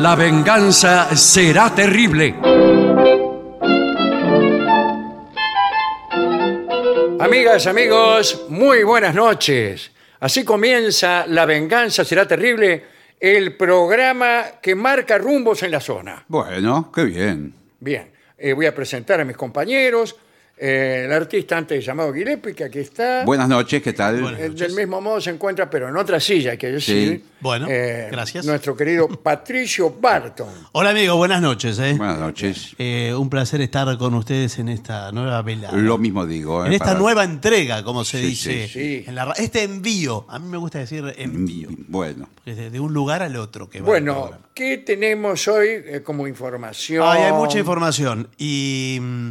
La 0.00 0.14
venganza 0.14 1.16
será 1.16 1.74
terrible. 1.74 2.34
Amigas, 7.18 7.66
amigos, 7.66 8.44
muy 8.50 8.82
buenas 8.84 9.14
noches. 9.14 9.90
Así 10.20 10.44
comienza 10.44 11.26
La 11.26 11.46
venganza 11.46 12.04
será 12.04 12.28
terrible, 12.28 12.84
el 13.18 13.56
programa 13.56 14.44
que 14.60 14.74
marca 14.74 15.16
rumbos 15.16 15.62
en 15.62 15.70
la 15.70 15.80
zona. 15.80 16.24
Bueno, 16.28 16.92
qué 16.94 17.04
bien. 17.04 17.54
Bien, 17.80 18.12
eh, 18.36 18.52
voy 18.52 18.66
a 18.66 18.74
presentar 18.74 19.20
a 19.20 19.24
mis 19.24 19.36
compañeros. 19.36 20.14
Eh, 20.58 21.02
el 21.04 21.12
artista 21.12 21.58
antes 21.58 21.84
llamado 21.84 22.10
Guilepi, 22.12 22.54
que 22.54 22.64
aquí 22.64 22.78
está. 22.78 23.24
Buenas 23.26 23.46
noches, 23.46 23.82
¿qué 23.82 23.92
tal? 23.92 24.36
Eh, 24.38 24.48
del 24.48 24.72
mismo 24.72 25.02
modo 25.02 25.20
se 25.20 25.28
encuentra, 25.28 25.68
pero 25.68 25.86
en 25.90 25.96
otra 25.98 26.18
silla, 26.18 26.52
hay 26.52 26.56
que 26.56 26.68
decir. 26.72 27.18
Sí. 27.18 27.24
Bueno, 27.40 27.66
eh, 27.68 28.08
gracias. 28.10 28.46
Nuestro 28.46 28.74
querido 28.74 29.06
Patricio 29.22 29.90
Barton. 30.00 30.48
Hola 30.72 30.90
amigo, 30.90 31.14
buenas 31.16 31.42
noches. 31.42 31.78
¿eh? 31.78 31.92
Buenas 31.98 32.18
noches. 32.18 32.74
Eh, 32.78 33.12
un 33.14 33.28
placer 33.28 33.60
estar 33.60 33.98
con 33.98 34.14
ustedes 34.14 34.58
en 34.58 34.70
esta 34.70 35.12
nueva 35.12 35.42
velada. 35.42 35.76
Lo 35.76 35.98
mismo 35.98 36.24
digo. 36.24 36.64
¿eh? 36.64 36.68
en 36.68 36.72
esta 36.72 36.86
para- 36.86 36.98
nueva 37.00 37.24
entrega, 37.24 37.84
como 37.84 38.02
se 38.06 38.20
Sí, 38.20 38.26
dice. 38.26 38.68
sí, 38.68 38.72
sí. 38.72 39.04
en 39.06 39.14
la 39.14 39.26
ra- 39.26 39.34
este 39.36 39.62
envío, 39.62 40.24
a 40.30 40.38
mí 40.38 40.48
me 40.48 40.56
gusta 40.56 40.78
decir 40.78 41.04
envío. 41.18 41.68
Bueno, 41.88 42.30
porque 42.34 42.52
es 42.52 42.56
de, 42.56 42.70
de 42.70 42.80
un 42.80 42.94
lugar 42.94 43.22
al 43.22 43.36
otro 43.36 43.68
que 43.68 43.80
va 43.80 43.84
el 43.84 43.86
Bueno, 43.90 44.14
programa. 44.22 44.46
¿qué 44.54 44.78
tenemos 44.78 45.46
hoy 45.48 45.68
eh, 45.84 46.00
como 46.02 46.26
información? 46.26 47.04
Ay, 47.06 47.24
hay 47.24 47.32
mucha 47.34 47.58
información. 47.58 48.30
Y 48.38 48.98
mm, 49.02 49.30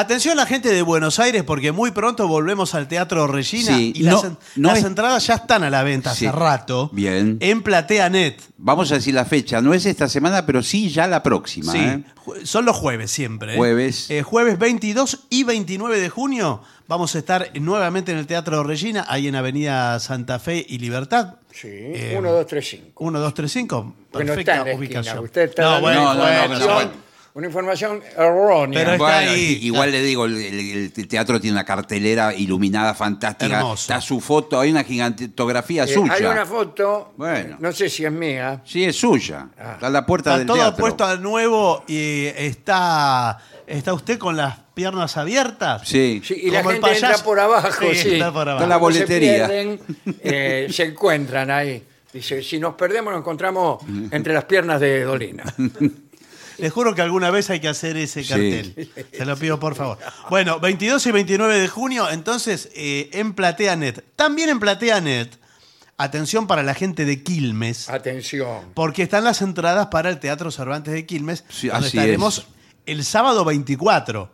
atención 0.00 0.32
a 0.38 0.42
la 0.42 0.46
gente 0.46 0.70
de 0.72 0.82
Buenos 0.82 1.18
Aires, 1.18 1.42
porque 1.44 1.72
muy 1.72 1.90
pronto 1.90 2.26
volvemos 2.28 2.74
al 2.74 2.88
Teatro 2.88 3.26
Regina 3.26 3.76
Sí, 3.76 3.92
y 3.94 4.02
las, 4.02 4.24
no- 4.56 4.68
las 4.70 4.78
es- 4.78 4.84
entradas 4.84 5.26
ya 5.26 5.34
están 5.34 5.62
a 5.64 5.70
la 5.70 5.82
venta 5.82 6.14
Sí. 6.14 6.26
hace 6.26 6.36
rato. 6.36 6.90
Bien. 6.92 7.36
En 7.40 7.62
PlateaNet. 7.62 8.40
vamos 8.56 8.90
a 8.90 8.96
decir 8.96 9.14
la 9.14 9.24
fecha. 9.24 9.60
No 9.60 9.72
es 9.74 9.86
esta 9.86 10.08
semana, 10.08 10.44
pero 10.44 10.62
sí 10.62 10.90
ya 10.90 11.06
la 11.06 11.22
próxima. 11.22 11.72
Sí, 11.72 11.78
¿eh? 11.78 12.02
son 12.44 12.64
los 12.64 12.76
jueves 12.76 13.10
siempre. 13.10 13.54
¿eh? 13.54 13.56
Jueves. 13.56 14.10
Eh, 14.10 14.22
jueves 14.22 14.58
22 14.58 15.20
y 15.30 15.44
29 15.44 16.00
de 16.00 16.08
junio 16.08 16.62
vamos 16.88 17.14
a 17.14 17.18
estar 17.18 17.50
nuevamente 17.60 18.10
en 18.12 18.18
el 18.18 18.26
Teatro 18.26 18.62
Regina, 18.64 19.04
ahí 19.08 19.28
en 19.28 19.36
Avenida 19.36 19.98
Santa 20.00 20.38
Fe 20.38 20.64
y 20.68 20.78
Libertad. 20.78 21.34
Sí, 21.52 21.68
Eh, 21.70 22.14
1, 22.18 22.30
2, 22.32 22.46
3, 22.46 22.68
5. 22.68 23.04
1235. 23.04 23.94
Porque 24.10 24.24
no 24.24 24.28
Perfecta 24.34 24.52
está 24.52 24.52
en 24.52 24.66
la 24.66 24.72
esquina. 24.72 25.00
ubicación. 25.00 25.24
Usted 25.24 25.42
está 25.42 25.62
No, 25.62 25.80
bueno, 25.80 26.00
no, 26.02 26.14
no, 26.14 26.20
no, 26.24 26.28
información, 26.30 26.68
no, 26.68 26.74
bueno. 26.74 26.90
Una 27.34 27.46
información 27.46 28.02
errónea. 28.16 28.78
Pero 28.84 28.98
Bueno, 28.98 29.18
Está 29.18 29.30
ahí. 29.32 29.58
igual 29.62 29.90
le 29.92 30.02
digo, 30.02 30.24
el, 30.24 30.36
el- 30.36 30.92
el 30.96 31.08
teatro 31.08 31.40
tiene 31.40 31.54
una 31.54 31.64
cartelera 31.64 32.34
iluminada 32.34 32.94
fantástica. 32.94 33.58
Hermoso. 33.58 33.82
Está 33.82 34.00
su 34.00 34.20
foto, 34.20 34.58
hay 34.60 34.70
una 34.70 34.82
gigantografía 34.84 35.84
Eh, 35.84 35.88
suya. 35.88 36.12
hay 36.14 36.24
una 36.24 36.44
foto, 36.46 37.12
Bueno. 37.16 37.56
no 37.60 37.70
sé 37.72 37.88
si 37.88 38.04
es 38.04 38.12
mía. 38.12 38.60
Sí, 38.64 38.84
es 38.84 38.96
suya. 38.96 39.48
Ah. 39.58 39.72
Está 39.74 39.86
a 39.86 39.90
la 39.90 40.04
puerta 40.06 40.30
Está 40.30 40.38
del 40.38 40.46
todo 40.46 40.56
teatro. 40.56 40.76
puesto 40.80 41.04
a 41.04 41.16
nuevo 41.16 41.84
y 41.86 42.26
está, 42.36 43.38
está 43.66 43.92
usted 43.92 44.18
con 44.18 44.36
las 44.36 44.58
piernas 44.74 45.16
abiertas. 45.16 45.82
Sí. 45.88 46.20
Sí, 46.24 46.34
y 46.44 46.50
la 46.50 46.58
Como 46.62 46.70
el 46.70 46.76
gente 46.84 46.92
entra 47.06 47.18
por 47.24 47.38
abajo, 47.40 47.68
Sí, 47.90 47.94
sí. 47.96 48.12
está 48.14 48.32
por 48.32 48.48
abajo. 48.48 48.64
Está 48.64 48.74
la 48.74 48.78
Cuando 48.80 48.98
se 48.98 49.04
boletería. 49.04 49.46
pierden, 49.48 49.80
eh, 50.22 50.68
se 50.72 50.84
encuentran 50.84 51.50
ahí. 51.50 51.84
Dice, 52.12 52.42
si 52.42 52.58
nos 52.58 52.74
perdemos 52.74 53.12
nos 53.12 53.20
encontramos 53.20 53.82
entre 54.10 54.32
las 54.32 54.44
piernas 54.44 54.80
de 54.80 55.04
Dolina. 55.04 55.44
Les 56.58 56.72
juro 56.72 56.94
que 56.94 57.02
alguna 57.02 57.30
vez 57.30 57.48
hay 57.50 57.60
que 57.60 57.68
hacer 57.68 57.96
ese 57.96 58.22
Sí. 58.22 58.28
cartel. 58.28 58.90
Se 59.12 59.24
lo 59.24 59.36
pido 59.36 59.58
por 59.60 59.74
favor. 59.74 59.98
Bueno, 60.28 60.58
22 60.60 61.06
y 61.06 61.12
29 61.12 61.58
de 61.58 61.68
junio, 61.68 62.10
entonces, 62.10 62.68
eh, 62.74 63.10
en 63.12 63.32
PlateaNet. 63.34 64.04
También 64.16 64.48
en 64.50 64.58
PlateaNet, 64.60 65.38
atención 65.96 66.46
para 66.46 66.62
la 66.62 66.74
gente 66.74 67.04
de 67.04 67.22
Quilmes, 67.22 67.88
Atención. 67.88 68.72
porque 68.74 69.02
están 69.02 69.24
las 69.24 69.40
entradas 69.42 69.86
para 69.88 70.10
el 70.10 70.18
Teatro 70.18 70.50
Cervantes 70.50 70.92
de 70.94 71.06
Quilmes, 71.06 71.44
Sí, 71.48 71.68
donde 71.68 71.86
así 71.88 71.96
estaremos 71.96 72.38
es. 72.38 72.46
el 72.86 73.04
sábado 73.04 73.44
24. 73.44 74.32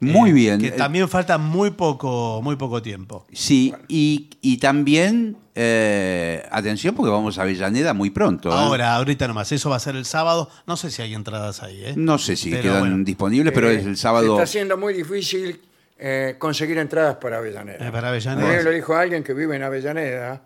Muy 0.00 0.30
eh, 0.30 0.32
bien. 0.32 0.60
Que 0.60 0.68
Eh, 0.68 0.70
también 0.72 1.08
falta 1.08 1.38
muy 1.38 1.70
poco, 1.70 2.40
muy 2.42 2.56
poco 2.56 2.80
tiempo. 2.82 3.26
Sí, 3.32 3.74
y, 3.88 4.30
y 4.40 4.58
también, 4.58 5.36
eh, 5.56 6.46
atención, 6.52 6.94
porque 6.94 7.10
vamos 7.10 7.36
a 7.38 7.42
Avellaneda 7.42 7.94
muy 7.94 8.10
pronto. 8.10 8.48
¿eh? 8.50 8.52
Ahora, 8.54 8.94
ahorita 8.94 9.26
nomás, 9.26 9.50
eso 9.50 9.70
va 9.70 9.76
a 9.76 9.80
ser 9.80 9.96
el 9.96 10.04
sábado. 10.04 10.48
No 10.66 10.76
sé 10.76 10.90
si 10.92 11.02
hay 11.02 11.14
entradas 11.14 11.62
ahí, 11.64 11.84
¿eh? 11.84 11.94
No 11.96 12.16
sé 12.18 12.36
si 12.36 12.50
Pero 12.50 12.62
quedan 12.62 12.80
bueno. 12.80 13.04
disponibles, 13.04 13.52
pero 13.52 13.70
Eh, 13.70 13.76
es 13.80 13.86
el 13.86 13.96
Se 13.96 14.02
sábado. 14.02 14.32
está 14.34 14.44
haciendo 14.44 14.76
muy 14.76 14.94
difícil 14.94 15.60
eh, 15.98 16.36
conseguir 16.38 16.78
entradas 16.78 17.16
para 17.16 17.38
Avellaneda. 17.38 17.88
Eh, 17.88 17.90
para 17.90 18.08
Avellaneda. 18.10 18.62
lo 18.62 18.70
dijo 18.70 18.94
alguien 18.94 19.24
que 19.24 19.34
vive 19.34 19.56
en 19.56 19.64
Avellaneda 19.64 20.42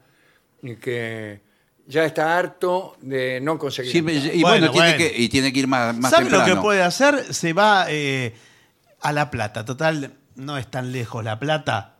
y 0.63 0.77
que 0.77 1.41
ya 1.87 2.07
está 2.07 2.39
harto 2.39 2.97
de 3.03 3.39
no 3.43 3.59
conseguir 3.59 3.93
Sí, 3.93 3.99
entradas. 3.99 4.25
y 4.35 4.41
bueno, 4.41 4.49
Bueno, 4.69 4.71
tiene, 4.73 4.89
bueno. 4.97 4.97
Que, 4.97 5.23
y 5.23 5.29
tiene 5.29 5.53
que 5.53 5.59
ir 5.59 5.67
más, 5.69 5.95
más 5.99 6.11
¿Sabe 6.11 6.31
lo 6.31 6.43
que 6.43 6.57
puede 6.57 6.83
hacer? 6.83 7.35
Se 7.35 7.53
va 7.53 7.85
eh, 7.91 8.33
a 9.03 9.13
La 9.13 9.31
Plata. 9.31 9.65
Total, 9.65 10.15
no 10.37 10.59
es 10.59 10.71
tan 10.71 10.93
lejos 10.93 11.25
La 11.25 11.39
Plata. 11.39 11.97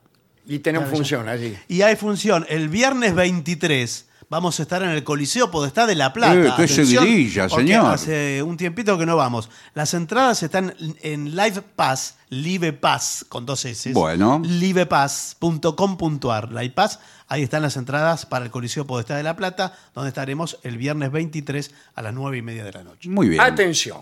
Y 0.47 0.59
tenemos 0.59 0.89
Claro, 0.89 0.97
función 0.97 1.29
allí. 1.29 1.57
Y 1.69 1.83
hay 1.83 1.97
función. 1.97 2.45
El 2.49 2.69
viernes 2.69 3.15
23 3.15 4.09
vamos 4.29 4.59
a 4.59 4.63
estar 4.63 4.83
en 4.83 4.89
el 4.89 5.05
Coliseo 5.05 5.51
Podestá 5.51 5.87
de 5.87 5.95
La 5.95 6.13
Plata. 6.13 6.35
Eh, 6.35 6.43
qué 6.43 6.49
Atención, 6.49 6.87
seguidilla, 6.87 7.49
señor. 7.49 7.95
Hace 7.95 8.43
un 8.43 8.57
tiempito 8.57 8.99
que 8.99 9.07
no 9.07 9.17
vamos. 9.17 9.51
Las 9.75 9.95
entradas 9.95 10.43
están 10.43 10.75
en 11.03 11.37
Live 11.37 11.63
Pass, 11.77 12.17
Live 12.31 12.73
Pass, 12.73 13.25
con 13.29 13.47
dos 13.47 13.65
S. 13.67 13.93
Bueno. 13.93 14.41
Livepass.com.ar. 14.45 16.51
Live 16.51 16.71
Pass, 16.71 16.99
ahí 17.29 17.43
están 17.43 17.63
las 17.63 17.77
entradas 17.77 18.25
para 18.27 18.45
el 18.47 18.51
Coliseo 18.51 18.87
Podestá 18.87 19.17
de 19.17 19.23
La 19.23 19.37
Plata, 19.37 19.77
donde 19.95 20.09
estaremos 20.09 20.59
el 20.63 20.79
viernes 20.79 21.13
23 21.13 21.73
a 21.95 22.03
las 22.03 22.15
9 22.15 22.39
y 22.39 22.43
media 22.43 22.65
de 22.65 22.73
la 22.73 22.83
noche. 22.85 23.09
Muy 23.11 23.29
bien. 23.29 23.41
Atención. 23.41 24.01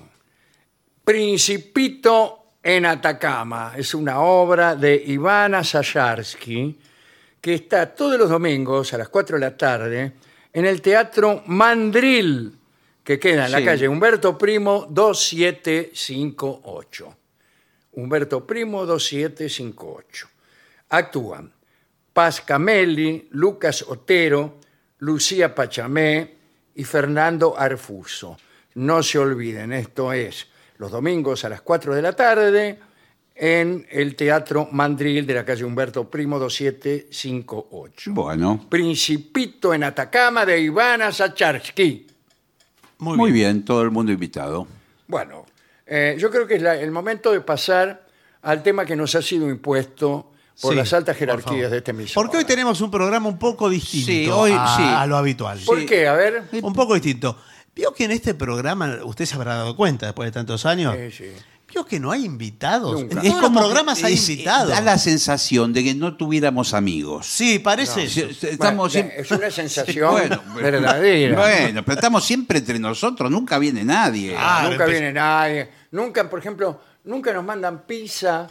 Principito 1.04 2.39
en 2.62 2.84
Atacama 2.86 3.72
es 3.76 3.94
una 3.94 4.20
obra 4.20 4.74
de 4.76 5.02
Ivana 5.06 5.64
Sayarsky 5.64 6.78
que 7.40 7.54
está 7.54 7.94
todos 7.94 8.18
los 8.18 8.28
domingos 8.28 8.92
a 8.92 8.98
las 8.98 9.08
4 9.08 9.36
de 9.36 9.40
la 9.40 9.56
tarde 9.56 10.12
en 10.52 10.66
el 10.66 10.82
Teatro 10.82 11.42
Mandril, 11.46 12.52
que 13.02 13.18
queda 13.18 13.46
en 13.46 13.52
la 13.52 13.58
Sí. 13.58 13.64
calle 13.64 13.88
Humberto 13.88 14.36
Primo 14.36 14.86
2758. 14.90 17.16
Humberto 17.92 18.46
Primo 18.46 18.84
2758. 18.86 20.28
Actúan 20.90 21.52
Paz 22.12 22.40
Camelli, 22.42 23.28
Lucas 23.30 23.82
Otero, 23.88 24.58
Lucía 24.98 25.54
Pachamé 25.54 26.34
y 26.74 26.84
Fernando 26.84 27.58
Arfuso. 27.58 28.36
No 28.74 29.02
se 29.02 29.18
olviden, 29.18 29.72
esto 29.72 30.12
es 30.12 30.46
los 30.80 30.90
domingos 30.90 31.44
a 31.44 31.50
las 31.50 31.60
4 31.60 31.94
de 31.94 32.00
la 32.00 32.14
tarde 32.14 32.78
en 33.34 33.86
el 33.90 34.16
Teatro 34.16 34.66
Mandril 34.72 35.26
de 35.26 35.34
la 35.34 35.44
calle 35.44 35.62
Humberto 35.62 36.08
Primo 36.08 36.38
2758. 36.38 38.12
Bueno, 38.14 38.66
Principito 38.68 39.74
en 39.74 39.84
Atacama 39.84 40.46
de 40.46 40.58
Ivana 40.58 41.12
Sacharsky. 41.12 42.06
muy, 42.98 43.30
bien. 43.30 43.62
todo 43.64 43.82
el 43.82 43.90
mundo 43.90 44.10
invitado. 44.10 44.66
Bueno, 45.06 45.44
eh, 45.86 46.16
yo 46.18 46.30
creo 46.30 46.46
que 46.46 46.54
es 46.54 46.62
la- 46.62 46.76
el 46.76 46.90
momento 46.90 47.30
de 47.32 47.42
pasar 47.42 48.06
al 48.40 48.62
tema 48.62 48.86
que 48.86 48.96
nos 48.96 49.14
ha 49.14 49.20
sido 49.20 49.50
impuesto 49.50 50.32
por 50.62 50.72
Sí, 50.72 50.78
las 50.78 50.92
altas 50.94 51.14
jerarquías 51.16 51.70
de 51.70 51.76
este 51.78 51.90
emisor. 51.90 52.22
Porque 52.22 52.38
hoy 52.38 52.44
tenemos 52.44 52.80
un 52.80 52.90
programa 52.90 53.28
un 53.28 53.38
poco 53.38 53.68
distinto 53.68 54.06
Sí, 54.12 54.28
hoy 54.30 54.52
a, 54.54 54.76
sí. 54.76 54.82
a 54.82 55.06
lo 55.06 55.16
habitual. 55.18 55.58
¿Por 55.66 55.84
qué? 55.86 56.06
A 56.08 56.14
ver. 56.14 56.44
Un 56.62 56.72
poco 56.74 56.94
distinto. 56.94 57.36
Vio 57.80 57.94
que 57.94 58.04
en 58.04 58.10
este 58.10 58.34
programa, 58.34 58.98
usted 59.04 59.24
se 59.24 59.34
habrá 59.36 59.54
dado 59.54 59.74
cuenta 59.74 60.06
después 60.06 60.26
de 60.26 60.32
tantos 60.32 60.66
años, 60.66 60.94
Sí, 60.96 61.10
sí. 61.24 61.32
vio 61.72 61.86
que 61.86 61.98
no 61.98 62.10
hay 62.12 62.26
invitados. 62.26 63.00
Nunca. 63.00 63.22
En 63.22 63.30
todos 63.30 63.42
los 63.42 63.50
programas 63.52 64.04
hay 64.04 64.14
es- 64.14 64.28
invitados. 64.28 64.68
Da 64.70 64.82
la 64.82 64.98
sensación 64.98 65.72
de 65.72 65.82
que 65.84 65.94
no 65.94 66.14
tuviéramos 66.16 66.74
amigos. 66.74 67.26
Sí, 67.26 67.58
parece. 67.58 68.04
Eso. 68.04 68.20
Estamos 68.46 68.58
Bueno, 68.58 68.88
siempre- 68.90 69.20
es 69.22 69.30
una 69.30 69.50
sensación 69.62 70.10
Bueno, 70.12 70.42
verdadera. 70.56 71.38
Bueno, 71.40 71.82
pero 71.84 71.94
estamos 71.94 72.22
siempre 72.24 72.58
entre 72.58 72.78
nosotros, 72.78 73.30
nunca 73.30 73.58
viene 73.58 73.82
nadie. 73.82 74.34
Ah, 74.38 74.66
nunca 74.70 74.84
viene 74.84 75.12
nadie. 75.12 75.68
Nunca, 75.92 76.28
por 76.28 76.38
ejemplo, 76.38 76.80
nunca 77.04 77.32
nos 77.32 77.44
mandan 77.44 77.86
pizza 77.86 78.46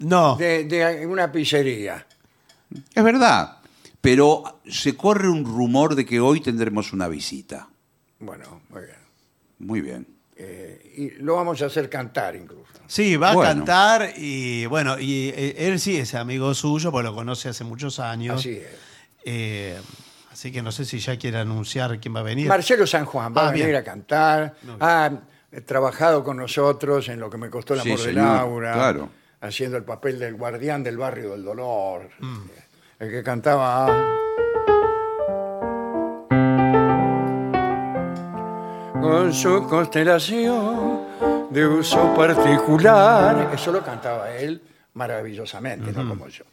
No. 0.00 0.36
de, 0.36 0.64
de 0.64 1.06
una 1.06 1.32
pizzería. 1.32 2.06
Es 2.94 3.02
verdad, 3.02 3.56
pero 4.02 4.60
se 4.68 4.94
corre 4.96 5.30
un 5.30 5.44
rumor 5.46 5.94
de 5.94 6.04
que 6.04 6.20
hoy 6.20 6.40
tendremos 6.40 6.92
una 6.92 7.08
visita. 7.08 7.68
Bueno, 8.18 8.62
muy 8.70 8.82
bien. 8.82 8.96
Muy 9.58 9.80
bien. 9.80 10.06
Eh, 10.38 10.92
y 10.96 11.10
lo 11.22 11.36
vamos 11.36 11.62
a 11.62 11.66
hacer 11.66 11.88
cantar 11.88 12.36
incluso. 12.36 12.64
Sí, 12.86 13.16
va 13.16 13.32
Bueno. 13.32 13.50
a 13.50 13.54
cantar 13.54 14.12
y 14.16 14.66
bueno, 14.66 14.98
y 14.98 15.28
eh, 15.34 15.54
él 15.66 15.80
sí 15.80 15.96
es 15.96 16.14
amigo 16.14 16.52
suyo, 16.54 16.90
pues 16.92 17.04
lo 17.04 17.14
conoce 17.14 17.48
hace 17.48 17.64
muchos 17.64 17.98
años. 18.00 18.40
Así 18.40 18.56
es. 18.58 18.66
Eh, 19.24 19.80
así 20.30 20.52
que 20.52 20.62
no 20.62 20.70
sé 20.72 20.84
si 20.84 20.98
ya 20.98 21.16
quiere 21.18 21.38
anunciar 21.38 21.98
quién 22.00 22.14
va 22.14 22.20
a 22.20 22.22
venir. 22.22 22.48
Marcelo 22.48 22.86
San 22.86 23.06
Juan 23.06 23.34
va 23.34 23.46
Ah, 23.46 23.48
a 23.48 23.52
venir 23.52 23.66
bien. 23.68 23.78
a 23.78 23.82
cantar. 23.84 24.54
Ha 24.80 25.10
eh, 25.52 25.60
trabajado 25.62 26.22
con 26.22 26.36
nosotros 26.36 27.08
en 27.08 27.18
lo 27.18 27.30
que 27.30 27.38
me 27.38 27.48
costó 27.48 27.72
el 27.74 27.80
Sí, 27.80 27.88
amor 27.92 27.98
de 28.00 28.04
señor, 28.12 28.24
Laura. 28.36 28.72
claro. 28.74 29.08
Haciendo 29.40 29.76
el 29.78 29.84
papel 29.84 30.18
del 30.18 30.34
guardián 30.34 30.82
del 30.82 30.96
barrio 30.98 31.30
del 31.30 31.44
dolor. 31.44 32.10
Mm. 32.20 32.36
El 33.00 33.10
que 33.10 33.22
cantaba. 33.22 33.86
Con 39.08 39.32
su 39.34 39.66
constelación 39.68 41.00
de 41.50 41.66
uso 41.66 42.14
particular. 42.14 43.50
Eso 43.54 43.72
lo 43.72 43.82
cantaba 43.82 44.30
él 44.36 44.60
maravillosamente, 44.94 45.92
no 45.92 46.08
como 46.08 46.28
yo. 46.28 46.44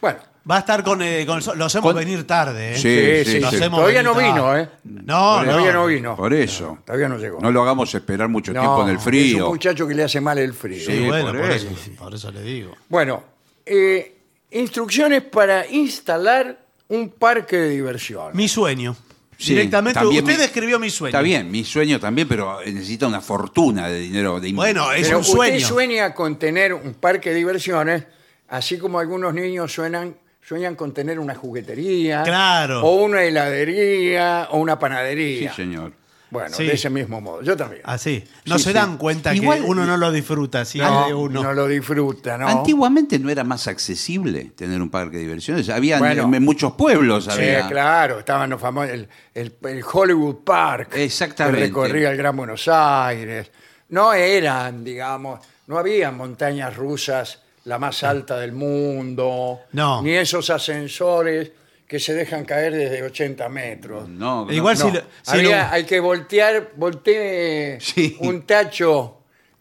Bueno, 0.00 0.18
Va 0.50 0.56
a 0.56 0.58
estar 0.60 0.82
con, 0.82 1.02
eh, 1.02 1.26
con- 1.26 1.42
Lo 1.58 1.66
hacemos 1.66 1.92
Con- 1.92 1.96
venir 1.96 2.26
tarde, 2.26 2.72
¿eh? 2.72 2.78
Sí, 2.78 3.24
sí, 3.26 3.32
sí, 3.32 3.40
Lo 3.40 3.50
sí. 3.50 3.56
hacemos 3.56 3.80
todavía 3.80 4.02
venir 4.02 4.16
no 4.16 4.18
vino, 4.32 4.42
tarde. 4.46 4.62
¿eh? 4.62 4.68
No, 4.84 5.42
todavía 5.44 5.72
no. 5.74 5.80
no 5.80 5.86
vino. 5.86 6.16
Por 6.16 6.32
eso. 6.32 6.68
No, 6.68 6.82
todavía 6.86 7.08
no 7.10 7.18
llegó. 7.18 7.38
No 7.40 7.52
lo 7.52 7.62
hagamos 7.62 7.94
esperar 7.94 8.28
mucho 8.30 8.54
No, 8.54 8.60
tiempo 8.60 8.82
en 8.84 8.88
el 8.88 8.94
Es 8.94 8.98
un 9.00 9.04
frío. 9.04 9.48
muchacho 9.50 9.86
que 9.86 9.94
le 9.94 10.04
hace 10.04 10.22
mal 10.22 10.38
el 10.38 10.54
frío. 10.54 10.78
Sí, 10.80 10.86
Sí, 11.00 11.06
bueno, 11.06 11.26
por 11.32 11.40
por, 11.42 11.50
eso. 11.50 11.68
eso, 11.68 11.90
por 11.98 12.14
eso 12.14 12.32
le 12.32 12.40
digo. 12.42 12.72
Bueno, 12.88 13.22
eh, 13.66 14.16
instrucciones 14.52 15.22
para 15.24 15.66
instalar 15.68 16.58
un 16.88 17.10
parque 17.10 17.58
de 17.58 17.68
diversión. 17.68 18.30
Mi 18.32 18.48
sueño. 18.48 18.96
Sí, 19.40 19.50
Directamente, 19.54 20.00
también 20.00 20.24
usted 20.24 20.36
mi- 20.36 20.42
describió 20.42 20.78
mi 20.80 20.90
sueño. 20.90 21.10
Está 21.10 21.22
bien, 21.22 21.48
mi 21.48 21.62
sueño 21.64 22.00
también, 22.00 22.26
pero 22.26 22.58
necesita 22.66 23.06
una 23.06 23.20
fortuna 23.20 23.86
de 23.88 24.00
dinero. 24.00 24.40
De 24.40 24.52
Bueno, 24.52 24.90
es 24.92 25.06
Pero 25.06 25.18
un 25.18 25.24
sueño. 25.24 25.54
usted 25.58 25.68
sueña 25.68 26.12
con 26.12 26.40
tener 26.40 26.74
un 26.74 26.94
parque 26.94 27.30
de 27.30 27.36
diversiones, 27.36 28.02
así 28.48 28.78
como 28.78 28.98
algunos 28.98 29.32
niños 29.32 29.72
suenan, 29.72 30.16
sueñan 30.42 30.74
con 30.74 30.92
tener 30.92 31.20
una 31.20 31.36
juguetería, 31.36 32.24
Claro. 32.24 32.80
o 32.82 32.96
una 33.04 33.22
heladería, 33.22 34.48
o 34.50 34.58
una 34.58 34.72
Sí, 34.74 34.78
panadería. 34.80 35.52
señor. 35.54 35.92
Bueno, 36.30 36.54
Sí. 36.54 36.66
de 36.66 36.74
ese 36.74 36.90
mismo 36.90 37.20
modo. 37.22 37.42
Yo 37.42 37.56
también. 37.56 37.80
Así. 37.84 38.22
No 38.44 38.58
Sí, 38.58 38.64
se 38.64 38.70
sí. 38.70 38.74
dan 38.74 38.98
cuenta 38.98 39.34
Igual- 39.34 39.60
que 39.60 39.64
uno 39.66 39.86
no 39.86 39.96
lo 39.96 40.12
disfruta 40.12 40.64
si 40.66 40.78
es 40.78 40.84
de 40.84 40.90
no, 40.90 41.18
uno. 41.20 41.42
no 41.42 41.54
lo 41.54 41.66
disfruta, 41.66 42.36
¿no? 42.36 42.46
Antiguamente 42.46 43.18
no 43.18 43.30
era 43.30 43.44
más 43.44 43.66
accesible 43.66 44.52
tener 44.54 44.82
un 44.82 44.90
parque 44.90 45.16
de 45.16 45.22
diversiones. 45.22 45.68
Había 45.70 45.98
Bueno. 45.98 46.24
en, 46.24 46.34
en 46.34 46.44
muchos 46.44 46.72
pueblos. 46.74 47.24
Sí, 47.24 47.30
había. 47.30 47.66
claro, 47.66 48.18
estaban 48.18 48.50
los 48.50 48.60
famosos, 48.60 48.90
el, 48.90 49.08
el- 49.34 49.54
el 49.62 49.82
Hollywood 49.90 50.36
Park, 50.44 50.90
Exactamente. 50.96 51.60
que 51.60 51.66
recorría 51.68 52.10
el 52.10 52.16
Gran 52.18 52.36
Buenos 52.36 52.68
Aires. 52.68 53.50
No 53.88 54.12
eran, 54.12 54.84
digamos, 54.84 55.40
no 55.66 55.78
había 55.78 56.10
montañas 56.10 56.76
rusas 56.76 57.40
la 57.64 57.78
más 57.78 58.02
alta 58.04 58.38
del 58.38 58.52
mundo, 58.52 59.60
No. 59.72 60.02
ni 60.02 60.10
esos 60.12 60.50
ascensores 60.50 61.52
que 61.88 61.98
se 61.98 62.12
dejan 62.14 62.44
caer 62.44 62.74
desde 62.74 63.02
80 63.02 63.48
metros. 63.48 64.08
No, 64.08 64.44
no. 64.44 64.52
Igual 64.52 64.78
No, 64.78 64.84
si, 64.86 64.92
lo- 64.92 65.02
si 65.22 65.42
lo- 65.42 65.50
hay 65.70 65.84
que 65.84 65.98
voltear, 66.00 66.72
voltee 66.76 67.78
Sí. 67.80 68.16
un 68.20 68.42
tacho, 68.42 69.16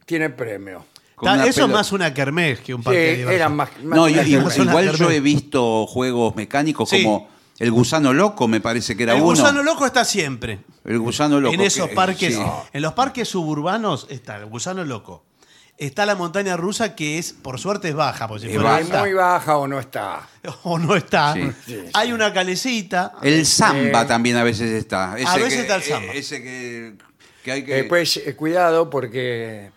tiene 0.06 0.29
premio. 0.29 0.85
Ta- 1.21 1.47
eso 1.47 1.63
es 1.65 1.71
más 1.71 1.91
una 1.94 2.13
kermés 2.13 2.59
que 2.59 2.74
un 2.75 2.81
Sí, 2.81 2.85
parque 2.85 3.21
eran 3.33 3.56
más, 3.56 3.69
más- 3.81 3.97
No, 3.97 4.07
y- 4.07 4.13
más- 4.15 4.57
igual, 4.57 4.91
yo 4.95 5.09
he 5.09 5.19
visto 5.19 5.88
juegos 5.88 6.35
mecánicos 6.35 6.89
Sí. 6.89 7.01
como 7.03 7.29
el 7.57 7.71
gusano 7.71 8.13
loco, 8.13 8.47
me 8.47 8.62
parece 8.62 8.95
que 8.95 9.03
era 9.03 9.13
El 9.13 9.21
uno. 9.21 9.29
gusano 9.31 9.63
loco 9.63 9.85
está 9.85 10.06
siempre. 10.06 10.59
El 10.85 11.00
gusano 11.00 11.39
loco. 11.41 11.53
en 11.56 11.62
esos 11.62 11.88
que- 11.89 11.95
parques, 11.95 12.35
sí. 12.35 12.41
en 12.71 12.81
los 12.81 12.94
parques 12.94 13.27
suburbanos 13.27 14.06
está 14.09 14.35
el 14.38 14.45
gusano 14.45 14.83
loco. 14.83 15.24
Está 15.77 16.07
la 16.07 16.15
montaña 16.15 16.57
rusa 16.57 16.95
que 16.95 17.19
es, 17.19 17.33
por 17.33 17.59
suerte, 17.59 17.89
es 17.89 17.94
baja, 17.95 18.27
porque 18.27 18.45
si 18.47 18.50
Es 18.51 18.56
fuera 18.56 18.79
es 18.79 18.85
alta, 18.88 19.00
muy 19.01 19.13
baja 19.13 19.57
o 19.57 19.68
no 19.68 19.79
está. 19.79 20.27
o 20.63 20.79
no 20.79 20.95
está. 20.95 21.33
Sí. 21.35 21.51
Sí, 21.68 21.83
Hay 21.94 22.12
una 22.12 22.33
calecita. 22.33 23.13
El 23.21 23.45
samba 23.45 24.01
Eh, 24.01 24.06
también 24.06 24.38
a 24.38 24.44
veces 24.44 24.71
está. 24.71 25.15
Ese 25.19 25.38
veces 25.38 25.53
que- 25.53 25.59
está 25.62 25.75
el 25.75 25.83
samba. 25.83 26.13
eh, 26.13 26.18
Ese 26.18 26.41
que, 26.41 26.94
que 27.44 27.51
hay 27.51 27.63
que. 27.63 27.79
Eh, 27.79 27.83
pues 27.83 28.18
eh, 28.18 28.35
cuidado 28.35 28.89
porque 28.89 29.69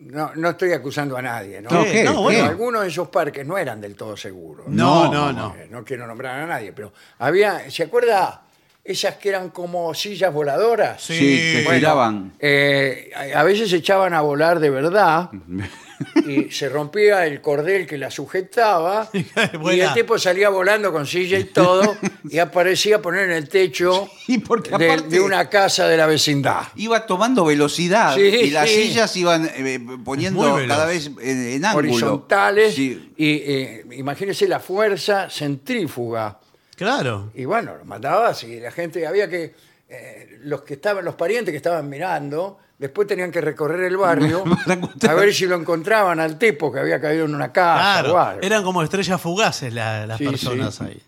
no, 0.00 0.32
no 0.34 0.50
estoy 0.50 0.72
acusando 0.72 1.16
a 1.16 1.22
nadie. 1.22 1.62
¿no? 1.62 1.70
No, 1.70 1.84
¿Qué? 1.84 1.92
¿qué? 1.92 2.04
No, 2.04 2.10
Pero 2.10 2.22
bueno. 2.22 2.44
algunos 2.44 2.82
de 2.82 2.88
esos 2.88 3.08
parques 3.08 3.46
no 3.46 3.56
eran 3.56 3.80
del 3.80 3.94
todo 3.96 4.14
seguros. 4.16 4.66
No, 4.68 5.04
No, 5.10 5.32
no, 5.32 5.32
no. 5.32 5.54
Eh, 5.56 5.68
no 5.70 5.84
quiero 5.84 6.06
nombrar 6.06 6.40
a 6.40 6.46
nadie, 6.46 6.72
pero 6.74 6.92
había, 7.18 7.70
¿se 7.70 7.84
acuerda? 7.84 8.42
Esas 8.82 9.16
que 9.16 9.28
eran 9.28 9.50
como 9.50 9.92
sillas 9.94 10.32
voladoras. 10.32 11.02
Sí. 11.02 11.14
Sí, 11.14 11.36
que 11.36 11.62
Bueno, 11.64 11.78
giraban. 11.78 12.32
eh, 12.40 13.10
a 13.34 13.40
a 13.40 13.42
veces 13.44 13.68
se 13.70 13.76
echaban 13.76 14.14
a 14.14 14.22
volar 14.22 14.58
de 14.58 14.70
verdad 14.70 15.30
y 16.26 16.50
se 16.50 16.68
rompía 16.70 17.26
el 17.26 17.42
cordel 17.42 17.86
que 17.86 17.98
la 17.98 18.10
sujetaba 18.10 19.08
y 19.12 19.56
Buena. 19.58 19.88
el 19.88 19.94
tipo 19.94 20.18
salía 20.18 20.48
volando 20.48 20.90
con 20.92 21.06
silla 21.06 21.38
y 21.38 21.44
todo 21.44 21.94
y 22.30 22.38
aparecía 22.38 22.96
a 22.96 23.02
poner 23.02 23.24
en 23.30 23.32
el 23.36 23.48
techo 23.50 24.08
Sí, 24.26 24.38
porque 24.38 24.70
de, 24.70 24.90
aparte- 24.90 25.08
de 25.08 25.20
una 25.20 25.48
casa 25.50 25.86
de 25.86 25.96
la 25.98 26.06
vecindad. 26.06 26.62
Iba 26.76 27.04
tomando 27.06 27.44
velocidad 27.44 28.14
Sí, 28.16 28.22
y 28.22 28.50
las 28.50 28.68
sí. 28.68 28.84
sillas 28.86 29.14
iban 29.16 29.48
eh, 29.54 29.78
poniendo 30.04 30.40
Muy 30.40 30.62
veloz. 30.62 30.74
cada 30.76 30.86
vez 30.88 31.10
en, 31.20 31.46
en 31.52 31.64
ángulo. 31.66 31.88
horizontales 31.90 32.74
Sí. 32.74 33.12
y 33.18 33.30
eh, 33.44 33.84
imagínese 33.92 34.48
la 34.48 34.58
fuerza 34.58 35.28
centrífuga 35.30 36.38
Claro. 36.84 37.30
y 37.34 37.44
bueno 37.44 37.76
lo 37.76 37.84
mandaba 37.84 38.28
así 38.28 38.58
la 38.58 38.70
gente 38.70 39.06
había 39.06 39.28
que 39.28 39.54
eh, 39.88 40.38
los 40.44 40.62
que 40.62 40.74
estaban 40.74 41.04
los 41.04 41.14
parientes 41.14 41.52
que 41.52 41.56
estaban 41.58 41.88
mirando 41.88 42.58
después 42.78 43.06
tenían 43.06 43.30
que 43.30 43.42
recorrer 43.42 43.80
el 43.84 43.96
barrio 43.98 44.42
a 45.08 45.14
ver 45.14 45.34
si 45.34 45.44
lo 45.46 45.56
encontraban 45.56 46.18
al 46.20 46.38
tipo 46.38 46.72
que 46.72 46.80
había 46.80 46.98
caído 46.98 47.26
en 47.26 47.34
una 47.34 47.52
casa 47.52 48.00
o 48.00 48.04
Claro. 48.04 48.18
algo. 48.20 48.42
Eran 48.42 48.62
como 48.64 48.82
estrellas 48.82 49.20
fugaces 49.20 49.74
la- 49.74 50.06
las 50.06 50.16
Sí, 50.18 50.24
personas 50.26 50.74
sí. 50.76 50.84
ahí. 50.84 51.02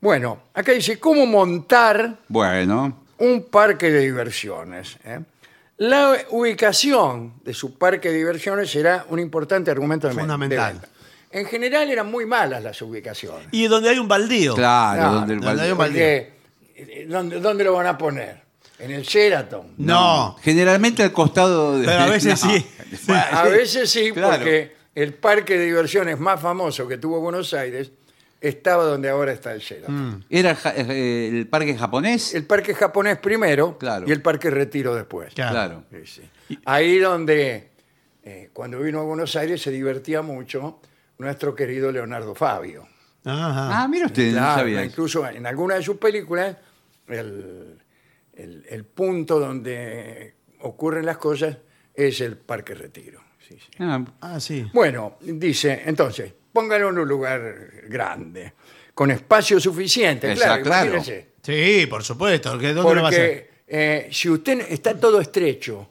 bueno 0.00 0.38
acá 0.54 0.72
dice 0.72 0.98
cómo 0.98 1.26
montar 1.26 2.16
Bueno, 2.28 3.04
un 3.18 3.44
parque 3.50 3.90
de 3.90 4.00
diversiones. 4.00 4.96
¿eh? 5.04 5.20
La 5.76 6.16
ubicación 6.30 7.34
de 7.44 7.52
su 7.54 7.76
parque 7.78 8.08
de 8.10 8.16
diversiones 8.16 8.70
será 8.70 9.04
un 9.10 9.18
importante 9.18 9.70
argumento 9.70 10.08
de 10.08 10.14
men- 10.14 10.22
Fundamental. 10.24 10.80
de. 10.80 10.86
En 11.30 11.46
general 11.46 11.88
eran 11.90 12.10
muy 12.10 12.26
malas 12.26 12.62
las 12.62 12.80
ubicaciones. 12.82 13.46
Y 13.52 13.66
donde 13.68 13.90
hay 13.90 13.98
un 13.98 14.08
baldío. 14.08 14.54
claro, 14.54 15.02
No, 15.02 15.12
donde 15.14 15.34
el 15.34 15.40
donde 15.40 15.62
hay 15.62 15.70
un 15.72 15.78
balde- 15.78 16.32
Porque, 16.76 16.92
eh, 17.02 17.06
¿dónde, 17.08 17.40
dónde 17.40 17.64
lo 17.64 17.74
van 17.74 17.86
a 17.86 17.96
poner? 17.96 18.40
En 18.78 18.90
el 18.90 19.02
Sheraton. 19.02 19.74
No. 19.76 20.36
Generalmente 20.42 21.02
al 21.02 21.12
costado 21.12 21.78
de. 21.78 21.84
Pero 21.86 22.00
a 22.00 22.06
veces 22.06 22.42
No. 22.44 22.50
sí. 22.50 22.66
A 23.32 23.44
veces 23.44 23.90
sí, 23.90 24.10
Claro. 24.12 24.36
porque 24.38 24.72
el 24.94 25.14
parque 25.14 25.58
de 25.58 25.66
diversiones 25.66 26.18
más 26.18 26.40
famoso 26.40 26.88
que 26.88 26.96
tuvo 26.96 27.20
Buenos 27.20 27.52
Aires 27.54 27.92
estaba 28.40 28.84
donde 28.84 29.10
ahora 29.10 29.32
está 29.32 29.52
el 29.52 29.60
Sheraton. 29.60 30.24
Era 30.30 30.54
ja- 30.54 30.72
eh, 30.74 31.28
el 31.28 31.46
parque 31.46 31.76
japonés. 31.76 32.34
El 32.34 32.46
parque 32.46 32.74
japonés 32.74 33.18
primero 33.18 33.76
Claro. 33.78 34.06
y 34.08 34.12
el 34.12 34.22
parque 34.22 34.48
Retiro 34.50 34.94
después. 34.94 35.34
Claro. 35.34 35.52
Claro. 35.52 35.84
Sí, 36.06 36.22
sí. 36.48 36.58
Ahí 36.64 36.98
donde, 36.98 37.68
eh, 38.24 38.48
cuando 38.54 38.78
vino 38.80 39.00
a 39.00 39.02
Buenos 39.04 39.36
Aires, 39.36 39.60
se 39.60 39.70
divertía 39.70 40.22
mucho 40.22 40.80
nuestro 41.20 41.54
querido 41.54 41.92
Leonardo 41.92 42.34
Fabio. 42.34 42.86
Ajá. 43.24 43.82
Ah, 43.82 43.88
mira 43.88 44.06
usted, 44.06 44.28
no 44.32 44.38
Claro, 44.38 44.60
sabía. 44.60 44.80
eso. 44.80 44.90
incluso 44.90 45.28
en 45.28 45.46
alguna 45.46 45.74
de 45.76 45.82
sus 45.82 45.96
películas, 45.98 46.56
el, 47.08 47.78
el- 48.34 48.64
el 48.68 48.84
punto 48.84 49.38
donde 49.38 50.34
ocurren 50.60 51.04
las 51.04 51.18
cosas 51.18 51.58
es 51.94 52.20
el 52.20 52.36
Parque 52.38 52.74
Retiro. 52.74 53.20
Sí, 53.46 53.56
sí. 53.58 53.70
Ah, 53.80 54.04
Ah, 54.20 54.40
sí. 54.40 54.66
Bueno, 54.72 55.16
dice, 55.20 55.82
entonces, 55.84 56.32
póngalo 56.52 56.88
en 56.90 56.98
un 56.98 57.08
lugar 57.08 57.42
grande, 57.88 58.54
con 58.94 59.10
espacio 59.10 59.60
suficiente. 59.60 60.32
Claro, 60.34 60.40
Exacto, 60.54 60.64
claro. 60.64 60.90
imagínese. 60.94 61.30
Sí, 61.42 61.86
por 61.86 62.02
supuesto. 62.02 62.58
que 62.58 62.72
¿Dónde 62.72 62.94
lo 62.94 63.02
va 63.02 63.08
a 63.08 63.10
hacer? 63.10 63.50
Porque 63.50 63.50
eh, 63.66 64.08
si 64.12 64.28
usted 64.30 64.66
está 64.70 64.98
todo 64.98 65.20
estrecho 65.20 65.89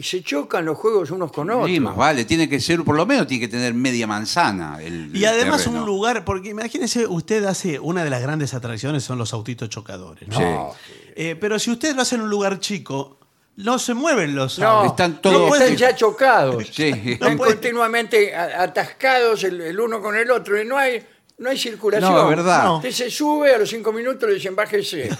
y 0.00 0.02
se 0.02 0.22
chocan 0.22 0.64
los 0.64 0.78
juegos 0.78 1.10
unos 1.10 1.30
con 1.30 1.50
otros. 1.50 1.66
sí, 1.68 1.78
más 1.78 1.94
vale, 1.94 2.24
tiene 2.24 2.48
que 2.48 2.58
ser, 2.58 2.82
por 2.84 2.96
lo 2.96 3.04
menos 3.04 3.26
tiene 3.26 3.42
que 3.46 3.48
tener 3.48 3.74
media 3.74 4.06
manzana. 4.06 4.78
El, 4.80 5.14
Y 5.14 5.24
además 5.26 5.66
un 5.66 5.84
lugar, 5.84 6.24
porque 6.24 6.48
imagínese, 6.48 7.06
usted 7.06 7.44
hace, 7.44 7.78
una 7.78 8.02
de 8.02 8.08
las 8.10 8.22
grandes 8.22 8.54
atracciones 8.54 9.04
son 9.04 9.18
los 9.18 9.32
autitos 9.34 9.68
chocadores. 9.68 10.26
¿no? 10.28 10.40
No, 10.40 10.74
Eh, 11.14 11.36
pero 11.38 11.58
si 11.58 11.70
usted 11.70 11.94
lo 11.94 12.02
hace 12.02 12.14
en 12.14 12.22
un 12.22 12.30
lugar 12.30 12.60
chico, 12.60 13.18
no 13.56 13.78
se 13.78 13.92
mueven 13.92 14.34
los 14.34 14.58
No, 14.58 14.66
autos. 14.68 14.92
Están 14.92 15.20
todos- 15.20 15.50
no, 15.50 15.54
están 15.54 15.76
ya 15.76 15.94
chocados. 15.94 16.66
Sí. 16.72 16.84
Están 17.04 17.36
puede- 17.36 17.52
continuamente 17.52 18.34
atascados 18.34 19.44
el, 19.44 19.60
el 19.60 19.78
uno 19.78 20.00
con 20.00 20.16
el 20.16 20.30
otro 20.30 20.58
y 20.60 20.64
no 20.66 20.78
hay, 20.78 21.04
no 21.38 21.50
hay 21.50 21.58
circulación. 21.58 22.10
No, 22.10 22.26
verdad. 22.28 22.64
No. 22.64 22.76
Usted 22.76 22.90
se 22.92 23.10
sube, 23.10 23.54
a 23.54 23.58
los 23.58 23.68
cinco 23.68 23.92
minutos 23.92 24.28
le 24.28 24.36
dicen 24.36 24.56
bájese. 24.56 25.10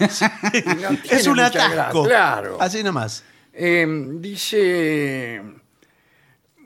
No 0.81 0.97
es 1.11 1.27
un 1.27 1.39
atasco. 1.41 1.71
gracia, 1.75 2.03
Claro. 2.09 2.57
Así 2.61 2.83
nomás. 2.83 3.25
Eh, 3.53 3.87
dice, 4.15 5.43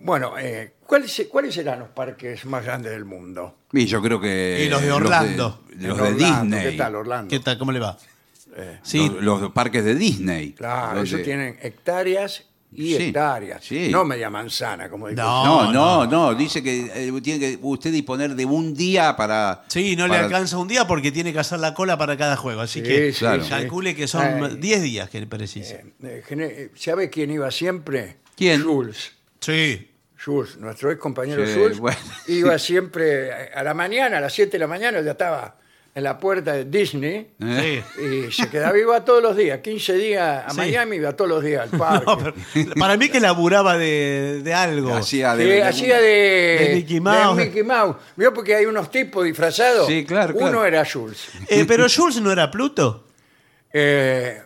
bueno, 0.01 0.39
eh, 0.39 0.75
¿cuáles, 0.87 1.27
¿cuáles 1.31 1.55
serán 1.55 1.79
los 1.81 1.89
parques 1.89 2.45
más 2.45 2.65
grandes 2.65 2.93
del 2.93 3.05
mundo? 3.05 3.57
Y 3.73 3.87
yo 3.87 4.03
creo 4.03 4.21
que. 4.21 4.63
Y 4.67 4.69
los 4.69 4.83
de 4.83 4.93
Orlando. 4.93 5.61
Los 5.71 5.79
de, 5.81 5.89
los 5.89 5.99
En 5.99 6.05
de 6.05 6.11
Orlando, 6.25 6.57
Disney. 6.57 6.71
¿Qué 6.73 6.79
tal, 6.79 6.95
Orlando? 6.97 7.31
¿Qué 7.31 7.41
tal? 7.41 7.59
¿Cómo 7.59 7.73
le 7.73 7.81
va? 7.81 7.99
sí, 8.83 9.09
Los, 9.21 9.41
los 9.43 9.53
parques 9.53 9.85
de 9.85 9.95
Disney. 9.97 10.53
Claro, 10.53 11.01
Los 11.01 11.09
eso 11.09 11.17
de- 11.17 11.25
tienen 11.25 11.59
hectáreas 11.61 12.45
y 12.75 12.97
Sí, 12.97 13.03
hectáreas. 13.05 13.65
sí. 13.65 13.89
No 13.91 14.05
media 14.05 14.29
manzana, 14.31 14.89
como 14.91 15.09
dijo 15.09 15.23
No. 15.23 15.45
No, 15.45 15.73
no, 15.73 16.07
no, 16.07 16.35
Dice 16.35 16.63
que 16.63 16.91
eh, 16.95 17.13
tiene 17.23 17.39
que 17.41 17.59
usted 17.63 17.93
disponer 17.93 18.35
de 18.35 18.45
un 18.45 18.75
día 18.75 19.17
para. 19.17 19.65
sí, 19.69 19.97
no 19.97 20.07
le 20.09 20.17
alcanza 20.17 20.59
un 20.59 20.69
día 20.69 20.87
porque 20.87 21.13
tiene 21.13 21.33
que 21.33 21.39
hacer 21.39 21.59
la 21.61 21.73
cola 21.75 21.97
para 21.97 22.17
cada 22.17 22.37
juego. 22.37 22.61
Así 22.61 22.81
Sí, 22.81 22.87
que 22.87 23.13
sí, 23.13 23.19
Claro. 23.21 23.45
sí. 23.45 23.51
calcule 23.51 23.95
que 23.95 24.07
son 24.09 24.45
Ay, 24.45 24.57
10 24.59 24.83
días 24.83 25.09
que 25.11 25.25
precisa. 25.27 25.77
eh, 26.03 26.23
gene- 26.27 26.45
eh, 26.47 26.71
¿Sabe 26.75 27.09
quién 27.11 27.31
iba 27.31 27.51
siempre? 27.51 28.17
¿Quién? 28.37 28.63
Jules. 28.65 29.13
Sí. 29.41 29.91
Jules, 30.25 30.57
nuestro 30.57 30.91
ex 30.91 30.99
compañero 31.01 31.47
Sí, 31.47 31.53
Jules, 31.55 31.79
bueno. 31.79 31.99
iba 32.29 32.59
siempre 32.59 33.31
a 33.55 33.63
la 33.63 33.75
mañana, 33.75 34.19
a 34.19 34.21
las 34.23 34.33
7 34.33 34.53
de 34.53 34.59
la 34.59 34.67
mañana, 34.67 35.01
ya 35.03 35.11
estaba 35.13 35.57
en 35.97 36.03
la 36.03 36.19
puerta 36.19 36.53
de 36.55 36.65
Disney 36.65 37.29
Sí. 37.39 37.83
y 38.03 38.33
se 38.33 38.51
quedaba 38.51 38.77
iba 38.77 39.05
todos 39.05 39.23
los 39.23 39.37
días, 39.37 39.61
15 39.61 39.93
días 39.95 40.45
a 40.47 40.51
Sí. 40.51 40.57
Miami, 40.57 40.97
iba 40.97 41.13
todos 41.13 41.31
los 41.31 41.45
días 41.45 41.71
al 41.73 41.79
parque. 41.79 42.05
No, 42.07 42.19
pero 42.19 42.35
para 42.79 42.97
mí 42.97 43.09
que 43.09 43.21
laburaba 43.21 43.79
de, 43.79 44.41
de 44.43 44.55
algo. 44.55 44.93
Hacía 44.95 45.37
de, 45.37 45.63
hacía 45.63 46.01
de, 46.01 46.67
De 46.69 46.75
Mickey 46.75 46.99
Mouse. 47.01 47.37
de 47.37 47.45
Mickey 47.45 47.63
Mouse. 47.63 47.97
¿Vio? 48.17 48.35
Porque 48.35 48.57
hay 48.57 48.67
unos 48.67 48.91
tipos 48.91 49.25
disfrazados. 49.25 49.87
Sí, 49.87 50.05
claro, 50.05 50.35
Uno 50.37 50.49
claro. 50.49 50.65
era 50.65 50.85
Jules. 50.85 51.29
Eh, 51.49 51.65
pero 51.69 51.87
Jules 51.89 52.21
no 52.21 52.33
era 52.33 52.51
Pluto. 52.51 53.05
Eh, 53.73 54.41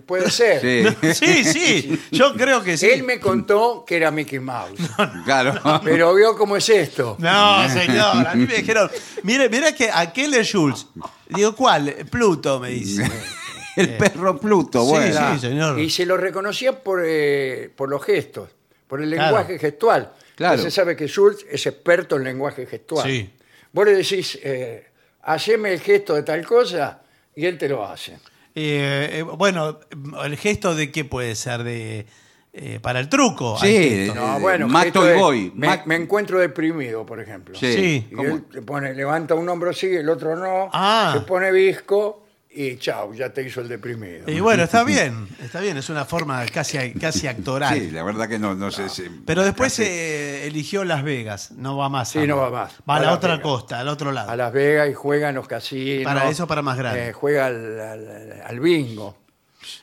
puede 0.00 0.30
ser. 0.30 0.60
Sí, 0.60 1.14
Sí, 1.14 1.44
sí. 1.44 2.02
Yo 2.10 2.34
creo 2.34 2.62
que 2.62 2.76
sí. 2.76 2.86
Él 2.90 3.02
me 3.02 3.18
contó 3.20 3.84
que 3.86 3.96
era 3.96 4.10
Mickey 4.10 4.38
Mouse. 4.38 4.78
claro. 5.24 5.60
Pero 5.84 6.14
vio 6.14 6.36
cómo 6.36 6.56
es 6.56 6.68
esto. 6.68 7.16
No, 7.18 7.68
señor. 7.68 8.26
A 8.28 8.34
mí 8.34 8.46
me 8.46 8.54
dijeron, 8.56 8.90
mire, 9.22 9.48
mire 9.48 9.74
que 9.74 9.90
aquel 9.90 10.34
es 10.34 10.50
Jules. 10.52 10.86
Digo, 11.28 11.54
¿cuál? 11.54 11.94
Pluto, 12.10 12.60
me 12.60 12.70
dice. 12.70 13.04
El 13.76 13.96
perro 13.96 14.38
Pluto, 14.38 14.82
Sí, 14.84 14.88
bueno. 14.90 15.34
sí. 15.34 15.40
señor. 15.40 15.78
Y 15.80 15.88
se 15.88 16.04
lo 16.04 16.18
reconocía 16.18 16.82
por, 16.82 17.02
eh, 17.06 17.70
por 17.74 17.88
los 17.88 18.04
gestos, 18.04 18.50
por 18.86 19.00
el 19.02 19.08
Claro. 19.10 19.24
lenguaje 19.38 19.58
gestual. 19.58 20.12
Claro. 20.36 20.60
Se 20.62 20.70
sabe 20.70 20.94
que 20.94 21.06
Schultz 21.08 21.46
es 21.50 21.64
experto 21.66 22.16
en 22.16 22.24
lenguaje 22.24 22.66
gestual. 22.66 23.06
Sí. 23.08 23.30
Vos 23.72 23.86
le 23.86 23.94
decís, 23.96 24.38
eh, 24.42 24.88
haceme 25.22 25.72
el 25.72 25.80
gesto 25.80 26.14
de 26.14 26.22
tal 26.22 26.44
cosa, 26.44 27.00
y 27.34 27.46
él 27.46 27.56
te 27.56 27.66
lo 27.68 27.86
hace. 27.86 28.18
Eh, 28.54 29.08
eh, 29.18 29.22
bueno, 29.22 29.78
el 30.24 30.36
gesto 30.36 30.74
de 30.74 30.90
qué 30.92 31.04
puede 31.04 31.34
ser 31.34 31.62
de 31.64 32.06
eh, 32.52 32.78
para 32.82 33.00
el 33.00 33.08
truco. 33.08 33.56
Sí. 33.58 34.10
No, 34.14 34.38
bueno, 34.40 34.68
mato 34.68 35.10
y 35.10 35.18
voy. 35.18 35.52
Me, 35.54 35.68
Ma- 35.68 35.82
me 35.86 35.94
encuentro 35.96 36.38
deprimido, 36.38 37.06
por 37.06 37.18
ejemplo. 37.20 37.54
Sí. 37.54 37.72
Sí. 37.72 38.08
Y 38.10 38.14
¿Cómo? 38.14 38.28
él 38.28 38.44
te 38.52 38.60
pone, 38.60 38.92
levanta 38.94 39.34
un 39.34 39.48
hombro 39.48 39.70
así, 39.70 39.86
el 39.86 40.08
otro 40.10 40.36
no, 40.36 40.68
Ah. 40.72 41.12
se 41.14 41.20
pone 41.22 41.50
visco 41.50 42.26
y 42.54 42.76
chau, 42.76 43.14
ya 43.14 43.32
te 43.32 43.42
hizo 43.42 43.60
el 43.60 43.68
deprimido. 43.68 44.30
Y 44.30 44.40
bueno, 44.40 44.62
está 44.62 44.84
bien, 44.84 45.26
está 45.42 45.60
bien, 45.60 45.76
es 45.76 45.88
una 45.88 46.04
forma 46.04 46.44
casi, 46.46 46.92
casi 46.94 47.26
actoral. 47.26 47.78
Sí, 47.78 47.90
la 47.90 48.02
verdad 48.02 48.28
que 48.28 48.38
no, 48.38 48.54
no 48.54 48.70
sé 48.70 48.88
si. 48.88 49.04
Pero 49.26 49.42
después 49.44 49.72
casi- 49.72 49.84
eh, 49.88 50.46
eligió 50.46 50.84
Las 50.84 51.02
Vegas, 51.02 51.52
no 51.52 51.76
va 51.76 51.88
más. 51.88 52.10
Sí, 52.10 52.18
a- 52.20 52.26
no 52.26 52.36
va 52.36 52.50
más. 52.50 52.72
Va 52.88 52.94
a 52.94 52.96
A 52.96 53.00
la 53.00 53.06
Las 53.06 53.16
otra 53.16 53.30
Vegas. 53.32 53.42
costa, 53.42 53.80
al 53.80 53.88
otro 53.88 54.12
lado. 54.12 54.30
a 54.30 54.36
Las 54.36 54.52
Vegas 54.52 54.88
y 54.90 54.94
juega 54.94 55.28
en 55.30 55.34
los 55.36 55.48
casinos. 55.48 56.04
Para 56.04 56.28
eso, 56.28 56.46
para 56.46 56.62
más 56.62 56.76
grande. 56.76 57.08
Eh, 57.08 57.12
juega 57.12 57.46
al, 57.46 57.80
al- 57.80 58.42
al 58.46 58.60
bingo. 58.60 59.16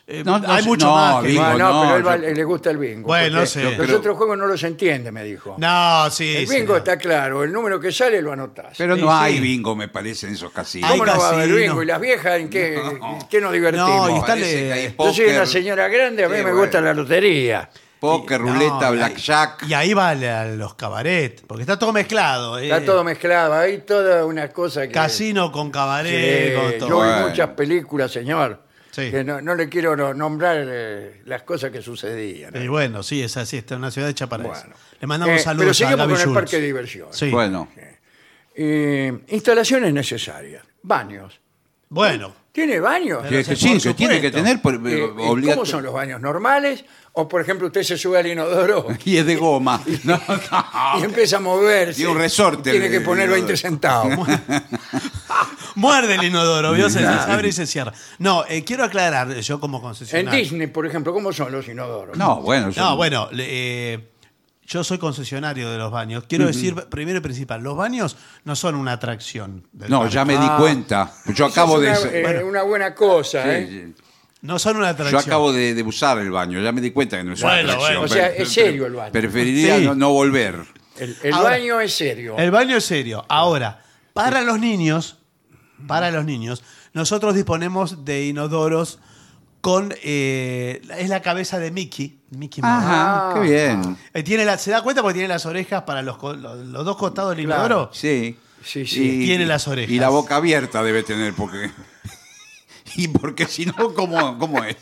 Eh, 0.07 0.23
No, 0.25 0.39
no 0.39 0.51
hay 0.51 0.63
sé- 0.63 0.67
mucho 0.69 0.85
no, 0.87 0.95
más. 0.95 1.21
que- 1.21 1.27
bingo, 1.29 1.43
no, 1.43 1.57
no, 1.57 1.73
no, 1.73 1.81
pero 1.81 1.95
él 1.97 2.07
va- 2.07 2.17
le 2.17 2.43
gusta 2.43 2.69
el 2.71 2.77
bingo. 2.77 3.07
Bueno, 3.07 3.35
porque 3.39 3.47
sí. 3.47 3.61
Los 3.61 3.73
Pero- 3.75 3.97
otros 3.97 4.17
juegos 4.17 4.37
no 4.37 4.45
los 4.47 4.63
entiende, 4.63 5.11
me 5.11 5.23
dijo. 5.23 5.55
No, 5.57 6.09
sí. 6.09 6.29
el 6.35 6.45
bingo 6.45 6.53
señor. 6.73 6.77
está 6.77 6.97
claro, 6.97 7.43
el 7.43 7.51
número 7.53 7.79
que 7.79 7.91
sale 7.91 8.21
lo 8.21 8.31
anotás. 8.33 8.75
Pero 8.77 8.95
Sí, 8.95 9.01
no 9.01 9.13
hay 9.13 9.35
sí. 9.35 9.39
bingo, 9.39 9.75
me 9.75 9.87
parece, 9.87 10.27
en 10.27 10.33
esos 10.33 10.51
casinos. 10.51 10.89
Hay 10.91 10.97
¿Cómo 10.99 11.11
no 11.11 11.19
va 11.19 11.25
a 11.25 11.29
haber 11.29 11.39
casino. 11.49 11.57
bingo? 11.57 11.83
¿Y 11.83 11.85
las 11.85 12.01
viejas 12.01 12.39
en 12.39 12.49
qué, 12.49 12.81
No. 12.99 13.19
en 13.21 13.27
qué 13.27 13.41
nos 13.41 13.53
divertimos? 13.53 13.89
No, 13.89 14.09
y 14.09 14.13
está 14.15 14.27
Parece 14.27 14.55
le- 14.55 14.67
que 14.67 14.73
hay 14.73 14.83
Yo 14.83 14.89
soy 15.13 15.25
póker, 15.25 15.35
una 15.35 15.45
señora 15.45 15.87
grande, 15.87 16.23
a 16.25 16.29
mí 16.29 16.35
Sí, 16.35 16.37
me 16.39 16.43
bueno. 16.51 16.59
gusta 16.65 16.81
la 16.81 16.93
lotería. 16.93 17.69
Póker, 17.99 18.39
No, 18.39 18.53
ruleta, 18.53 18.89
y- 18.91 18.95
blackjack. 18.95 19.63
Y 19.67 19.73
ahí 19.73 19.93
va 19.93 20.11
a 20.11 20.45
los 20.45 20.73
cabaret, 20.75 21.41
porque 21.45 21.63
está 21.63 21.77
todo 21.77 21.91
mezclado. 21.91 22.57
eh. 22.57 22.63
Está 22.69 22.85
todo 22.85 23.03
mezclado, 23.03 23.53
hay 23.55 23.79
toda 23.79 24.25
una 24.25 24.47
cosa 24.47 24.83
que... 24.87 24.93
Casino 24.93 25.51
con 25.51 25.69
cabaret, 25.69 26.55
con 26.55 26.77
todo. 26.79 26.87
yo 26.89 27.01
vi 27.01 27.07
Bueno. 27.09 27.27
muchas 27.27 27.49
películas, 27.49 28.09
señor, 28.09 28.61
Sí. 29.05 29.11
que 29.11 29.23
no, 29.23 29.41
no 29.41 29.55
le 29.55 29.69
quiero 29.69 29.95
no- 29.95 30.13
nombrar 30.13 30.65
eh, 30.67 31.21
las 31.25 31.43
cosas 31.43 31.71
que 31.71 31.81
sucedían. 31.81 32.55
Y 32.61 32.67
bueno, 32.67 33.03
sí, 33.03 33.21
es 33.21 33.35
así, 33.37 33.57
está 33.57 33.75
en 33.75 33.79
una 33.81 33.91
ciudad 33.91 34.09
hecha 34.09 34.27
para 34.27 34.43
Bueno. 34.43 34.57
eso. 34.59 34.67
Le 34.99 35.07
mandamos 35.07 35.33
Eh, 35.33 35.37
pero 35.37 35.43
saludos 35.43 35.69
a 35.69 35.73
seguimos 35.73 35.97
Gaby 35.97 36.09
con 36.11 36.15
el 36.19 36.21
Schultz. 36.23 36.35
parque 36.39 36.55
de 36.59 36.65
diversiones. 36.65 37.15
Sí. 37.15 37.29
Bueno, 37.29 37.67
Eh, 38.55 39.19
instalaciones 39.29 39.93
necesarias. 39.93 40.63
Baños. 40.81 41.39
Bueno, 41.87 42.35
¿Tiene 42.59 42.79
baños? 42.81 43.23
Sí, 43.23 43.29
que 43.29 43.55
sí, 43.55 43.69
por 43.75 43.81
que 43.81 43.93
tiene 43.93 44.19
que 44.19 44.31
tener 44.31 44.61
por- 44.61 44.75
Eh, 44.85 45.09
¿Cómo 45.15 45.65
son 45.65 45.81
los 45.81 45.93
baños? 45.93 46.19
¿Normales? 46.19 46.83
O, 47.13 47.25
por 47.27 47.39
ejemplo, 47.41 47.67
usted 47.67 47.83
se 47.83 47.97
sube 47.97 48.19
al 48.19 48.27
inodoro 48.27 48.85
Y 49.05 49.15
es 49.15 49.25
de 49.25 49.37
goma. 49.37 49.81
No, 50.03 50.19
no. 50.27 50.99
y 50.99 51.03
empieza 51.03 51.37
a 51.37 51.39
moverse. 51.39 52.01
Y 52.01 52.05
un 52.05 52.17
resorte 52.17 52.71
Tiene 52.71 52.89
que 52.89 52.99
poner 52.99 53.29
el 53.29 53.41
20 53.41 53.53
inodoro. 53.53 53.57
centavos. 53.57 54.27
muerde 55.75 56.15
el 56.15 56.23
inodoro, 56.25 56.73
¿vio? 56.73 56.89
Se, 56.89 56.99
se 56.99 57.05
abre 57.07 57.47
y 57.47 57.51
se 57.53 57.65
cierra. 57.65 57.93
No, 58.17 58.43
eh, 58.49 58.63
quiero 58.65 58.83
aclarar, 58.83 59.33
yo 59.39 59.59
como 59.61 59.77
en 59.77 59.83
concesionario. 59.83 60.37
Disney, 60.39 60.67
por 60.67 60.85
ejemplo, 60.85 61.13
¿cómo 61.13 61.31
son 61.31 61.51
los 61.51 61.67
inodoros? 61.67 62.17
No, 62.17 62.41
bueno. 62.41 62.69
yo- 62.71 62.81
No, 62.81 62.95
bueno, 62.97 63.29
le- 63.31 63.93
eh, 63.93 64.09
yo 64.69 64.83
soy 64.83 64.99
concesionario 64.99 65.69
de 65.71 65.77
los 65.79 65.91
baños. 65.91 66.23
Quiero 66.29 66.45
decir, 66.45 66.75
primero 66.75 67.17
y 67.17 67.21
principal, 67.21 67.61
los 67.61 67.75
baños 67.75 68.15
no 68.45 68.55
son 68.55 68.75
una 68.75 68.93
atracción. 68.93 69.67
del 69.73 69.89
No, 69.89 69.99
parque. 70.01 70.13
ya 70.13 70.25
me 70.25 70.33
di 70.33 70.45
Ah. 70.47 70.57
cuenta. 70.59 71.11
Yo 71.33 71.45
acabo 71.47 71.79
de. 71.79 71.91
es 71.91 72.01
una, 72.03 72.11
eh, 72.11 72.21
bueno, 72.21 72.45
una 72.45 72.61
buena 72.63 72.93
cosa, 72.95 73.43
sí, 73.43 73.49
¿eh? 73.49 73.67
sí. 73.95 74.03
No 74.41 74.57
son 74.59 74.77
una 74.77 74.85
Yo 74.85 74.91
atracción. 74.91 75.21
acabo 75.21 75.51
de, 75.51 75.73
de 75.73 75.83
usar 75.83 76.19
el 76.19 76.31
baño, 76.31 76.61
ya 76.61 76.71
me 76.71 76.79
di 76.81 76.91
cuenta 76.91 77.17
que 77.17 77.23
no 77.25 77.33
es 77.33 77.41
una 77.41 77.53
Bueno, 77.53 77.69
atracción. 77.71 77.97
bueno. 77.99 78.05
O 78.05 78.07
sea, 78.15 78.27
es 78.27 78.49
serio 78.49 78.85
el 78.85 78.93
baño. 78.93 79.11
Preferiría 79.11 79.77
Sí. 79.79 79.85
no, 79.85 79.95
no 79.95 80.11
volver. 80.13 80.55
El, 80.97 81.17
el 81.23 81.33
Ahora- 81.33 81.49
baño 81.51 81.81
es 81.81 81.93
serio. 81.93 82.35
El 82.37 82.51
baño 82.51 82.77
es 82.77 82.85
serio. 82.85 83.25
Ahora, 83.27 83.81
para 84.13 84.41
los 84.43 84.59
niños, 84.59 85.17
para 85.87 86.11
los 86.11 86.23
niños, 86.25 86.63
nosotros 86.93 87.33
disponemos 87.35 88.05
de 88.05 88.25
inodoros 88.27 88.99
con 89.61 89.93
eh, 90.03 90.81
es 90.97 91.09
la 91.09 91.21
cabeza 91.21 91.57
de 91.59 91.71
Mickey, 91.71 92.18
Mickey 92.31 92.61
Mouse. 92.61 92.83
Ajá, 92.83 93.29
Ah. 93.29 93.33
qué 93.35 93.39
bien. 93.41 93.97
Eh, 94.13 94.23
tiene 94.23 94.45
la- 94.45 94.57
se 94.57 94.71
da 94.71 94.81
cuenta 94.81 95.01
porque 95.01 95.15
tiene 95.15 95.27
las 95.27 95.45
orejas 95.45 95.83
para 95.83 96.01
los, 96.01 96.17
co- 96.17 96.33
los, 96.33 96.57
los 96.67 96.85
dos 96.85 96.97
costados 96.97 97.35
del 97.35 97.45
Claro. 97.45 97.65
inodoro. 97.65 97.89
Sí. 97.93 98.37
Sí, 98.63 98.85
sí. 98.85 99.25
Tiene 99.25 99.45
las 99.45 99.67
orejas. 99.67 99.91
Y 99.91 99.99
la 99.99 100.09
boca 100.09 100.35
abierta 100.35 100.83
debe 100.83 101.03
tener, 101.03 101.33
porque. 101.33 101.71
Y 102.95 103.07
porque 103.07 103.45
si 103.45 103.65
no, 103.67 103.93
¿cómo, 103.93 104.37
cómo 104.39 104.63
es? 104.63 104.75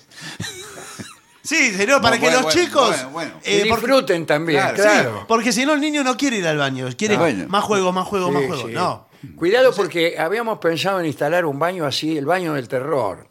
Sí, 1.43 1.71
señor, 1.71 2.01
para 2.01 2.15
que 2.17 2.23
bueno, 2.25 2.41
los 2.41 2.53
bueno, 2.53 2.61
chicos 2.65 2.89
bueno, 2.89 3.09
bueno. 3.11 3.31
eh, 3.43 3.63
Y 3.65 3.69
porque- 3.69 3.85
disfruten 3.87 4.25
también, 4.25 4.59
Claro, 4.59 4.75
claro. 4.75 5.17
Sí, 5.19 5.25
porque 5.27 5.51
si 5.53 5.65
no 5.65 5.73
el 5.73 5.81
niño 5.81 6.03
no 6.03 6.17
quiere 6.17 6.37
ir 6.37 6.47
al 6.47 6.57
baño, 6.57 6.87
quiere 6.97 7.15
Ah, 7.15 7.19
bueno. 7.19 7.45
más 7.47 7.63
juego, 7.63 7.91
más 7.93 8.05
juego, 8.07 8.31
más 8.31 8.41
Sí, 8.43 8.47
juego. 8.47 8.67
sí. 8.67 8.73
No. 8.73 9.07
Cuidado 9.35 9.73
porque 9.73 10.15
habíamos 10.19 10.59
pensado 10.59 10.99
en 10.99 11.05
instalar 11.05 11.45
un 11.45 11.57
baño 11.59 11.85
así, 11.85 12.17
el 12.17 12.25
baño 12.25 12.53
del 12.53 12.67
terror, 12.67 13.29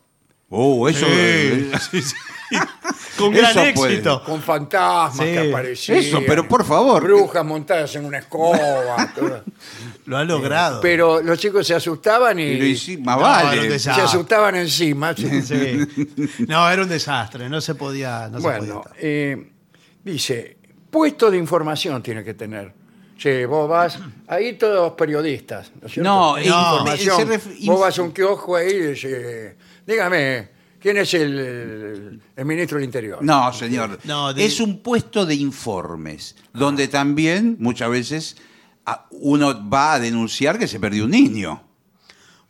Oh, 0.49 0.88
eso. 0.88 1.04
Sí, 1.06 1.70
sí, 1.90 2.02
sí. 2.02 2.14
Con 3.18 3.32
gran 3.32 3.50
Eso 3.58 3.74
puede. 3.80 3.92
éxito. 3.94 4.22
con 4.24 4.42
fantasmas 4.42 5.26
Sí. 5.26 5.32
que 5.32 5.48
aparecían. 5.50 5.98
Eso, 5.98 6.20
pero 6.26 6.46
por 6.46 6.64
favor. 6.64 7.02
Brujas 7.02 7.44
montadas 7.44 7.94
en 7.96 8.04
una 8.04 8.18
escoba. 8.18 8.58
todo. 9.14 9.42
Lo 10.04 10.18
ha 10.18 10.24
logrado. 10.24 10.80
Pero 10.82 11.22
los 11.22 11.38
chicos 11.38 11.66
se 11.66 11.74
asustaban 11.74 12.38
y, 12.38 12.52
Pero 12.52 12.64
y 12.66 12.76
sí, 12.76 12.98
más 12.98 13.16
No, 13.16 13.22
vale. 13.22 13.48
era 13.52 13.56
un 13.62 13.66
se 13.68 13.72
desastre. 13.72 14.04
asustaban 14.04 14.56
encima. 14.56 15.14
Sí. 15.16 16.26
No, 16.46 16.70
era 16.70 16.82
un 16.82 16.88
desastre, 16.88 17.48
no 17.48 17.60
se 17.60 17.74
podía. 17.74 18.28
No 18.28 18.38
se 18.38 18.42
bueno, 18.42 18.82
podía. 18.82 18.96
eh, 19.00 19.50
dice, 20.04 20.58
puesto 20.90 21.30
de 21.30 21.38
información 21.38 22.02
tiene 22.02 22.22
que 22.22 22.34
tener. 22.34 22.72
Sí, 23.18 23.46
vos 23.46 23.66
vas, 23.66 23.98
ahí 24.28 24.52
todos 24.58 24.92
periodistas, 24.92 25.72
¿no 25.80 25.86
es 25.86 25.92
cierto? 25.94 26.10
No, 26.10 26.38
información. 26.38 27.16
se 27.16 27.26
ref- 27.26 27.64
vos 27.66 27.80
vas 27.80 27.98
a 27.98 28.02
un 28.02 28.12
kiosco 28.12 28.56
ahí 28.56 28.68
y 28.72 28.82
dices, 28.88 29.54
dígame, 29.86 30.50
¿quién 30.87 30.99
es 30.99 31.14
el, 31.14 32.21
el- 32.37 32.45
ministro 32.47 32.78
del 32.78 32.85
Interior? 32.85 33.19
No, 33.21 33.52
señor. 33.52 33.99
No, 34.05 34.33
de- 34.33 34.45
Es 34.45 34.61
un 34.61 34.78
puesto 34.85 35.26
de 35.26 35.35
informes, 35.35 36.37
donde 36.52 36.87
también 36.87 37.57
muchas 37.59 37.90
veces 37.90 38.37
a- 38.85 39.07
uno 39.11 39.69
va 39.69 39.95
a 39.95 39.99
denunciar 39.99 40.61
que 40.61 40.69
se 40.69 40.78
perdió 40.78 41.07
un 41.07 41.11
niño. 41.11 41.61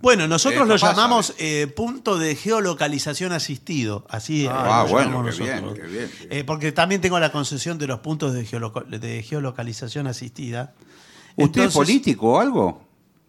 Bueno, 0.00 0.28
nosotros 0.28 0.68
lo 0.68 0.76
llamamos 0.76 1.32
eh, 1.38 1.66
punto 1.74 2.18
de 2.18 2.36
geolocalización 2.36 3.32
asistido. 3.32 4.04
Así 4.10 4.46
Ah, 4.46 4.82
lo 4.84 4.92
bueno, 4.92 5.10
llamamos 5.12 5.36
qué 5.36 5.42
bien, 5.44 5.62
nosotros. 5.62 5.86
qué 5.86 5.92
bien. 5.96 6.10
Eh, 6.28 6.44
porque 6.44 6.72
también 6.72 7.00
tengo 7.00 7.18
la 7.18 7.32
concesión 7.32 7.78
de 7.78 7.86
los 7.86 8.00
puntos 8.00 8.34
de, 8.34 8.44
geoloco- 8.46 8.84
de 8.84 9.22
geolocalización 9.22 10.06
asistida. 10.08 10.74
¿Usted 11.36 11.62
es 11.62 11.66
Entonces- 11.68 11.74
político 11.74 12.32
o 12.32 12.38
algo? 12.40 12.85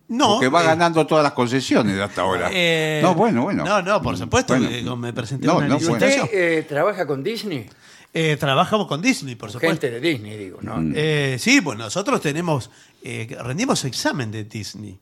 No. 0.09 0.35
Porque 0.35 0.47
va 0.47 0.63
eh, 0.63 0.67
ganando 0.67 1.05
todas 1.05 1.23
las 1.23 1.33
concesiones 1.33 1.99
hasta 1.99 2.21
ahora. 2.21 2.49
eh, 2.51 2.99
no, 3.03 3.13
bueno, 3.13 3.43
bueno. 3.43 3.65
No, 3.65 3.81
no, 3.81 4.01
por 4.01 4.17
supuesto. 4.17 4.53
Bueno. 4.55 4.69
que 4.69 4.81
me 5.01 5.11
presenté 5.13 5.47
No, 5.47 5.57
una 5.57 5.67
no, 5.67 5.77
¿Y 5.77 5.83
bueno. 5.85 6.05
usted 6.05 6.29
eh, 6.33 6.63
trabaja 6.63 7.05
con 7.05 7.23
Disney? 7.23 7.69
Eh, 8.13 8.37
trabajamos 8.39 8.87
con 8.87 9.01
Disney, 9.01 9.35
por 9.35 9.51
supuesto. 9.51 9.81
Gente 9.87 9.91
de 9.91 9.99
Disney, 9.99 10.37
digo, 10.37 10.59
¿no? 10.61 10.81
Eh, 10.95 11.35
sí, 11.39 11.59
pues 11.61 11.77
nosotros 11.77 12.21
tenemos, 12.21 12.71
eh, 13.03 13.27
rendimos 13.41 13.83
examen 13.85 14.31
de 14.31 14.45
Disney. 14.45 14.97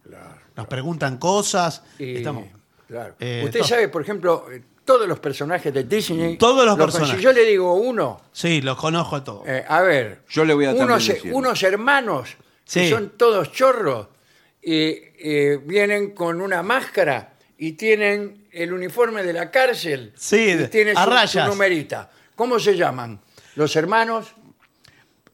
Nos 0.56 0.68
preguntan 0.68 1.18
cosas. 1.18 1.84
Y- 2.00 2.16
estamos- 2.18 2.46
claro. 2.88 3.14
Eh, 3.20 3.44
Usted 3.46 3.62
sabe, 3.64 3.88
por 3.90 4.02
ejemplo, 4.02 4.46
todos 4.84 5.08
los 5.08 5.20
personajes 5.20 5.72
de 5.74 5.84
Disney. 5.84 6.38
Todos 6.38 6.66
los 6.66 6.76
personajes. 6.78 7.16
Si 7.18 7.22
yo 7.22 7.32
le 7.32 7.46
digo 7.46 7.76
uno, 7.76 8.22
Sí, 8.32 8.62
los 8.62 8.76
conozco 8.76 9.16
a 9.18 9.24
todos. 9.24 9.48
eh, 9.48 9.64
a 9.68 9.82
ver. 9.82 10.24
Yo 10.30 10.44
le 10.44 10.54
voy 10.56 10.66
a 10.66 10.72
unos, 10.72 11.08
decir. 11.08 11.32
unos 11.32 11.62
hermanos 11.64 12.30
que 12.70 12.90
son 12.90 13.14
todos 13.18 13.52
chorros 13.52 14.08
y 14.65 14.98
eh, 15.19 15.60
vienen 15.63 16.12
con 16.15 16.41
una 16.41 16.63
máscara 16.63 17.34
y 17.57 17.74
tienen 17.74 18.48
el 18.51 18.74
uniforme 18.74 19.22
de 19.24 19.31
la 19.31 19.51
cárcel. 19.51 20.12
Sí, 20.17 20.57
y 20.60 20.67
tiene 20.69 20.91
a 20.95 21.03
su, 21.03 21.10
rayas. 21.10 21.31
su 21.45 21.51
numerita. 21.51 22.10
¿Cómo 22.36 22.60
se 22.60 22.75
llaman? 22.75 23.22
Los 23.55 23.75
hermanos. 23.75 24.34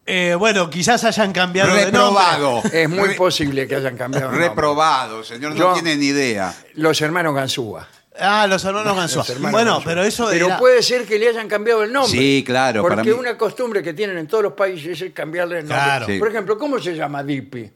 Eh, 0.05 0.35
bueno, 0.37 0.69
quizás 0.69 1.03
hayan 1.05 1.31
cambiado 1.31 1.73
de 1.73 1.91
nombre. 1.91 1.99
Reprobado. 2.01 2.61
Es 2.73 2.89
muy 2.89 3.09
Re- 3.09 3.15
posible 3.15 3.67
que 3.67 3.75
hayan 3.75 3.95
cambiado. 3.95 4.25
el 4.27 4.31
nombre. 4.33 4.49
Reprobado, 4.49 5.23
señor, 5.23 5.51
no 5.53 5.57
Yo- 5.57 5.73
tiene 5.73 5.95
ni 5.95 6.07
idea. 6.07 6.53
Los 6.73 6.99
hermanos 7.01 7.33
Ganzúa. 7.33 7.87
Ah, 8.19 8.45
los 8.47 8.63
hermanos 8.65 8.95
Gansúa. 8.97 9.19
Los 9.21 9.29
hermanos 9.29 9.51
Bueno, 9.53 9.71
Ganzúa. 9.75 9.89
pero 9.89 10.03
eso 10.03 10.27
Pero 10.29 10.47
era- 10.47 10.57
puede 10.59 10.83
ser 10.83 11.05
que 11.05 11.17
le 11.17 11.29
hayan 11.29 11.47
cambiado 11.47 11.83
el 11.83 11.93
nombre. 11.93 12.11
Sí, 12.11 12.43
claro, 12.45 12.81
Porque 12.81 12.97
para 12.97 13.03
mí- 13.05 13.11
una 13.11 13.37
costumbre 13.37 13.81
que 13.81 13.93
tienen 13.93 14.17
en 14.17 14.27
todos 14.27 14.43
los 14.43 14.53
países 14.53 14.99
es 15.01 15.13
cambiarle 15.13 15.59
el 15.59 15.67
nombre. 15.67 15.85
Claro. 15.85 16.05
Sí. 16.07 16.19
Por 16.19 16.27
ejemplo, 16.27 16.57
¿cómo 16.57 16.77
se 16.79 16.93
llama 16.95 17.23
Dippy? 17.23 17.71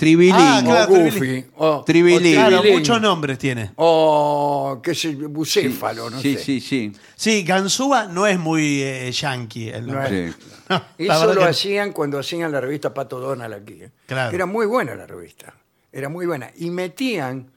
Tribilín. 0.00 0.34
Ah, 0.34 0.62
claro. 0.64 0.92
o 0.92 0.96
Tribilín. 0.96 1.42
Goofy. 1.42 1.50
O, 1.58 1.84
Tribilín. 1.84 2.32
o 2.32 2.40
Claro, 2.40 2.56
Tribilín, 2.60 2.78
muchos 2.78 3.00
nombres 3.02 3.38
tiene. 3.38 3.70
O 3.76 4.80
qué 4.82 4.94
sé, 4.94 5.14
yo, 5.16 5.28
bucéfalo, 5.28 6.08
no 6.08 6.18
sí, 6.20 6.36
sé. 6.36 6.42
sí, 6.44 6.60
sí. 6.60 6.92
Sí, 7.14 7.42
Gansúa 7.42 8.06
no 8.06 8.26
es 8.26 8.38
muy 8.38 8.82
eh, 8.82 9.12
yankee 9.12 9.68
el 9.68 9.86
No 9.86 9.92
nombre. 9.94 10.26
es- 10.28 10.34
Sí. 10.34 10.40
No, 10.70 10.76
la 10.76 10.84
Eso 11.14 11.20
verdad 11.20 11.34
lo 11.34 11.40
que- 11.42 11.46
hacían 11.48 11.92
cuando 11.92 12.18
hacían 12.18 12.50
la 12.52 12.60
revista 12.60 12.94
Pato 12.94 13.18
Donald 13.20 13.52
aquí. 13.54 13.82
¿eh? 13.82 13.90
Claro. 14.06 14.34
Era 14.34 14.46
muy 14.46 14.66
buena 14.66 14.94
la 14.94 15.04
revista. 15.06 15.52
Era 15.92 16.08
muy 16.08 16.26
buena. 16.26 16.50
Y 16.56 16.70
metían 16.70 17.50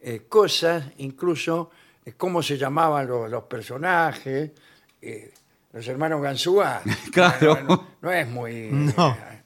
eh, 0.00 0.22
cosas, 0.28 0.84
incluso 0.98 1.70
eh, 2.06 2.14
cómo 2.16 2.42
se 2.42 2.56
llamaban 2.58 3.06
los, 3.06 3.30
los 3.30 3.44
personajes. 3.44 4.50
eh, 5.02 5.32
los 5.72 5.86
hermanos 5.88 6.22
Ganzúa. 6.22 6.80
Claro. 7.12 7.58
No, 7.62 7.68
no- 7.76 7.86
no 8.00 8.10
es 8.12 8.26
muy. 8.28 8.68
No. 8.70 9.10
eh, 9.10 9.42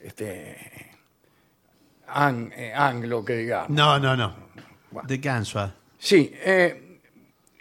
este, 0.00 0.71
an- 2.12 2.52
eh, 2.56 2.72
anglo, 2.74 3.24
que 3.24 3.36
digamos. 3.36 3.70
No, 3.70 3.98
no, 3.98 4.16
no. 4.16 4.34
De 5.04 5.18
Gansúa. 5.18 5.74
Sí. 5.98 6.32
eh, 6.44 6.98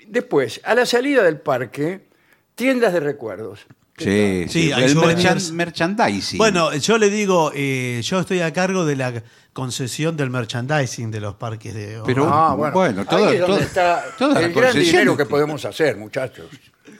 después, 0.07 0.59
a 0.63 0.73
la 0.75 0.85
salida 0.85 1.23
del 1.23 1.39
parque, 1.39 2.07
tiendas 2.55 2.93
de 2.93 2.99
recuerdos. 2.99 3.65
Sí, 3.97 4.45
Sí, 4.47 4.49
sí. 4.49 4.71
hay 4.71 4.85
El 4.85 4.89
souvenirs. 4.93 5.51
merchan- 5.51 5.53
merchandising. 5.53 6.37
Bueno, 6.39 6.73
yo 6.75 6.97
le 6.97 7.09
digo, 7.09 7.51
eh, 7.53 8.01
yo 8.03 8.19
estoy 8.19 8.41
a 8.41 8.51
cargo 8.51 8.83
de 8.83 8.95
la 8.95 9.13
concesión 9.53 10.17
del 10.17 10.31
merchandising 10.31 11.11
de 11.11 11.19
los 11.21 11.35
parques 11.35 11.73
de 11.73 12.01
Pero- 12.05 12.27
Ah, 12.33 12.55
bueno, 12.55 12.73
Bueno, 12.73 13.05
todo- 13.05 13.27
ahí 13.27 13.35
es 13.35 13.41
donde 13.41 13.55
todo- 13.57 13.65
está 13.65 14.03
toda 14.17 14.33
la 14.33 14.39
el 14.47 14.53
gran 14.53 14.65
concesión 14.65 14.91
dinero 14.91 15.17
que 15.17 15.25
podemos 15.25 15.63
hacer, 15.65 15.97
muchachos. 15.97 16.47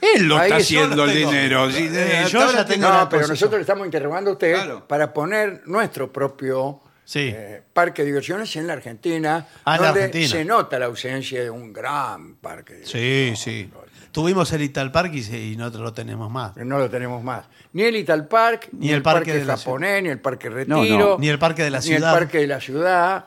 Él 0.00 0.26
lo 0.28 0.36
Ahí 0.36 0.44
está 0.44 0.58
yo 0.58 0.62
haciendo 0.62 0.96
lo 0.96 1.04
el 1.06 1.12
tengo. 1.18 1.30
dinero. 1.32 1.70
sí, 1.72 1.88
Eh, 1.90 2.24
yo 2.30 2.40
ahora 2.40 2.52
ya 2.58 2.64
te- 2.66 2.74
tengo 2.74 2.88
No, 2.88 2.94
la 2.94 3.08
pero 3.08 3.22
concesión. 3.22 3.30
nosotros 3.30 3.58
le 3.58 3.60
estamos 3.62 3.84
interrogando 3.86 4.30
a 4.30 4.32
usted 4.34 4.54
Claro. 4.54 4.86
para 4.86 5.12
poner 5.12 5.62
nuestro 5.66 6.12
propio 6.12 6.81
Sí. 7.04 7.30
eh, 7.34 7.62
parque 7.72 8.02
de 8.02 8.06
diversiones 8.06 8.54
en 8.56 8.66
la 8.66 8.74
Argentina, 8.74 9.46
Ah, 9.64 9.76
en 9.76 9.82
la 9.82 9.88
donde 9.88 10.04
Argentina. 10.04 10.28
se 10.28 10.44
nota 10.44 10.78
la 10.78 10.86
ausencia 10.86 11.42
de 11.42 11.50
un 11.50 11.72
gran 11.72 12.36
parque. 12.36 12.74
de 12.74 12.86
Sí, 12.86 12.98
diversiones. 12.98 13.38
sí. 13.40 13.70
Tuvimos 14.12 14.52
el 14.52 14.60
Ital 14.62 14.92
Park 14.92 15.12
y, 15.14 15.22
se- 15.22 15.40
y 15.40 15.56
no 15.56 15.70
lo 15.70 15.92
tenemos 15.94 16.30
más. 16.30 16.54
No 16.58 16.78
lo 16.78 16.90
tenemos 16.90 17.22
más. 17.24 17.46
Ni 17.72 17.82
el 17.84 17.96
Ital 17.96 18.28
Park, 18.28 18.68
ni, 18.72 18.90
el 18.90 19.00
parque, 19.02 19.32
de 19.32 19.44
la 19.46 19.56
japonés, 19.56 20.02
ni 20.02 20.10
el 20.10 20.20
parque 20.20 20.50
Retiro, 20.50 20.76
no. 20.98 21.18
Ni 21.18 21.28
el 21.30 21.38
parque 21.38 21.62
de 21.64 21.70
la 21.70 21.78
ni 21.78 21.84
ciudad. 21.86 22.12
el 22.12 22.18
parque 22.20 22.38
de 22.38 22.46
la 22.46 22.60
ciudad. 22.60 23.24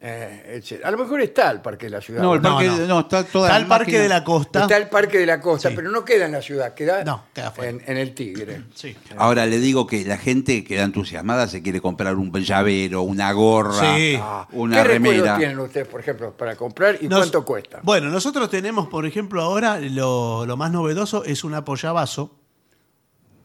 Eh. 0.00 0.60
A 0.84 0.90
lo 0.90 0.98
mejor 0.98 1.20
está 1.20 1.50
el 1.50 1.60
parque 1.60 1.86
de 1.86 1.90
la 1.90 2.00
ciudad. 2.00 2.22
No, 2.22 2.34
el 2.34 2.42
No, 2.42 2.54
parque, 2.54 2.66
no. 2.68 2.86
no, 2.86 3.00
está 3.00 3.24
toda 3.24 3.48
Está 3.48 3.56
el 3.58 3.66
parque 3.66 3.84
máquina- 3.92 4.02
de 4.02 4.08
la 4.08 4.24
costa. 4.24 4.60
Está 4.62 4.76
el 4.76 4.88
parque 4.88 5.18
de 5.18 5.26
la 5.26 5.40
costa, 5.40 5.68
Sí. 5.70 5.74
pero 5.76 5.90
no 5.90 6.04
queda 6.04 6.26
en 6.26 6.32
la 6.32 6.40
ciudad, 6.42 6.72
queda, 6.74 7.02
No, 7.04 7.24
queda 7.34 7.48
afuera. 7.48 7.70
en, 7.70 7.82
en 7.86 7.96
el 7.96 8.14
Tigre. 8.14 8.62
Sí. 8.74 8.96
Ahora 9.16 9.44
le 9.46 9.58
digo 9.58 9.86
que 9.86 10.04
la 10.04 10.16
gente 10.16 10.62
queda 10.64 10.84
entusiasmada 10.84 11.48
se 11.48 11.62
quiere 11.62 11.80
comprar 11.80 12.14
un 12.14 12.32
llavero, 12.32 13.02
una 13.02 13.32
gorra, 13.32 13.96
Sí. 13.96 14.16
Ah, 14.20 14.46
una 14.52 14.76
¿Qué 14.76 14.84
recuerdos 14.84 15.16
remera. 15.16 15.36
tienen 15.38 15.58
ustedes, 15.58 15.88
por 15.88 16.00
ejemplo, 16.00 16.32
para 16.36 16.54
comprar 16.54 16.98
y 17.00 17.08
Nos- 17.08 17.18
cuánto 17.18 17.44
cuesta? 17.44 17.80
Bueno, 17.82 18.08
nosotros 18.08 18.48
tenemos, 18.50 18.86
por 18.88 19.04
ejemplo, 19.04 19.42
ahora 19.42 19.80
lo, 19.80 20.46
lo 20.46 20.56
más 20.56 20.70
novedoso 20.70 21.24
es 21.24 21.42
una 21.44 21.64
pollavaso. 21.64 22.36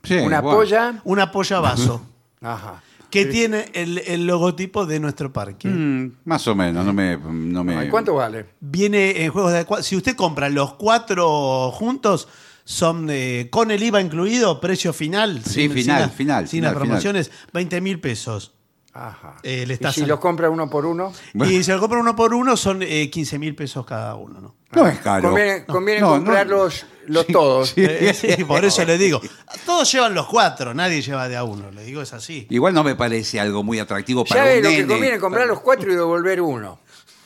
Sí, 0.03 0.15
Una 0.15 0.41
bueno. 0.41 0.57
polla. 0.59 1.01
Una 1.05 1.31
pollavaso 1.31 2.01
Ajá. 2.41 2.83
Que 3.13 3.25
tiene 3.27 3.69
el, 3.73 3.99
el 3.99 4.25
logotipo 4.27 4.85
de 4.85 4.99
nuestro 4.99 5.31
parque. 5.31 5.67
Mm, 5.67 6.11
más 6.25 6.47
o 6.47 6.55
menos, 6.55 6.85
no 6.85 6.91
me... 6.93 7.17
No 7.17 7.63
me... 7.63 7.77
Ay, 7.77 7.89
¿Cuánto 7.89 8.15
vale? 8.15 8.45
Viene 8.59 9.23
en 9.23 9.31
juegos 9.31 9.53
de... 9.53 9.65
Si 9.83 9.95
usted 9.95 10.15
compra 10.15 10.49
los 10.49 10.73
cuatro 10.73 11.71
juntos, 11.71 12.27
son 12.65 13.07
eh, 13.09 13.47
con 13.51 13.71
el 13.71 13.81
IVA 13.83 14.01
incluido, 14.01 14.59
precio 14.59 14.93
final. 14.93 15.41
Sí, 15.43 15.51
sin- 15.63 15.71
final, 15.71 15.73
sin 15.73 15.87
la- 15.87 16.09
final, 16.09 16.47
Sin 16.47 16.57
final, 16.59 16.73
las 16.73 16.81
promociones, 16.81 17.31
20 17.53 17.81
mil 17.81 17.99
pesos. 17.99 18.53
Ajá. 18.93 19.37
Eh, 19.43 19.65
le 19.65 19.73
¿Y 19.73 19.75
está 19.75 19.91
si 19.91 20.01
sal- 20.01 20.09
los 20.09 20.19
compra 20.19 20.49
uno 20.49 20.69
por 20.69 20.85
uno? 20.85 21.11
Bueno. 21.33 21.51
Y 21.51 21.63
si 21.63 21.71
lo 21.71 21.79
compra 21.79 21.99
uno 21.99 22.15
por 22.15 22.33
uno, 22.33 22.55
son 22.55 22.81
eh, 22.83 23.09
15 23.09 23.39
mil 23.39 23.55
pesos 23.55 23.85
cada 23.85 24.15
uno, 24.15 24.39
¿no? 24.39 24.55
No 24.75 24.87
es 24.87 24.99
caro. 24.99 25.29
Conviene, 25.29 25.65
conviene 25.65 26.01
No, 26.01 26.07
no. 26.09 26.15
comprar 26.17 26.47
los, 26.47 26.85
todos. 27.31 27.69
sí. 27.69 27.83
Eh, 27.83 28.13
sí, 28.13 28.43
por 28.47 28.63
eso 28.65 28.83
le 28.85 28.97
digo. 28.97 29.21
Todos 29.65 29.91
llevan 29.91 30.13
los 30.13 30.27
cuatro, 30.27 30.73
nadie 30.73 31.01
lleva 31.01 31.27
de 31.27 31.35
a 31.37 31.43
uno. 31.43 31.71
Le 31.71 31.83
digo, 31.83 32.01
es 32.01 32.13
así. 32.13 32.47
Igual 32.49 32.73
no 32.73 32.83
me 32.83 32.95
parece 32.95 33.39
algo 33.39 33.63
muy 33.63 33.79
atractivo 33.79 34.23
para 34.25 34.41
¿Sabe 34.43 34.57
un 34.57 34.63
lo 34.63 34.69
que 34.69 34.75
nene. 34.77 34.87
conviene? 34.87 35.19
Comprar 35.19 35.47
los 35.47 35.59
cuatro 35.61 35.91
y 35.91 35.95
devolver 35.95 36.41
uno. 36.41 36.79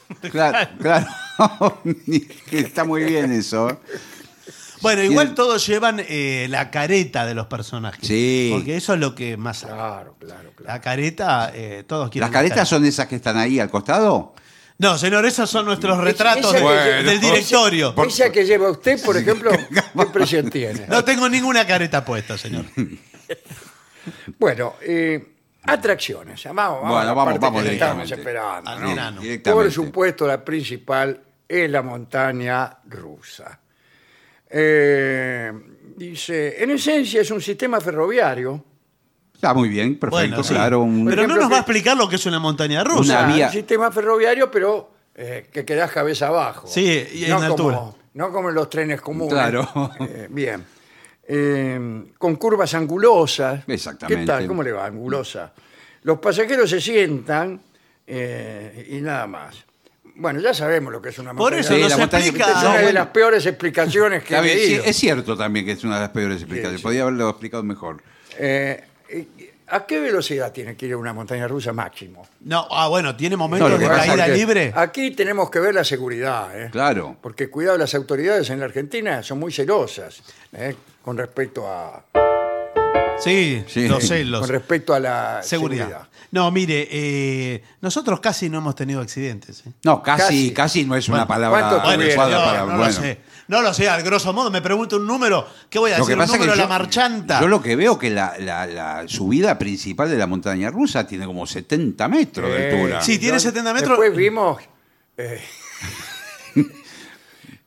Claro, 0.32 0.70
claro. 0.82 1.08
Está 2.52 2.86
muy 2.86 3.04
bien 3.04 3.30
eso. 3.34 3.80
Bueno, 4.82 5.04
igual 5.04 5.34
todos 5.36 5.66
llevan 5.68 6.00
eh, 6.08 6.48
la 6.50 6.70
careta 6.72 7.26
de 7.26 7.34
los 7.34 7.48
personajes. 7.48 8.08
Sí. 8.08 8.52
Porque 8.54 8.78
eso 8.78 8.94
es 8.94 9.00
lo 9.00 9.16
que 9.16 9.36
más. 9.36 9.64
Claro, 9.64 10.16
claro, 10.20 10.52
claro. 10.56 10.64
La 10.66 10.80
careta, 10.80 11.52
eh, 11.54 11.84
todos 11.86 12.10
quieren. 12.10 12.28
¿Las 12.28 12.32
la 12.32 12.38
caretas 12.48 12.70
son 12.70 12.86
esas 12.86 13.08
que 13.08 13.16
están 13.18 13.38
ahí 13.38 13.60
al 13.60 13.70
costado? 13.70 14.34
No, 14.80 14.98
señor, 14.98 15.26
esos 15.26 15.50
son 15.50 15.66
nuestros 15.66 15.98
retratos 15.98 16.54
de- 16.54 16.62
Bueno. 16.62 17.10
del 17.10 17.20
directorio. 17.20 17.96
Esa 18.08 18.32
que 18.32 18.46
lleva 18.46 18.70
usted, 18.70 19.04
por 19.04 19.18
ejemplo, 19.18 19.50
¿qué 19.98 20.06
precio 20.14 20.44
tiene? 20.50 20.86
No 20.88 21.04
tengo 21.04 21.28
ninguna 21.28 21.66
careta 21.66 22.04
puesta, 22.06 22.38
señor. 22.38 22.66
Bueno, 24.40 24.76
eh, 24.82 25.34
atracciones. 25.64 26.42
Vamos, 26.46 26.58
vamos, 26.58 26.82
Bueno, 26.82 26.98
a 27.00 27.04
la 27.04 27.14
vamos, 27.14 27.34
parte 27.34 27.46
vamos 27.46 27.64
que 27.64 27.74
estábamos 27.74 28.06
directamente. 28.08 28.40
esperando. 28.40 28.70
Al 28.72 28.82
¿no? 28.82 28.90
verano. 28.90 29.22
Directamente. 29.22 29.64
Por 29.64 29.72
supuesto, 29.72 30.28
la 30.28 30.46
principal 30.46 31.22
es 31.48 31.70
la 31.70 31.82
montaña 31.82 32.78
rusa. 32.86 33.60
Eh, 34.50 35.52
dice, 35.98 36.64
en 36.64 36.72
esencia 36.72 37.20
es 37.22 37.32
un 37.32 37.42
sistema 37.42 37.82
ferroviario. 37.82 38.64
Está 39.38 39.54
muy 39.54 39.70
bien, 39.70 39.98
perfecto, 40.00 40.28
Bueno, 40.30 40.44
sí. 40.44 40.54
claro. 40.54 40.82
un- 40.82 41.06
Pero 41.06 41.16
no 41.18 41.22
ejemplo, 41.24 41.36
nos 41.44 41.52
va 41.52 41.60
a 41.60 41.64
que- 41.64 41.72
explicar 41.72 41.96
lo 41.96 42.10
que 42.10 42.16
es 42.18 42.26
una 42.26 42.40
montaña 42.40 42.84
rusa. 42.84 43.28
un 43.28 43.52
sistema 43.52 43.92
ferroviario, 43.92 44.50
pero 44.52 44.90
eh, 45.16 45.48
que 45.52 45.64
quedas 45.64 45.92
cabeza 45.92 46.28
abajo. 46.28 46.68
Sí, 46.68 47.06
y 47.14 47.24
en 47.26 47.30
no 47.30 47.38
altura. 47.38 47.78
Como, 47.78 47.98
no 48.16 48.32
como 48.32 48.50
en 48.50 48.56
los 48.56 48.70
trenes 48.70 49.00
comunes. 49.02 49.34
Claro. 49.34 49.92
Eh, 50.02 50.28
bien. 50.30 50.64
Eh, 51.28 52.04
con 52.18 52.36
curvas 52.36 52.74
angulosas. 52.74 53.64
Exactamente. 53.68 54.22
¿Qué 54.22 54.26
tal? 54.28 54.48
¿Cómo 54.48 54.64
le 54.64 54.72
va? 54.72 54.86
Angulosa. 54.86 55.52
Los 56.04 56.20
pasajeros 56.20 56.70
se 56.70 56.80
sientan 56.82 57.60
eh, 58.06 58.88
y 58.92 59.02
nada 59.02 59.28
más. 59.28 59.56
Bueno, 60.16 60.40
ya 60.40 60.54
sabemos 60.54 60.92
lo 60.92 61.00
que 61.02 61.10
es 61.10 61.20
una 61.20 61.32
Por 61.34 61.52
montaña 61.54 61.60
eso 61.62 61.70
Sí, 61.76 61.76
rusa. 61.76 61.90
nos 61.90 61.92
la 61.92 61.98
montaña- 61.98 62.24
explica. 62.26 62.52
Es 62.52 62.58
una 62.64 62.78
de 62.78 62.84
bueno. 62.86 63.00
las 63.00 63.08
peores 63.10 63.46
explicaciones 63.46 64.24
que 64.24 64.34
Está 64.36 64.40
he 64.40 64.44
bien, 64.44 64.58
sí, 64.58 64.66
leído. 64.70 64.84
es 64.86 64.96
cierto 64.96 65.38
también 65.38 65.66
que 65.66 65.74
es 65.74 65.84
una 65.84 65.96
de 65.96 66.02
las 66.02 66.10
peores 66.10 66.38
explicaciones. 66.38 66.80
sí. 66.80 66.84
Podría 66.84 67.02
haberlo 67.04 67.30
explicado 67.30 67.62
mejor. 67.64 68.02
Eh, 68.40 68.84
¿A 69.70 69.86
qué 69.86 70.00
velocidad 70.00 70.52
tiene 70.54 70.78
que 70.78 70.86
ir 70.86 70.96
una 70.96 71.12
montaña 71.14 71.46
rusa 71.48 71.74
máximo? 71.74 72.26
No, 72.42 72.66
ah, 72.72 72.88
bueno, 72.88 73.16
tiene 73.18 73.36
momentos 73.36 73.68
No, 73.70 73.76
lo 73.76 73.80
de 73.80 73.84
que 73.86 73.90
pasa 73.90 74.08
caída 74.08 74.26
es 74.26 74.32
que- 74.32 74.38
libre. 74.38 74.72
Aquí 74.76 75.12
tenemos 75.12 75.50
que 75.50 75.60
ver 75.60 75.74
la 75.76 75.84
seguridad. 75.84 76.58
¿eh? 76.58 76.70
Claro. 76.72 77.18
Porque 77.22 77.50
cuidado, 77.50 77.78
las 77.78 77.94
autoridades 77.94 78.50
en 78.50 78.60
la 78.60 78.66
Argentina 78.66 79.24
son 79.24 79.40
muy 79.40 79.52
celosas 79.52 80.22
¿eh? 80.54 80.76
con 81.02 81.18
respecto 81.18 81.68
a 81.70 82.06
Sí, 83.20 83.64
Sí. 83.68 83.88
los 83.88 84.08
celos. 84.08 84.42
con 84.42 84.50
respecto 84.50 84.94
a 84.94 85.00
la 85.00 85.42
Seguridad. 85.44 85.86
seguridad. 85.88 86.08
No, 86.32 86.52
mire, 86.52 86.88
eh, 86.92 87.64
nosotros 87.82 88.20
casi 88.20 88.48
no 88.50 88.60
hemos 88.60 88.76
tenido 88.76 89.02
accidentes. 89.02 89.64
¿eh? 89.66 89.72
No, 89.84 90.04
casi, 90.04 90.22
Casi. 90.22 90.54
casi, 90.54 90.86
no 90.86 90.96
es 90.96 91.10
una 91.10 91.28
palabra 91.28 91.60
¿cuántos 91.60 91.84
Bueno, 91.84 92.04
tuvieron? 92.04 92.22
adecuada 92.24 92.46
para. 92.46 92.60
no 92.60 92.66
bueno. 92.78 92.84
lo 92.86 92.92
sé. 92.94 93.18
No 93.50 93.62
lo 93.62 93.74
sé, 93.74 93.88
al 93.88 94.04
grosso 94.04 94.34
modo 94.34 94.52
me 94.52 94.62
pregunto 94.62 94.98
un 94.98 95.08
número. 95.08 95.48
¿Qué 95.70 95.80
voy 95.80 95.92
a 95.92 95.98
Lo 95.98 96.06
decir? 96.06 96.16
que 96.16 96.20
¿Un 96.20 96.20
pasa 96.20 96.34
es 96.34 96.40
número 96.40 96.54
que 96.54 96.58
yo, 96.60 96.64
la 96.64 96.70
marchanta? 96.70 97.40
yo 97.42 97.48
lo 97.48 97.62
que 97.62 97.76
veo 97.78 97.98
que 97.98 98.10
la, 98.10 98.36
la- 98.40 98.66
la 98.68 99.08
subida 99.08 99.58
principal 99.58 100.10
de 100.10 100.18
la 100.18 100.28
montaña 100.28 100.70
rusa 100.70 101.08
tiene 101.08 101.26
como 101.26 101.48
70 101.48 102.08
metros 102.10 102.50
de 102.52 102.70
altura. 102.72 103.02
Sí, 103.02 103.18
tiene 103.20 103.36
yo- 103.38 103.40
70 103.40 103.74
metros. 103.74 103.90
Después 103.92 104.16
vimos, 104.18 104.62
eh, 105.18 105.42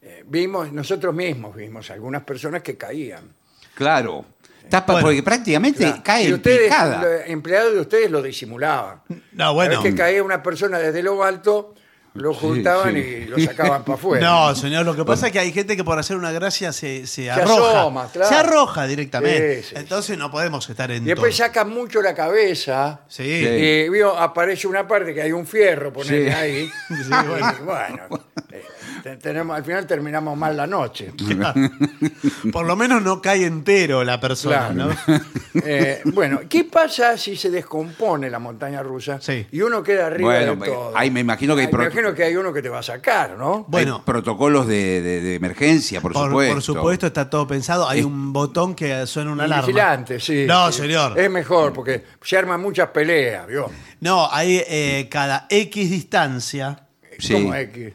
eh, 0.02 0.24
vimos, 0.26 0.72
nosotros 0.72 1.14
mismos 1.14 1.54
vimos 1.56 1.90
algunas 1.90 2.22
personas 2.24 2.62
que 2.62 2.76
caían. 2.76 3.32
Claro. 3.74 4.24
Tapa, 4.68 4.92
Bueno. 4.94 5.08
porque 5.08 5.22
prácticamente 5.22 5.84
Claro. 5.84 6.02
cae 6.04 6.28
y 6.28 6.32
ustedes, 6.32 6.62
picada. 6.64 7.02
los 7.02 7.10
empleados 7.26 7.72
de 7.74 7.80
ustedes 7.80 8.10
lo 8.10 8.22
disimulaban. 8.22 9.00
No, 9.32 9.54
bueno. 9.54 9.82
Vez 9.82 9.90
que 9.92 9.98
caía 9.98 10.22
una 10.22 10.42
persona 10.42 10.78
desde 10.78 11.02
lo 11.02 11.24
alto, 11.24 11.74
lo 12.14 12.34
juntaban 12.34 12.92
sí. 12.94 12.98
y 13.00 13.24
lo 13.26 13.38
sacaban 13.38 13.84
para 13.84 13.94
afuera. 13.96 14.26
No, 14.30 14.54
señor, 14.54 14.84
lo 14.84 14.96
que 14.96 15.04
pasa 15.04 15.26
es 15.28 15.32
que 15.32 15.38
hay 15.38 15.52
gente 15.52 15.76
que 15.76 15.84
por 15.84 15.98
hacer 15.98 16.16
una 16.16 16.32
gracia 16.32 16.72
se, 16.72 17.06
se 17.06 17.30
arroja. 17.30 17.80
asoma, 17.80 18.08
claro. 18.12 18.28
Se 18.28 18.34
arroja 18.34 18.86
directamente. 18.86 19.62
Sí, 19.62 19.74
Entonces 19.76 20.18
no 20.18 20.30
podemos 20.30 20.68
estar 20.68 20.90
en 20.90 21.02
Y 21.04 21.06
después 21.06 21.36
todo. 21.36 21.46
sacan 21.46 21.70
mucho 21.70 22.02
la 22.02 22.14
cabeza. 22.14 23.00
Sí. 23.08 23.22
Y 23.22 23.88
vio, 23.88 24.16
aparece 24.18 24.66
una 24.66 24.86
parte 24.88 25.14
que 25.14 25.22
hay 25.22 25.32
un 25.32 25.46
fierro, 25.46 25.92
ponele 25.92 26.30
Sí. 26.30 26.36
ahí. 26.36 26.70
Y 26.90 27.08
bueno. 27.08 27.54
bueno, 27.64 28.02
eh, 28.50 28.64
te- 29.02 29.16
tenemos, 29.16 29.56
al 29.56 29.64
final 29.64 29.86
terminamos 29.86 30.36
mal 30.36 30.56
la 30.56 30.66
noche. 30.66 31.12
Por 32.52 32.66
lo 32.66 32.76
menos 32.76 33.02
no 33.02 33.20
cae 33.20 33.46
entero 33.46 34.04
la 34.04 34.20
persona, 34.20 34.70
Claro. 34.72 34.74
¿no? 35.06 35.20
Eh, 35.52 36.00
bueno, 36.04 36.42
¿qué 36.48 36.62
pasa 36.62 37.18
si 37.18 37.34
se 37.36 37.50
descompone 37.50 38.30
la 38.30 38.38
montaña 38.38 38.84
rusa 38.84 39.20
Sí. 39.20 39.48
y 39.50 39.60
uno 39.62 39.82
queda 39.82 40.06
arriba 40.06 40.30
Bueno, 40.32 40.54
de 40.54 40.70
todo? 40.70 40.92
ahí 40.96 41.10
me 41.10 41.18
imagino 41.20 41.56
que 41.56 41.62
hay 41.62 41.66
Ay, 41.66 41.72
pro- 41.72 41.80
me 41.80 41.86
imagino 41.86 42.14
que 42.14 42.22
hay 42.22 42.36
uno 42.36 42.52
que 42.52 42.62
te 42.62 42.68
va 42.68 42.78
a 42.78 42.82
sacar, 42.84 43.36
¿no? 43.36 43.64
Bueno. 43.68 43.96
Hay 43.96 44.02
protocolos 44.04 44.68
de, 44.68 45.02
de- 45.02 45.20
de 45.20 45.34
emergencia, 45.34 46.00
por, 46.00 46.12
Por, 46.12 46.28
supuesto. 46.28 46.54
por 46.54 46.62
supuesto, 46.62 47.06
está 47.08 47.28
todo 47.28 47.48
pensado. 47.48 47.88
Hay 47.88 47.98
Es- 47.98 48.04
un 48.04 48.32
botón 48.32 48.76
que 48.76 49.04
suena 49.08 49.32
una 49.32 49.44
alarma. 49.44 49.66
vigilante, 49.66 50.20
sí. 50.20 50.44
No, 50.46 50.70
sí. 50.70 50.82
señor. 50.82 51.18
Es 51.18 51.28
mejor 51.28 51.72
porque 51.72 52.04
se 52.22 52.36
arman 52.38 52.60
muchas 52.60 52.88
peleas, 52.90 53.48
¿vio? 53.48 53.68
No, 54.00 54.28
hay 54.32 54.62
eh, 54.68 55.08
cada 55.10 55.46
X 55.50 55.90
distancia. 55.90 56.86
Sí. 57.18 57.32
Como 57.34 57.54
X. 57.56 57.92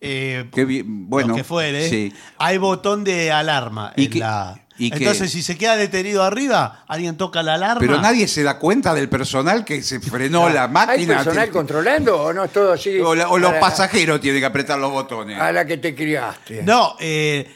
eh, 0.00 0.48
Qué 0.52 0.64
bien, 0.64 1.08
bueno, 1.08 1.28
lo 1.30 1.34
que 1.36 1.44
fuere, 1.44 1.88
sí. 1.88 2.12
hay 2.38 2.58
botón 2.58 3.02
de 3.04 3.32
alarma. 3.32 3.92
¿Y 3.96 4.04
en 4.06 4.10
qué- 4.10 4.18
la- 4.18 4.60
y 4.78 4.90
qué? 4.90 4.98
Entonces, 4.98 5.32
si 5.32 5.42
se 5.42 5.56
queda 5.56 5.74
detenido 5.76 6.22
arriba, 6.22 6.84
alguien 6.86 7.16
toca 7.16 7.42
la 7.42 7.54
alarma. 7.54 7.80
Pero 7.80 7.98
nadie 8.00 8.28
se 8.28 8.42
da 8.42 8.58
cuenta 8.58 8.92
del 8.92 9.08
personal 9.08 9.64
que 9.64 9.82
se 9.82 10.00
frenó 10.00 10.50
la 10.50 10.64
¿Hay 10.64 10.70
máquina. 10.70 11.16
personal 11.16 11.50
controlando 11.50 12.20
o 12.20 12.32
no 12.34 12.44
es 12.44 12.52
todo 12.52 12.74
así? 12.74 12.98
o, 13.00 13.14
la- 13.14 13.28
o 13.30 13.38
los 13.38 13.52
la- 13.52 13.60
pasajeros 13.60 14.20
tienen 14.20 14.40
que 14.42 14.46
apretar 14.46 14.78
los 14.78 14.90
botones. 14.92 15.40
A 15.40 15.50
la 15.50 15.64
que 15.64 15.78
te 15.78 15.94
criaste. 15.94 16.62
No, 16.62 16.94
eh, 17.00 17.50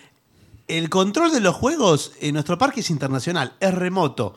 el 0.67 0.89
control 0.89 1.31
de 1.33 1.41
los 1.41 1.55
juegos 1.57 2.13
en 2.23 2.33
nuestro 2.33 2.57
parque 2.57 2.81
es 2.81 2.89
internacional, 2.89 3.53
es 3.61 3.75
remoto. 3.75 4.35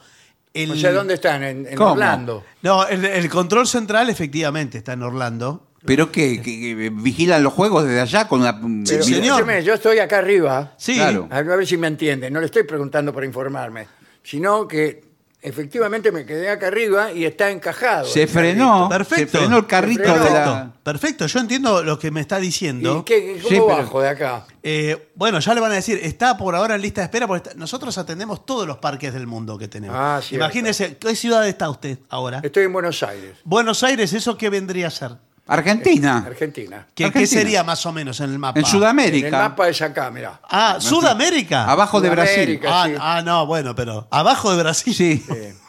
El- 0.53 0.71
O 0.71 0.75
sea, 0.75 0.91
¿dónde 0.91 1.13
están? 1.15 1.41
En. 1.43 1.81
Orlando. 1.81 2.43
No, 2.63 2.85
el, 2.85 3.05
el 3.05 3.29
control 3.29 3.65
central 3.65 4.09
efectivamente 4.09 4.77
está 4.79 4.91
en 4.93 5.03
Orlando. 5.03 5.67
¿Pero 5.85 6.11
qué? 6.11 6.41
¿Que- 6.41 6.59
que 6.59 6.89
vigilan 6.93 7.43
los 7.43 7.53
juegos 7.53 7.83
desde 7.85 7.99
allá 8.01 8.27
con 8.27 8.43
la... 8.43 8.53
Sí, 8.53 8.83
Pero, 8.87 9.03
señor. 9.03 9.23
escúcheme, 9.39 9.63
yo 9.63 9.73
estoy 9.73 9.99
acá 9.99 10.19
arriba. 10.19 10.73
Sí, 10.77 10.95
Claro. 10.95 11.27
A 11.31 11.41
ver 11.41 11.67
si 11.67 11.77
me 11.77 11.87
entiende. 11.87 12.29
No 12.31 12.39
le 12.39 12.45
estoy 12.45 12.63
preguntando 12.63 13.13
para 13.13 13.25
informarme, 13.25 13.87
sino 14.23 14.67
que 14.67 15.11
efectivamente 15.41 16.09
me 16.13 16.25
quedé 16.25 16.49
acá 16.49 16.67
arriba 16.67 17.11
y 17.11 17.25
está 17.25 17.51
encajado. 17.51 18.05
Se 18.05 18.21
el 18.23 18.27
frenó. 18.29 18.87
Perfecto. 18.87 19.31
Se 19.33 19.37
frenó 19.39 19.57
el 19.57 19.67
carrito 19.67 20.03
frenó. 20.03 20.13
de 20.15 20.19
perfecto, 20.21 20.49
la... 20.51 20.73
perfecto. 20.83 21.27
Yo 21.27 21.39
entiendo 21.39 21.83
lo 21.83 21.99
que 21.99 22.11
me 22.11 22.21
está 22.21 22.39
diciendo. 22.39 22.99
¿Y 22.99 23.03
qué, 23.03 23.33
cómo 23.43 23.49
Sí, 23.49 23.55
pero- 23.55 23.65
bajo 23.67 24.01
de 24.01 24.07
acá? 24.07 24.45
Eh, 24.63 25.09
bueno, 25.15 25.39
ya 25.41 25.53
le 25.53 25.59
van 25.59 25.73
a 25.73 25.75
decir, 25.75 25.99
está 26.01 26.37
por 26.37 26.55
ahora 26.55 26.75
en 26.75 26.81
lista 26.81 27.01
de 27.01 27.05
espera, 27.05 27.27
porque 27.27 27.49
está- 27.49 27.59
nosotros 27.59 27.97
atendemos 27.97 28.45
todos 28.45 28.65
los 28.65 28.77
parques 28.77 29.13
del 29.13 29.27
mundo 29.27 29.57
que 29.57 29.67
tenemos. 29.67 29.97
Ah, 29.99 30.21
cierto. 30.23 30.45
Imagínese, 30.45 30.95
¿qué 30.95 31.13
ciudad 31.13 31.45
está 31.45 31.69
usted 31.69 31.97
ahora? 32.07 32.39
Estoy 32.41 32.63
en 32.63 32.71
Buenos 32.71 33.03
Aires, 33.03 33.35
Buenos 33.43 33.83
Aires, 33.83 34.13
¿eso 34.13 34.37
qué 34.37 34.49
vendría 34.49 34.87
a 34.87 34.91
ser? 34.91 35.11
Argentina. 35.45 36.23
Argentina. 36.25 36.88
¿Qué, 36.95 37.27
sería 37.27 37.63
más 37.63 37.86
o 37.86 37.91
menos 37.91 38.19
en 38.21 38.32
el 38.32 38.39
mapa? 38.39 38.60
En 38.60 38.63
En 38.63 38.65
el 38.65 38.71
Sudamérica. 38.71 39.29
mapa 39.32 39.67
es 39.69 39.82
acá, 39.82 40.10
mirá. 40.10 40.39
Ah, 40.49 40.77
Sudamérica. 40.79 41.65
Abajo 41.69 41.99
de 41.99 42.10
Brasil. 42.10 42.34
Sudamérica. 42.62 42.69
Ah, 42.84 42.86
sí. 42.88 42.93
ah, 42.99 43.21
no, 43.25 43.45
bueno, 43.45 43.75
pero 43.75 44.08
abajo 44.12 44.51
de 44.56 44.63
Brasil. 44.63 44.93
Sí. 44.93 45.25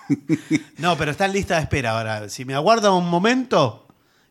No, 0.76 0.98
pero 0.98 1.12
está 1.12 1.24
en 1.24 1.32
lista 1.32 1.54
de 1.56 1.62
espera 1.62 1.92
ahora. 1.96 2.28
Si 2.28 2.44
me 2.44 2.54
aguarda 2.54 2.90
un 2.92 3.08
momento. 3.08 3.86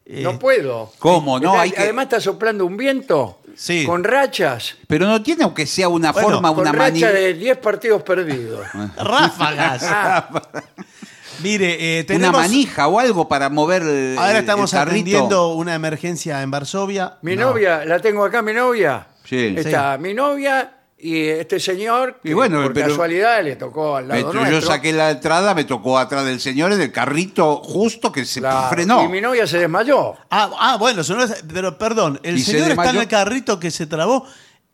eh, 0.06 0.22
no 0.22 0.38
puedo. 0.38 0.92
¿Cómo? 1.00 1.40
No, 1.40 1.60
hay 1.60 1.72
que- 1.72 1.82
Además 1.82 2.04
está 2.04 2.20
soplando 2.22 2.64
un 2.66 2.78
viento 2.78 3.40
Sí. 3.56 3.84
con 3.86 4.04
rachas. 4.04 4.76
Pero 4.86 5.08
no 5.08 5.24
tiene 5.24 5.44
aunque 5.44 5.66
sea 5.66 5.88
una 5.90 6.12
Bueno, 6.12 6.30
forma, 6.30 6.50
Con 6.50 6.60
una 6.60 6.72
racha 6.74 6.92
manía. 6.92 7.12
de 7.12 7.34
10 7.34 7.58
partidos 7.58 8.04
perdidos. 8.04 8.68
ráfagas. 8.98 9.84
Ah, 9.90 10.30
Mire, 11.42 12.00
eh, 12.00 12.06
Una 12.16 12.32
manija 12.32 12.88
o 12.88 13.00
algo 13.00 13.28
para 13.28 13.50
mover 13.50 13.82
el, 13.82 14.18
Ahora 14.18 14.32
el 14.32 14.38
estamos 14.38 14.72
carrito. 14.72 14.92
atendiendo 14.94 15.54
una 15.54 15.76
emergencia 15.76 16.42
en 16.42 16.52
Varsovia. 16.52 17.18
mi 17.22 17.36
No. 17.36 17.50
novia, 17.50 17.84
la 17.86 18.00
tengo 18.00 18.24
acá, 18.24 18.42
mi 18.42 18.54
novia. 18.54 19.08
Sí. 19.26 19.56
Está 19.58 19.98
mi 19.98 20.14
novia 20.14 20.72
y 20.98 21.28
este 21.28 21.60
señor, 21.60 22.20
Y 22.24 22.30
que 22.30 22.34
bueno, 22.34 22.62
por 22.64 22.74
pero- 22.74 22.88
casualidad 22.90 23.44
le 23.44 23.56
tocó 23.56 23.98
al 23.98 24.08
lado 24.08 24.28
Me- 24.28 24.34
nuestro. 24.40 24.60
yo 24.60 24.66
saqué 24.66 24.94
la 24.94 25.12
entrada, 25.12 25.54
me 25.54 25.64
tocó 25.66 25.98
atrás 25.98 26.24
del 26.26 26.40
señor 26.40 26.72
en 26.72 26.80
el 26.82 26.92
carrito 26.92 27.58
justo 27.58 28.12
que 28.12 28.24
se 28.26 28.42
frenó. 28.70 29.04
Y 29.04 29.08
mi 29.10 29.20
novia 29.20 29.46
se 29.48 29.58
desmayó. 29.60 30.14
Ah, 30.30 30.50
ah, 30.58 30.78
bueno, 30.78 31.02
pero 31.54 31.78
perdón, 31.78 32.20
el 32.24 32.38
Y 32.38 32.42
se 32.42 32.52
señor 32.54 32.72
está 32.72 32.90
en 32.92 32.98
el 32.98 33.08
carrito 33.08 33.60
que 33.60 33.72
se 33.72 33.86
trabó. 33.88 34.26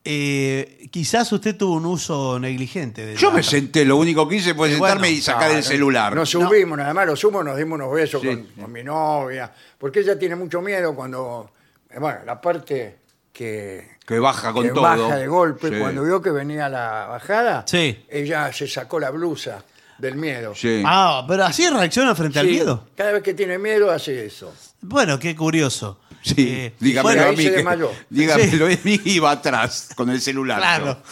Eh, 0.02 0.88
quizás 0.90 1.30
usted 1.30 1.56
tuvo 1.56 1.74
un 1.74 1.84
uso 1.86 2.38
negligente. 2.38 3.04
de 3.04 3.16
Yo 3.16 3.28
la- 3.28 3.36
me 3.36 3.42
senté, 3.42 3.84
lo 3.84 3.96
único 3.96 4.26
que 4.26 4.36
hice 4.36 4.54
fue 4.54 4.68
Y 4.70 4.72
sentarme 4.72 5.00
bueno, 5.08 5.16
y 5.16 5.20
sacar 5.20 5.50
el 5.50 5.62
celular. 5.62 6.14
Nos 6.14 6.30
subimos, 6.30 6.78
nada 6.78 6.94
más, 6.94 7.06
lo 7.06 7.16
sumo, 7.16 7.42
nos 7.44 7.56
dimos 7.58 7.76
unos 7.76 7.92
besos 7.92 8.20
Sí. 8.22 8.28
con, 8.28 8.44
con 8.62 8.72
mi 8.72 8.82
novia. 8.82 9.52
Porque 9.78 10.00
ella 10.00 10.18
tiene 10.18 10.36
mucho 10.36 10.60
miedo 10.62 10.94
cuando. 10.94 11.50
eh, 11.90 11.98
Bueno, 11.98 12.20
la 12.24 12.40
parte 12.40 12.98
que. 13.32 13.98
Que 14.06 14.18
baja 14.18 14.52
con 14.52 14.62
que 14.64 14.70
todo. 14.70 14.82
baja 14.82 15.16
de 15.16 15.26
golpe. 15.28 15.68
Sí. 15.68 15.74
Cuando 15.78 16.02
vio 16.02 16.20
que 16.22 16.30
venía 16.30 16.68
la 16.68 17.06
bajada, 17.06 17.64
Sí. 17.68 18.04
ella 18.08 18.52
se 18.52 18.66
sacó 18.66 18.98
la 18.98 19.10
blusa 19.10 19.62
del 19.98 20.16
miedo. 20.16 20.54
Sí. 20.54 20.82
Ah, 20.84 21.24
pero 21.28 21.44
así 21.44 21.68
reacciona 21.68 22.14
frente 22.14 22.38
al 22.40 22.46
Sí, 22.46 22.52
miedo. 22.52 22.88
Cada 22.96 23.12
vez 23.12 23.22
que 23.22 23.34
tiene 23.34 23.58
miedo 23.58 23.90
hace 23.90 24.24
eso. 24.26 24.52
Bueno, 24.80 25.18
qué 25.18 25.36
curioso. 25.36 26.00
Sí, 26.22 26.34
Eh, 26.38 26.72
dígamelo 26.78 27.02
bueno, 27.02 27.30
a 27.30 27.32
mí. 27.32 27.44
que- 27.44 27.64
dígamelo 28.10 28.66
a 28.66 28.68
mí 28.84 29.00
y 29.04 29.10
iba 29.12 29.30
atrás 29.30 29.88
con 29.96 30.10
el 30.10 30.20
celular. 30.20 30.58
claro. 30.58 31.02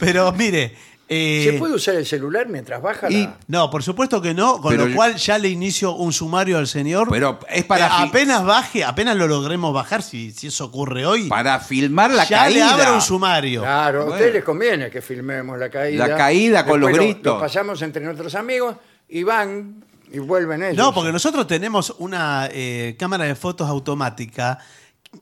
Pero 0.00 0.32
mire. 0.32 0.74
eh, 1.08 1.50
¿Se 1.52 1.58
puede 1.58 1.74
usar 1.74 1.94
el 1.94 2.04
celular 2.04 2.48
mientras 2.48 2.82
baja 2.82 3.08
y- 3.08 3.22
la.? 3.22 3.38
No, 3.46 3.70
por 3.70 3.84
supuesto 3.84 4.20
que 4.20 4.34
no, 4.34 4.60
con 4.60 4.72
Pero 4.72 4.86
lo 4.88 4.94
cual 4.96 5.14
ya 5.14 5.38
le 5.38 5.48
inicio 5.48 5.92
un 5.92 6.12
sumario 6.12 6.58
al 6.58 6.66
señor. 6.66 7.06
Pero 7.10 7.38
es 7.48 7.64
para, 7.64 7.86
Eh, 7.86 7.90
apenas 8.08 8.44
baje, 8.44 8.82
apenas 8.82 9.14
lo 9.16 9.28
logremos 9.28 9.72
bajar, 9.72 10.02
si, 10.02 10.32
si 10.32 10.48
eso 10.48 10.64
ocurre 10.64 11.06
hoy, 11.06 11.28
para 11.28 11.60
filmar 11.60 12.10
la 12.10 12.24
ya 12.24 12.38
caída. 12.40 12.76
le 12.76 12.82
abro 12.82 12.94
un 12.96 13.00
sumario. 13.02 13.60
Claro, 13.60 14.02
a 14.02 14.06
ustedes 14.06 14.34
les 14.34 14.42
conviene 14.42 14.90
que 14.90 15.00
filmemos 15.00 15.56
la 15.60 15.70
caída. 15.70 16.08
La 16.08 16.16
caída 16.16 16.66
con 16.66 16.80
los 16.80 16.90
lo- 16.90 16.96
gritos. 16.96 17.34
Lo 17.34 17.38
pasamos 17.40 17.80
entre 17.82 18.02
nuestros 18.02 18.34
amigos 18.34 18.74
y 19.08 19.22
van 19.22 19.84
y 20.12 20.18
vuelven 20.18 20.62
ellos. 20.62 20.76
No, 20.76 20.92
porque 20.94 21.12
nosotros 21.12 21.46
tenemos 21.46 21.94
una 21.98 22.48
eh, 22.52 22.96
cámara 22.98 23.24
de 23.24 23.34
fotos 23.34 23.68
automática 23.68 24.58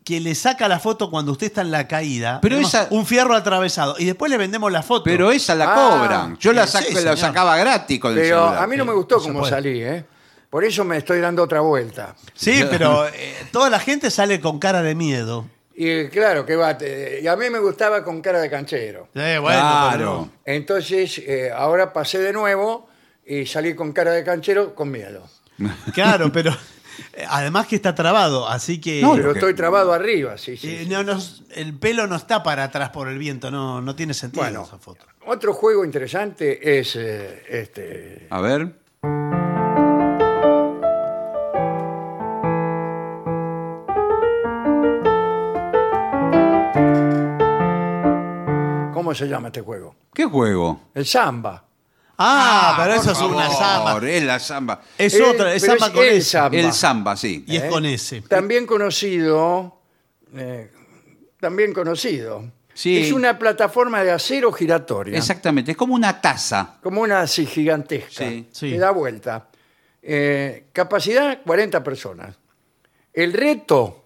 que 0.02 0.18
le 0.20 0.34
saca 0.34 0.66
la 0.66 0.78
foto 0.80 1.08
cuando 1.10 1.32
usted 1.32 1.46
está 1.46 1.60
en 1.60 1.70
la 1.70 1.86
caída. 1.86 2.40
Pero 2.42 2.56
esa- 2.58 2.88
Un 2.90 3.06
fierro 3.06 3.34
atravesado. 3.34 3.94
Y 3.98 4.04
después 4.06 4.30
le 4.30 4.36
vendemos 4.38 4.70
la 4.72 4.82
foto. 4.82 5.04
Pero 5.04 5.30
esa 5.30 5.54
la 5.54 5.66
Ah, 5.72 5.74
cobran. 5.98 6.36
Yo 6.38 6.52
la, 6.52 6.66
sí, 6.66 6.82
señor. 6.94 7.16
sacaba 7.16 7.56
gratis 7.56 8.00
con 8.00 8.12
el 8.12 8.18
Pero 8.18 8.40
celular. 8.46 8.62
a 8.62 8.66
mí 8.66 8.76
no 8.76 8.84
me 8.84 8.92
gustó 8.92 9.20
se 9.20 9.28
cómo 9.28 9.40
puede. 9.40 9.52
salí, 9.52 9.82
¿eh? 9.82 10.04
Por 10.50 10.64
eso 10.64 10.84
me 10.84 10.96
estoy 10.96 11.20
dando 11.20 11.42
otra 11.42 11.60
vuelta. 11.60 12.14
Sí, 12.34 12.64
pero 12.70 13.06
eh, 13.08 13.34
toda 13.52 13.70
la 13.70 13.78
gente 13.78 14.10
sale 14.10 14.40
con 14.40 14.58
cara 14.58 14.82
de 14.82 14.94
miedo. 14.94 15.46
Y 15.76 16.06
claro, 16.08 16.44
que 16.46 16.56
va. 16.56 16.76
te- 16.78 17.20
Y 17.22 17.26
a 17.28 17.34
mí 17.36 17.50
me 17.50 17.58
gustaba 17.58 18.02
con 18.04 18.20
cara 18.20 18.40
de 18.40 18.48
canchero. 18.50 19.08
Eh, 19.14 19.38
bueno, 19.40 19.60
Claro. 19.60 20.28
Entonces, 20.44 21.18
eh, 21.18 21.50
ahora 21.54 21.92
pasé 21.92 22.18
de 22.18 22.32
nuevo 22.32 22.88
y 23.26 23.46
salí 23.46 23.74
con 23.74 23.92
cara 23.92 24.12
de 24.12 24.24
canchero 24.24 24.74
con 24.74 24.90
miedo. 24.90 25.22
claro, 25.94 26.30
pero 26.32 26.50
eh, 27.12 27.24
además 27.28 27.66
que 27.66 27.76
está 27.76 27.94
trabado, 27.94 28.48
así 28.48 28.80
que 28.80 29.00
No, 29.02 29.14
Pero 29.14 29.32
estoy 29.32 29.54
trabado 29.54 29.92
arriba, 29.92 30.36
sí, 30.38 30.56
sí. 30.56 30.68
eh, 30.68 30.84
sí. 30.84 30.88
no 30.90 31.18
el 31.54 31.74
pelo 31.78 32.06
no 32.06 32.16
está 32.16 32.42
para 32.42 32.64
atrás 32.64 32.90
por 32.90 33.08
el 33.08 33.18
viento, 33.18 33.50
no, 33.50 33.80
no 33.80 33.94
tiene 33.94 34.14
sentido 34.14 34.42
Bueno. 34.42 34.64
esa 34.64 34.78
foto. 34.78 35.06
Otro 35.26 35.54
juego 35.54 35.84
interesante 35.84 36.78
es 36.78 36.96
eh, 36.96 37.42
este. 37.48 38.26
A 38.30 38.40
ver. 38.40 38.74
¿Cómo 48.92 49.14
se 49.14 49.26
llama 49.28 49.48
este 49.48 49.60
juego? 49.60 49.94
¿Qué 50.14 50.24
juego? 50.24 50.80
El 50.94 51.04
samba. 51.04 51.64
Ah, 52.18 52.74
pero 52.78 52.94
por 52.94 53.00
eso 53.02 53.12
es 53.12 53.18
una 53.20 53.50
samba. 53.50 54.08
Es 54.08 54.22
la 54.22 54.38
samba. 54.38 54.80
Es 54.98 55.14
Eh, 55.14 55.22
otra, 55.22 55.52
es 55.54 55.62
pero 55.62 55.72
samba 55.74 55.86
es 55.86 55.92
con 55.92 56.02
el 56.04 56.08
ese. 56.14 56.30
samba. 56.30 56.58
El 56.58 56.72
samba, 56.72 57.16
sí. 57.16 57.44
Y 57.46 57.56
es 57.56 57.62
¿eh? 57.64 57.68
con 57.68 57.84
ese. 57.86 58.20
También 58.22 58.66
conocido. 58.66 59.80
eh, 60.36 60.70
también 61.40 61.72
conocido. 61.74 62.44
Sí. 62.72 62.98
Es 63.02 63.12
una 63.12 63.38
plataforma 63.38 64.02
de 64.02 64.10
acero 64.10 64.50
giratoria. 64.52 65.16
Exactamente. 65.18 65.72
Es 65.72 65.76
como 65.76 65.94
una 65.94 66.20
taza. 66.20 66.78
Como 66.82 67.02
una 67.02 67.20
así 67.20 67.46
gigantesca. 67.46 68.24
Sí. 68.28 68.48
Sí. 68.50 68.70
Que 68.72 68.78
da 68.78 68.90
vuelta. 68.90 69.48
Eh, 70.02 70.66
capacidad 70.72 71.40
40 71.44 71.82
personas. 71.84 72.34
El 73.12 73.32
reto 73.32 74.04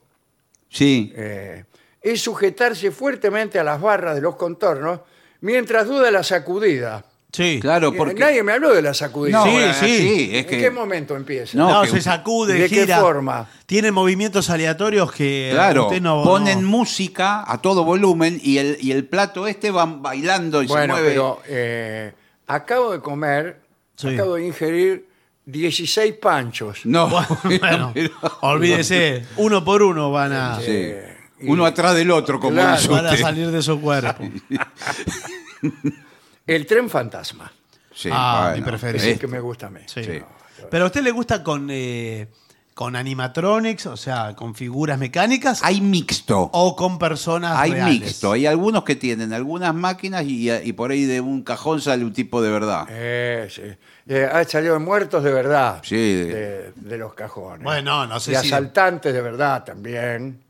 Sí. 0.68 1.12
eh, 1.16 1.64
es 2.02 2.20
sujetarse 2.20 2.90
fuertemente 2.90 3.58
a 3.58 3.64
las 3.64 3.80
barras 3.80 4.14
de 4.16 4.20
los 4.20 4.36
contornos 4.36 5.00
mientras 5.40 5.86
duda 5.86 6.10
la 6.10 6.22
sacudida. 6.22 7.04
Sí. 7.30 7.58
Claro, 7.60 7.92
porque. 7.92 8.14
Nadie 8.20 8.42
me 8.42 8.52
habló 8.52 8.72
de 8.74 8.80
la 8.80 8.94
sacudida. 8.94 9.38
No, 9.38 9.44
Sí, 9.44 9.86
sí. 9.86 10.30
es 10.32 10.44
¿En 10.44 10.46
que. 10.50 10.58
qué 10.58 10.70
momento 10.70 11.14
empieza? 11.14 11.58
No, 11.58 11.68
No, 11.70 11.82
que- 11.82 11.88
se 11.90 12.00
sacude, 12.00 12.54
¿De 12.54 12.68
qué 12.70 12.80
gira. 12.82 13.00
forma? 13.00 13.46
Tiene 13.66 13.92
movimientos 13.92 14.48
aleatorios 14.48 15.12
que 15.12 15.50
Claro, 15.52 15.86
usted 15.88 16.00
no 16.00 16.22
ponen 16.24 16.62
no- 16.62 16.68
música 16.68 17.44
a 17.46 17.60
todo 17.60 17.84
volumen 17.84 18.40
y 18.42 18.56
el, 18.58 18.78
y 18.80 18.92
el 18.92 19.04
plato 19.06 19.46
este 19.46 19.70
va 19.70 19.84
bailando 19.84 20.62
y 20.62 20.66
Bueno, 20.68 20.94
se 20.96 21.00
mueve. 21.02 21.08
pero 21.10 21.40
eh, 21.46 22.12
acabo 22.46 22.92
de 22.92 23.00
comer, 23.00 23.60
Sí. 23.96 24.08
acabo 24.14 24.36
de 24.36 24.46
ingerir 24.46 25.06
16 25.44 26.14
panchos. 26.14 26.80
No, 26.86 27.08
Bueno, 27.08 27.92
pero- 27.94 28.12
olvídese, 28.40 29.26
uno 29.36 29.62
por 29.64 29.82
uno 29.82 30.10
van 30.10 30.32
a. 30.32 30.56
Sí. 30.60 30.66
Eh, 30.68 31.14
Uno 31.42 31.64
atrás 31.66 31.94
del 31.94 32.10
otro, 32.10 32.40
como 32.40 32.54
Claro. 32.54 32.90
Van 32.90 33.06
a 33.06 33.16
salir 33.16 33.50
de 33.52 33.62
su 33.62 33.80
cuerpo. 33.80 34.24
El 36.48 36.66
tren 36.66 36.90
fantasma. 36.90 37.52
Sí, 37.94 38.08
Ah, 38.12 38.48
bueno, 38.50 38.64
mi 38.64 38.70
preferido. 38.70 39.04
Es- 39.04 39.18
que 39.20 39.26
me 39.26 39.40
gusta 39.40 39.66
a 39.66 39.70
mí. 39.70 39.80
Sí. 39.86 40.02
Sí. 40.04 40.22
Pero 40.70 40.84
a 40.84 40.86
usted 40.86 41.02
le 41.02 41.10
gusta 41.10 41.42
con, 41.44 41.68
eh, 41.70 42.28
con 42.74 42.94
animatronics, 42.94 43.86
o 43.86 43.96
sea, 43.96 44.34
con 44.36 44.54
figuras 44.54 44.98
mecánicas, 45.00 45.62
Hay 45.64 45.80
mixto. 45.80 46.48
o 46.52 46.76
con 46.76 46.98
personas 46.98 47.56
Hay 47.58 47.72
reales? 47.72 48.00
mixto. 48.00 48.32
Hay 48.32 48.46
algunos 48.46 48.84
que 48.84 48.94
tienen 48.94 49.32
algunas 49.32 49.74
máquinas 49.74 50.24
y, 50.24 50.50
y 50.50 50.72
por 50.74 50.92
ahí 50.92 51.04
de 51.04 51.20
un 51.20 51.42
cajón 51.42 51.80
sale 51.80 52.04
un 52.04 52.12
tipo 52.12 52.40
de 52.40 52.50
verdad. 52.50 52.86
Eh, 52.88 53.48
sí. 53.50 53.62
Eh, 54.06 54.28
ha 54.32 54.44
salido 54.44 54.78
muertos 54.78 55.22
de 55.24 55.32
verdad. 55.32 55.80
Sí. 55.84 55.96
De, 55.96 56.72
de 56.76 56.98
los 56.98 57.14
cajones. 57.14 57.64
Bueno, 57.64 58.06
no 58.06 58.20
sé 58.20 58.32
y 58.32 58.36
si- 58.36 58.46
asaltantes 58.46 59.12
de 59.12 59.20
verdad 59.22 59.64
también. 59.64 60.40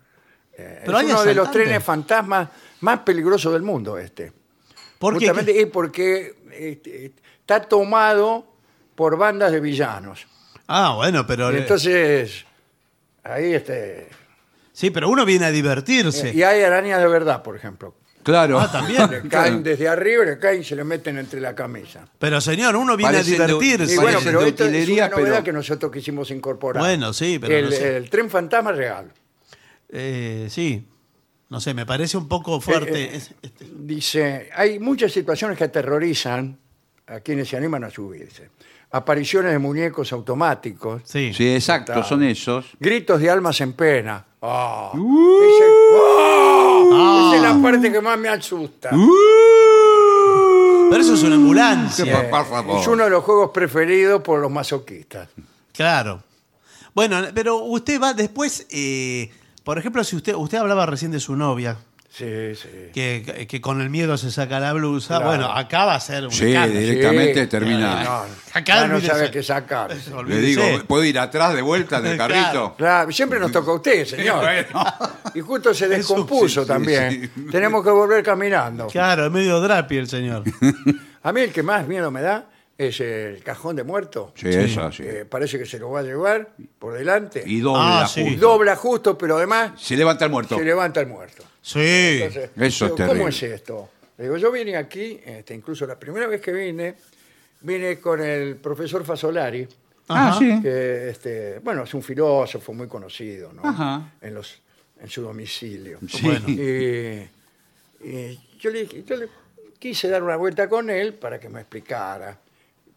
Eh, 0.57 0.83
Pero 0.85 0.99
es 0.99 1.05
hay 1.05 1.11
uno 1.13 1.23
de 1.23 1.35
los 1.35 1.43
asaltantes. 1.45 1.63
trenes 1.65 1.85
fantasmas 1.85 2.49
más 2.81 2.99
peligrosos 3.01 3.53
del 3.55 3.63
mundo 3.63 3.97
este. 3.97 4.33
¿Por 4.99 5.15
qué? 5.19 5.27
Justamente 5.29 5.61
es 5.61 5.67
porque 5.69 6.35
este, 6.53 7.13
está 7.41 7.61
tomado 7.63 8.47
por 8.95 9.17
bandas 9.17 9.53
de 9.53 9.61
villanos. 9.61 10.27
Ah, 10.67 10.95
bueno, 10.97 11.27
pero... 11.27 11.53
Y 11.53 11.59
entonces, 11.59 12.45
ahí 13.23 13.55
este... 13.55 14.09
sí, 14.73 14.91
pero 14.91 15.09
uno 15.09 15.25
viene 15.25 15.47
a 15.47 15.51
divertirse. 15.51 16.33
Y 16.35 16.43
hay 16.43 16.63
arañas 16.63 17.01
de 17.01 17.09
verdad, 17.09 17.43
por 17.43 17.57
ejemplo. 17.57 17.95
Claro. 18.23 18.61
Ah, 18.61 18.71
también. 18.71 19.11
Le 19.11 19.23
caen 19.29 19.63
desde 19.63 19.89
arriba, 19.89 20.25
le 20.25 20.39
caen 20.39 20.61
y 20.61 20.65
se 20.65 20.77
le 20.77 20.85
meten 20.85 21.17
entre 21.17 21.41
la 21.41 21.55
camisa. 21.55 22.07
Pero 22.19 22.41
señor, 22.43 22.77
uno 22.77 22.95
viene 22.97 23.13
Parecen 23.15 23.41
a 23.41 23.47
divertirse. 23.47 23.85
Y 23.95 23.97
Sí, 23.97 24.03
bueno, 24.03 24.19
pero 24.23 24.43
esto 24.43 24.65
es 24.67 24.89
una 24.89 25.09
novedad 25.09 25.33
pero- 25.33 25.45
que 25.45 25.53
nosotros 25.53 25.91
quisimos 25.91 26.31
incorporar. 26.31 26.83
Bueno, 26.83 27.15
sí, 27.15 27.39
pero 27.39 27.57
el, 27.57 27.65
no 27.67 27.71
sé. 27.71 27.97
el 27.97 28.11
tren 28.11 28.29
fantasma 28.29 28.73
real. 28.73 29.11
Eh, 29.89 30.49
sí, 30.51 30.87
no 31.51 31.61
sé, 31.61 31.73
me 31.75 31.87
parece 31.87 32.17
un 32.17 32.29
poco 32.29 32.61
fuerte. 32.61 33.05
Eh, 33.05 33.11
eh, 33.13 33.17
Es- 33.17 33.35
este- 33.43 33.67
Dice, 33.79 34.51
hay 34.55 34.79
muchas 34.79 35.13
situaciones 35.13 35.57
que 35.57 35.65
aterrorizan 35.65 36.59
a 37.07 37.21
quienes 37.21 37.49
se 37.49 37.57
animan 37.57 37.85
a 37.85 37.91
subirse. 37.91 38.51
Apariciones 38.91 39.53
de 39.53 39.59
muñecos 39.59 40.13
automáticos, 40.13 41.03
sí. 41.05 41.33
Sí, 41.35 41.55
exacto, 41.55 42.03
son 42.05 42.23
esos. 42.23 42.67
gritos 42.81 43.21
de 43.21 43.31
almas 43.31 43.61
en 43.61 43.73
pena. 43.75 44.25
Uh. 44.41 45.41
ese- 45.43 45.65
¡Ah! 45.95 46.85
Ah. 46.93 47.33
Esa 47.35 47.37
es 47.37 47.43
la 47.55 47.63
parte 47.63 47.91
que 47.93 48.01
más 48.01 48.19
me 48.19 48.29
asusta. 48.29 48.91
Uh. 48.95 50.89
Pero 50.91 51.03
eso 51.03 51.15
es 51.15 51.23
una 51.23 51.35
ambulancia. 51.35 52.29
favor. 52.31 52.81
Es 52.81 52.87
uno 52.87 53.05
de 53.05 53.11
los 53.11 53.23
juegos 53.25 53.51
preferidos 53.53 54.23
por 54.23 54.41
los 54.41 54.51
masoquistas. 54.51 55.29
Claro. 55.73 56.23
Bueno, 56.95 57.21
pero 57.35 57.57
usted 57.59 58.01
va 58.01 58.15
después, 58.15 58.67
eh, 58.71 59.31
por 59.69 59.77
ejemplo, 59.79 60.03
si 60.03 60.17
usted 60.17 60.35
usted 60.35 60.57
hablaba 60.57 60.87
recién 60.87 61.11
de 61.11 61.21
su 61.21 61.37
novia, 61.37 61.77
Sí, 62.09 62.55
sí. 62.55 62.69
que, 62.95 63.47
que 63.47 63.61
con 63.61 63.83
el 63.83 63.91
miedo 63.91 64.17
se 64.17 64.31
saca 64.31 64.59
la 64.61 64.73
blusa, 64.73 65.17
Claro. 65.19 65.27
bueno, 65.27 65.53
acá 65.53 65.85
va 65.85 65.95
a 65.97 66.01
ser 66.01 66.25
un 66.25 66.31
Sí, 66.33 66.47
directamente 66.47 67.43
Sí. 67.43 67.47
termina. 67.49 68.03
No, 68.03 68.23
Acá 68.55 68.65
ya 68.77 68.87
no 68.87 68.95
olvídese. 68.95 69.15
sabe 69.15 69.31
qué 69.31 69.43
sacar. 69.43 69.91
Le 69.95 70.15
Olvídese. 70.15 70.47
digo, 70.47 70.63
¿puedo 70.87 71.05
ir 71.05 71.19
atrás 71.19 71.53
de 71.53 71.61
vuelta 71.61 72.01
del 72.01 72.17
Claro. 72.17 72.35
carrito? 72.35 72.75
Claro, 72.79 73.13
siempre 73.13 73.39
nos 73.39 73.53
toca 73.53 73.71
a 73.71 73.75
usted, 73.75 74.07
señor. 74.07 74.43
Y 75.35 75.41
justo 75.43 75.75
se 75.75 75.87
descompuso 75.87 76.49
sí, 76.49 76.61
sí, 76.63 76.67
también. 76.67 77.31
sí. 77.37 77.43
Tenemos 77.53 77.85
que 77.85 77.91
volver 77.91 78.23
caminando. 78.25 78.87
Claro, 78.87 79.27
es 79.27 79.31
medio 79.31 79.61
drapi 79.61 79.99
el 79.99 80.09
señor. 80.09 80.45
A 81.25 81.31
mí 81.31 81.43
el 81.43 81.53
que 81.53 81.63
más 81.63 81.87
miedo 81.87 82.11
me 82.11 82.23
da 82.23 82.47
es 82.79 83.01
el 83.01 83.43
cajón 83.43 83.75
de 83.77 83.83
muerto. 83.83 84.33
Sí, 84.37 84.49
eso, 84.49 84.91
sí. 84.93 85.03
que 85.03 85.25
parece 85.25 85.59
que 85.59 85.67
se 85.67 85.79
lo 85.81 85.91
va 85.91 86.01
a 86.01 86.03
llevar 86.05 86.51
por 86.79 86.95
delante. 86.95 87.43
Y 87.45 87.59
dobla. 87.61 88.03
Ah, 88.03 88.07
sí. 88.09 88.23
Justo. 88.23 88.39
dobla 88.41 88.77
justo, 88.77 89.19
pero 89.19 89.37
además 89.37 89.73
Se 89.83 89.97
levanta 89.97 90.25
el 90.25 90.31
muerto. 90.31 90.57
se 90.57 90.65
levanta 90.65 91.01
el 91.01 91.09
muerto. 91.09 91.43
Sí. 91.61 91.81
Entonces, 92.23 92.51
Eso 92.57 92.63
es 92.63 92.79
digo, 92.81 92.95
terrible. 92.95 93.19
¿Cómo 93.19 93.29
es 93.29 93.43
esto? 93.43 93.89
Le 94.17 94.25
digo, 94.25 94.37
yo 94.37 94.51
vine 94.53 94.77
aquí, 94.77 95.21
este, 95.25 95.55
incluso 95.55 95.87
la 95.87 95.99
primera 95.99 96.27
vez 96.29 96.41
que 96.41 96.53
vine, 96.53 96.95
vine 97.63 97.99
con 97.99 98.21
el 98.23 98.57
profesor 98.57 99.05
Fasolari, 99.05 99.67
Ah, 100.11 100.29
Ajá. 100.31 100.39
sí. 100.39 100.63
que 100.63 101.11
este, 101.11 101.59
bueno, 101.59 101.83
es 101.85 101.93
un 101.93 102.03
filósofo 102.03 102.73
muy 102.73 102.89
conocido, 102.89 103.53
¿no? 103.53 103.61
Ajá. 103.63 104.13
En 104.23 104.35
los 104.35 104.63
en 105.01 105.09
su 105.11 105.21
domicilio. 105.23 105.99
Sí. 106.09 106.23
Bueno. 106.23 106.49
Y, 106.49 107.29
y 108.09 108.41
yo, 108.59 108.71
le, 108.71 108.81
dije- 108.87 109.05
yo 109.05 109.17
le 109.17 109.29
quise 109.79 110.09
dar 110.09 110.23
una 110.23 110.37
vuelta 110.37 110.69
con 110.69 110.89
él 110.91 111.15
para 111.15 111.39
que 111.39 111.49
me 111.49 111.61
explicara. 111.61 112.39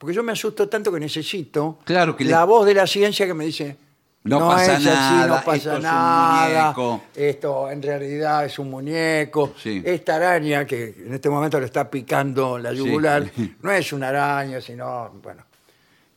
Porque 0.01 0.15
yo 0.15 0.23
me 0.23 0.31
asusto 0.31 0.67
tanto 0.67 0.91
que 0.91 0.99
necesito 0.99 1.77
Claro 1.85 2.15
que 2.17 2.23
le- 2.23 2.31
la 2.31 2.43
voz 2.43 2.65
de 2.65 2.73
la 2.73 2.87
ciencia 2.87 3.27
que 3.27 3.35
me 3.35 3.45
dice, 3.45 3.77
No 4.23 4.39
no, 4.39 4.47
pasa 4.49 4.73
es 4.73 4.77
así, 4.79 4.85
nada, 4.87 5.27
no 5.27 5.35
esto 5.35 5.45
pasa 5.45 5.71
es 5.73 5.77
un 5.77 5.83
nada, 5.83 6.63
muñeco". 6.75 7.03
esto 7.15 7.69
en 7.69 7.81
realidad 7.83 8.45
es 8.45 8.57
un 8.57 8.71
muñeco, 8.71 9.53
Sí. 9.57 9.79
esta 9.85 10.15
araña 10.15 10.65
que 10.65 10.95
en 11.05 11.13
este 11.13 11.29
momento 11.29 11.59
le 11.59 11.67
está 11.67 11.87
picando 11.87 12.57
la 12.57 12.73
yugular, 12.73 13.29
Sí. 13.35 13.55
no 13.61 13.71
es 13.71 13.93
una 13.93 14.07
araña, 14.09 14.59
sino, 14.59 15.11
bueno, 15.21 15.43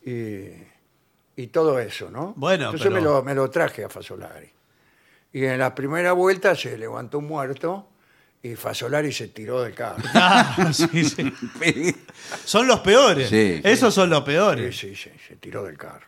y, 0.03 0.47
y 1.43 1.47
todo 1.47 1.77
eso, 1.79 2.09
¿no? 2.09 2.33
Bueno, 2.35 2.65
Entonces 2.65 2.91
me, 2.91 2.99
pero- 3.01 3.13
lo, 3.17 3.23
me 3.23 3.35
lo 3.35 3.47
traje 3.51 3.83
a 3.83 3.89
Fasolari. 3.89 4.49
Y 5.31 5.45
en 5.45 5.59
la 5.59 5.75
primera 5.75 6.13
vuelta 6.13 6.55
se 6.55 6.75
levantó 6.75 7.19
un 7.19 7.27
muerto 7.27 7.85
y 8.51 8.55
Fasolari 8.55 9.11
se 9.11 9.29
tiró 9.29 9.61
del 9.63 9.73
carro. 9.73 10.03
Ah, 10.13 10.71
sí, 10.73 11.03
sí. 11.03 11.31
Son 12.45 12.67
los 12.67 12.79
peores. 12.81 13.29
Sí. 13.29 13.61
Esos 13.63 13.93
son 13.93 14.09
los 14.09 14.19
Sí, 14.19 14.25
peores. 14.25 14.77
sí, 14.77 14.95
sí, 14.95 15.09
se 15.27 15.35
tiró 15.37 15.63
del 15.63 15.77
carro. 15.77 16.05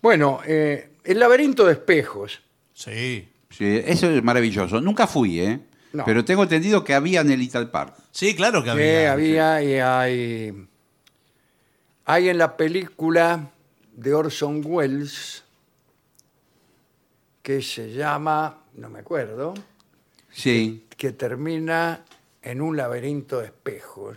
Bueno, 0.00 0.40
eh, 0.46 0.90
el 1.04 1.18
laberinto 1.18 1.64
de 1.64 1.72
espejos. 1.72 2.40
Sí. 2.74 3.28
Sí, 3.50 3.82
eso 3.84 4.08
es 4.10 4.22
maravilloso. 4.22 4.80
Nunca 4.80 5.06
fui, 5.06 5.40
¿eh? 5.40 5.60
No. 5.92 6.04
Pero 6.04 6.24
tengo 6.24 6.42
entendido 6.44 6.82
que 6.84 6.94
había 6.94 7.20
en 7.20 7.30
el 7.30 7.38
Little 7.40 7.66
Park. 7.66 7.94
Sí, 8.10 8.34
claro 8.34 8.62
que 8.64 8.70
había. 8.70 9.12
había 9.12 9.62
y 9.62 9.74
hay. 9.78 10.66
Hay 12.06 12.28
en 12.28 12.38
la 12.38 12.56
película 12.56 13.50
de 13.94 14.14
Orson 14.14 14.62
Welles 14.64 15.44
que 17.42 17.60
se 17.60 17.92
llama, 17.92 18.58
no 18.74 18.88
me 18.88 19.00
acuerdo, 19.00 19.54
Sí. 20.32 20.86
que 20.96 21.12
termina 21.12 22.04
en 22.42 22.60
un 22.60 22.76
laberinto 22.76 23.38
de 23.40 23.46
espejos. 23.46 24.16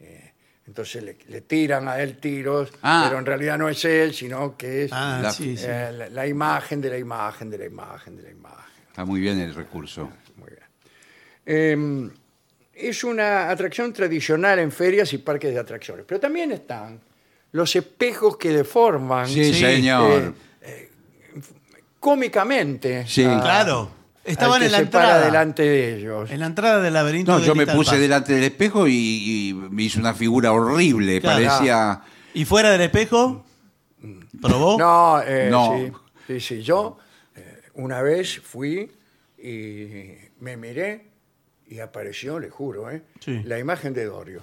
Eh, 0.00 0.32
entonces 0.66 1.02
le, 1.02 1.16
le 1.28 1.40
tiran 1.42 1.88
a 1.88 2.00
él 2.00 2.18
tiros, 2.18 2.70
Ah. 2.82 3.04
pero 3.06 3.18
en 3.18 3.26
realidad 3.26 3.58
no 3.58 3.68
es 3.68 3.84
él, 3.84 4.14
sino 4.14 4.56
que 4.56 4.84
es 4.84 4.90
Ah, 4.92 5.20
La- 5.22 5.30
sí, 5.32 5.56
sí. 5.56 5.64
eh, 5.66 5.90
la, 5.92 6.08
la 6.08 6.26
imagen 6.26 6.80
de 6.80 6.90
la 6.90 6.98
imagen 6.98 7.50
de 7.50 7.58
la 7.58 7.64
imagen 7.66 8.16
de 8.16 8.22
la 8.22 8.30
imagen. 8.30 8.64
Está 8.88 9.04
muy 9.04 9.20
bien 9.20 9.40
el 9.40 9.54
recurso. 9.54 10.10
Muy 10.36 10.50
bien. 10.50 10.62
Eh, 11.46 12.10
es 12.74 13.02
una 13.04 13.50
atracción 13.50 13.92
tradicional 13.92 14.58
en 14.60 14.70
ferias 14.70 15.12
y 15.12 15.18
parques 15.18 15.52
de 15.52 15.58
atracciones, 15.58 16.04
pero 16.06 16.20
también 16.20 16.52
están 16.52 17.00
los 17.52 17.74
espejos 17.74 18.36
que 18.36 18.50
deforman 18.50 19.26
Sí, 19.26 19.52
Sí, 19.52 19.60
señor. 19.60 20.34
cómicamente. 22.00 23.06
Sí. 23.06 23.24
a- 23.24 23.40
Claro. 23.40 23.90
Estaban 24.32 24.54
al 24.54 24.60
que 24.60 24.66
en 24.66 24.72
la 24.72 24.78
se 24.78 24.86
para 24.86 25.04
entrada. 25.04 25.24
delante 25.26 25.62
de 25.62 25.96
ellos. 25.96 26.30
En 26.30 26.40
la 26.40 26.46
entrada 26.46 26.80
del 26.82 26.94
laberinto 26.94 27.32
No, 27.32 27.40
de 27.40 27.46
yo 27.46 27.54
me 27.54 27.66
puse 27.66 27.98
delante 27.98 28.32
del 28.34 28.44
espejo 28.44 28.86
y, 28.88 28.92
y 28.92 29.54
me 29.54 29.82
hizo 29.84 29.98
una 30.00 30.14
figura 30.14 30.52
horrible. 30.52 31.20
Claro. 31.20 31.44
Parecía. 31.46 32.00
¿Y 32.34 32.44
fuera 32.44 32.70
del 32.70 32.82
espejo? 32.82 33.44
¿Probó? 34.40 34.78
No, 34.78 35.20
eh, 35.22 35.48
No. 35.50 35.74
Sí, 35.76 35.92
sí, 36.26 36.40
sí. 36.40 36.62
Yo 36.62 36.98
eh, 37.34 37.62
una 37.74 38.02
vez 38.02 38.40
fui 38.40 38.90
y 39.42 40.12
me 40.40 40.56
miré 40.56 41.06
y 41.68 41.80
apareció, 41.80 42.38
le 42.38 42.50
juro, 42.50 42.90
eh, 42.90 43.02
Sí. 43.20 43.42
la 43.44 43.58
imagen 43.58 43.92
de 43.94 44.04
Dorio. 44.06 44.42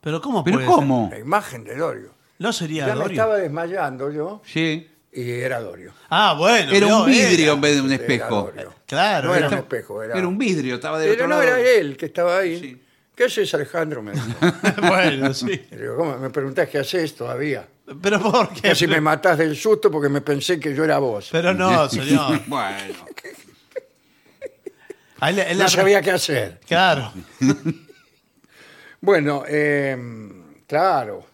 ¿Pero 0.00 0.20
cómo 0.20 0.44
¿Pero 0.44 0.56
puede 0.58 0.66
cómo? 0.68 1.08
La 1.10 1.18
imagen 1.18 1.64
de 1.64 1.76
Dorio. 1.76 2.10
¿No 2.38 2.52
sería 2.52 2.86
Ya 2.86 2.94
me 2.94 3.00
Dorio? 3.02 3.12
estaba 3.12 3.36
desmayando 3.36 4.10
yo 4.10 4.42
Sí. 4.44 4.89
Y 5.12 5.30
era 5.30 5.60
Dorio. 5.60 5.92
Ah, 6.08 6.34
bueno. 6.38 6.72
Era 6.72 6.86
un 6.86 7.06
vidrio 7.06 7.44
era. 7.46 7.52
en 7.54 7.60
vez 7.60 7.74
de 7.76 7.80
un 7.82 7.92
espejo. 7.92 8.52
Claro. 8.86 9.28
No 9.28 9.34
era 9.34 9.48
un 9.48 9.54
espejo, 9.54 10.02
era, 10.02 10.16
Era 10.16 10.26
un 10.28 10.38
vidrio, 10.38 10.76
estaba 10.76 10.98
del 10.98 11.10
Pero 11.10 11.24
otro 11.26 11.36
no, 11.36 11.42
lado. 11.44 11.56
era 11.56 11.68
él 11.70 11.96
que 11.96 12.06
estaba 12.06 12.38
ahí. 12.38 12.58
Sí. 12.60 12.82
¿Qué 13.14 13.24
haces, 13.24 13.52
Alejandro? 13.54 14.02
Me 14.02 14.12
dijo. 14.12 14.26
bueno, 14.88 15.34
sí. 15.34 15.66
Y 15.70 15.74
le 15.74 15.82
digo, 15.82 15.96
¿cómo? 15.96 16.16
Me 16.18 16.30
preguntás 16.30 16.68
qué 16.68 16.78
haces 16.78 17.14
todavía. 17.14 17.66
¿Pero 18.00 18.20
por 18.20 18.52
qué? 18.54 18.62
Casi 18.62 18.86
me 18.86 19.00
matás 19.00 19.36
del 19.38 19.56
susto 19.56 19.90
porque 19.90 20.08
me 20.08 20.20
pensé 20.22 20.58
que 20.60 20.74
yo 20.74 20.84
era 20.84 20.98
vos. 20.98 21.28
Pero 21.32 21.52
no, 21.52 21.88
señor. 21.88 22.40
Bueno. 22.46 22.94
Ahí 25.20 25.34
le- 25.34 25.50
él 25.50 25.58
No 25.58 25.64
la- 25.64 25.70
sabía 25.70 26.00
qué 26.00 26.12
hacer. 26.12 26.60
Claro. 26.66 27.12
Bueno, 29.02 29.44
eh, 29.46 29.96
claro, 30.66 31.26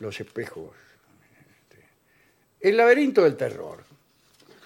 los 0.00 0.20
espejos. 0.20 0.70
El 2.60 2.76
laberinto 2.76 3.22
del 3.22 3.36
terror. 3.36 3.78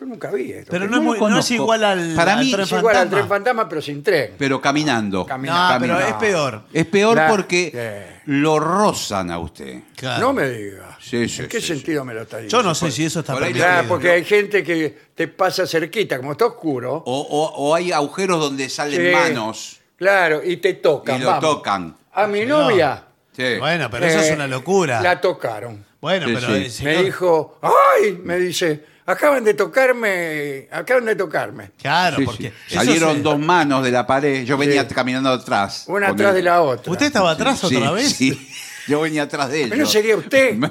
Yo 0.01 0.07
nunca 0.07 0.29
vi 0.33 0.51
esto. 0.51 0.73
Pero 0.73 0.89
no, 0.89 0.97
es, 0.97 1.03
muy- 1.03 1.11
no 1.11 1.15
es 1.15 1.21
conozco. 1.21 1.55
igual 1.55 1.85
al, 1.85 2.15
Para 2.17 2.33
al 2.33 2.45
mí 2.45 2.51
tren 2.51 2.65
es 2.65 2.73
igual 2.73 2.97
al 2.97 3.09
tren 3.11 3.29
fantasma, 3.29 3.69
pero 3.69 3.81
sin 3.81 4.03
tren. 4.03 4.33
Pero 4.37 4.61
caminando. 4.61 5.25
Caminando. 5.25 5.87
No, 5.87 5.95
pero 5.95 6.09
es 6.09 6.15
peor. 6.15 6.63
Es 6.73 6.87
peor 6.87 7.17
La- 7.17 7.29
porque 7.29 7.71
Eh. 7.73 8.21
lo 8.27 8.59
rozan 8.59 9.31
a 9.31 9.39
usted. 9.39 9.83
Claro. 9.95 10.21
No 10.27 10.33
me 10.33 10.49
diga. 10.49 10.99
Sí, 11.01 11.29
sí, 11.29 11.43
¿En 11.43 11.49
qué 11.49 11.61
sí, 11.61 11.69
sentido 11.69 12.05
me 12.05 12.13
lo 12.13 12.23
está 12.23 12.39
diciendo? 12.39 12.57
Yo 12.59 12.63
no 12.69 12.75
sé 12.75 12.91
si 12.91 13.05
eso 13.05 13.21
está 13.21 13.35
por 13.35 13.43
ahí 13.45 13.51
permitido. 13.53 13.69
Claro, 13.73 13.89
porque 13.89 14.11
hay 14.11 14.25
gente 14.25 14.65
que 14.65 14.99
te 15.15 15.29
pasa 15.29 15.65
cerquita, 15.65 16.17
como 16.17 16.33
está 16.33 16.47
oscuro. 16.47 16.95
O, 17.07 17.21
o- 17.21 17.55
o 17.69 17.75
hay 17.75 17.93
agujeros 17.93 18.41
donde 18.41 18.69
salen 18.69 19.01
Sí. 19.01 19.13
manos 19.13 19.81
Claro, 19.97 20.43
y 20.45 20.57
te 20.57 20.75
tocan. 20.75 21.17
y 21.17 21.19
lo 21.21 21.27
vamos. 21.27 21.41
tocan. 21.45 21.97
A 22.13 22.27
mi 22.27 22.41
Señor. 22.41 22.65
novia. 22.65 23.05
Sí. 23.37 23.59
Bueno, 23.61 23.89
pero 23.91 24.07
eso 24.07 24.19
eh, 24.19 24.27
es 24.29 24.35
una 24.35 24.49
locura. 24.49 25.01
La 25.01 25.21
tocaron. 25.21 25.85
Bueno, 26.05 26.27
Sí, 26.29 26.35
pero 26.35 26.47
sí. 26.69 26.83
el 26.87 26.97
Me 26.97 27.03
dijo, 27.05 27.59
¡ay! 27.63 28.21
Me 28.23 28.37
dice, 28.39 28.85
acaban 29.07 29.43
de 29.43 29.55
tocarme, 29.55 30.69
acaban 30.71 31.07
de 31.07 31.17
tocarme. 31.17 31.71
Claro, 31.81 32.19
Sí, 32.19 32.25
porque. 32.27 32.43
sí. 32.51 32.55
eso 32.69 32.75
Salieron 32.77 33.17
se- 33.17 33.23
dos 33.23 33.39
manos 33.39 33.83
de 33.83 33.91
la 33.91 34.07
pared. 34.07 34.45
Yo 34.45 34.59
venía 34.59 34.87
caminando 34.87 35.31
atrás. 35.31 35.85
Una 35.89 36.09
Con 36.09 36.17
atrás 36.17 36.29
el- 36.31 36.35
de 36.37 36.43
la 36.43 36.61
otra. 36.61 36.93
¿Usted 36.93 37.07
estaba 37.07 37.31
atrás 37.31 37.59
Sí, 37.61 37.75
otra 37.75 37.93
vez? 37.93 38.13
Sí. 38.15 38.49
Yo 38.87 39.01
venía 39.01 39.23
atrás 39.23 39.49
de 39.49 39.67
¿No 39.67 39.77
ellos. 39.77 39.91
sería 39.91 40.15
usted? 40.17 40.59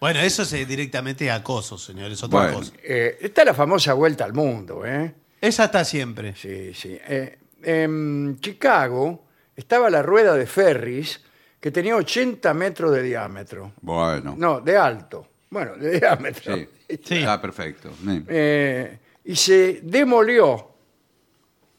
Bueno, 0.00 0.20
eso 0.20 0.42
es 0.42 0.52
eh, 0.52 0.66
directamente 0.66 1.30
acoso, 1.30 1.78
señor. 1.78 2.10
Es 2.12 2.22
otra 2.22 2.40
Bueno. 2.40 2.58
cosa. 2.58 2.72
Eh, 2.82 3.16
está 3.22 3.42
la 3.42 3.54
famosa 3.54 3.94
vuelta 3.94 4.26
al 4.26 4.34
mundo, 4.34 4.84
¿eh? 4.84 5.14
Esa 5.40 5.64
está 5.64 5.82
siempre. 5.82 6.34
Sí, 6.36 6.74
sí. 6.74 6.98
Eh, 7.08 7.38
en 7.62 8.36
Chicago 8.40 9.24
estaba 9.56 9.88
la 9.88 10.02
rueda 10.02 10.34
de 10.34 10.46
ferries 10.46 11.22
que 11.64 11.70
tenía 11.70 11.96
80 11.96 12.52
metros 12.52 12.92
de 12.92 13.02
diámetro. 13.02 13.72
Bueno. 13.80 14.34
No, 14.36 14.60
de 14.60 14.76
alto. 14.76 15.26
Bueno, 15.48 15.74
de 15.76 15.98
diámetro. 15.98 16.56
Sí. 16.56 16.68
Sí. 17.02 17.14
Está 17.20 17.40
perfecto. 17.40 17.88
Sí. 18.04 18.22
Eh, 18.28 18.98
y 19.24 19.34
se 19.34 19.80
demolió 19.82 20.72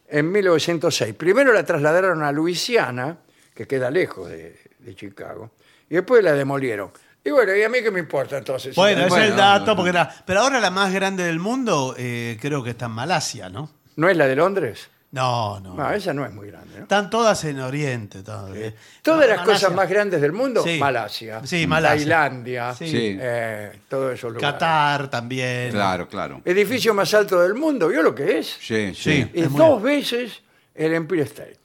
en 0.10 0.32
1906. 0.32 1.14
Primero 1.14 1.54
la 1.54 1.64
trasladaron 1.64 2.24
a 2.24 2.32
Luisiana, 2.32 3.16
que 3.54 3.68
queda 3.68 3.92
lejos 3.92 4.28
de, 4.28 4.60
de 4.80 4.96
Chicago, 4.96 5.52
y 5.88 5.94
después 5.94 6.24
la 6.24 6.34
demolieron. 6.34 6.90
Y 7.24 7.30
bueno, 7.30 7.56
¿y 7.56 7.62
a 7.62 7.70
mí 7.70 7.84
qué 7.84 7.92
me 7.92 8.00
importa 8.00 8.40
entonces? 8.40 8.76
Bueno, 8.76 9.02
ese 9.06 9.08
es 9.10 9.14
el 9.14 9.20
Bueno, 9.34 9.36
dato, 9.36 9.66
bueno. 9.66 9.76
porque 9.76 9.90
era. 9.92 10.16
Pero 10.26 10.40
ahora 10.40 10.60
la 10.60 10.72
más 10.72 10.92
grande 10.92 11.26
del 11.26 11.38
mundo, 11.38 11.94
eh, 11.96 12.40
creo 12.42 12.64
que 12.64 12.72
está 12.72 12.88
en 12.88 12.94
Malasia, 12.94 13.50
¿no? 13.50 13.70
¿No 13.98 14.10
es 14.10 14.18
la 14.18 14.26
de 14.26 14.36
Londres? 14.36 14.90
No, 15.16 15.62
no. 15.62 15.76
No, 15.76 15.92
esa 15.94 16.14
no 16.14 16.26
es 16.26 16.34
muy 16.34 16.48
grande. 16.50 16.76
¿no? 16.76 16.82
Están 16.84 17.10
todas 17.10 17.42
en 17.46 17.62
Oriente. 17.62 18.22
todas. 18.22 18.54
Eh, 18.56 18.76
Todas 19.02 19.28
las 19.30 19.38
Malasia- 19.40 19.46
cosas 19.54 19.74
más 19.74 19.90
grandes 19.90 20.20
del 20.20 20.34
mundo, 20.34 20.62
Sí. 20.62 20.78
Malasia. 20.78 21.42
Sí, 21.46 21.66
Malasia. 21.66 21.96
Tailandia, 22.00 22.74
Sí. 22.76 22.88
Sí. 22.90 23.18
eh, 23.20 23.80
todos 23.88 24.14
esos 24.14 24.34
lugares. 24.34 24.52
Qatar 24.54 25.10
también. 25.10 25.72
Claro, 25.72 26.10
claro. 26.10 26.42
Edificio 26.44 26.94
más 26.94 27.14
alto 27.14 27.40
del 27.42 27.54
mundo, 27.54 27.88
¿vio 27.88 28.02
lo 28.04 28.14
que 28.14 28.40
es? 28.40 28.58
Sí, 28.60 28.94
sí. 28.94 28.96
Sí. 28.96 29.32
Es 29.34 29.44
Es 29.46 29.52
muy 29.52 29.60
dos 29.62 29.82
veces 29.82 30.42
el 30.74 30.94
Empire 30.94 31.24
State. 31.24 31.58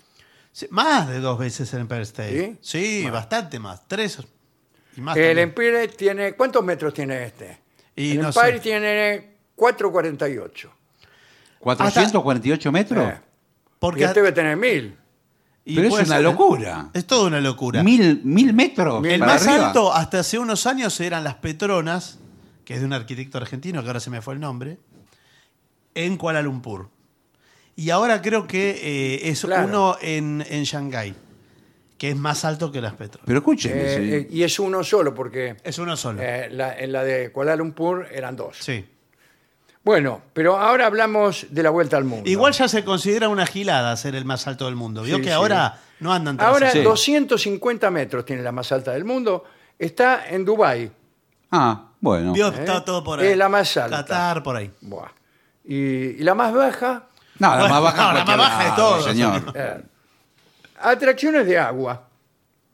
Sí, 0.53 0.69
Más 0.71 1.09
de 1.09 1.19
dos 1.19 1.37
veces 1.39 1.73
el 1.75 1.81
Empire 1.81 2.03
State. 2.03 2.57
¿Sí? 2.61 3.03
Sí, 3.03 3.11
bastante 3.11 3.59
más. 3.59 3.83
Tres 3.89 4.19
y 4.97 5.01
más. 5.01 5.17
El 5.17 5.23
también. 5.25 5.39
Empire 5.49 5.89
tiene, 5.89 6.33
¿cuántos 6.35 6.63
metros 6.65 6.95
tiene 6.95 7.25
este? 7.25 7.59
Y 7.97 8.13
el 8.13 8.23
no 8.23 8.29
Empire 8.29 8.53
sé. 8.55 8.61
tiene 8.61 9.31
448. 9.57 10.73
¿448 11.61 12.73
metros? 12.73 13.09
Eh, 13.09 13.21
Porque 13.81 14.03
y 14.03 14.05
este 14.05 14.21
debe 14.21 14.31
tener 14.33 14.57
mil. 14.57 14.97
y 15.65 15.75
Pero 15.75 15.87
es 15.89 15.91
puede 15.91 16.05
una 16.05 16.15
ser- 16.17 16.23
locura. 16.25 16.91
Es 16.95 17.07
toda 17.07 17.27
una 17.27 17.41
locura. 17.41 17.83
¿Mil, 17.83 18.21
mil 18.23 18.53
metros? 18.55 19.01
Mil 19.03 19.11
El 19.13 19.21
para 19.21 19.33
más 19.33 19.47
arriba? 19.49 19.67
alto 19.69 19.93
hasta 19.93 20.21
hace 20.21 20.39
unos 20.39 20.67
años 20.67 20.99
eran 21.01 21.25
las 21.25 21.35
Petronas, 21.37 22.19
que 22.65 22.75
es 22.75 22.81
de 22.81 22.87
un 22.87 22.93
arquitecto 22.93 23.39
argentino, 23.39 23.81
que 23.83 23.89
ahora 23.89 23.99
se 24.01 24.11
me 24.11 24.23
fue 24.23 24.35
el 24.35 24.41
nombre, 24.41 24.79
en 25.95 26.17
Kuala 26.17 26.41
Lumpur. 26.43 26.89
Y 27.75 27.91
ahora 27.91 28.21
creo 28.23 28.47
que 28.47 28.71
eh, 28.83 29.29
es 29.31 29.41
Claro. 29.43 29.67
uno 29.67 29.97
en, 30.03 30.45
en 30.49 30.65
Shanghái, 30.65 31.15
que 31.97 32.11
es 32.11 32.17
más 32.17 32.45
alto 32.45 32.71
que 32.71 32.81
las 32.83 32.93
Petronas. 32.95 33.25
Pero 33.27 33.39
escúcheme. 33.39 33.75
Eh, 33.81 33.97
sí. 33.97 34.15
eh, 34.15 34.29
y 34.31 34.43
es 34.43 34.59
uno 34.59 34.85
solo, 34.85 35.15
porque 35.15 35.57
es 35.65 35.79
uno 35.79 35.97
solo. 35.97 36.21
eh, 36.23 36.49
la- 36.51 36.79
en 36.79 36.93
la 36.93 37.03
de 37.05 37.33
Kuala 37.33 37.57
Lumpur 37.57 38.07
eran 38.13 38.37
dos. 38.37 38.57
sí. 38.61 38.85
Bueno, 39.83 40.21
pero 40.35 40.59
ahora 40.59 40.87
hablamos 40.87 41.47
de 41.51 41.63
la 41.63 41.71
vuelta 41.71 41.97
al 41.97 42.05
mundo. 42.05 42.29
Igual 42.29 42.53
ya 42.53 42.69
se 42.69 42.85
considera 42.85 43.29
una 43.29 43.47
gilada 43.47 43.97
ser 43.97 44.15
el 44.15 44.25
más 44.27 44.47
alto 44.47 44.67
del 44.67 44.77
mundo. 44.77 45.03
Vio 45.03 45.17
Sí, 45.17 45.23
que 45.23 45.29
sí. 45.29 45.33
ahora 45.35 45.79
no 46.01 46.13
andan 46.13 46.37
tras 46.37 46.49
Ahora 46.51 46.69
eso. 46.69 46.79
Sí. 46.79 46.83
250 46.85 47.91
metros 47.91 48.25
tiene 48.27 48.43
la 48.43 48.53
más 48.53 48.71
alta 48.73 48.93
del 48.93 49.05
mundo. 49.05 49.45
Está 49.79 50.29
en 50.29 50.45
Dubái. 50.45 50.91
Ah, 51.51 51.87
bueno. 52.01 52.33
Vio, 52.35 52.49
¿Eh? 52.49 52.55
está 52.59 52.85
todo 52.85 53.03
por 53.03 53.21
ahí. 53.21 53.29
Es 53.29 53.37
la 53.37 53.49
más 53.49 53.75
alta. 53.79 53.97
Qatar 53.99 54.43
por 54.43 54.57
ahí. 54.57 54.71
Buah. 54.83 55.09
Y, 55.65 55.75
y 55.77 56.19
la 56.23 56.35
más 56.35 56.53
baja, 56.53 57.05
No, 57.39 57.49
la 57.51 57.57
Bueno, 57.61 57.75
más 57.75 57.83
baja. 57.83 58.03
no, 58.03 58.09
la 58.09 58.13
cualquier 58.25 58.37
más 58.37 58.49
baja 58.49 58.63
de 58.63 58.69
lado, 58.69 58.77
todo, 58.77 59.03
señor. 59.03 59.53
eh, 59.55 59.83
atracciones 60.81 61.47
de 61.47 61.59
agua. 61.59 62.03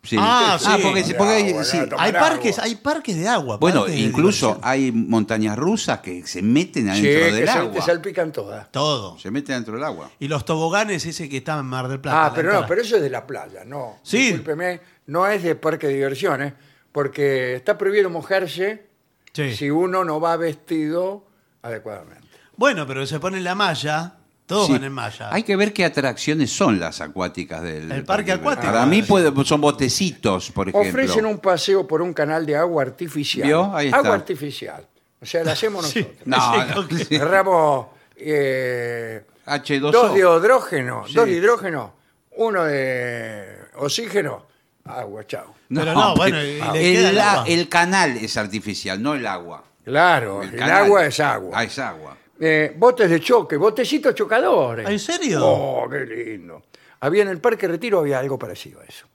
Sí. 0.06 0.16
Ah, 0.18 0.56
sí. 0.60 0.68
porque, 0.82 1.02
porque 1.18 1.32
hay- 1.32 1.50
Agua, 1.50 1.64
sí. 1.64 1.78
Hay 1.98 2.12
parques, 2.12 2.58
agua. 2.58 2.64
hay 2.68 2.74
parques 2.76 3.16
de 3.16 3.28
agua. 3.28 3.56
Bueno, 3.58 3.88
incluso 3.88 4.58
hay 4.62 4.92
montañas 4.92 5.56
rusas 5.58 6.00
que 6.00 6.26
se 6.26 6.42
meten 6.42 6.84
Sí, 6.84 6.90
adentro 6.90 7.10
que 7.26 7.32
del 7.32 7.44
se- 7.44 7.50
agua. 7.50 7.72
te 7.72 7.82
salpican 7.82 8.32
todas. 8.32 8.70
Todo. 8.72 9.18
Se 9.18 9.30
meten 9.30 9.56
dentro 9.56 9.74
del 9.74 9.84
agua. 9.84 10.10
Y 10.20 10.28
los 10.28 10.44
toboganes 10.44 11.04
ese 11.04 11.28
que 11.28 11.38
está 11.38 11.58
en 11.58 11.66
Mar 11.66 11.88
del 11.88 12.00
Plata. 12.00 12.26
Ah, 12.26 12.32
pero 12.34 12.52
no, 12.52 12.66
pero 12.66 12.80
eso 12.82 12.96
es 12.96 13.02
de 13.02 13.10
la 13.10 13.26
playa, 13.26 13.64
no. 13.64 13.98
Sí. 14.02 14.18
Discúlpeme, 14.28 14.80
no 15.06 15.26
es 15.26 15.42
de 15.42 15.54
parque 15.56 15.88
de 15.88 15.94
diversiones, 15.94 16.52
porque 16.92 17.56
está 17.56 17.76
prohibido 17.76 18.08
mojarse 18.08 18.86
Sí. 19.32 19.54
si 19.54 19.70
uno 19.70 20.04
no 20.04 20.20
va 20.20 20.36
vestido 20.36 21.26
adecuadamente. 21.62 22.26
Bueno, 22.56 22.86
pero 22.86 23.06
se 23.06 23.20
pone 23.20 23.40
la 23.40 23.54
malla, 23.54 24.14
todos 24.46 24.66
Sí. 24.66 24.72
van 24.72 24.84
en 24.84 24.92
malla. 24.92 25.28
Hay 25.32 25.42
que 25.42 25.56
ver 25.56 25.72
qué 25.72 25.84
atracciones 25.84 26.50
son 26.50 26.78
las 26.78 27.00
acuáticas 27.00 27.62
del 27.62 27.90
El 27.90 28.04
parque 28.04 28.32
acuático. 28.32 28.66
Para 28.72 28.86
mí 28.86 29.02
puede- 29.02 29.32
son 29.44 29.60
botecitos, 29.60 30.50
por 30.52 30.68
ejemplo. 30.68 30.88
Ofrecen 30.90 31.26
un 31.26 31.38
paseo 31.38 31.86
por 31.86 32.00
un 32.02 32.12
canal 32.14 32.46
de 32.46 32.56
agua 32.56 32.82
artificial. 32.82 33.46
¿Vio? 33.46 33.74
Ahí 33.76 33.86
está. 33.86 33.98
Agua 33.98 34.14
artificial. 34.14 34.86
O 35.20 35.26
sea, 35.26 35.42
la 35.44 35.52
hacemos 35.52 35.86
Sí. 35.88 36.00
nosotros. 36.24 36.26
No, 36.26 36.54
Sí, 36.54 36.72
no. 36.74 36.88
que- 36.88 37.04
Sí. 37.04 37.16
Agarramos 37.16 37.86
eh, 38.18 39.24
H2O. 39.46 39.90
dos 39.92 40.12
de 40.14 40.20
hidrógeno, 40.20 41.04
Sí. 41.06 41.14
dos 41.14 41.26
de 41.26 41.32
hidrógeno, 41.32 41.94
uno 42.36 42.64
de 42.64 43.46
oxígeno, 43.76 44.46
agua, 44.84 45.26
chao. 45.26 45.54
Pero 45.68 45.92
no, 45.94 46.14
bueno, 46.16 46.40
y 46.42 46.54
le 46.54 46.58
queda 46.60 46.72
el, 46.78 47.06
el 47.06 47.18
agua. 47.20 47.44
el 47.48 47.68
canal 47.68 48.16
es 48.16 48.36
artificial, 48.36 49.02
no 49.02 49.14
el 49.14 49.26
agua. 49.26 49.64
Claro, 49.84 50.42
el, 50.42 50.54
canal. 50.56 50.84
agua 50.84 51.06
es 51.06 51.20
agua. 51.20 51.50
Ah, 51.54 51.64
es 51.64 51.78
agua. 51.78 52.16
Eh, 52.38 52.74
botes 52.76 53.08
de 53.10 53.20
choque, 53.20 53.56
botecitos 53.56 54.14
chocadores. 54.14 54.88
¿En 54.88 54.98
serio? 54.98 55.40
Oh, 55.42 55.88
qué 55.88 56.00
lindo. 56.04 56.62
Había 57.00 57.22
en 57.22 57.28
el 57.28 57.40
Parque 57.40 57.66
Retiro 57.68 58.00
había 58.00 58.18
algo 58.18 58.38
parecido 58.38 58.80
a 58.80 58.84
eso. 58.84 59.06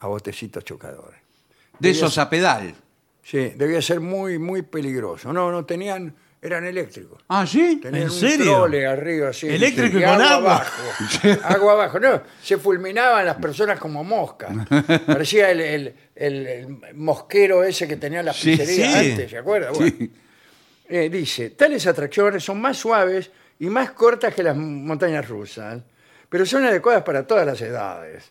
A 0.00 0.06
botecitos 0.06 0.64
chocadores. 0.64 1.20
De 1.78 1.88
Debía 1.88 1.98
esos 1.98 2.18
a 2.18 2.30
pedal. 2.30 2.74
Sí, 3.22 3.52
debía 3.56 3.82
ser 3.82 4.00
muy, 4.00 4.38
muy 4.38 4.62
peligroso. 4.62 5.32
No, 5.32 5.50
no 5.50 5.64
tenían, 5.66 6.14
eran 6.40 6.64
eléctricos. 6.64 7.22
Ah, 7.28 7.46
¿sí? 7.46 7.76
Tenían 7.82 8.04
¿En 8.04 8.08
un 8.10 8.14
serio? 8.14 8.52
trole 8.54 8.86
arriba 8.86 9.30
así. 9.30 9.48
Eléctrico 9.48 9.98
y 9.98 10.02
con 10.02 10.10
agua 10.12 10.30
agua. 10.30 10.56
abajo. 10.56 11.42
agua 11.44 11.72
abajo. 11.72 12.00
No, 12.00 12.22
se 12.42 12.56
fulminaban 12.58 13.26
las 13.26 13.36
personas 13.36 13.78
como 13.80 14.04
moscas. 14.04 14.54
Parecía 15.06 15.50
el, 15.50 15.60
el- 15.60 15.94
el- 16.14 16.46
el 16.46 16.94
mosquero 16.94 17.64
ese 17.64 17.86
que 17.88 17.96
tenía 17.96 18.22
las 18.22 18.36
Sí, 18.36 18.52
pizzerías 18.56 18.92
sí. 18.94 19.10
antes, 19.10 19.30
¿se 19.30 19.38
acuerda? 19.38 19.70
Bueno. 19.72 19.92
Eh, 20.88 21.08
dice, 21.10 21.50
tales 21.50 21.86
atracciones 21.86 22.44
son 22.44 22.60
más 22.60 22.76
suaves 22.76 23.30
y 23.58 23.66
más 23.66 23.90
cortas 23.92 24.34
que 24.34 24.42
las 24.42 24.56
montañas 24.56 25.28
rusas, 25.28 25.82
pero 26.28 26.46
son 26.46 26.64
adecuadas 26.64 27.02
para 27.02 27.26
todas 27.26 27.46
las 27.46 27.60
edades. 27.60 28.30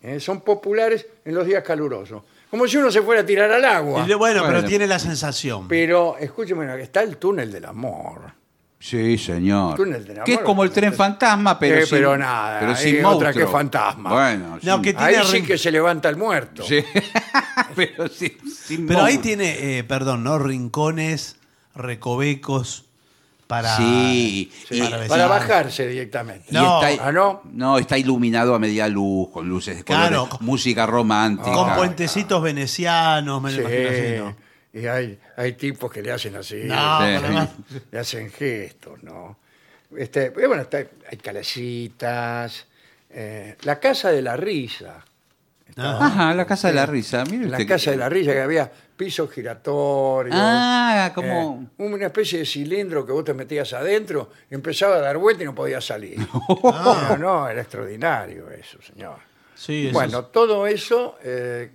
Eh, 0.00 0.18
son 0.18 0.40
populares 0.40 1.06
en 1.24 1.34
los 1.34 1.46
días 1.46 1.62
calurosos. 1.62 2.22
Como 2.50 2.66
si 2.66 2.76
uno 2.76 2.90
se 2.90 3.00
fuera 3.02 3.22
a 3.22 3.26
tirar 3.26 3.50
al 3.52 3.64
agua. 3.64 4.04
Y 4.06 4.12
bueno, 4.14 4.40
pero 4.42 4.54
Bueno. 4.54 4.68
tiene 4.68 4.86
la 4.86 4.98
sensación. 4.98 5.68
Pero, 5.68 6.16
escúcheme, 6.18 6.82
está 6.82 7.02
el 7.02 7.16
túnel 7.18 7.50
del 7.52 7.64
amor. 7.66 8.32
Sí, 8.78 9.16
señor. 9.16 9.76
Túnel 9.76 10.04
del 10.04 10.16
amor. 10.16 10.24
Que 10.26 10.34
es 10.34 10.40
como 10.40 10.64
el 10.64 10.70
tren 10.72 10.92
fantasma, 10.92 11.56
pero 11.56 11.76
Eh, 11.76 11.86
sin, 11.86 11.98
pero 11.98 12.18
nada, 12.18 12.58
pero 12.60 12.74
sin 12.74 12.96
otra 13.04 13.28
monstruo. 13.28 13.46
que 13.46 13.52
fantasma. 13.52 14.12
Bueno, 14.12 14.58
No, 14.60 14.76
sí. 14.78 14.82
que 14.82 14.94
Ahí 14.98 15.16
sí 15.24 15.42
que 15.44 15.56
se 15.56 15.70
levanta 15.70 16.08
el 16.08 16.16
muerto. 16.16 16.64
Sí. 16.64 16.84
pero 17.76 18.08
sí, 18.08 18.36
sin 18.52 18.86
Pero 18.88 19.00
ahí 19.04 19.14
monstruo. 19.14 19.22
tiene, 19.22 19.78
eh, 19.78 19.84
perdón, 19.84 20.24
¿no? 20.24 20.38
Rincones, 20.40 21.36
recovecos 21.74 22.84
para. 23.46 23.76
Sí, 23.76 24.50
Sí, 24.68 24.80
para 25.08 25.26
bajarse 25.26 25.86
directamente. 25.86 26.46
Y 26.50 26.54
No, 26.54 26.82
está, 26.82 27.08
ah, 27.08 27.12
¿no? 27.12 27.78
está 27.78 27.98
iluminado 27.98 28.54
a 28.54 28.58
media 28.58 28.88
luz, 28.88 29.28
con 29.30 29.48
luces 29.48 29.76
de 29.76 29.84
Claro. 29.84 30.22
colores, 30.24 30.40
música 30.40 30.86
romántica. 30.86 31.52
Con 31.52 31.70
Ah, 31.70 31.76
puentecitos 31.76 32.42
venecianos, 32.42 33.42
me 33.42 33.50
lo 33.52 33.56
Sí, 33.56 33.62
imagino 33.62 33.88
así, 33.90 34.14
¿no? 34.18 34.42
Y 34.74 34.86
hay, 34.86 35.18
hay 35.36 35.52
tipos 35.52 35.92
que 35.92 36.00
le 36.02 36.12
hacen 36.12 36.34
así. 36.36 36.62
No, 36.64 37.00
Sí. 37.00 37.48
Le 37.90 37.98
hacen 37.98 38.30
gestos, 38.30 39.02
¿no? 39.02 39.36
Este, 39.96 40.26
eh, 40.26 40.46
bueno, 40.46 40.62
está- 40.62 40.78
hay 41.10 41.18
calecitas. 41.22 42.66
eh, 43.14 43.58
la 43.64 43.78
casa 43.78 44.10
de 44.10 44.22
la 44.22 44.38
risa. 44.38 45.04
Ajá, 45.76 46.32
la 46.32 46.46
casa 46.46 46.68
de 46.68 46.74
la 46.74 46.86
risa. 46.86 47.24
Mire 47.26 47.44
La 47.44 47.58
usted 47.58 47.68
casa 47.68 47.84
que- 47.84 47.90
de 47.90 47.96
la 47.98 48.08
risa 48.08 48.32
que 48.32 48.40
había 48.40 48.72
pisos 49.04 49.30
giratorios. 49.32 50.36
Ah, 50.38 51.10
como- 51.14 51.68
eh, 51.78 51.82
una 51.82 52.06
especie 52.06 52.38
de 52.40 52.46
cilindro 52.46 53.04
que 53.04 53.10
vos 53.12 53.24
te 53.24 53.34
metías 53.34 53.72
adentro, 53.72 54.30
y 54.50 54.54
empezaba 54.54 54.96
a 54.96 55.00
dar 55.00 55.18
vuelta 55.18 55.42
y 55.42 55.46
no 55.46 55.54
podías 55.54 55.84
salir. 55.84 56.16
Ah. 56.64 57.16
No, 57.18 57.42
no, 57.42 57.48
era 57.48 57.62
extraordinario 57.62 58.48
eso, 58.50 58.78
señor. 58.82 59.16
Sí, 59.54 59.86
eso 59.88 59.92
Bueno, 59.94 60.20
es- 60.20 60.32
todo 60.32 60.66
eso 60.66 61.16
eh, 61.24 61.70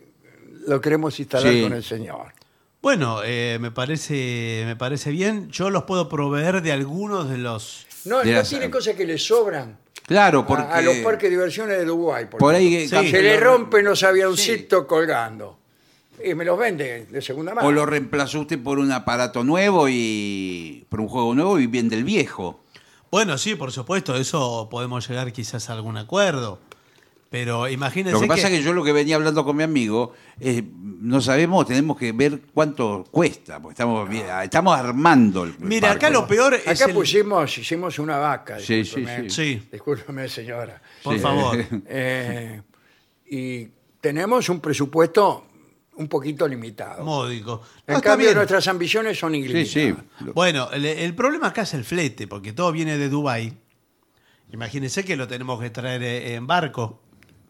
lo 0.67 0.79
queremos 0.79 1.19
instalar 1.19 1.51
Sí. 1.51 1.61
con 1.63 1.73
el 1.73 1.83
señor. 1.83 2.33
Bueno, 2.81 3.21
eh, 3.25 3.57
me, 3.59 3.71
parece, 3.71 4.63
me 4.65 4.75
parece 4.75 5.09
bien. 5.11 5.49
Yo 5.49 5.69
los 5.69 5.83
puedo 5.83 6.07
proveer 6.07 6.61
de 6.61 6.71
algunos 6.71 7.29
de 7.29 7.37
los... 7.37 7.85
No, 8.05 8.19
De 8.19 8.31
no 8.31 8.37
las- 8.37 8.49
tiene 8.49 8.69
cosas 8.69 8.95
que 8.95 9.05
le 9.05 9.17
sobran 9.17 9.77
Claro, 10.05 10.39
a- 10.41 10.47
porque. 10.47 10.63
a, 10.63 10.81
los 10.81 10.95
parques 10.97 11.23
de 11.23 11.29
diversiones 11.31 11.77
de 11.77 11.83
Dubái. 11.85 12.27
Por 12.29 12.55
ahí. 12.55 12.87
Sí. 12.87 13.09
Se 13.11 13.21
le 13.21 13.37
rompen 13.39 13.83
los 13.83 14.01
avioncitos 14.03 14.81
Sí. 14.81 14.87
colgando. 14.87 15.56
Y 16.23 16.33
me 16.33 16.43
los 16.45 16.57
vende 16.57 17.05
de 17.05 17.21
segunda 17.21 17.53
mano. 17.53 17.67
O 17.67 17.71
lo 17.71 17.85
reemplazó 17.85 18.39
usted 18.41 18.61
por 18.61 18.79
un 18.79 18.91
aparato 18.91 19.43
nuevo 19.43 19.87
y. 19.89 20.85
por 20.89 20.99
un 21.01 21.07
juego 21.07 21.35
nuevo 21.35 21.59
y 21.59 21.67
bien 21.67 21.89
del 21.89 22.03
viejo. 22.03 22.61
Bueno, 23.11 23.37
sí, 23.37 23.55
por 23.55 23.71
supuesto, 23.71 24.15
eso 24.15 24.67
podemos 24.69 25.07
llegar 25.07 25.31
quizás 25.31 25.69
a 25.69 25.73
algún 25.73 25.97
acuerdo. 25.97 26.59
Pero 27.29 27.67
imagínense 27.67 28.13
Lo 28.13 28.21
que 28.21 28.27
pasa 28.27 28.47
es 28.47 28.53
que 28.57 28.63
yo 28.63 28.71
lo 28.71 28.85
que 28.85 28.93
venía 28.93 29.17
hablando 29.17 29.43
con 29.43 29.57
mi 29.57 29.63
amigo, 29.63 30.13
eh, 30.39 30.63
no 31.01 31.19
sabemos, 31.19 31.65
tenemos 31.67 31.97
que 31.97 32.13
ver 32.13 32.39
cuánto 32.53 33.03
cuesta, 33.11 33.59
porque 33.61 33.73
estamos, 33.73 34.07
bien- 34.09 34.25
estamos 34.43 34.77
armando 34.77 35.43
el 35.43 35.53
Mira, 35.59 35.89
barco. 35.89 36.05
acá 36.05 36.09
lo 36.09 36.25
peor 36.25 36.53
es 36.53 36.65
Acá 36.81 36.85
el- 36.89 36.93
pusimos, 36.95 37.57
hicimos 37.57 37.99
una 37.99 38.15
vaca. 38.17 38.59
Sí, 38.59 38.85
sí, 38.85 39.05
sí. 39.29 39.67
Discúlpeme, 39.69 40.29
señora. 40.29 40.81
Por 41.03 41.15
Sí. 41.15 41.19
favor. 41.19 41.57
Eh, 41.87 42.61
y 43.29 43.67
tenemos 43.99 44.47
un 44.47 44.61
presupuesto 44.61 45.46
un 45.97 46.07
poquito 46.07 46.47
limitado. 46.47 47.03
Módico. 47.03 47.61
en 47.85 47.95
está 47.95 48.09
cambio, 48.09 48.27
bien. 48.27 48.37
nuestras 48.37 48.67
ambiciones 48.67 49.17
son 49.19 49.33
Sí, 49.33 49.39
ilimitadas. 49.39 49.69
sí. 49.69 49.95
Lo- 50.25 50.33
Bueno, 50.33 50.69
el, 50.71 50.85
el 50.85 51.13
problema 51.15 51.47
acá 51.47 51.63
es 51.63 51.73
el 51.73 51.83
flete, 51.83 52.27
porque 52.27 52.53
todo 52.53 52.71
viene 52.71 52.97
de 52.97 53.09
Dubái. 53.09 53.57
Imagínense 54.51 55.03
que 55.03 55.15
lo 55.17 55.27
tenemos 55.27 55.59
que 55.61 55.69
traer 55.69 56.01
eh, 56.03 56.35
en 56.35 56.47
barco. 56.47 57.01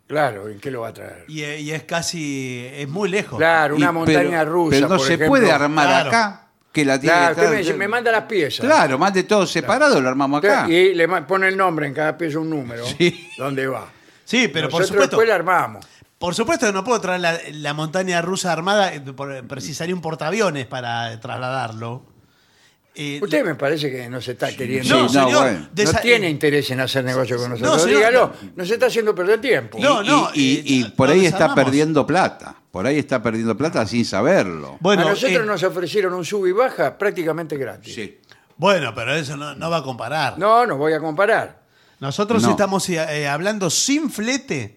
Claro, 0.07 0.47
¿en 0.49 0.59
qué 0.59 0.71
lo 0.71 0.81
va 0.81 0.87
a 0.89 0.93
traer? 0.93 1.25
Y, 1.27 1.43
eh, 1.43 1.59
y 1.59 1.71
es 1.71 1.83
casi, 1.83 2.65
es 2.73 2.87
muy 2.87 3.09
lejos. 3.09 3.37
Claro, 3.37 3.75
una 3.75 3.89
Y- 3.89 3.93
montaña 3.93 4.39
pero- 4.39 4.51
rusa. 4.51 4.69
Pero 4.77 4.87
no 4.89 4.95
por 4.97 5.05
se 5.05 5.13
ejemplo. 5.13 5.27
puede 5.27 5.51
armar 5.51 5.85
Claro. 5.87 6.09
acá, 6.09 6.47
que 6.71 6.85
la 6.85 6.99
tiene 6.99 7.13
Claro, 7.15 7.25
que 7.35 7.41
usted 7.41 7.43
me 7.51 7.55
traer- 7.57 7.65
dice, 7.65 7.73
me 7.77 7.87
manda 7.87 8.11
las 8.11 8.23
piezas. 8.23 8.65
Claro, 8.65 8.97
mande 8.97 9.23
todo 9.23 9.45
separado, 9.45 9.99
lo 10.01 10.07
armamos 10.09 10.39
acá. 10.43 10.67
Y 10.69 10.93
le 10.93 11.07
pone 11.23 11.49
el 11.49 11.57
nombre 11.57 11.85
en 11.87 11.93
cada 11.93 12.17
pieza 12.17 12.39
un 12.39 12.49
número. 12.49 12.85
Sí. 12.97 13.27
¿Dónde 13.37 13.67
va? 13.67 13.91
Sí, 14.23 14.47
pero 14.47 14.67
por 14.69 14.81
Nosotros 14.81 14.87
supuesto, 15.05 15.17
después 15.17 15.27
la 15.29 15.35
armamos. 15.35 15.85
Por 16.19 16.33
supuesto 16.35 16.65
que 16.65 16.73
no 16.73 16.83
puedo 16.83 16.99
traer 17.01 17.21
la, 17.21 17.37
la 17.51 17.73
montaña 17.73 18.21
rusa 18.21 18.51
armada, 18.51 18.93
eh, 18.93 19.01
precisaría 19.47 19.93
un 19.95 20.01
portaaviones 20.01 20.65
para 20.65 21.19
trasladarlo. 21.19 22.03
Eh, 22.99 23.19
Usted 23.21 23.45
me 23.45 23.53
parece 23.53 23.91
que 23.91 24.09
nos 24.09 24.27
está 24.27 24.51
queriendo. 24.55 24.95
no, 24.95 25.01
no, 25.03 25.09
señor, 25.09 25.41
bueno. 25.43 25.59
No 25.59 25.67
desa- 25.75 26.01
tiene 26.01 26.27
interés 26.31 26.71
en 26.71 26.79
hacer 26.79 27.03
negocio 27.05 27.37
con 27.37 27.51
nosotros. 27.51 27.73
No, 27.77 27.79
señor, 27.79 27.97
Dígalo, 27.99 28.33
no. 28.41 28.51
nos 28.55 28.71
está 28.71 28.87
haciendo 28.87 29.13
perder 29.13 29.39
tiempo. 29.39 29.77
No, 29.79 30.01
no, 30.01 30.31
y, 30.33 30.41
y- 30.41 30.57
eh, 30.57 30.61
y 30.65 30.83
por 30.85 31.09
ahí 31.09 31.19
está 31.25 31.37
desarmamos. 31.43 31.63
perdiendo 31.63 32.07
plata. 32.07 32.55
Por 32.71 32.87
ahí 32.87 32.97
está 32.97 33.21
perdiendo 33.21 33.55
plata 33.55 33.85
sin 33.85 34.03
saberlo. 34.03 34.77
Bueno, 34.79 35.03
a 35.03 35.09
nosotros 35.11 35.43
eh, 35.43 35.45
nos 35.45 35.61
ofrecieron 35.61 36.13
un 36.15 36.25
sub 36.25 36.47
y 36.47 36.51
baja 36.51 36.97
prácticamente 36.97 37.55
gratis. 37.57 37.93
Sí. 37.93 38.19
bueno, 38.55 38.93
pero 38.95 39.13
eso 39.13 39.37
no, 39.37 39.53
no 39.53 39.69
va 39.69 39.77
a 39.77 39.83
comparar. 39.83 40.39
No, 40.39 40.65
no 40.65 40.77
voy 40.77 40.93
a 40.93 40.99
comparar. 40.99 41.61
Nosotros 41.99 42.41
No. 42.41 42.49
estamos 42.49 42.89
eh, 42.89 43.27
hablando 43.27 43.69
sin 43.69 44.09
flete. 44.09 44.76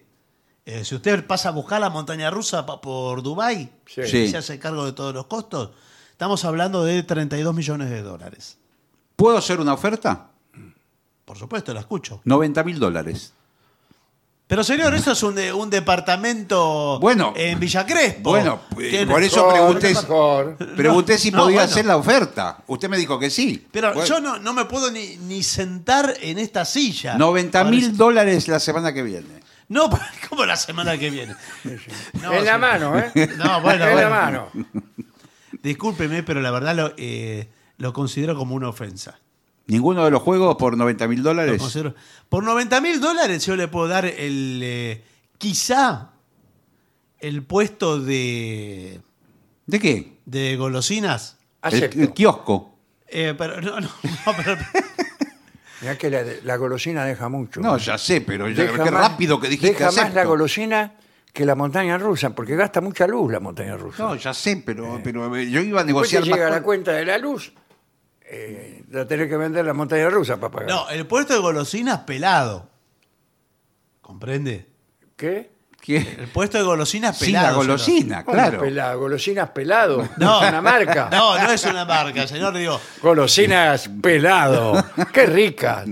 Eh, 0.65 0.85
si 0.85 0.95
usted 0.95 1.25
pasa 1.25 1.49
a 1.49 1.51
buscar 1.51 1.81
la 1.81 1.89
montaña 1.89 2.29
rusa 2.29 2.65
por 2.65 3.23
Dubái 3.23 3.69
Sí. 3.87 4.01
Y 4.17 4.27
se 4.29 4.37
hace 4.37 4.59
cargo 4.59 4.85
de 4.85 4.93
todos 4.93 5.13
los 5.13 5.25
costos, 5.25 5.71
estamos 6.11 6.45
hablando 6.45 6.83
de 6.83 7.01
32 7.03 7.53
millones 7.53 7.89
de 7.89 8.01
dólares. 8.03 8.57
¿Puedo 9.15 9.37
hacer 9.37 9.59
una 9.59 9.73
oferta? 9.73 10.27
Por 11.25 11.37
supuesto, 11.37 11.73
la 11.73 11.79
escucho. 11.81 12.21
90 12.25 12.63
mil 12.63 12.77
dólares. 12.79 13.33
Pero 14.47 14.63
señor, 14.65 14.93
eso 14.93 15.13
es 15.13 15.23
un, 15.23 15.33
de- 15.35 15.53
un 15.53 15.69
departamento 15.69 16.99
Bueno. 16.99 17.33
en 17.37 17.57
Villa 17.59 17.85
Crespo. 17.85 18.31
Bueno, 18.31 18.59
Tiene- 18.77 19.09
por 19.11 19.23
eso 19.23 19.47
pregunté, 19.49 19.93
mejor. 19.93 20.57
pregunté 20.75 21.17
si 21.17 21.31
no, 21.31 21.43
podía 21.43 21.57
bueno. 21.59 21.71
hacer 21.71 21.85
la 21.85 21.95
oferta. 21.97 22.57
Usted 22.67 22.89
me 22.89 22.97
dijo 22.97 23.17
que 23.17 23.29
sí. 23.29 23.65
Pero 23.71 23.93
Bueno, 23.93 24.05
yo 24.07 24.19
no, 24.19 24.39
no 24.39 24.53
me 24.53 24.65
puedo 24.65 24.91
ni, 24.91 25.15
ni 25.17 25.41
sentar 25.41 26.15
en 26.21 26.37
esta 26.37 26.65
silla. 26.65 27.17
90 27.17 27.63
mil 27.63 27.95
dólares 27.95 28.47
la 28.49 28.59
semana 28.59 28.93
que 28.93 29.03
viene. 29.03 29.40
No, 29.71 29.89
como 30.29 30.45
la 30.45 30.57
semana 30.57 30.97
que 30.97 31.09
viene. 31.09 31.33
No, 32.21 32.33
en 32.33 32.45
la 32.45 32.55
sí. 32.55 32.59
mano, 32.59 32.99
¿eh? 32.99 33.11
No, 33.37 33.61
bueno, 33.61 33.85
en 33.85 33.93
bueno. 33.93 34.09
la 34.09 34.09
mano. 34.09 34.47
Discúlpeme, 35.63 36.23
pero 36.23 36.41
la 36.41 36.51
verdad 36.51 36.75
lo, 36.75 36.93
eh, 36.97 37.49
lo 37.77 37.93
considero 37.93 38.35
como 38.35 38.55
una 38.55 38.67
ofensa. 38.69 39.19
Ninguno 39.67 40.03
de 40.03 40.11
los 40.11 40.21
juegos 40.21 40.57
por 40.57 40.75
90 40.75 41.07
mil 41.07 41.19
Lo 41.19 41.29
dólares. 41.29 41.61
considero- 41.61 41.95
Por 42.27 42.43
90 42.43 42.81
mil 42.81 42.99
dólares 42.99 43.45
yo 43.45 43.55
le 43.55 43.67
puedo 43.69 43.87
dar 43.87 44.05
el 44.05 44.59
eh, 44.63 45.03
quizá 45.37 46.09
el 47.19 47.43
puesto 47.43 47.99
de, 47.99 48.99
¿De 49.67 49.79
qué? 49.79 50.17
de 50.25 50.57
golosinas. 50.57 51.37
El, 51.63 51.67
Acepto. 51.75 51.99
el 52.01 52.11
kiosco. 52.13 52.75
Eh, 53.07 53.35
pero 53.37 53.61
no, 53.61 53.79
no, 53.79 53.87
no, 54.25 54.33
pero- 54.35 54.57
Mirá 55.81 55.97
que 55.97 56.09
la, 56.09 56.23
la 56.43 56.55
golosina 56.57 57.05
deja 57.05 57.27
mucho. 57.29 57.59
No, 57.59 57.77
ya 57.77 57.97
sé, 57.97 58.21
pero 58.21 58.47
ya, 58.49 58.63
Deja 58.63 58.83
qué 58.83 58.91
más- 58.91 59.09
rápido 59.11 59.39
que 59.39 59.47
dijiste 59.49 59.73
Deja 59.73 59.85
más 59.85 59.97
acepto. 59.97 60.15
la 60.15 60.23
golosina 60.25 60.93
que 61.33 61.45
la 61.45 61.55
montaña 61.55 61.97
rusa, 61.97 62.31
porque 62.35 62.55
gasta 62.55 62.81
mucha 62.81 63.07
luz 63.07 63.31
la 63.31 63.39
montaña 63.39 63.75
rusa. 63.77 64.03
No, 64.03 64.15
ya 64.15 64.33
sé, 64.33 64.61
pero, 64.65 64.99
pero 65.03 65.35
yo 65.37 65.61
iba 65.61 65.81
a 65.81 65.83
Después 65.83 66.09
te 66.09 66.17
negociar 66.17 66.21
más 66.21 66.29
llega 66.29 66.49
la 66.49 66.61
cuenta 66.61 66.91
de 66.91 67.05
la 67.05 67.17
luz, 67.17 67.53
eh, 68.23 68.83
la 68.89 69.07
tenés 69.07 69.27
que 69.29 69.37
vender 69.37 69.65
la 69.65 69.73
montaña 69.73 70.09
rusa 70.09 70.37
para 70.39 70.51
pagar. 70.51 70.69
no, 70.69 70.89
el 70.89 71.07
puesto 71.07 71.33
de 71.33 71.39
golosinas 71.39 71.99
pelado. 71.99 72.69
¿Comprende? 74.01 74.67
¿Qué? 75.15 75.50
¿Qué? 75.81 75.97
El 76.19 76.27
puesto 76.27 76.57
de 76.59 76.63
golosinas 76.63 77.17
Sí, 77.17 77.25
pelado. 77.25 77.43
la 77.45 77.51
señor. 77.53 77.65
golosina, 77.65 78.23
¿Cómo 78.23 78.35
claro. 78.37 78.59
pelado? 78.59 78.99
Golosinas 78.99 79.49
pelado. 79.49 80.07
No, 80.17 80.43
Es 80.43 80.49
una 80.49 80.61
marca. 80.61 81.09
No, 81.11 81.37
no 81.39 81.51
es 81.51 81.63
una 81.65 81.85
marca, 81.85 82.27
señor. 82.27 82.53
Digo, 82.55 82.79
Golosinas 83.01 83.89
pelado. 84.01 84.73
Qué 85.13 85.25
rica. 85.25 85.83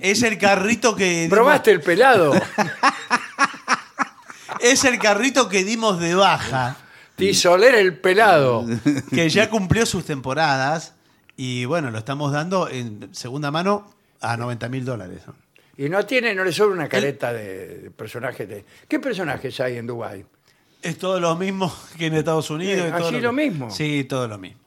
es 0.00 0.22
el 0.24 0.38
carrito 0.38 0.96
que. 0.96 1.22
dimos- 1.28 1.30
¿Probaste 1.30 1.70
el 1.70 1.80
pelado? 1.80 2.32
Es 4.60 4.84
el 4.84 4.98
carrito 4.98 5.48
que 5.48 5.62
dimos 5.62 6.00
de 6.00 6.14
baja, 6.16 6.76
Tisoler 7.16 7.74
el 7.76 7.96
pelado. 7.98 8.66
que 9.10 9.28
ya 9.28 9.50
cumplió 9.50 9.86
sus 9.86 10.04
temporadas. 10.04 10.94
Y 11.36 11.64
bueno, 11.66 11.90
lo 11.92 11.98
estamos 11.98 12.32
dando 12.32 12.68
en 12.68 13.08
segunda 13.14 13.50
mano 13.52 13.88
a 14.20 14.36
90 14.36 14.68
mil 14.68 14.84
dólares. 14.84 15.20
¿no? 15.26 15.34
Y 15.78 15.88
no 15.88 16.04
tiene, 16.04 16.34
no 16.34 16.44
le 16.44 16.52
sobra 16.52 16.74
una 16.74 16.88
careta 16.88 17.32
de, 17.32 17.78
de 17.78 17.90
personajes 17.90 18.48
de. 18.48 18.64
¿Qué 18.88 18.98
personajes 18.98 19.58
hay 19.60 19.76
en 19.78 19.86
Dubái? 19.86 20.24
Es 20.82 20.98
todo 20.98 21.18
lo 21.20 21.34
mismo 21.36 21.72
que 21.98 22.06
en 22.06 22.14
Estados 22.14 22.50
Unidos. 22.50 22.84
Eh, 22.84 22.88
es 22.88 22.96
todo 22.96 23.08
¿así 23.08 23.20
lo 23.20 23.32
mismo? 23.32 23.70
Sí, 23.70 24.04
todo 24.04 24.28
lo 24.28 24.38
mismo. 24.38 24.60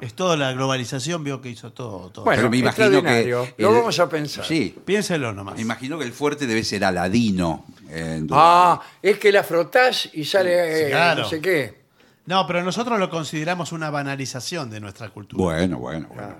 Es 0.00 0.14
toda 0.14 0.36
la 0.36 0.52
globalización, 0.52 1.22
vio 1.24 1.40
que 1.40 1.48
hizo 1.50 1.72
todo. 1.72 2.10
todo. 2.10 2.24
Bueno, 2.24 2.38
Pero 2.40 2.50
me 2.50 2.56
imagino 2.58 3.02
que. 3.02 3.26
Lo 3.58 3.68
el- 3.70 3.74
vamos 3.76 3.98
a 4.00 4.08
pensar. 4.08 4.44
Sí. 4.44 4.74
Piénselo 4.84 5.32
nomás. 5.32 5.54
Me 5.56 5.62
imagino 5.62 5.98
que 5.98 6.04
el 6.04 6.12
fuerte 6.12 6.46
debe 6.46 6.64
ser 6.64 6.84
Aladino. 6.84 7.64
en 7.90 8.26
Dubái. 8.26 8.42
Ah, 8.42 8.82
es 9.02 9.18
que 9.18 9.30
la 9.32 9.42
frotás 9.44 10.08
y 10.12 10.24
sale 10.24 10.86
eh, 10.86 10.90
claro. 10.90 11.22
no 11.22 11.28
sé 11.28 11.40
qué. 11.40 11.78
No, 12.26 12.46
pero 12.46 12.62
nosotros 12.62 12.98
lo 12.98 13.08
consideramos 13.10 13.72
una 13.72 13.88
banalización 13.90 14.70
de 14.70 14.80
nuestra 14.80 15.08
cultura. 15.10 15.42
Bueno, 15.42 15.78
bueno, 15.78 16.08
bueno. 16.14 16.36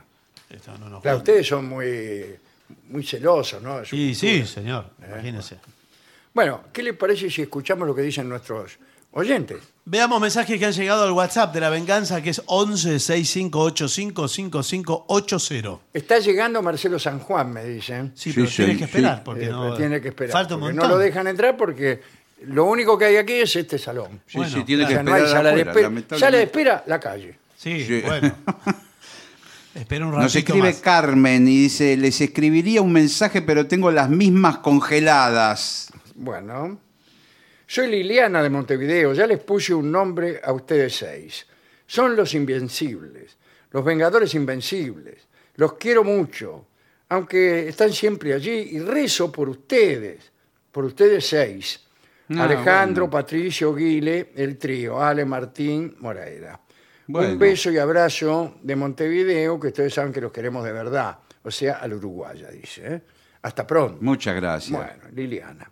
Esto 0.50 0.72
no 0.78 0.88
nos 0.88 1.02
Claro, 1.02 1.18
gusta. 1.18 1.32
ustedes 1.32 1.46
son 1.46 1.66
muy, 1.68 2.36
muy 2.88 3.04
celosos, 3.04 3.62
¿no? 3.62 3.84
Sí, 3.84 4.14
sí, 4.14 4.44
señor. 4.46 4.90
Imagínese. 5.06 5.56
Bueno, 6.34 6.64
¿qué 6.72 6.82
le 6.82 6.94
parece 6.94 7.30
si 7.30 7.42
escuchamos 7.42 7.86
lo 7.88 7.94
que 7.94 8.02
dicen 8.02 8.28
nuestros 8.28 8.78
oyentes? 9.12 9.58
Veamos 9.84 10.20
mensajes 10.20 10.58
que 10.58 10.66
han 10.66 10.72
llegado 10.72 11.04
al 11.04 11.12
WhatsApp 11.12 11.52
de 11.54 11.60
la 11.60 11.70
venganza, 11.70 12.22
que 12.22 12.30
es 12.30 12.42
11 12.46 12.98
6585 13.00 14.28
5580. 14.62 15.78
Está 15.94 16.18
llegando 16.18 16.60
Marcelo 16.62 16.98
San 16.98 17.18
Juan, 17.20 17.52
me 17.52 17.64
dicen. 17.64 18.12
Sí, 18.14 18.30
Sí, 18.30 18.34
pero 18.36 18.46
sí, 18.50 18.56
tiene 18.56 18.72
que 18.74 18.78
sí. 18.78 18.84
esperar. 18.84 19.24
Porque 19.24 19.46
Eh, 19.46 19.50
no, 19.50 19.74
tiene 19.76 20.00
que 20.00 20.08
esperar. 20.08 20.32
Falta 20.32 20.54
un 20.56 20.60
montón. 20.60 20.76
No 20.76 20.88
lo 20.88 20.98
dejan 20.98 21.26
entrar 21.26 21.56
porque 21.56 22.00
lo 22.46 22.64
único 22.66 22.98
que 22.98 23.06
hay 23.06 23.16
aquí 23.16 23.32
es 23.34 23.56
este 23.56 23.78
salón. 23.78 24.20
Sí, 24.26 24.36
Bueno, 24.38 24.52
sí, 24.58 24.62
tiene 24.64 24.86
que 24.86 24.92
sea, 24.94 25.02
no 25.02 25.14
hay 25.14 25.22
esperar 25.22 25.38
sala 25.44 25.50
de 25.54 25.60
espera. 25.62 25.80
lamentablemente. 25.82 26.18
Sala 26.18 26.36
de 26.36 26.42
espera, 26.42 26.84
la 26.86 27.00
calle. 27.00 27.38
Sí, 27.56 27.84
Sí. 27.86 28.02
bueno. 28.04 28.34
Espera 29.78 30.06
un 30.06 30.10
ratito 30.12 30.24
Nos 30.24 30.34
escribe 30.36 30.68
más. 30.70 30.80
Carmen 30.80 31.46
y 31.46 31.56
dice, 31.56 31.96
les 31.96 32.20
escribiría 32.20 32.82
un 32.82 32.92
mensaje, 32.92 33.42
pero 33.42 33.68
tengo 33.68 33.92
las 33.92 34.10
mismas 34.10 34.58
congeladas. 34.58 35.92
Bueno, 36.16 36.80
soy 37.64 37.86
Liliana 37.86 38.42
de 38.42 38.50
Montevideo. 38.50 39.12
Ya 39.12 39.24
les 39.26 39.38
puse 39.38 39.72
un 39.72 39.92
nombre 39.92 40.40
a 40.42 40.52
ustedes 40.52 40.96
seis. 40.96 41.46
Son 41.86 42.16
los 42.16 42.34
invencibles, 42.34 43.36
los 43.70 43.84
vengadores 43.84 44.34
invencibles. 44.34 45.28
Los 45.54 45.74
quiero 45.74 46.02
mucho, 46.02 46.66
aunque 47.08 47.68
están 47.68 47.92
siempre 47.92 48.34
allí 48.34 48.70
y 48.72 48.80
rezo 48.80 49.30
por 49.30 49.48
ustedes, 49.48 50.32
por 50.72 50.86
ustedes 50.86 51.24
seis. 51.24 51.80
Ah, 52.30 52.44
Alejandro, 52.44 53.06
bueno. 53.06 53.22
Patricio, 53.22 53.72
Guile, 53.72 54.32
el 54.34 54.58
trío, 54.58 55.00
Ale, 55.00 55.24
Martín, 55.24 55.96
Moreira. 56.00 56.60
Bueno. 57.08 57.32
Un 57.32 57.38
beso 57.38 57.70
y 57.70 57.78
abrazo 57.78 58.56
de 58.62 58.76
Montevideo, 58.76 59.58
que 59.58 59.68
ustedes 59.68 59.94
saben 59.94 60.12
que 60.12 60.20
los 60.20 60.30
queremos 60.30 60.62
de 60.62 60.72
verdad. 60.72 61.18
O 61.42 61.50
sea, 61.50 61.78
al 61.78 61.94
Uruguaya, 61.94 62.50
dice. 62.50 62.82
¿eh? 62.84 63.02
Hasta 63.42 63.66
pronto. 63.66 63.98
Muchas 64.02 64.36
gracias. 64.36 64.78
Bueno, 64.78 65.04
Liliana. 65.14 65.70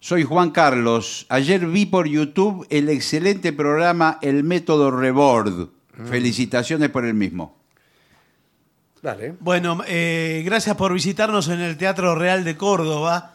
Soy 0.00 0.24
Juan 0.24 0.50
Carlos. 0.50 1.26
Ayer 1.28 1.66
vi 1.66 1.84
por 1.86 2.08
YouTube 2.08 2.66
el 2.70 2.88
excelente 2.88 3.52
programa 3.52 4.18
El 4.22 4.44
Método 4.44 4.90
Rebord. 4.90 5.68
Mm. 5.94 6.06
Felicitaciones 6.06 6.88
por 6.88 7.04
el 7.04 7.12
mismo. 7.12 7.60
Dale. 9.02 9.34
Bueno, 9.40 9.82
eh, 9.86 10.42
gracias 10.44 10.74
por 10.74 10.94
visitarnos 10.94 11.48
en 11.48 11.60
el 11.60 11.76
Teatro 11.76 12.14
Real 12.14 12.44
de 12.44 12.56
Córdoba. 12.56 13.34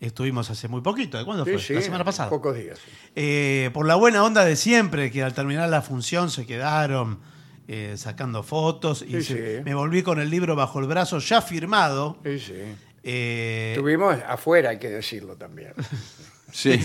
Estuvimos 0.00 0.48
hace 0.50 0.68
muy 0.68 0.80
poquito. 0.80 1.18
¿de 1.18 1.24
¿Cuándo 1.24 1.44
Sí, 1.44 1.52
fue? 1.52 1.60
sí, 1.60 1.74
la 1.74 1.80
semana 1.82 2.04
pasada. 2.04 2.30
Pocos 2.30 2.56
días. 2.56 2.78
sí. 2.78 2.90
Eh, 3.16 3.70
por 3.72 3.86
la 3.86 3.96
buena 3.96 4.22
onda 4.24 4.44
de 4.44 4.54
siempre, 4.56 5.10
que 5.10 5.22
al 5.22 5.34
terminar 5.34 5.68
la 5.68 5.82
función 5.82 6.30
se 6.30 6.46
quedaron 6.46 7.18
eh, 7.66 7.94
sacando 7.96 8.42
fotos 8.42 9.02
y 9.06 9.20
se- 9.22 9.62
me 9.64 9.74
volví 9.74 10.02
con 10.02 10.20
el 10.20 10.30
libro 10.30 10.54
bajo 10.56 10.78
el 10.80 10.86
brazo 10.86 11.18
ya 11.18 11.42
firmado. 11.42 12.16
Sí, 12.24 12.38
sí. 12.38 12.54
Eh, 13.02 13.72
Estuvimos 13.74 14.16
afuera, 14.26 14.70
hay 14.70 14.78
que 14.78 14.88
decirlo 14.90 15.36
también. 15.36 15.72
Sí. 16.50 16.80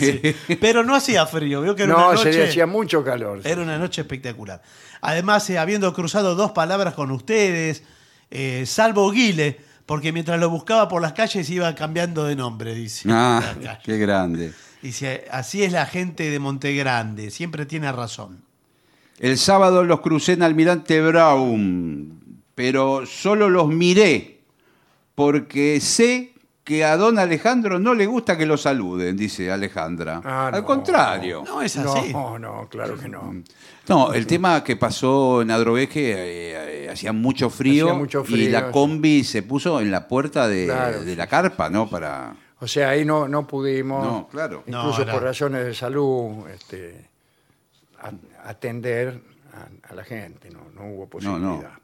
pero 0.59 0.83
no 0.83 0.93
hacía 0.93 1.25
frío, 1.25 1.61
vio 1.61 1.73
que 1.73 1.83
era 1.83 1.93
No, 1.93 2.09
una 2.09 2.17
se 2.17 2.25
noche, 2.25 2.49
hacía 2.49 2.65
mucho 2.65 3.01
calor. 3.01 3.39
era 3.45 3.61
una 3.61 3.77
noche 3.77 4.01
espectacular. 4.01 4.61
Además, 4.99 5.49
eh, 5.49 5.57
habiendo 5.57 5.93
cruzado 5.93 6.35
dos 6.35 6.51
palabras 6.51 6.95
con 6.95 7.11
ustedes, 7.11 7.81
eh, 8.29 8.65
salvo 8.67 9.09
Guile, 9.11 9.61
porque 9.85 10.11
mientras 10.11 10.39
lo 10.39 10.49
buscaba 10.49 10.87
por 10.87 11.01
las 11.01 11.13
calles 11.13 11.49
iba 11.49 11.73
cambiando 11.75 12.25
de 12.25 12.35
nombre, 12.35 12.73
dice. 12.73 13.09
Ah, 13.11 13.79
qué 13.83 13.97
grande. 13.97 14.53
Dice, 14.81 15.25
así 15.31 15.63
es 15.63 15.71
la 15.71 15.85
gente 15.85 16.29
de 16.29 16.39
Montegrande, 16.39 17.31
siempre 17.31 17.65
tiene 17.65 17.91
razón. 17.91 18.43
El 19.19 19.37
sábado 19.37 19.83
los 19.83 20.01
crucé 20.01 20.33
en 20.33 20.43
Almirante 20.43 21.01
Brown, 21.01 22.43
pero 22.55 23.05
solo 23.05 23.49
los 23.49 23.69
miré 23.69 24.41
porque 25.15 25.79
sé 25.79 26.32
que 26.63 26.85
a 26.85 26.95
don 26.95 27.19
Alejandro 27.19 27.77
no 27.77 27.93
le 27.93 28.05
gusta 28.05 28.37
que 28.37 28.45
lo 28.45 28.55
saluden, 28.57 29.17
dice 29.17 29.51
Alejandra. 29.51 30.21
Ah, 30.23 30.47
Al 30.47 30.61
no. 30.61 30.65
contrario. 30.65 31.43
No 31.45 31.61
es 31.61 31.75
así. 31.77 32.13
No, 32.13 32.39
no, 32.39 32.67
claro 32.69 32.97
que 32.97 33.09
no. 33.09 33.43
No, 33.89 34.13
el 34.13 34.25
tema 34.25 34.63
que 34.63 34.77
pasó 34.77 35.41
en 35.41 35.51
Adroveje, 35.51 36.11
eh, 36.13 36.85
eh, 36.85 36.89
hacía 36.89 37.11
mucho 37.11 37.49
frío, 37.49 37.87
Hacía 37.87 37.99
mucho 37.99 38.23
y 38.25 38.31
frío, 38.31 38.51
la 38.51 38.59
sí. 38.67 38.71
combi 38.71 39.23
se 39.25 39.43
puso 39.43 39.81
en 39.81 39.91
la 39.91 40.07
puerta 40.07 40.47
de, 40.47 40.65
Claro, 40.67 41.01
de 41.03 41.11
sí, 41.11 41.15
la 41.17 41.27
carpa, 41.27 41.69
¿no? 41.69 41.89
Para... 41.89 42.33
O 42.61 42.67
sea, 42.67 42.91
ahí 42.91 43.03
no, 43.03 43.27
no 43.27 43.45
pudimos, 43.45 44.05
No, 44.05 44.27
claro. 44.31 44.63
incluso 44.65 45.03
No, 45.05 45.11
por 45.11 45.21
razones 45.23 45.65
de 45.65 45.73
salud, 45.73 46.47
este, 46.47 47.09
a- 48.01 48.49
atender 48.49 49.19
a, 49.53 49.91
a 49.91 49.95
la 49.95 50.03
gente, 50.05 50.49
no, 50.49 50.61
no 50.73 50.85
hubo 50.93 51.07
posibilidad. 51.07 51.41
no. 51.41 51.83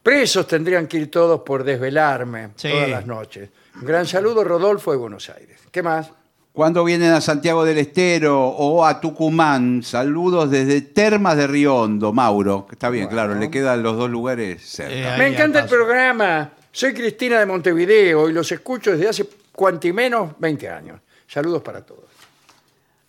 Presos 0.00 0.46
tendrían 0.46 0.86
que 0.86 0.98
ir 0.98 1.10
todos 1.10 1.40
por 1.40 1.64
desvelarme 1.64 2.50
Sí. 2.54 2.68
todas 2.70 2.88
las 2.88 3.04
noches. 3.06 3.50
Un 3.80 3.84
gran 3.84 4.06
saludo, 4.06 4.44
Rodolfo 4.44 4.90
de 4.92 4.96
Buenos 4.96 5.28
Aires. 5.30 5.58
¿Qué 5.70 5.82
más? 5.82 6.10
Cuando 6.52 6.82
vienen 6.84 7.12
a 7.12 7.20
Santiago 7.20 7.64
del 7.66 7.76
Estero 7.76 8.48
o 8.48 8.86
a 8.86 8.98
Tucumán, 9.00 9.82
saludos 9.82 10.50
desde 10.50 10.80
Termas 10.80 11.36
de 11.36 11.46
Riondo, 11.46 12.14
Mauro. 12.14 12.66
Está 12.70 12.88
bien, 12.88 13.04
Bueno. 13.06 13.14
claro, 13.16 13.34
le 13.38 13.50
quedan 13.50 13.82
los 13.82 13.96
dos 13.98 14.08
lugares 14.08 14.62
cerca. 14.66 14.94
Eh, 14.94 15.06
Ahí 15.06 15.18
Me 15.18 15.26
encanta 15.28 15.60
el 15.60 15.66
programa. 15.68 16.52
Soy 16.72 16.94
Cristina 16.94 17.38
de 17.38 17.46
Montevideo 17.46 18.30
y 18.30 18.32
los 18.32 18.50
escucho 18.52 18.92
desde 18.92 19.08
hace 19.08 19.28
cuanti 19.52 19.92
menos 19.92 20.32
20 20.38 20.68
años. 20.70 21.00
Saludos 21.28 21.62
para 21.62 21.84
todos. 21.84 22.04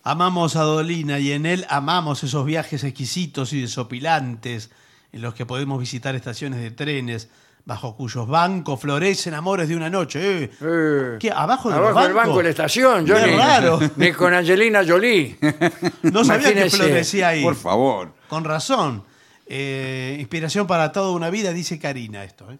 Amamos 0.02 0.56
a 0.56 0.62
Dolina 0.62 1.18
y 1.18 1.32
en 1.32 1.46
él 1.46 1.64
amamos 1.70 2.22
esos 2.24 2.44
viajes 2.44 2.84
exquisitos 2.84 3.52
y 3.54 3.62
desopilantes 3.62 4.70
en 5.12 5.22
los 5.22 5.34
que 5.34 5.46
podemos 5.46 5.80
visitar 5.80 6.14
estaciones 6.14 6.60
de 6.60 6.70
trenes 6.70 7.28
bajo 7.68 7.94
cuyos 7.94 8.26
bancos 8.26 8.80
florecen 8.80 9.34
amores 9.34 9.68
de 9.68 9.76
una 9.76 9.90
noche. 9.90 10.44
Eh, 10.44 10.50
Eh, 10.62 11.16
¿Qué? 11.20 11.30
¿Abajo 11.30 11.68
de 11.68 11.76
Abajo 11.76 11.92
los 11.98 12.02
del 12.04 12.14
banco 12.14 12.38
de 12.38 12.44
la 12.44 12.48
estación, 12.48 13.04
yo 13.04 13.14
Qué 13.14 13.26
ni, 13.26 13.36
raro. 13.36 13.78
ni 13.96 14.10
con 14.12 14.32
Angelina 14.32 14.82
Jolie. 14.88 15.36
No 16.04 16.24
sabía 16.24 16.54
que 16.54 16.70
florecía 16.70 17.28
ahí. 17.28 17.42
Por 17.42 17.56
favor. 17.56 18.12
Con 18.26 18.44
razón. 18.44 19.04
Eh, 19.46 20.16
inspiración 20.18 20.66
para 20.66 20.92
toda 20.92 21.12
una 21.12 21.28
vida, 21.28 21.52
dice 21.52 21.78
Karina 21.78 22.24
esto. 22.24 22.50
¿eh? 22.50 22.56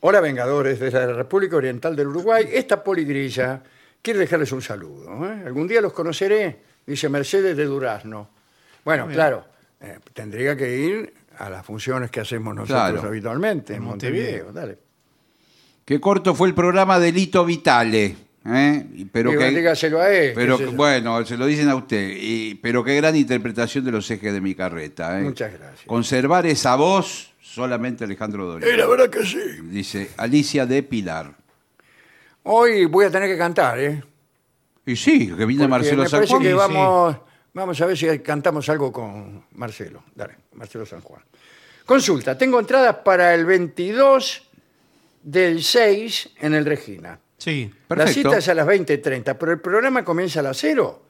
Hola 0.00 0.20
Vengadores, 0.20 0.80
desde 0.80 1.06
la 1.06 1.14
República 1.14 1.56
Oriental 1.56 1.96
del 1.96 2.08
Uruguay, 2.08 2.46
esta 2.52 2.84
poligrilla 2.84 3.62
quiere 4.02 4.18
dejarles 4.18 4.52
un 4.52 4.60
saludo. 4.60 5.26
¿eh? 5.26 5.44
Algún 5.46 5.66
día 5.66 5.80
los 5.80 5.94
conoceré, 5.94 6.60
dice 6.86 7.08
Mercedes 7.08 7.56
de 7.56 7.64
Durazno. 7.64 8.28
Bueno, 8.84 9.06
claro, 9.08 9.46
eh, 9.80 9.98
tendría 10.12 10.54
que 10.54 10.76
ir 10.76 11.14
a 11.38 11.50
las 11.50 11.64
funciones 11.64 12.10
que 12.10 12.20
hacemos 12.20 12.54
nosotros 12.54 12.90
Claro. 12.92 13.08
habitualmente 13.08 13.74
en 13.74 13.82
Montevideo. 13.82 14.52
Dale. 14.52 14.78
Qué 15.84 16.00
corto 16.00 16.34
fue 16.34 16.48
el 16.48 16.54
programa 16.54 16.98
de 16.98 17.12
Lito 17.12 17.44
Vitale. 17.44 18.16
¿eh? 18.48 18.86
Y- 18.94 19.04
Pero 19.06 19.30
Digo, 19.30 19.42
que, 19.42 19.50
dígaselo 19.50 20.00
a 20.00 20.10
él. 20.12 20.32
pero 20.34 20.56
qué 20.56 20.64
sé 20.64 20.64
que- 20.66 20.70
yo. 20.72 20.76
bueno, 20.76 21.24
se 21.26 21.36
lo 21.36 21.46
dicen 21.46 21.68
a 21.68 21.74
usted. 21.76 22.10
y- 22.18 22.54
pero 22.56 22.82
qué 22.84 22.94
gran 22.96 23.14
interpretación 23.16 23.84
de 23.84 23.92
los 23.92 24.10
ejes 24.10 24.32
de 24.32 24.40
mi 24.40 24.54
carreta. 24.54 25.18
¿eh? 25.20 25.24
Muchas 25.24 25.52
gracias. 25.52 25.86
Conservar 25.86 26.46
esa 26.46 26.76
voz 26.76 27.32
solamente 27.40 28.04
Alejandro 28.04 28.46
Dolina. 28.46 28.70
Eh, 28.72 28.76
la 28.76 28.86
verdad 28.86 29.10
que 29.10 29.24
sí. 29.24 29.38
Dice 29.64 30.10
Alicia 30.16 30.66
de 30.66 30.82
Pilar. 30.82 31.34
Hoy 32.44 32.84
voy 32.86 33.06
a 33.06 33.10
tener 33.10 33.28
que 33.28 33.36
cantar, 33.38 33.78
¿eh? 33.80 34.02
Y 34.84 34.94
sí, 34.94 35.26
que 35.36 35.44
viene 35.46 35.64
Porque 35.64 35.68
Marcelo 35.68 36.02
me 36.04 36.08
parece 36.10 36.38
que 36.38 36.54
vamos, 36.54 37.16
vamos 37.56 37.80
a 37.80 37.86
ver 37.86 37.96
si 37.96 38.18
cantamos 38.20 38.68
algo 38.68 38.92
con 38.92 39.44
Marcelo. 39.52 40.04
Dale, 40.14 40.36
Marcelo 40.52 40.84
San 40.84 41.00
Juan. 41.00 41.22
Consulta, 41.84 42.36
tengo 42.36 42.60
entradas 42.60 42.96
para 42.96 43.34
el 43.34 43.46
22 43.46 44.50
del 45.22 45.62
6 45.62 46.30
en 46.40 46.54
el 46.54 46.64
Regina. 46.66 47.18
Sí. 47.38 47.70
La 47.88 47.96
Perfecto. 47.96 48.30
cita 48.30 48.38
es 48.38 48.48
a 48.48 48.54
las 48.54 48.66
20.30, 48.66 49.36
pero 49.38 49.52
el 49.52 49.60
programa 49.60 50.04
comienza 50.04 50.40
a 50.40 50.42
las 50.42 50.58
0. 50.58 51.05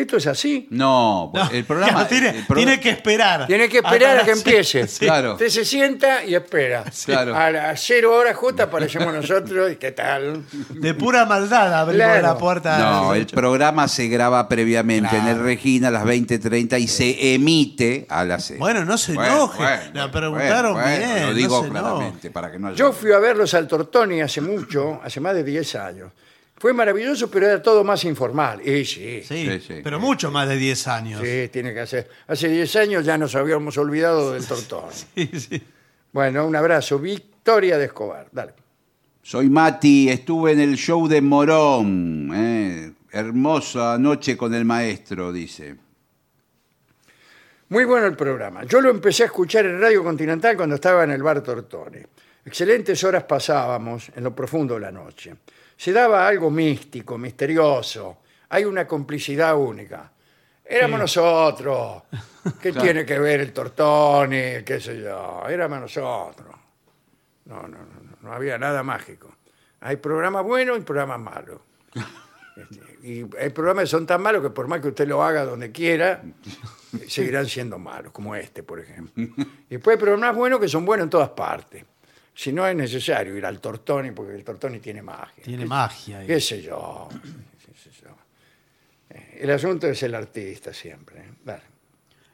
¿Esto 0.00 0.16
es 0.18 0.26
así? 0.26 0.66
No, 0.70 1.32
No, 1.34 1.50
el 1.50 1.64
programa. 1.64 2.06
claro, 2.06 2.08
tiene, 2.08 2.28
el 2.30 2.46
tiene 2.54 2.78
que 2.80 2.90
esperar. 2.90 3.46
Tiene 3.46 3.68
que 3.68 3.78
esperar 3.78 4.18
a 4.18 4.24
que 4.24 4.30
empiece. 4.32 4.86
Sí. 4.86 5.06
Claro. 5.06 5.32
Usted 5.32 5.48
se 5.48 5.64
sienta 5.64 6.24
y 6.24 6.34
espera. 6.34 6.84
Claro. 7.04 7.34
A 7.34 7.50
las 7.50 7.82
0 7.84 8.14
horas 8.14 8.36
justo 8.36 8.62
aparecemos 8.62 9.12
nosotros 9.12 9.72
y 9.72 9.76
¿qué 9.76 9.92
tal? 9.92 10.44
De 10.70 10.94
pura 10.94 11.24
maldad 11.24 11.72
abrimos 11.74 12.06
Claro. 12.06 12.22
la 12.22 12.38
puerta. 12.38 12.78
No, 12.78 13.14
el 13.14 13.26
programa 13.26 13.88
se 13.88 14.08
graba 14.08 14.48
previamente 14.48 15.16
en 15.16 15.26
el. 15.26 15.38
Regina 15.38 15.88
a 15.88 15.90
las 15.90 16.04
20.30 16.04 16.78
y 16.80 16.88
se 16.88 17.34
emite 17.34 18.06
a 18.08 18.24
las 18.24 18.44
6. 18.46 18.58
Bueno, 18.58 18.84
no 18.84 18.98
se 18.98 19.12
enoje. 19.12 19.62
La 19.94 20.10
preguntaron 20.10 20.74
bien, 20.84 21.20
Lo 21.22 21.26
no 21.28 21.34
digo 21.34 21.62
se 21.64 21.70
claramente 21.70 22.30
para 22.30 22.50
que 22.50 22.58
no 22.58 22.68
haya... 22.68 22.76
Yo 22.76 22.92
fui 22.92 23.12
a 23.12 23.18
verlos 23.18 23.54
al 23.54 23.66
Tortoni 23.66 24.20
hace 24.20 24.40
mucho, 24.40 25.00
hace 25.02 25.20
más 25.20 25.34
de 25.34 25.44
10 25.44 25.74
años. 25.76 26.10
Fue 26.60 26.72
maravilloso, 26.72 27.30
pero 27.30 27.46
era 27.46 27.62
todo 27.62 27.84
más 27.84 28.04
informal. 28.04 28.60
Y 28.66 28.84
sí, 28.84 29.22
sí, 29.22 29.22
Sí, 29.22 29.46
Sí, 29.46 29.60
sí. 29.60 29.80
pero 29.84 30.00
mucho 30.00 30.30
más 30.30 30.48
de 30.48 30.56
10 30.56 30.88
años. 30.88 31.22
tiene 31.52 31.72
que 31.72 31.80
hacer. 31.80 32.08
Hace 32.26 32.48
10 32.48 32.76
años 32.76 33.04
ya 33.04 33.16
nos 33.16 33.34
habíamos 33.36 33.76
olvidado 33.78 34.32
del 34.32 34.44
Tortoni. 34.46 34.92
Sí, 35.14 35.30
sí. 35.38 35.62
Bueno, 36.12 36.46
un 36.46 36.56
abrazo. 36.56 36.98
Victoria 36.98 37.78
de 37.78 37.84
Escobar. 37.86 38.26
Dale. 38.32 38.54
Soy 39.22 39.48
Mati, 39.50 40.08
estuve 40.08 40.52
en 40.52 40.60
el 40.60 40.74
show 40.76 41.06
de 41.06 41.20
Morón. 41.20 42.30
eh, 42.34 42.92
Hermosa 43.12 43.96
noche 43.98 44.36
con 44.36 44.52
el 44.54 44.64
maestro, 44.64 45.32
dice. 45.32 45.76
Muy 47.70 47.84
bueno 47.84 48.06
el 48.06 48.16
programa. 48.16 48.64
Yo 48.64 48.80
lo 48.80 48.90
empecé 48.90 49.24
a 49.24 49.26
escuchar 49.26 49.66
en 49.66 49.80
Radio 49.80 50.02
Continental 50.02 50.56
cuando 50.56 50.74
estaba 50.76 51.04
en 51.04 51.10
el 51.10 51.22
bar 51.22 51.42
Tortoni. 51.42 51.98
Excelentes 52.44 53.04
horas 53.04 53.24
pasábamos 53.24 54.10
en 54.16 54.24
lo 54.24 54.34
profundo 54.34 54.74
de 54.74 54.80
la 54.80 54.90
noche. 54.90 55.34
Se 55.78 55.92
daba 55.92 56.26
algo 56.26 56.50
místico, 56.50 57.16
misterioso. 57.16 58.18
Hay 58.48 58.64
una 58.64 58.84
complicidad 58.84 59.56
única. 59.56 60.10
Éramos 60.64 60.98
nosotros. 60.98 62.02
¿Qué 62.60 62.72
tiene 62.72 63.06
que 63.06 63.16
ver 63.16 63.40
el 63.42 63.52
Tortoni? 63.52 64.64
¿Qué 64.66 64.80
sé 64.80 65.00
yo? 65.00 65.44
Éramos 65.48 65.80
nosotros. 65.80 66.56
No, 67.44 67.62
no, 67.62 67.68
no, 67.68 67.78
no, 67.78 68.16
no 68.20 68.32
había 68.32 68.58
nada 68.58 68.82
mágico. 68.82 69.36
Hay 69.80 69.96
programas 69.98 70.42
buenos 70.42 70.78
y 70.78 70.80
programas 70.80 71.20
malos. 71.20 71.60
Y 73.00 73.20
hay 73.38 73.50
programas 73.50 73.84
que 73.84 73.90
son 73.90 74.04
tan 74.04 74.20
malos 74.20 74.42
que 74.42 74.50
por 74.50 74.66
más 74.66 74.80
que 74.80 74.88
usted 74.88 75.06
lo 75.06 75.22
haga 75.22 75.44
donde 75.44 75.70
quiera, 75.70 76.20
seguirán 77.06 77.46
siendo 77.46 77.78
malos, 77.78 78.10
como 78.10 78.34
este, 78.34 78.64
por 78.64 78.80
ejemplo. 78.80 79.12
Y 79.70 79.76
después 79.76 79.96
hay 79.96 80.00
programas 80.00 80.34
buenos 80.34 80.58
que 80.58 80.66
son 80.66 80.84
buenos 80.84 81.04
en 81.04 81.10
todas 81.10 81.28
partes. 81.28 81.84
Si 82.38 82.52
no 82.52 82.64
es 82.68 82.76
necesario 82.76 83.36
ir 83.36 83.44
al 83.44 83.58
Tortoni, 83.60 84.12
porque 84.12 84.32
el 84.36 84.44
Tortoni 84.44 84.78
tiene 84.78 85.02
magia. 85.02 85.42
Tiene 85.42 85.64
¿Qué- 85.64 85.68
magia. 85.68 86.18
ahí. 86.20 86.26
¿Qué 86.28 86.40
sé 86.40 86.62
yo? 86.62 87.08
¿Qué 87.10 87.72
sé 87.76 87.90
yo? 88.00 88.10
Eh, 89.10 89.38
El 89.40 89.50
asunto 89.50 89.88
es 89.88 90.00
el 90.04 90.14
artista 90.14 90.72
siempre. 90.72 91.18
¿eh? 91.18 91.58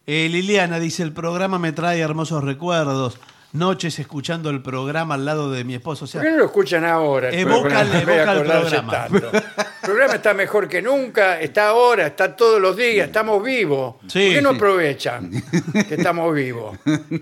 Eh, 0.06 0.28
Liliana 0.28 0.78
dice, 0.78 1.02
el 1.04 1.14
programa 1.14 1.58
me 1.58 1.72
trae 1.72 2.00
hermosos 2.00 2.44
recuerdos. 2.44 3.18
Noches 3.54 3.98
escuchando 3.98 4.50
el 4.50 4.60
programa 4.62 5.14
al 5.14 5.24
lado 5.24 5.50
de 5.50 5.64
mi 5.64 5.74
esposo. 5.74 6.04
O 6.04 6.08
sea, 6.08 6.20
¿Por 6.20 6.26
qué 6.28 6.32
no 6.32 6.38
lo 6.40 6.44
escuchan 6.46 6.84
ahora? 6.84 7.30
el 7.30 7.46
Evoca- 7.46 7.60
programa, 7.62 7.98
el 8.00 8.28
acordarse 8.28 8.70
programa. 8.82 8.92
tanto? 8.92 9.30
El 9.36 9.80
programa 9.90 10.14
está 10.14 10.34
mejor 10.34 10.68
que 10.68 10.82
nunca, 10.82 11.40
está 11.40 11.68
ahora, 11.68 12.06
está 12.08 12.34
todos 12.36 12.60
los 12.60 12.76
días, 12.76 13.06
estamos 13.06 13.42
vivos. 13.42 13.96
Sí, 14.08 14.26
¿Por 14.26 14.34
qué 14.34 14.42
no 14.42 14.50
sí. 14.50 14.56
aprovechan 14.56 15.30
que 15.88 15.94
estamos 15.94 16.34
vivos? 16.34 16.78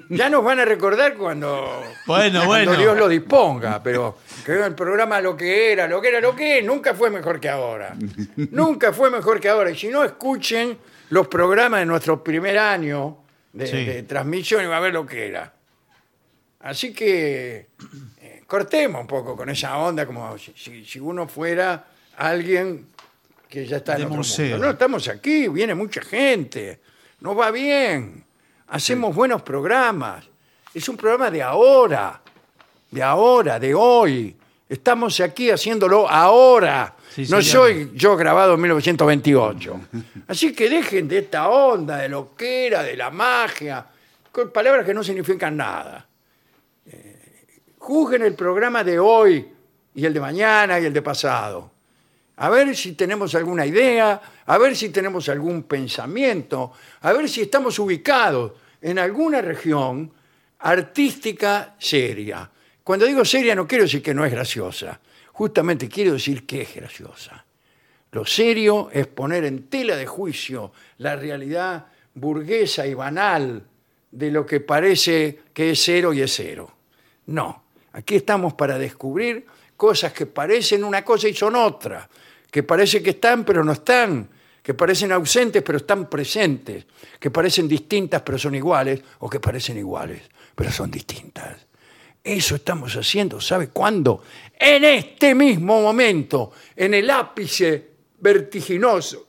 Ya 0.08 0.28
nos 0.30 0.42
van 0.44 0.60
a 0.60 0.64
recordar 0.64 1.14
cuando, 1.14 1.82
Bueno, 2.06 2.40
cuando 2.40 2.46
bueno. 2.46 2.76
Dios 2.76 2.96
lo 2.96 3.08
disponga, 3.08 3.82
pero 3.82 4.18
que 4.46 4.52
el 4.64 4.74
programa 4.74 5.20
lo 5.20 5.36
que 5.36 5.72
era, 5.72 5.86
lo 5.86 6.00
que 6.00 6.08
era, 6.08 6.20
lo 6.20 6.34
que 6.34 6.58
es, 6.60 6.64
nunca 6.64 6.94
fue 6.94 7.10
mejor 7.10 7.40
que 7.40 7.48
ahora. 7.48 7.94
Nunca 8.50 8.92
fue 8.92 9.10
mejor 9.10 9.38
que 9.40 9.48
ahora. 9.48 9.70
Y 9.70 9.76
si 9.76 9.88
no, 9.88 10.02
escuchen 10.04 10.78
los 11.10 11.26
programas 11.28 11.80
de 11.80 11.86
nuestro 11.86 12.22
primer 12.24 12.58
año 12.58 13.18
de, 13.52 13.66
Sí. 13.66 13.84
de 13.84 14.02
transmisión 14.04 14.64
y 14.64 14.66
va 14.66 14.78
a 14.78 14.80
ver 14.80 14.94
lo 14.94 15.04
que 15.04 15.26
era. 15.26 15.52
Así 16.62 16.92
que 16.92 17.70
eh, 18.20 18.42
cortemos 18.46 19.00
un 19.00 19.06
poco 19.06 19.36
con 19.36 19.48
esa 19.50 19.76
onda, 19.78 20.06
como 20.06 20.36
si, 20.38 21.00
uno 21.00 21.26
fuera 21.26 21.84
alguien 22.16 22.86
que 23.48 23.66
ya 23.66 23.78
está 23.78 23.94
en 23.94 23.98
De 23.98 24.04
otro 24.04 24.16
museo. 24.18 24.50
mundo. 24.50 24.66
No, 24.66 24.72
estamos 24.72 25.08
aquí, 25.08 25.48
viene 25.48 25.74
mucha 25.74 26.02
gente, 26.02 26.80
nos 27.20 27.36
va 27.38 27.50
bien, 27.50 28.24
hacemos 28.68 29.14
buenos 29.14 29.42
programas. 29.42 30.24
Es 30.72 30.88
un 30.88 30.96
programa 30.96 31.30
de 31.30 31.42
ahora, 31.42 32.20
de 32.90 33.02
ahora, 33.02 33.58
de 33.58 33.74
hoy. 33.74 34.36
Estamos 34.68 35.20
aquí 35.20 35.50
haciéndolo 35.50 36.08
ahora. 36.08 36.94
Sí, 37.10 37.22
no 37.22 37.42
señor. 37.42 37.44
soy 37.44 37.90
yo 37.94 38.16
grabado 38.16 38.54
en 38.54 38.60
1928. 38.62 39.80
Así 40.28 40.54
que 40.54 40.70
dejen 40.70 41.08
de 41.08 41.18
esta 41.18 41.48
onda, 41.48 41.98
de 41.98 42.08
lo 42.08 42.34
que 42.34 42.68
era, 42.68 42.82
de 42.82 42.96
la 42.96 43.10
magia, 43.10 43.84
con 44.30 44.50
palabras 44.50 44.86
que 44.86 44.94
no 44.94 45.02
significan 45.04 45.56
nada. 45.56 46.06
Juzguen 47.82 48.22
el 48.22 48.34
programa 48.34 48.84
de 48.84 48.96
hoy 48.96 49.44
y 49.96 50.06
el 50.06 50.14
de 50.14 50.20
mañana 50.20 50.78
y 50.78 50.84
el 50.84 50.92
de 50.92 51.02
pasado. 51.02 51.72
A 52.36 52.48
ver 52.48 52.76
si 52.76 52.92
tenemos 52.92 53.34
alguna 53.34 53.66
idea, 53.66 54.22
a 54.46 54.56
ver 54.56 54.76
si 54.76 54.90
tenemos 54.90 55.28
algún 55.28 55.64
pensamiento, 55.64 56.72
a 57.00 57.12
ver 57.12 57.28
si 57.28 57.40
estamos 57.40 57.76
ubicados 57.80 58.52
en 58.80 59.00
alguna 59.00 59.42
región 59.42 60.12
artística 60.60 61.74
seria. 61.76 62.48
Cuando 62.84 63.04
digo 63.04 63.24
seria 63.24 63.56
no 63.56 63.66
quiero 63.66 63.82
decir 63.82 64.00
que 64.00 64.14
no 64.14 64.24
es 64.24 64.30
graciosa, 64.30 65.00
justamente 65.32 65.88
quiero 65.88 66.12
decir 66.12 66.46
que 66.46 66.62
es 66.62 66.76
graciosa. 66.76 67.44
Lo 68.12 68.24
serio 68.24 68.90
es 68.92 69.08
poner 69.08 69.44
en 69.44 69.68
tela 69.68 69.96
de 69.96 70.06
juicio 70.06 70.70
la 70.98 71.16
realidad 71.16 71.86
burguesa 72.14 72.86
y 72.86 72.94
banal 72.94 73.64
de 74.12 74.30
lo 74.30 74.46
que 74.46 74.60
parece 74.60 75.40
que 75.52 75.72
es 75.72 75.82
cero 75.82 76.12
y 76.12 76.22
es 76.22 76.32
cero. 76.32 76.72
No, 77.26 77.61
aquí 77.92 78.16
estamos 78.16 78.54
para 78.54 78.78
descubrir 78.78 79.46
cosas 79.76 80.12
que 80.12 80.26
parecen 80.26 80.84
una 80.84 81.04
cosa 81.04 81.28
y 81.28 81.34
son 81.34 81.56
otra, 81.56 82.08
que 82.50 82.62
parece 82.62 83.02
que 83.02 83.10
están 83.10 83.44
pero 83.44 83.64
no 83.64 83.72
están, 83.72 84.28
que 84.62 84.74
parecen 84.74 85.12
ausentes 85.12 85.62
pero 85.62 85.78
están 85.78 86.08
presentes, 86.08 86.86
que 87.18 87.30
parecen 87.30 87.66
distintas 87.66 88.22
pero 88.22 88.38
son 88.38 88.54
iguales, 88.54 89.00
o 89.20 89.28
que 89.28 89.40
parecen 89.40 89.78
iguales 89.78 90.22
pero 90.54 90.70
son 90.70 90.90
distintas. 90.90 91.66
Eso 92.22 92.54
estamos 92.54 92.94
haciendo, 92.94 93.40
¿sabe 93.40 93.68
cuándo? 93.68 94.22
En 94.56 94.84
este 94.84 95.34
mismo 95.34 95.82
momento, 95.82 96.52
en 96.76 96.94
el 96.94 97.10
ápice 97.10 97.90
vertiginoso 98.20 99.26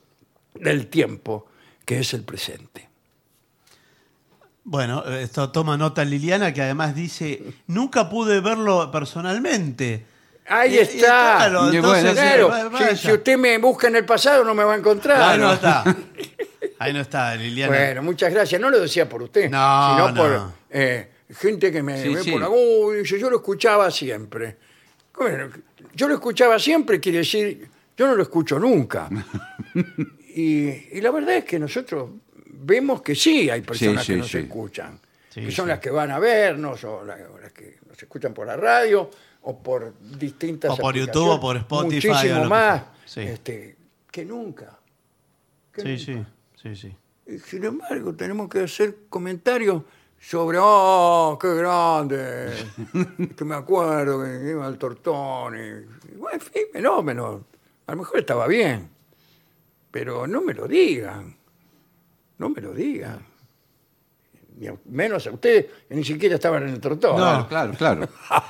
del 0.54 0.86
tiempo, 0.86 1.46
que 1.84 1.98
es 1.98 2.14
el 2.14 2.22
presente. 2.22 2.93
Bueno, 4.64 5.04
esto 5.04 5.50
toma 5.50 5.76
nota 5.76 6.04
Liliana, 6.04 6.52
que 6.54 6.62
además 6.62 6.94
dice, 6.94 7.42
nunca 7.66 8.08
pude 8.08 8.40
verlo 8.40 8.90
personalmente. 8.90 10.06
Ahí 10.46 10.72
Y- 10.72 10.76
y 10.76 10.78
está. 10.78 10.96
claro, 11.38 11.72
Y 11.72 11.76
entonces, 11.76 12.02
bueno, 12.04 12.08
sí, 12.10 12.14
Claro, 12.16 12.48
va- 12.72 12.96
si- 12.96 13.12
usted 13.12 13.36
me 13.38 13.58
busca 13.58 13.88
en 13.88 13.96
el 13.96 14.04
pasado 14.04 14.44
no 14.44 14.54
me 14.54 14.64
va 14.64 14.74
a 14.74 14.76
encontrar. 14.76 15.20
Ahí 15.20 15.38
no 15.38 15.52
está. 15.52 15.84
Ahí 16.78 16.92
no 16.92 17.00
está, 17.00 17.34
Liliana. 17.36 17.74
Bueno, 17.76 18.02
muchas 18.02 18.32
gracias. 18.32 18.60
No 18.60 18.70
lo 18.70 18.80
decía 18.80 19.08
por 19.08 19.22
usted, 19.22 19.50
No, 19.50 19.90
sino 19.96 20.08
no. 20.10 20.14
por 20.14 20.52
eh, 20.70 21.10
gente 21.30 21.70
que 21.70 21.82
me 21.82 22.02
Sí, 22.02 22.08
ve 22.14 22.22
sí. 22.22 22.30
por 22.32 22.40
la 22.40 22.48
"Uy", 22.50 22.96
dice, 22.98 23.18
yo 23.18 23.30
lo 23.30 23.36
escuchaba 23.36 23.90
siempre. 23.90 24.56
Bueno, 25.16 25.48
yo 25.94 26.08
lo 26.08 26.14
escuchaba 26.14 26.58
siempre 26.58 27.00
quiere 27.00 27.18
decir, 27.18 27.68
yo 27.96 28.06
no 28.06 28.14
lo 28.14 28.22
escucho 28.22 28.58
nunca. 28.58 29.08
y, 30.34 30.96
y 30.96 31.00
la 31.00 31.10
verdad 31.10 31.36
es 31.36 31.44
que 31.44 31.58
nosotros 31.58 32.10
vemos 32.64 33.02
que 33.02 33.14
sí 33.14 33.48
hay 33.50 33.60
personas 33.62 34.02
Sí, 34.04 34.12
que 34.12 34.12
sí, 34.14 34.18
nos 34.20 34.30
sí. 34.30 34.38
escuchan, 34.38 34.98
Sí, 35.30 35.40
que 35.42 35.50
son 35.50 35.64
sí. 35.66 35.68
las 35.70 35.80
que 35.80 35.90
van 35.90 36.10
a 36.10 36.18
vernos 36.18 36.82
o 36.84 37.04
la- 37.04 37.18
o 37.34 37.38
las 37.38 37.52
que 37.52 37.78
nos 37.88 38.00
escuchan 38.00 38.32
por 38.34 38.46
la 38.46 38.56
radio 38.56 39.10
o 39.42 39.62
por 39.62 39.92
distintas 40.18 40.70
O 40.72 40.76
por 40.76 40.90
aplicaciones. 40.90 41.14
YouTube, 41.14 41.36
o 41.36 41.40
por 41.40 41.56
Spotify, 41.56 42.08
Muchísimo 42.08 42.34
o 42.34 42.36
lo 42.38 42.42
que 42.44 42.48
más 42.48 42.82
sea. 43.04 43.24
Sí. 43.24 43.30
este, 43.30 43.76
que 44.10 44.24
nunca. 44.24 44.78
que 45.72 45.82
Sí, 45.96 46.14
nunca. 46.14 46.30
sí, 46.62 46.74
sí, 46.76 46.76
sí. 46.76 46.96
Y 47.34 47.38
sin 47.38 47.64
embargo, 47.64 48.14
tenemos 48.14 48.48
que 48.48 48.60
hacer 48.60 48.96
comentarios 49.08 49.82
sobre, 50.20 50.58
oh, 50.60 51.36
qué 51.40 51.54
grande, 51.54 52.50
que 53.36 53.44
me 53.44 53.54
acuerdo 53.54 54.22
que 54.24 54.50
iba 54.50 54.66
al 54.66 54.78
tortón, 54.78 55.54
y, 55.56 56.12
y 56.12 56.16
bueno, 56.16 56.34
en 56.34 56.40
fin, 56.40 56.62
fenómeno. 56.72 57.44
A 57.86 57.92
lo 57.92 57.98
mejor 57.98 58.20
estaba 58.20 58.46
bien, 58.46 58.88
pero 59.90 60.26
no 60.26 60.40
me 60.40 60.54
lo 60.54 60.66
digan, 60.66 61.36
no 62.38 62.48
me 62.48 62.60
lo 62.60 62.72
digan. 62.72 63.18
Ni 64.56 64.68
a- 64.68 64.76
menos 64.84 65.26
a 65.26 65.32
ustedes, 65.32 65.66
que 65.88 65.94
ni 65.96 66.04
siquiera 66.04 66.36
estaban 66.36 66.62
en 66.62 66.68
el 66.74 66.80
tortón. 66.80 67.16
Claro, 67.16 67.48
claro, 67.48 67.72
claro. 67.74 68.08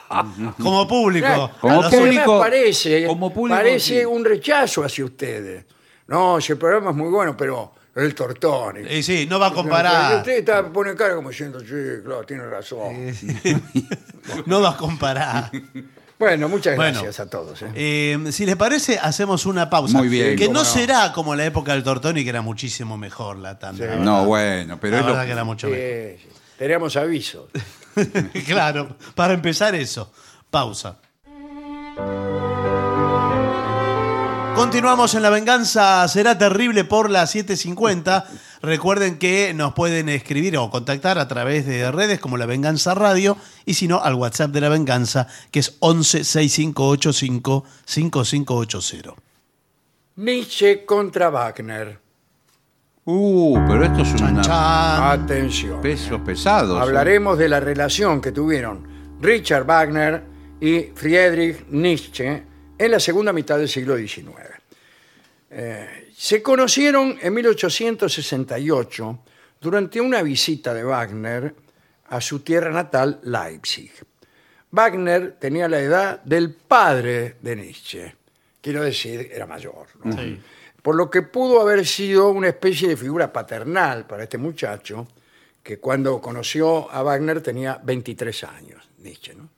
Como 0.62 0.86
público. 0.86 1.26
Claro, 1.26 1.50
Como 1.60 1.72
a 1.72 1.76
los 1.82 1.90
demás 1.90 2.06
público- 2.06 2.38
parece, 2.40 3.06
como 3.06 3.32
público, 3.32 3.56
parece 3.58 4.00
sí. 4.00 4.04
un 4.04 4.24
rechazo 4.24 4.84
hacia 4.84 5.04
ustedes. 5.04 5.64
No, 6.06 6.40
si 6.42 6.52
el 6.52 6.58
programa 6.58 6.90
es 6.90 6.96
muy 6.96 7.08
bueno, 7.08 7.34
pero 7.34 7.72
el 7.94 8.14
tortón. 8.14 8.84
y- 8.86 8.96
Y 8.96 9.02
sí, 9.02 9.26
no 9.30 9.38
va 9.38 9.46
a 9.46 9.52
comparar. 9.54 10.18
Usted 10.18 10.38
está, 10.40 10.70
pone 10.70 10.94
cara 10.94 11.14
como 11.16 11.30
diciendo, 11.30 11.60
sí, 11.60 12.02
claro, 12.04 12.24
tiene 12.24 12.44
razón. 12.46 12.94
No 14.46 14.60
va 14.62 14.70
a 14.70 14.76
comparar. 14.76 15.50
Bueno, 16.24 16.48
muchas 16.48 16.76
Bueno. 16.76 17.02
gracias 17.02 17.20
a 17.26 17.30
todos. 17.30 17.60
¿eh? 17.62 17.70
Eh, 17.74 18.32
si 18.32 18.46
les 18.46 18.56
parece, 18.56 18.98
hacemos 18.98 19.46
una 19.46 19.68
pausa. 19.68 19.98
Muy 19.98 20.08
bien, 20.08 20.36
Que 20.36 20.46
cómo 20.46 20.58
no, 20.60 20.64
no. 20.64 20.70
será 20.70 21.12
como 21.12 21.34
la 21.34 21.44
época 21.44 21.72
del 21.72 21.82
Tortoni, 21.84 22.24
que 22.24 22.30
era 22.30 22.40
muchísimo 22.42 22.96
mejor 22.96 23.36
la 23.38 23.58
tanda. 23.58 23.84
Sí. 23.84 23.90
la 23.98 24.04
No, 24.04 24.24
bueno, 24.24 24.78
pero 24.80 24.92
la 24.92 25.00
es 25.00 25.04
lo- 25.06 25.12
verdad 25.12 25.26
que 25.26 25.32
era 25.32 25.44
mucho 25.44 25.68
mejor. 25.68 25.82
Sí, 26.18 26.22
sí. 26.24 26.28
Teníamos 26.58 26.96
avisos. 26.96 27.44
claro, 28.46 28.96
para 29.14 29.34
empezar 29.34 29.74
eso. 29.74 30.10
Pausa. 30.50 30.96
Continuamos 34.54 35.12
en 35.16 35.22
La 35.22 35.30
Venganza 35.30 36.06
Será 36.06 36.38
Terrible 36.38 36.84
por 36.84 37.10
las 37.10 37.34
7.50. 37.34 38.24
Recuerden 38.64 39.18
que 39.18 39.52
nos 39.52 39.74
pueden 39.74 40.08
escribir 40.08 40.56
o 40.56 40.70
contactar 40.70 41.18
a 41.18 41.28
través 41.28 41.66
de 41.66 41.92
redes 41.92 42.18
como 42.18 42.38
La 42.38 42.46
Venganza 42.46 42.94
Radio 42.94 43.36
y 43.66 43.74
si 43.74 43.88
no 43.88 44.02
al 44.02 44.14
WhatsApp 44.14 44.52
de 44.52 44.62
La 44.62 44.70
Venganza 44.70 45.28
que 45.50 45.58
es 45.58 45.76
11 45.80 46.24
6585 46.24 47.64
5580. 47.84 49.14
Nietzsche 50.16 50.86
contra 50.86 51.28
Wagner. 51.28 51.98
Uh, 53.04 53.58
pero 53.68 53.84
esto 53.84 54.00
es 54.00 54.14
Chan, 54.14 54.36
un 54.38 54.42
chan. 54.42 55.20
Atención. 55.20 55.82
pesos 55.82 56.18
pesados. 56.22 56.78
¿eh? 56.78 56.82
Hablaremos 56.82 57.36
de 57.36 57.50
la 57.50 57.60
relación 57.60 58.22
que 58.22 58.32
tuvieron 58.32 58.88
Richard 59.20 59.66
Wagner 59.66 60.22
y 60.58 60.84
Friedrich 60.94 61.66
Nietzsche 61.68 62.42
en 62.78 62.90
la 62.90 62.98
segunda 62.98 63.34
mitad 63.34 63.58
del 63.58 63.68
siglo 63.68 63.94
XIX. 63.98 64.30
Eh, 65.50 66.03
se 66.16 66.42
conocieron 66.42 67.18
en 67.20 67.34
1868 67.34 69.18
durante 69.60 70.00
una 70.00 70.22
visita 70.22 70.72
de 70.72 70.84
Wagner 70.84 71.54
a 72.06 72.20
su 72.20 72.40
tierra 72.40 72.70
natal, 72.70 73.20
Leipzig. 73.24 73.90
Wagner 74.70 75.32
tenía 75.38 75.68
la 75.68 75.80
edad 75.80 76.22
del 76.22 76.52
padre 76.52 77.36
de 77.40 77.56
Nietzsche, 77.56 78.14
quiero 78.60 78.82
decir, 78.82 79.30
era 79.32 79.46
mayor. 79.46 79.86
¿no? 80.02 80.16
Sí. 80.16 80.40
Por 80.82 80.94
lo 80.96 81.10
que 81.10 81.22
pudo 81.22 81.60
haber 81.60 81.86
sido 81.86 82.28
una 82.28 82.48
especie 82.48 82.88
de 82.88 82.96
figura 82.96 83.32
paternal 83.32 84.06
para 84.06 84.24
este 84.24 84.38
muchacho, 84.38 85.08
que 85.62 85.78
cuando 85.78 86.20
conoció 86.20 86.90
a 86.90 87.02
Wagner 87.02 87.40
tenía 87.40 87.80
23 87.82 88.44
años, 88.44 88.88
Nietzsche. 88.98 89.34
¿no? 89.34 89.48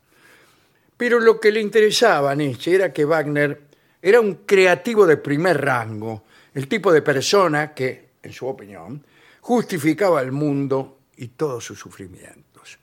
Pero 0.96 1.20
lo 1.20 1.40
que 1.40 1.50
le 1.52 1.60
interesaba 1.60 2.30
a 2.30 2.34
Nietzsche 2.34 2.74
era 2.74 2.92
que 2.92 3.04
Wagner 3.04 3.60
era 4.00 4.20
un 4.20 4.36
creativo 4.46 5.06
de 5.06 5.16
primer 5.16 5.60
rango, 5.60 6.24
el 6.56 6.68
tipo 6.68 6.90
de 6.90 7.02
persona 7.02 7.74
que, 7.74 8.12
en 8.22 8.32
su 8.32 8.46
opinión, 8.46 9.04
justificaba 9.42 10.22
el 10.22 10.32
mundo 10.32 11.00
y 11.18 11.28
todos 11.28 11.62
sus 11.62 11.78
sufrimientos. 11.78 12.78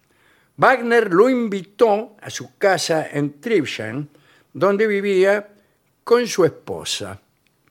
Wagner 0.57 1.11
lo 1.11 1.27
invitó 1.27 2.15
a 2.21 2.29
su 2.29 2.55
casa 2.59 3.09
en 3.11 3.41
Tribschen, 3.41 4.09
donde 4.53 4.85
vivía 4.85 5.55
con 6.03 6.27
su 6.27 6.45
esposa, 6.45 7.19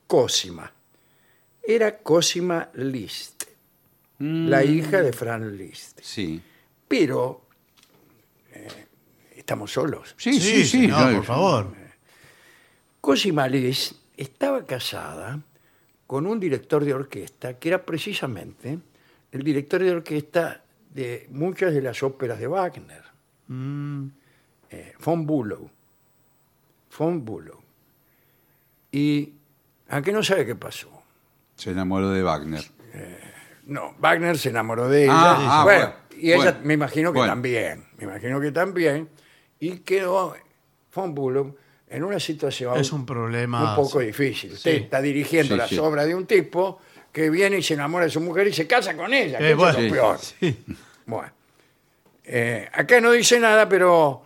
Cosima. 0.09 0.73
Era 1.63 1.99
Cosima 1.99 2.69
Liszt, 2.75 3.45
la 4.19 4.65
hija 4.65 5.03
de 5.03 5.13
Franz 5.13 5.53
Liszt. 5.53 6.01
Sí. 6.03 6.43
Pero 6.89 7.47
eh, 8.53 8.87
estamos 9.37 9.71
solos. 9.71 10.17
Sí, 10.19 10.41
sí, 10.41 10.65
sí. 10.65 10.89
no, 10.89 11.13
por 11.15 11.25
favor. 11.25 11.73
Cosima 13.01 13.47
Liz 13.47 13.95
estaba 14.17 14.67
casada 14.67 15.41
con 16.13 16.27
un 16.27 16.39
director 16.39 16.85
de 16.85 16.93
orquesta 16.93 17.59
que 17.59 17.71
era 17.71 17.87
precisamente 17.87 18.79
el 19.31 19.43
director 19.43 19.83
de 19.83 19.93
orquesta 19.93 20.63
de 20.91 21.27
muchas 21.31 21.73
de 21.73 21.81
las 21.81 22.03
óperas 22.03 22.39
de 22.39 22.47
Wagner, 22.47 23.03
Mm, 23.49 24.09
eh, 24.71 24.93
von 25.03 25.27
Bülow. 25.27 25.71
Von 26.99 27.25
Bülow. 27.25 27.59
Y 28.91 29.33
aunque 29.89 30.13
no 30.13 30.23
sabe 30.23 30.45
qué 30.45 30.55
pasó. 30.55 30.91
Se 31.57 31.71
enamoró 31.71 32.11
de 32.11 32.23
Wagner. 32.23 32.63
No, 33.65 33.95
Wagner 33.99 34.37
se 34.37 34.51
enamoró 34.51 34.91
de 34.91 35.05
ella. 35.05 35.15
Ah, 35.15 35.61
ah, 35.61 35.65
bueno, 35.65 35.87
bueno. 35.87 35.95
y 36.23 36.33
ella 36.33 36.37
Bueno. 36.53 36.59
me 36.65 36.75
imagino 36.75 37.13
que 37.15 37.19
Bueno. 37.21 37.33
también. 37.33 37.85
Me 37.97 38.05
imagino 38.05 38.39
que 38.39 38.53
también. 38.53 39.09
Y 39.61 39.79
quedó 39.79 40.37
von 40.95 41.15
Bülow 41.15 41.57
en 41.93 42.05
una 42.05 42.19
situación 42.19 42.77
Es 42.79 42.93
un 42.93 43.05
problema. 43.07 43.71
un 43.71 43.77
poco 43.85 44.01
difícil. 44.01 44.53
Usted 44.53 44.71
Sí. 44.79 44.83
está 44.85 45.01
dirigiendo 45.01 45.55
Sí, 45.55 45.59
las 45.59 45.69
sí. 45.71 45.79
obras 45.79 46.07
de 46.07 46.15
un 46.15 46.27
tipo 46.27 46.81
que 47.13 47.29
viene 47.31 47.59
y 47.59 47.63
se 47.63 47.75
enamora 47.75 48.05
de 48.07 48.11
su 48.11 48.21
mujer 48.21 48.47
y 48.49 48.53
se 48.53 48.67
casa 48.67 48.97
con 48.97 49.13
ella. 49.13 49.39
que 49.39 49.45
Eh, 49.45 49.49
eso 49.51 49.57
bueno, 49.59 49.79
es 49.79 49.85
lo 49.85 49.93
peor. 49.93 50.19
sí. 50.19 50.65
Bueno. 51.07 51.33
Eh, 52.25 52.69
acá 52.73 53.01
no 53.01 53.11
dice 53.13 53.39
nada, 53.41 53.69
pero 53.69 54.23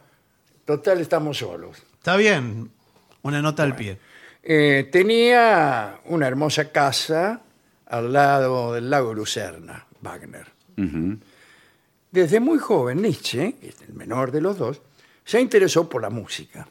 total 0.65 1.01
estamos 1.01 1.39
solos. 1.39 1.83
Está 1.95 2.17
bien. 2.17 2.71
Una 3.23 3.43
nota 3.43 3.63
al 3.63 3.75
pie. 3.75 3.99
Eh, 4.43 4.89
tenía 4.93 5.99
una 6.05 6.29
hermosa 6.29 6.71
casa 6.71 7.41
al 7.87 8.13
lado 8.13 8.75
del 8.75 8.89
lago 8.91 9.13
Lucerna, 9.15 9.87
Wagner. 10.03 10.47
Ujú. 10.79 11.19
Desde 12.13 12.39
muy 12.39 12.59
joven, 12.59 13.03
Nietzsche, 13.03 13.57
que 13.61 13.69
es 13.71 13.77
el 13.89 13.95
menor 13.95 14.31
de 14.31 14.41
los 14.41 14.57
dos, 14.59 14.81
se 15.25 15.41
interesó 15.41 15.89
por 15.89 16.03
la 16.03 16.11
música. 16.11 16.69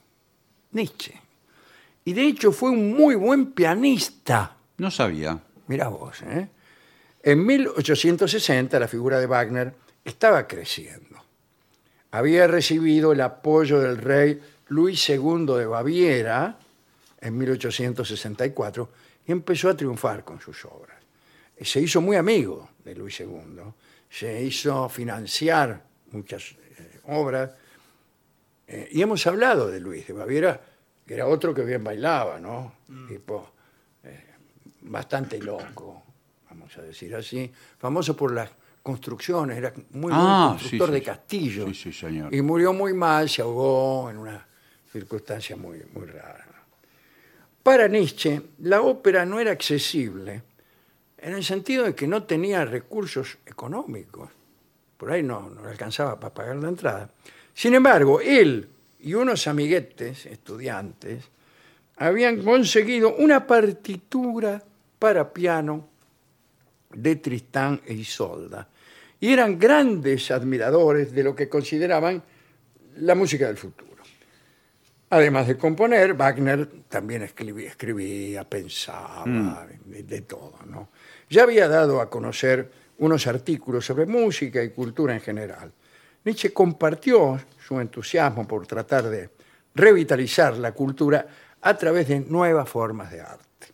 Nietzsche. 0.76 1.14
Y 2.04 2.14
de 2.14 2.28
hecho 2.28 2.52
fue 2.52 2.70
un 2.70 2.94
muy 2.94 3.16
buen 3.16 3.54
pianista. 3.54 4.56
No 4.78 4.92
sabía. 4.92 5.40
Mira 5.68 5.88
vos, 5.88 6.22
¿eh? 6.22 6.48
En 7.24 7.44
1860 7.44 8.80
la 8.80 8.88
figura 8.88 9.20
de 9.20 9.26
Wagner 9.26 9.74
estaba 10.04 10.48
creciendo. 10.48 11.24
Había 12.12 12.46
recibido 12.46 13.14
el 13.14 13.22
apoyo 13.22 13.80
del 13.80 13.98
rey 13.98 14.40
Luis 14.68 15.10
II 15.10 15.46
de 15.58 15.66
Baviera 15.66 16.60
en 17.20 17.38
1864 17.38 18.90
y 19.28 19.32
empezó 19.32 19.70
a 19.70 19.76
triunfar 19.76 20.24
con 20.24 20.40
sus 20.40 20.64
obras. 20.66 20.98
Se 21.60 21.82
hizo 21.82 22.02
muy 22.02 22.16
amigo 22.16 22.70
de 22.84 22.94
Luis 22.94 23.20
II, 23.22 23.62
se 24.10 24.44
hizo 24.44 24.88
financiar 24.90 25.82
muchas 26.12 26.52
eh, 26.52 27.00
obras 27.08 27.52
eh, 28.68 28.89
y 28.91 29.01
hemos 29.01 29.26
hablado 29.28 29.68
de 29.70 29.80
Luis 29.80 30.07
de 30.07 30.13
Baviera, 30.13 30.59
que 31.05 31.13
era 31.13 31.28
otro 31.28 31.53
que 31.53 31.63
bien 31.63 31.84
bailaba, 31.84 32.39
¿no? 32.39 32.74
Tipo, 33.07 33.51
bastante 34.82 35.39
loco, 35.39 36.03
vamos 36.49 36.76
a 36.78 36.82
decir 36.82 37.16
así, 37.16 37.51
famoso 37.78 38.16
por 38.16 38.32
las 38.34 38.49
construcciones, 38.82 39.57
era 39.57 39.74
muy 39.91 40.11
buen 40.11 40.13
Ah, 40.13 40.47
constructor 40.51 40.88
sí, 40.89 40.93
de 40.93 40.99
sí. 40.99 41.05
castillos. 41.05 41.70
Sí, 41.70 41.91
sí, 41.91 41.93
señor. 41.93 42.34
Y 42.34 42.41
murió 42.41 42.72
muy 42.74 42.93
mal, 42.93 43.28
se 43.30 43.41
ahogó 43.41 44.09
en 44.09 44.18
una 44.18 44.47
circunstancia 44.91 45.55
muy, 45.55 45.84
muy 45.93 46.05
rara. 46.05 46.45
Para 47.63 47.88
Nietzsche, 47.88 48.41
la 48.59 48.82
ópera 48.82 49.26
no 49.26 49.39
era 49.39 49.51
accesible 49.51 50.43
en 51.18 51.34
el 51.34 51.43
sentido 51.43 51.86
de 51.86 51.95
que 51.95 52.05
no 52.07 52.24
tenía 52.24 52.63
recursos 52.63 53.39
económicos. 53.45 54.30
Por 54.97 55.11
ahí 55.11 55.24
no, 55.24 55.49
no 55.49 55.63
le 55.63 55.70
alcanzaba 55.72 56.20
para 56.20 56.34
pagar 56.34 56.57
la 56.57 56.70
entrada. 56.70 57.09
Sin 57.56 57.74
embargo, 57.74 58.20
él 58.20 58.68
y 58.99 59.14
unos 59.14 59.47
amiguetes, 59.47 60.26
estudiantes, 60.26 61.24
habían 61.95 62.43
conseguido 62.43 63.16
una 63.16 63.47
partitura 63.47 64.62
para 64.99 65.32
piano 65.32 65.88
de 66.93 67.16
Tristán 67.16 67.80
e 67.86 67.93
Isolda. 67.93 68.68
Y 69.22 69.32
eran 69.32 69.58
grandes 69.58 70.32
admiradores 70.32 71.14
de 71.14 71.24
lo 71.24 71.34
que 71.34 71.47
consideraban 71.47 72.22
la 72.97 73.16
música 73.16 73.47
del 73.47 73.56
futuro. 73.56 74.03
Además 75.12 75.47
de 75.47 75.56
componer, 75.56 76.14
Wagner 76.14 76.68
también 76.89 77.22
escribía, 77.22 77.70
escribía 77.70 78.43
pensaba, 78.43 79.66
de, 79.86 80.03
de 80.03 80.22
todo. 80.22 80.56
¿no? 80.66 80.89
Ya 81.30 81.43
había 81.43 81.70
dado 81.70 82.01
a 82.01 82.10
conocer 82.10 82.70
unos 82.97 83.26
artículos 83.28 83.86
sobre 83.86 84.06
música 84.06 84.62
y 84.62 84.72
cultura 84.72 85.14
en 85.14 85.22
general. 85.22 85.72
Nietzsche 86.26 86.52
compartió 86.52 87.40
su 87.64 87.80
entusiasmo 87.80 88.48
por 88.48 88.66
tratar 88.66 89.08
de 89.10 89.30
revitalizar 89.76 90.58
la 90.58 90.72
cultura 90.72 91.28
a 91.62 91.78
través 91.78 92.08
de 92.08 92.20
nuevas 92.20 92.68
formas 92.68 93.12
de 93.12 93.22
arte. 93.22 93.68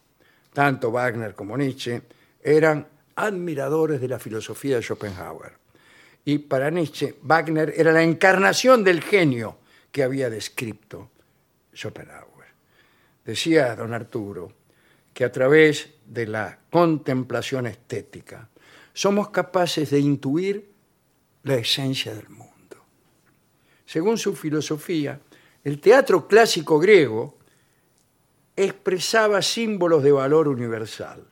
Tanto 0.51 0.91
Wagner 0.91 1.33
como 1.33 1.57
Nietzsche 1.57 2.01
eran 2.43 2.85
admiradores 3.15 4.01
de 4.01 4.07
la 4.09 4.19
filosofía 4.19 4.75
de 4.75 4.81
Schopenhauer. 4.81 5.53
Y 6.25 6.39
para 6.39 6.69
Nietzsche, 6.69 7.15
Wagner 7.21 7.73
era 7.75 7.93
la 7.93 8.03
encarnación 8.03 8.83
del 8.83 9.01
genio 9.01 9.57
que 9.89 10.03
había 10.03 10.29
descrito 10.29 11.09
Schopenhauer. 11.73 12.47
Decía 13.23 13.75
don 13.77 13.93
Arturo 13.93 14.51
que 15.13 15.23
a 15.23 15.31
través 15.31 15.89
de 16.05 16.27
la 16.27 16.59
contemplación 16.69 17.67
estética 17.67 18.49
somos 18.93 19.29
capaces 19.29 19.89
de 19.89 19.99
intuir 19.99 20.70
la 21.43 21.55
esencia 21.55 22.13
del 22.13 22.29
mundo. 22.29 22.51
Según 23.85 24.17
su 24.17 24.35
filosofía, 24.35 25.19
el 25.63 25.79
teatro 25.79 26.27
clásico 26.27 26.79
griego 26.79 27.37
expresaba 28.55 29.41
símbolos 29.41 30.03
de 30.03 30.11
valor 30.11 30.47
universal 30.47 31.25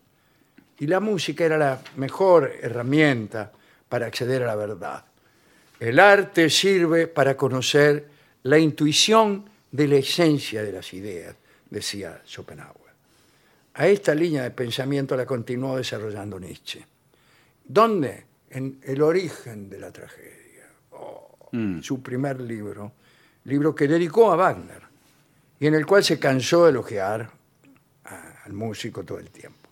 y 0.80 0.88
la 0.88 1.00
música 1.00 1.46
era 1.46 1.58
la 1.58 1.82
mejor 1.98 2.52
herramienta 2.62 3.52
para 3.88 4.08
acceder 4.08 4.44
a 4.44 4.48
la 4.48 4.56
verdad. 4.56 5.06
El 5.80 6.00
arte 6.00 6.50
sirve 6.50 7.08
para 7.08 7.36
conocer 7.36 8.08
la 8.44 8.58
intuición 8.58 9.50
de 9.72 9.88
la 9.88 9.96
esencia 9.98 10.64
de 10.64 10.72
las 10.72 10.94
ideas, 10.94 11.36
decía 11.70 12.22
Schopenhauer. 12.26 12.90
A 13.76 13.88
esta 13.88 14.14
línea 14.14 14.44
de 14.44 14.52
pensamiento 14.52 15.16
la 15.16 15.26
continuó 15.26 15.78
desarrollando 15.78 16.40
Nietzsche. 16.40 16.86
¿Dónde? 17.66 18.29
En 18.52 18.80
El 18.84 19.02
origen 19.02 19.70
de 19.70 19.80
la 19.80 19.92
tragedia. 19.92 20.66
Oh, 20.92 21.36
Su 21.82 22.02
primer 22.02 22.40
libro, 22.42 22.92
libro 23.46 23.74
que 23.76 23.88
dedicó 23.88 24.32
a 24.32 24.36
Wagner 24.36 24.82
y 25.60 25.68
en 25.68 25.76
el 25.76 25.86
cual 25.86 26.04
se 26.04 26.20
cansó 26.20 26.66
de 26.66 26.72
elogiar 26.72 27.30
a- 28.06 28.44
al 28.46 28.54
músico 28.54 29.04
todo 29.04 29.20
el 29.20 29.30
tiempo. 29.30 29.70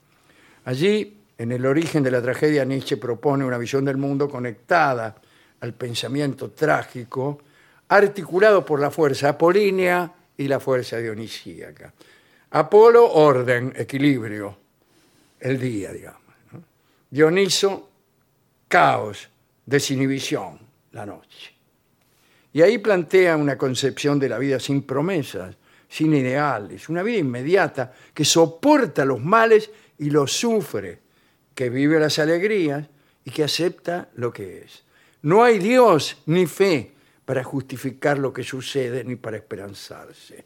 Allí, 0.66 1.22
en 1.38 1.52
el 1.52 1.66
origen 1.66 2.04
de 2.04 2.12
la 2.12 2.22
tragedia, 2.22 2.66
Nietzsche 2.66 2.98
propone 2.98 3.46
una 3.46 3.58
visión 3.58 3.86
del 3.86 3.98
mundo 3.98 4.28
conectada 4.30 5.16
al 5.62 5.74
pensamiento 5.74 6.52
trágico, 6.52 7.40
articulado 7.90 8.66
por 8.66 8.80
la 8.80 8.92
fuerza 8.92 9.30
apolínea 9.30 10.12
y 10.38 10.48
la 10.48 10.60
fuerza 10.60 10.98
dionisíaca. 10.98 11.94
Apolo, 12.52 13.12
orden, 13.12 13.74
equilibrio, 13.76 14.58
el 15.40 15.60
día, 15.60 15.92
digamos. 15.92 16.22
¿no? 16.52 16.64
Dioniso, 17.10 17.90
caos, 18.68 19.30
desinhibición, 19.66 20.60
la 20.92 21.06
noche. 21.06 21.54
Y 22.54 22.62
ahí 22.62 22.78
plantea 22.78 23.38
una 23.38 23.58
concepción 23.58 24.20
de 24.20 24.30
la 24.30 24.38
vida 24.38 24.60
sin 24.60 24.84
promesas, 24.84 25.56
sin 25.88 26.14
ideales, 26.14 26.90
una 26.90 27.04
vida 27.04 27.18
inmediata 27.18 27.94
que 28.14 28.26
soporta 28.26 29.06
los 29.06 29.24
males 29.24 29.70
y 30.00 30.10
los 30.10 30.32
sufre, 30.32 31.00
que 31.54 31.70
vive 31.70 32.00
las 32.00 32.20
alegrías 32.20 32.88
y 33.24 33.32
que 33.32 33.44
acepta 33.44 34.10
lo 34.16 34.32
que 34.32 34.60
es. 34.60 34.84
No 35.24 35.44
hay 35.44 35.60
Dios 35.60 36.22
ni 36.26 36.46
fe 36.46 36.94
para 37.26 37.44
justificar 37.44 38.18
lo 38.18 38.32
que 38.32 38.44
sucede 38.44 39.04
ni 39.04 39.16
para 39.16 39.38
esperanzarse. 39.38 40.46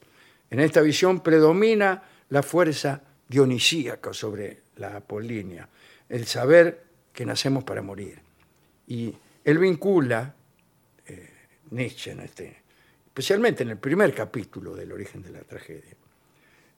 En 0.50 0.60
esta 0.60 0.82
visión 0.82 1.22
predomina 1.22 2.04
la 2.30 2.44
fuerza 2.44 3.02
dionisíaca 3.28 4.14
sobre 4.14 4.62
la 4.78 4.98
apolínea, 4.98 5.68
el 6.10 6.26
saber 6.26 6.91
que 7.14 7.26
nacemos 7.26 7.64
para 7.64 7.82
morir. 7.82 8.20
Y 8.88 9.14
él 9.44 9.58
vincula 9.58 10.34
eh, 11.06 11.30
Nietzsche 11.72 12.12
en 12.12 12.22
este, 12.22 12.62
especialmente 13.06 13.64
en 13.64 13.70
el 13.70 13.78
primer 13.78 14.14
capítulo 14.14 14.76
del 14.76 14.92
origen 14.92 15.22
de 15.22 15.32
la 15.32 15.42
tragedia, 15.42 15.96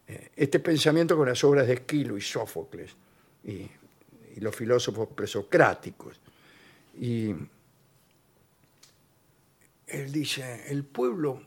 eh, 0.08 0.32
este 0.36 0.60
pensamiento 0.60 1.16
con 1.16 1.28
las 1.28 1.44
obras 1.44 1.68
de 1.68 1.74
Esquilo 1.74 2.18
y 2.18 2.22
Sófocles 2.22 2.96
y, 3.44 3.70
los 4.38 4.56
filósofos 4.56 5.10
presocráticos. 5.10 6.20
Y 7.00 7.36
él 9.86 10.12
dice, 10.12 10.72
el 10.72 10.84
pueblo 10.86 11.40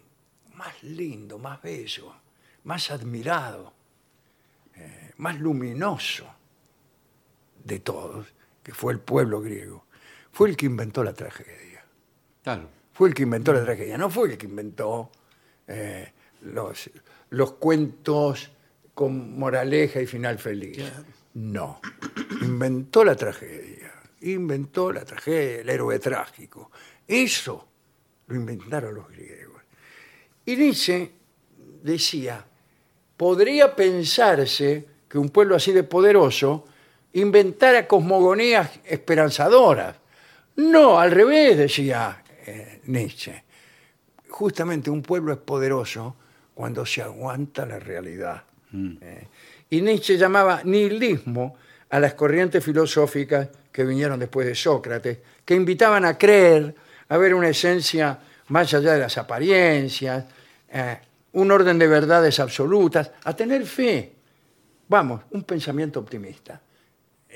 más 0.54 0.84
lindo, 0.84 1.36
más 1.36 1.60
bello, 1.60 2.14
más 2.62 2.92
admirado, 2.92 3.72
eh, 4.76 5.12
más 5.16 5.40
luminoso 5.40 6.32
de 7.64 7.80
todos, 7.80 8.35
que 8.66 8.74
fue 8.74 8.92
el 8.92 8.98
pueblo 8.98 9.40
griego, 9.40 9.86
fue 10.32 10.48
el 10.48 10.56
que 10.56 10.66
inventó 10.66 11.04
la 11.04 11.14
tragedia. 11.14 11.84
Claro. 12.42 12.68
fue 12.92 13.10
el 13.10 13.14
que 13.14 13.22
inventó 13.22 13.52
la 13.52 13.64
tragedia, 13.64 13.96
no 13.96 14.10
fue 14.10 14.32
el 14.32 14.36
que 14.36 14.46
inventó 14.46 15.12
eh, 15.68 16.12
los, 16.40 16.90
los 17.30 17.52
cuentos 17.52 18.50
con 18.92 19.38
moraleja 19.38 20.00
y 20.00 20.06
final 20.06 20.40
feliz. 20.40 20.82
No, 21.34 21.80
inventó 22.42 23.04
la 23.04 23.14
tragedia, 23.14 23.92
inventó 24.22 24.90
la 24.90 25.04
tragedia, 25.04 25.60
el 25.60 25.68
héroe 25.68 26.00
trágico. 26.00 26.72
Eso 27.06 27.68
lo 28.26 28.34
inventaron 28.34 28.96
los 28.96 29.08
griegos. 29.08 29.62
Y 30.44 30.56
Nietzsche 30.56 31.12
decía, 31.84 32.44
podría 33.16 33.76
pensarse 33.76 34.88
que 35.08 35.18
un 35.18 35.28
pueblo 35.28 35.54
así 35.54 35.70
de 35.70 35.84
poderoso 35.84 36.66
inventara 37.16 37.86
cosmogonías 37.86 38.80
esperanzadoras. 38.84 39.96
No, 40.56 40.98
al 40.98 41.10
revés, 41.10 41.56
decía 41.56 42.22
eh, 42.46 42.80
Nietzsche. 42.84 43.44
Justamente 44.28 44.90
un 44.90 45.02
pueblo 45.02 45.32
es 45.32 45.38
poderoso 45.38 46.16
cuando 46.54 46.84
se 46.84 47.02
aguanta 47.02 47.64
la 47.64 47.78
realidad. 47.78 48.42
Eh, 48.72 49.26
y 49.70 49.80
Nietzsche 49.80 50.18
llamaba 50.18 50.60
nihilismo 50.64 51.56
a 51.88 52.00
las 52.00 52.14
corrientes 52.14 52.62
filosóficas 52.62 53.48
que 53.72 53.84
vinieron 53.84 54.18
después 54.18 54.46
de 54.46 54.54
Sócrates, 54.54 55.18
que 55.44 55.54
invitaban 55.54 56.04
a 56.04 56.18
creer, 56.18 56.74
a 57.08 57.16
ver 57.16 57.34
una 57.34 57.48
esencia 57.48 58.18
más 58.48 58.72
allá 58.74 58.92
de 58.92 59.00
las 59.00 59.16
apariencias, 59.16 60.24
eh, 60.68 60.98
un 61.32 61.50
orden 61.50 61.78
de 61.78 61.86
verdades 61.86 62.40
absolutas, 62.40 63.10
a 63.24 63.34
tener 63.34 63.64
fe. 63.66 64.12
Vamos, 64.88 65.22
un 65.30 65.44
pensamiento 65.44 66.00
optimista. 66.00 66.60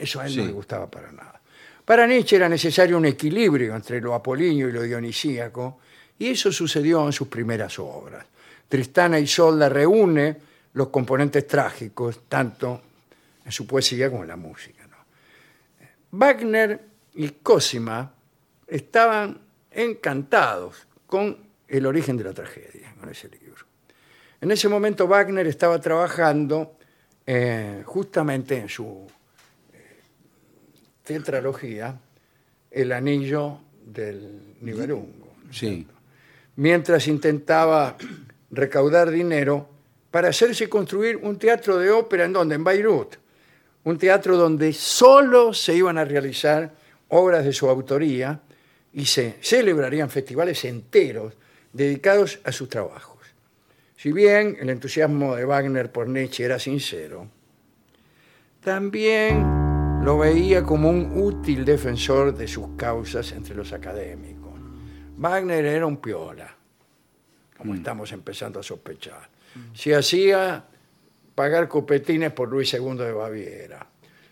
Eso 0.00 0.20
a 0.20 0.26
él 0.26 0.36
no 0.36 0.46
le 0.46 0.52
gustaba 0.52 0.90
para 0.90 1.12
nada. 1.12 1.40
Para 1.84 2.06
Nietzsche 2.06 2.36
era 2.36 2.48
necesario 2.48 2.96
un 2.96 3.06
equilibrio 3.06 3.74
entre 3.74 4.00
lo 4.00 4.14
apolíneo 4.14 4.68
y 4.68 4.72
lo 4.72 4.82
dionisíaco, 4.82 5.80
y 6.18 6.28
eso 6.28 6.52
sucedió 6.52 7.04
en 7.04 7.12
sus 7.12 7.28
primeras 7.28 7.78
obras. 7.78 8.24
Tristana 8.68 9.18
y 9.18 9.24
Isolda 9.24 9.68
reúne 9.68 10.36
los 10.74 10.88
componentes 10.88 11.46
trágicos, 11.46 12.28
tanto 12.28 12.80
en 13.44 13.52
su 13.52 13.66
poesía 13.66 14.08
como 14.08 14.22
en 14.22 14.28
la 14.28 14.36
música. 14.36 14.86
¿no? 14.86 14.96
Wagner 16.12 16.80
y 17.14 17.28
Cosima 17.28 18.12
estaban 18.66 19.40
encantados 19.70 20.86
con 21.06 21.36
el 21.66 21.86
origen 21.86 22.16
de 22.16 22.24
la 22.24 22.32
tragedia, 22.32 22.94
con 22.98 23.08
ese 23.08 23.28
libro. 23.28 23.66
En 24.40 24.50
ese 24.50 24.68
momento 24.68 25.06
Wagner 25.06 25.46
estaba 25.46 25.80
trabajando 25.80 26.76
eh, 27.26 27.82
justamente 27.84 28.56
en 28.56 28.68
su 28.68 29.06
tetralogía 31.14 31.98
El 32.70 32.92
anillo 32.92 33.58
del 33.84 34.54
Nibelungo, 34.60 35.34
Sí. 35.50 35.84
mientras 36.54 37.08
intentaba 37.08 37.96
recaudar 38.52 39.10
dinero 39.10 39.68
para 40.12 40.28
hacerse 40.28 40.68
construir 40.68 41.16
un 41.16 41.36
teatro 41.36 41.78
de 41.78 41.90
ópera 41.90 42.26
en 42.26 42.32
donde, 42.32 42.54
en 42.54 42.62
Beirut, 42.62 43.16
un 43.82 43.98
teatro 43.98 44.36
donde 44.36 44.72
solo 44.72 45.52
se 45.52 45.74
iban 45.74 45.98
a 45.98 46.04
realizar 46.04 46.72
obras 47.08 47.44
de 47.44 47.52
su 47.52 47.68
autoría 47.68 48.40
y 48.92 49.06
se 49.06 49.36
celebrarían 49.40 50.10
festivales 50.10 50.64
enteros 50.64 51.34
dedicados 51.72 52.38
a 52.44 52.52
sus 52.52 52.68
trabajos. 52.68 53.18
Si 53.96 54.12
bien 54.12 54.56
el 54.60 54.70
entusiasmo 54.70 55.34
de 55.34 55.44
Wagner 55.44 55.90
por 55.90 56.08
Nietzsche 56.08 56.44
era 56.44 56.60
sincero, 56.60 57.26
también 58.62 59.59
lo 60.02 60.18
veía 60.18 60.62
como 60.62 60.88
un 60.90 61.12
útil 61.22 61.64
defensor 61.64 62.34
de 62.36 62.48
sus 62.48 62.68
causas 62.76 63.32
entre 63.32 63.54
los 63.54 63.72
académicos. 63.72 64.52
Wagner 65.16 65.64
era 65.66 65.86
un 65.86 65.98
piola, 65.98 66.54
como 67.56 67.74
estamos 67.74 68.10
empezando 68.12 68.60
a 68.60 68.62
sospechar. 68.62 69.28
Se 69.74 69.94
hacía 69.94 70.64
pagar 71.34 71.68
copetines 71.68 72.32
por 72.32 72.48
Luis 72.48 72.72
II 72.72 72.96
de 72.96 73.12
Baviera. 73.12 73.86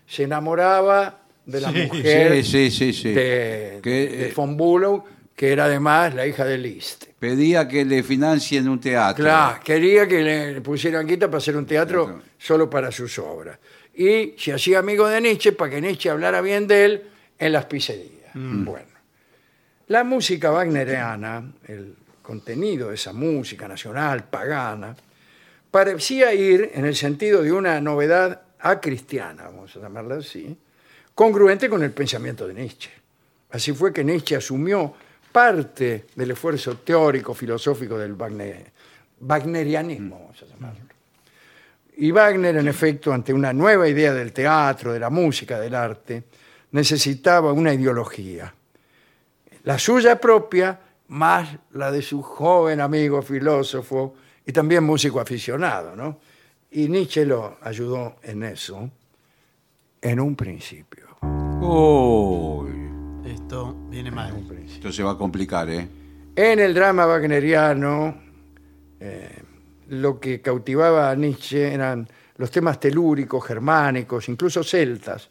Se 0.07 0.23
enamoraba 0.23 1.21
de 1.45 1.61
la 1.61 1.71
Sí, 1.71 1.87
mujer 1.87 2.43
sí, 2.43 2.71
sí, 2.71 3.13
de, 3.13 3.79
Que, 3.83 3.89
de 3.89 4.27
eh, 4.29 4.33
von 4.35 4.57
Bülow, 4.57 5.03
que 5.35 5.51
era 5.51 5.65
además 5.65 6.15
la 6.15 6.25
hija 6.25 6.45
de 6.45 6.57
Liszt. 6.57 7.05
Pedía 7.19 7.67
que 7.67 7.85
le 7.85 8.01
financien 8.01 8.67
un 8.67 8.79
teatro. 8.79 9.23
Claro, 9.23 9.59
quería 9.63 10.07
que 10.07 10.21
le 10.23 10.61
pusieran 10.61 11.05
quita 11.05 11.27
para 11.27 11.37
hacer 11.37 11.55
un 11.55 11.65
teatro 11.65 12.05
Teatro. 12.07 12.23
solo 12.39 12.69
para 12.69 12.91
sus 12.91 13.19
obras. 13.19 13.59
Y 14.01 14.35
se 14.37 14.53
hacía 14.53 14.79
amigo 14.79 15.07
de 15.09 15.19
Nietzsche 15.19 15.51
para 15.51 15.71
que 15.71 15.81
Nietzsche 15.81 16.09
hablara 16.09 16.39
bien 16.39 16.67
de 16.67 16.85
él 16.85 17.03
en 17.37 17.51
las 17.51 17.65
pizzerías. 17.65 18.31
Bueno, 18.33 18.87
la 19.87 20.05
música 20.05 20.53
wagneriana, 20.53 21.51
el 21.67 21.95
contenido 22.21 22.87
de 22.89 22.95
esa 22.95 23.11
música 23.11 23.67
nacional, 23.67 24.23
pagana, 24.29 24.95
parecía 25.69 26.33
ir 26.33 26.71
en 26.73 26.85
el 26.85 26.95
sentido 26.95 27.41
de 27.43 27.51
una 27.51 27.81
novedad 27.81 28.41
acristiana, 28.59 29.43
vamos 29.43 29.75
a 29.75 29.79
llamarla 29.81 30.15
así, 30.15 30.55
congruente 31.13 31.67
con 31.69 31.83
el 31.83 31.91
pensamiento 31.91 32.47
de 32.47 32.53
Nietzsche. 32.53 32.91
Así 33.51 33.73
fue 33.73 33.91
que 33.91 34.05
Nietzsche 34.05 34.37
asumió 34.37 34.93
parte 35.29 36.05
del 36.15 36.31
esfuerzo 36.31 36.77
teórico, 36.77 37.33
filosófico 37.33 37.97
del 37.97 38.13
Wagner- 38.13 38.71
wagnerianismo, 39.19 40.19
vamos 40.21 40.41
a 40.41 40.45
llamarlo. 40.45 40.88
Y 42.01 42.11
Wagner, 42.11 42.55
en 42.55 42.67
efecto, 42.67 43.11
ante 43.11 43.33
una 43.33 43.51
nueva 43.51 43.87
idea 43.87 44.13
del 44.13 44.31
teatro, 44.31 44.93
de 44.93 44.99
la 44.99 45.09
música, 45.09 45.59
del 45.59 45.75
arte, 45.75 46.23
necesitaba 46.71 47.51
una 47.51 47.73
ideología. 47.73 48.53
La 49.63 49.77
suya 49.77 50.19
propia, 50.19 50.79
más 51.09 51.49
la 51.73 51.91
de 51.91 52.01
su 52.01 52.21
joven 52.21 52.79
amigo 52.79 53.21
filósofo 53.21 54.15
y 54.45 54.53
también 54.53 54.83
músico 54.85 55.19
aficionado, 55.19 55.95
¿no? 55.95 56.19
Y 56.71 56.87
Nietzsche 56.87 57.25
lo 57.25 57.57
ayudó 57.61 58.15
en 58.23 58.43
eso 58.43 58.89
en 60.01 60.19
un 60.21 60.35
principio. 60.37 61.07
Uy, 61.61 63.29
Esto 63.29 63.75
viene 63.89 64.09
mal. 64.09 64.33
esto 64.65 64.91
se 64.93 65.03
va 65.03 65.11
a 65.11 65.17
complicar, 65.17 65.69
¿eh? 65.69 65.87
En 66.35 66.59
el 66.59 66.73
drama 66.73 67.05
wagneriano, 67.05 68.21
eh, 69.01 69.43
lo 69.89 70.19
que 70.19 70.41
cautivaba 70.41 71.09
a 71.09 71.15
Nietzsche 71.15 71.73
eran 71.73 72.07
los 72.37 72.51
temas 72.51 72.79
telúricos, 72.79 73.45
germánicos, 73.45 74.29
incluso 74.29 74.63
celtas. 74.63 75.29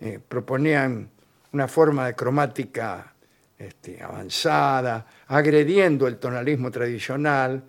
Eh, 0.00 0.20
proponían 0.26 1.08
una 1.52 1.68
forma 1.68 2.06
de 2.06 2.14
cromática 2.14 3.12
este, 3.58 4.02
avanzada, 4.02 5.06
agrediendo 5.26 6.06
el 6.06 6.18
tonalismo 6.18 6.70
tradicional 6.70 7.62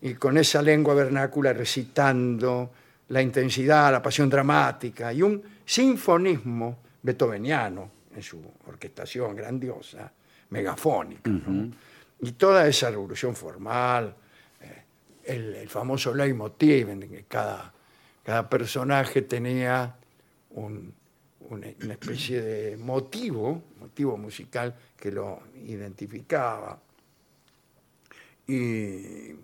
y 0.00 0.14
con 0.14 0.38
esa 0.38 0.62
lengua 0.62 0.94
vernácula 0.94 1.52
recitando 1.52 2.72
la 3.08 3.20
intensidad, 3.20 3.90
la 3.90 4.02
pasión 4.02 4.30
dramática 4.30 5.12
y 5.12 5.22
un 5.22 5.42
sinfonismo 5.64 6.78
beethoveniano 7.02 7.90
en 8.14 8.22
su 8.22 8.40
orquestación 8.68 9.34
grandiosa, 9.34 10.10
megafónica. 10.50 11.30
¿no? 11.30 11.70
Y 12.20 12.32
toda 12.32 12.66
esa 12.66 12.90
revolución 12.90 13.34
formal, 13.34 14.14
el, 15.24 15.68
famoso 15.68 16.14
leitmotiv 16.14 16.90
en 16.90 17.08
que 17.08 17.24
cada, 17.24 17.72
cada 18.24 18.48
personaje 18.48 19.22
tenía 19.22 19.96
un- 20.50 20.94
una, 21.48 21.66
una 21.82 21.92
especie 21.94 22.40
de 22.40 22.76
motivo, 22.76 23.62
motivo 23.80 24.16
musical 24.16 24.74
que 24.96 25.10
lo 25.12 25.40
identificaba. 25.66 26.78
Y 28.46 29.34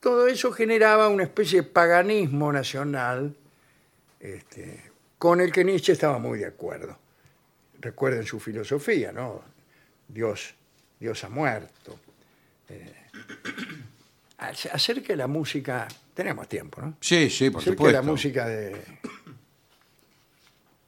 todo 0.00 0.26
eso 0.26 0.52
generaba 0.52 1.08
una 1.08 1.24
especie 1.24 1.62
de 1.62 1.68
paganismo 1.68 2.52
nacional 2.52 3.34
este, 4.20 4.90
con 5.18 5.40
el 5.40 5.52
que 5.52 5.64
Nietzsche 5.64 5.92
estaba 5.92 6.18
muy 6.18 6.38
de 6.40 6.46
acuerdo. 6.46 6.98
Recuerden 7.80 8.24
su 8.24 8.40
filosofía, 8.40 9.12
¿no? 9.12 9.42
Dios, 10.08 10.54
Dios 10.98 11.22
ha 11.24 11.28
muerto. 11.28 11.98
Eh, 12.68 12.94
ac- 14.38 14.70
acerca 14.72 15.08
de 15.08 15.16
la 15.16 15.26
música, 15.26 15.86
tenemos 16.14 16.48
tiempo, 16.48 16.80
¿no? 16.80 16.96
Sí, 17.00 17.28
sí, 17.30 17.50
por 17.50 17.60
acerca 17.60 17.70
de 17.70 17.76
supuesto. 17.76 18.00
la 18.00 18.02
música 18.02 18.46
de, 18.46 18.76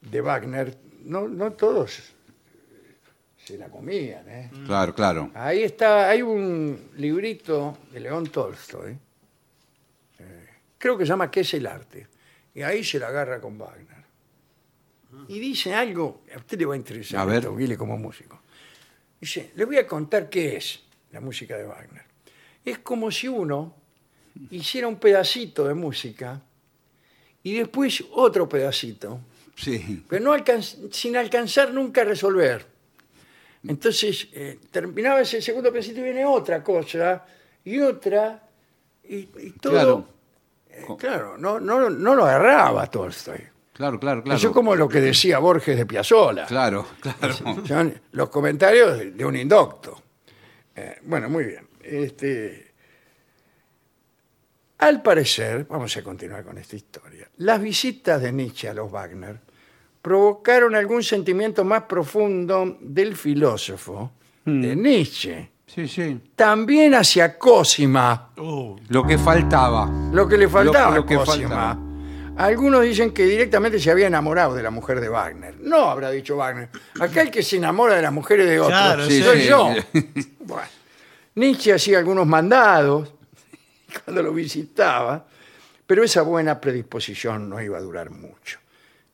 de 0.03 0.20
Wagner, 0.20 0.76
no, 1.05 1.28
no 1.28 1.53
todos 1.53 2.12
se 3.44 3.59
la 3.59 3.68
comían, 3.68 4.28
¿eh? 4.28 4.51
Claro, 4.66 4.94
claro. 4.94 5.30
Ahí 5.34 5.62
está, 5.62 6.09
hay 6.09 6.22
un 6.22 6.90
librito 6.96 7.78
de 7.92 8.01
León 8.01 8.28
Tolstoy, 8.28 8.96
eh, 10.18 10.48
creo 10.78 10.96
que 10.96 11.05
se 11.05 11.09
llama 11.11 11.30
¿Qué 11.30 11.40
es 11.40 11.55
el 11.55 11.66
arte? 11.66 12.07
Y 12.55 12.62
ahí 12.62 12.84
se 12.84 12.98
la 12.98 13.09
agarra 13.09 13.40
con 13.40 13.59
Wagner. 13.59 14.01
Y 15.28 15.38
dice 15.40 15.74
algo, 15.74 16.22
a 16.34 16.38
usted 16.38 16.59
le 16.59 16.66
va 16.66 16.74
a 16.74 16.76
interesar, 16.76 17.20
A 17.20 17.24
ver. 17.24 17.44
esto, 17.44 17.78
como 17.78 17.96
músico. 17.96 18.40
Dice, 19.20 19.51
le 19.57 19.64
voy 19.64 19.76
a 19.78 19.86
contar 19.86 20.28
qué 20.30 20.57
es 20.57 20.80
la 21.12 21.20
música 21.20 21.57
de 21.57 21.64
Wagner. 21.64 22.05
Es 22.65 22.79
como 22.79 23.11
si 23.11 23.29
uno 23.29 23.75
hiciera 24.51 24.87
un 24.89 24.97
pedacito 24.97 25.67
de 25.67 25.75
música 25.75 26.41
y 27.43 27.55
después 27.59 28.05
otro 28.13 28.49
pedacito, 28.49 29.21
Sí. 29.57 30.05
pero 30.09 30.25
no 30.25 30.35
alcanz- 30.35 30.91
sin 30.93 31.17
alcanzar 31.17 31.73
nunca 31.73 32.03
a 32.03 32.05
resolver. 32.05 32.67
Entonces, 33.67 34.29
eh, 34.33 34.59
terminaba 34.71 35.21
ese 35.21 35.43
segundo 35.43 35.71
pensamiento 35.73 36.01
y 36.01 36.13
viene 36.13 36.25
otra 36.25 36.63
cosa, 36.63 37.25
y 37.65 37.79
otra, 37.81 38.43
y, 39.05 39.17
y 39.39 39.51
todo. 39.61 39.73
Claro. 39.73 40.09
eh, 40.71 40.85
claro, 40.99 41.37
no, 41.39 41.61
no, 41.61 41.91
no 41.91 42.15
lo 42.15 42.25
agarraba 42.25 42.87
Tolstoy. 42.91 43.41
Claro, 43.75 43.99
claro, 43.99 44.23
claro. 44.23 44.37
Eso 44.39 44.49
es 44.49 44.55
como 44.55 44.75
lo 44.77 44.89
que 44.89 45.01
decía 45.01 45.39
Borges 45.39 45.77
de 45.77 45.87
Piazzolla. 45.87 46.47
Claro, 46.47 46.87
claro. 47.01 47.35
Son 47.67 48.01
los 48.13 48.29
comentarios 48.29 48.99
de, 48.99 49.11
de 49.13 49.25
un 49.25 49.37
indocto. 49.37 50.03
Eh, 50.77 50.99
bueno, 51.05 51.29
muy 51.31 51.45
bien. 51.45 51.67
Este, 51.91 52.70
al 54.78 55.03
parecer, 55.03 55.66
vamos 55.68 55.97
a 55.97 56.03
continuar 56.03 56.45
con 56.45 56.57
esta 56.57 56.76
historia, 56.76 57.28
las 57.38 57.61
visitas 57.61 58.22
de 58.22 58.32
Nietzsche 58.32 58.68
a 58.68 58.74
los 58.74 58.91
Wagner 58.91 59.41
provocaron 60.01 60.74
algún 60.76 61.03
sentimiento 61.03 61.64
más 61.64 61.82
profundo 61.82 62.78
del 62.80 63.16
filósofo, 63.16 64.12
de 64.45 64.76
Nietzsche, 64.76 65.51
Sí, 65.66 65.86
sí. 65.88 66.20
también 66.36 66.95
hacia 66.95 67.36
Cosima, 67.36 68.30
Uh, 68.36 68.76
Lo 68.88 69.05
que 69.05 69.18
faltaba. 69.18 69.91
lo 70.12 70.28
que 70.28 70.38
le 70.38 70.49
faltaba 70.49 70.91
Lo- 70.91 70.97
lo 70.99 71.07
que 71.07 71.14
a 71.14 71.18
Cosima. 71.18 71.49
faltaba. 71.49 71.78
Algunos 72.36 72.82
dicen 72.84 73.11
que 73.12 73.24
directamente 73.26 73.78
se 73.80 73.91
había 73.91 74.07
enamorado 74.07 74.55
de 74.55 74.62
la 74.62 74.70
mujer 74.70 75.01
de 75.01 75.09
Wagner. 75.11 75.57
No, 75.61 75.91
habrá 75.91 76.11
dicho 76.11 76.36
Wagner. 76.36 76.70
Acá 77.01 77.20
el 77.22 77.30
que 77.32 77.43
se 77.43 77.57
enamora 77.57 77.97
de 77.97 78.03
las 78.03 78.12
mujeres 78.12 78.49
de 78.49 78.59
otros 78.61 78.78
Claro, 78.80 79.05
soy 79.05 79.41
sí. 79.43 79.47
yo. 79.49 79.74
Bueno, 80.38 80.68
Nietzsche 81.35 81.72
hacía 81.72 81.99
algunos 81.99 82.26
mandados 82.26 83.12
cuando 84.05 84.22
lo 84.22 84.33
visitaba, 84.33 85.26
pero 85.87 86.03
esa 86.05 86.22
buena 86.22 86.61
predisposición 86.61 87.49
no 87.49 87.61
iba 87.61 87.78
a 87.78 87.81
durar 87.81 88.11
mucho. 88.11 88.59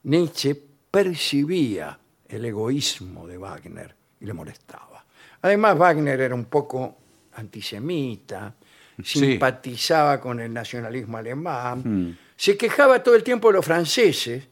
Nietzsche 0.05 0.57
percibía 0.91 1.99
el 2.29 2.45
egoísmo 2.45 3.27
de 3.27 3.39
Wagner 3.39 3.95
y 4.21 4.27
le 4.27 4.33
molestaba. 4.33 5.05
Además, 5.43 5.79
Wagner 5.79 6.21
era 6.21 6.35
un 6.35 6.47
poco 6.47 6.97
antisemita, 7.35 8.55
Sí. 9.03 9.19
simpatizaba 9.21 10.19
con 10.19 10.41
el 10.41 10.51
nacionalismo 10.51 11.19
alemán, 11.19 12.17
se 12.35 12.57
quejaba 12.57 13.03
todo 13.03 13.15
el 13.15 13.23
tiempo 13.23 13.49
de 13.49 13.55
los 13.55 13.65
franceses, 13.65 14.43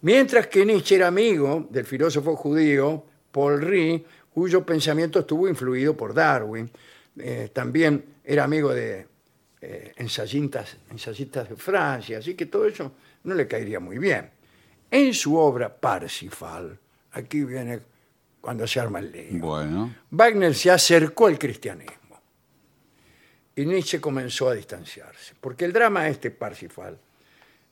mientras 0.00 0.48
que 0.48 0.66
Nietzsche 0.66 0.96
era 0.96 1.06
amigo 1.06 1.68
del 1.70 1.84
filósofo 1.84 2.34
judío 2.34 3.04
Paul 3.30 3.62
Rie, 3.62 4.04
cuyo 4.32 4.66
pensamiento 4.66 5.20
estuvo 5.20 5.48
influido 5.48 5.96
por 5.96 6.12
Darwin. 6.12 6.68
Eh, 7.16 7.50
también 7.52 8.04
era 8.24 8.44
amigo 8.44 8.74
de 8.74 9.06
eh, 9.60 9.92
ensayistas, 9.96 10.76
ensayistas 10.90 11.48
de 11.48 11.56
Francia, 11.56 12.18
así 12.18 12.34
que 12.34 12.46
todo 12.46 12.66
eso 12.66 12.92
no 13.24 13.34
le 13.34 13.46
caería 13.46 13.80
muy 13.80 13.98
bien. 13.98 14.30
En 14.90 15.14
su 15.14 15.36
obra 15.36 15.74
Parsifal, 15.74 16.78
aquí 17.12 17.44
viene 17.44 17.80
cuando 18.40 18.66
se 18.66 18.80
arma 18.80 18.98
el 18.98 19.12
lío. 19.12 19.40
Bueno. 19.40 19.94
Wagner 20.10 20.54
se 20.54 20.70
acercó 20.70 21.28
al 21.28 21.38
cristianismo 21.38 22.20
y 23.56 23.64
Nietzsche 23.64 24.00
comenzó 24.00 24.48
a 24.48 24.54
distanciarse, 24.54 25.34
porque 25.40 25.64
el 25.64 25.72
drama 25.72 26.08
este 26.08 26.30
Parsifal 26.30 26.98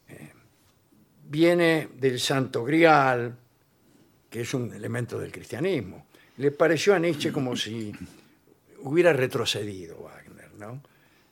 eh, 0.08 0.32
viene 1.28 1.88
del 1.98 2.20
Santo 2.20 2.64
Grial, 2.64 3.36
que 4.30 4.40
es 4.40 4.54
un 4.54 4.72
elemento 4.72 5.18
del 5.18 5.32
cristianismo. 5.32 6.06
Le 6.36 6.52
pareció 6.52 6.94
a 6.94 6.98
Nietzsche 6.98 7.32
como 7.32 7.56
si 7.56 7.92
hubiera 8.82 9.12
retrocedido 9.12 9.98
Wagner, 10.02 10.52
¿no? 10.58 10.82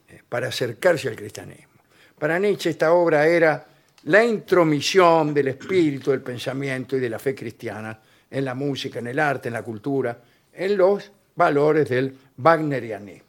Eh, 0.09 0.23
para 0.29 0.49
acercarse 0.49 1.09
al 1.09 1.17
cristianismo. 1.17 1.81
Para 2.19 2.39
Nietzsche 2.39 2.71
esta 2.71 2.93
obra 2.93 3.27
era 3.27 3.67
la 4.05 4.25
intromisión 4.25 5.33
del 5.35 5.49
espíritu, 5.49 6.11
del 6.11 6.23
pensamiento 6.23 6.97
y 6.97 7.01
de 7.01 7.11
la 7.11 7.19
fe 7.19 7.35
cristiana 7.35 7.99
en 8.31 8.45
la 8.45 8.55
música, 8.55 8.99
en 8.99 9.09
el 9.09 9.19
arte, 9.19 9.49
en 9.49 9.55
la 9.55 9.63
cultura, 9.63 10.19
en 10.53 10.77
los 10.77 11.11
valores 11.37 11.89
del 11.89 12.17
wagnerianismo. 12.39 13.27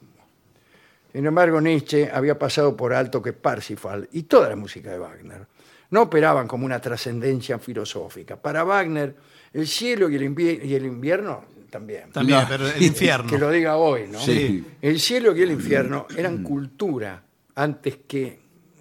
Sin 1.12 1.26
embargo, 1.26 1.60
Nietzsche 1.60 2.10
había 2.10 2.38
pasado 2.38 2.76
por 2.76 2.92
alto 2.94 3.20
que 3.20 3.32
Parsifal 3.32 4.08
y 4.12 4.22
toda 4.22 4.48
la 4.48 4.56
música 4.56 4.90
de 4.90 4.98
Wagner 4.98 5.46
no 5.90 6.02
operaban 6.02 6.48
como 6.48 6.64
una 6.64 6.80
trascendencia 6.80 7.58
filosófica. 7.58 8.36
Para 8.36 8.64
Wagner, 8.64 9.14
el 9.52 9.66
cielo 9.66 10.08
y 10.08 10.16
el, 10.16 10.22
invi- 10.22 10.64
y 10.64 10.74
el 10.74 10.86
invierno 10.86 11.44
también. 11.72 12.10
también, 12.12 12.40
No. 12.42 12.46
pero 12.48 12.68
el 12.68 12.82
infierno. 12.82 13.28
Que 13.28 13.38
lo 13.38 13.50
diga 13.50 13.76
hoy, 13.76 14.06
¿no? 14.06 14.20
Sí. 14.20 14.64
El 14.80 15.00
cielo 15.00 15.34
y 15.34 15.42
el 15.42 15.50
infierno 15.50 16.06
eran 16.16 16.42
cultura 16.44 17.20
antes 17.56 17.96
que 18.06 18.38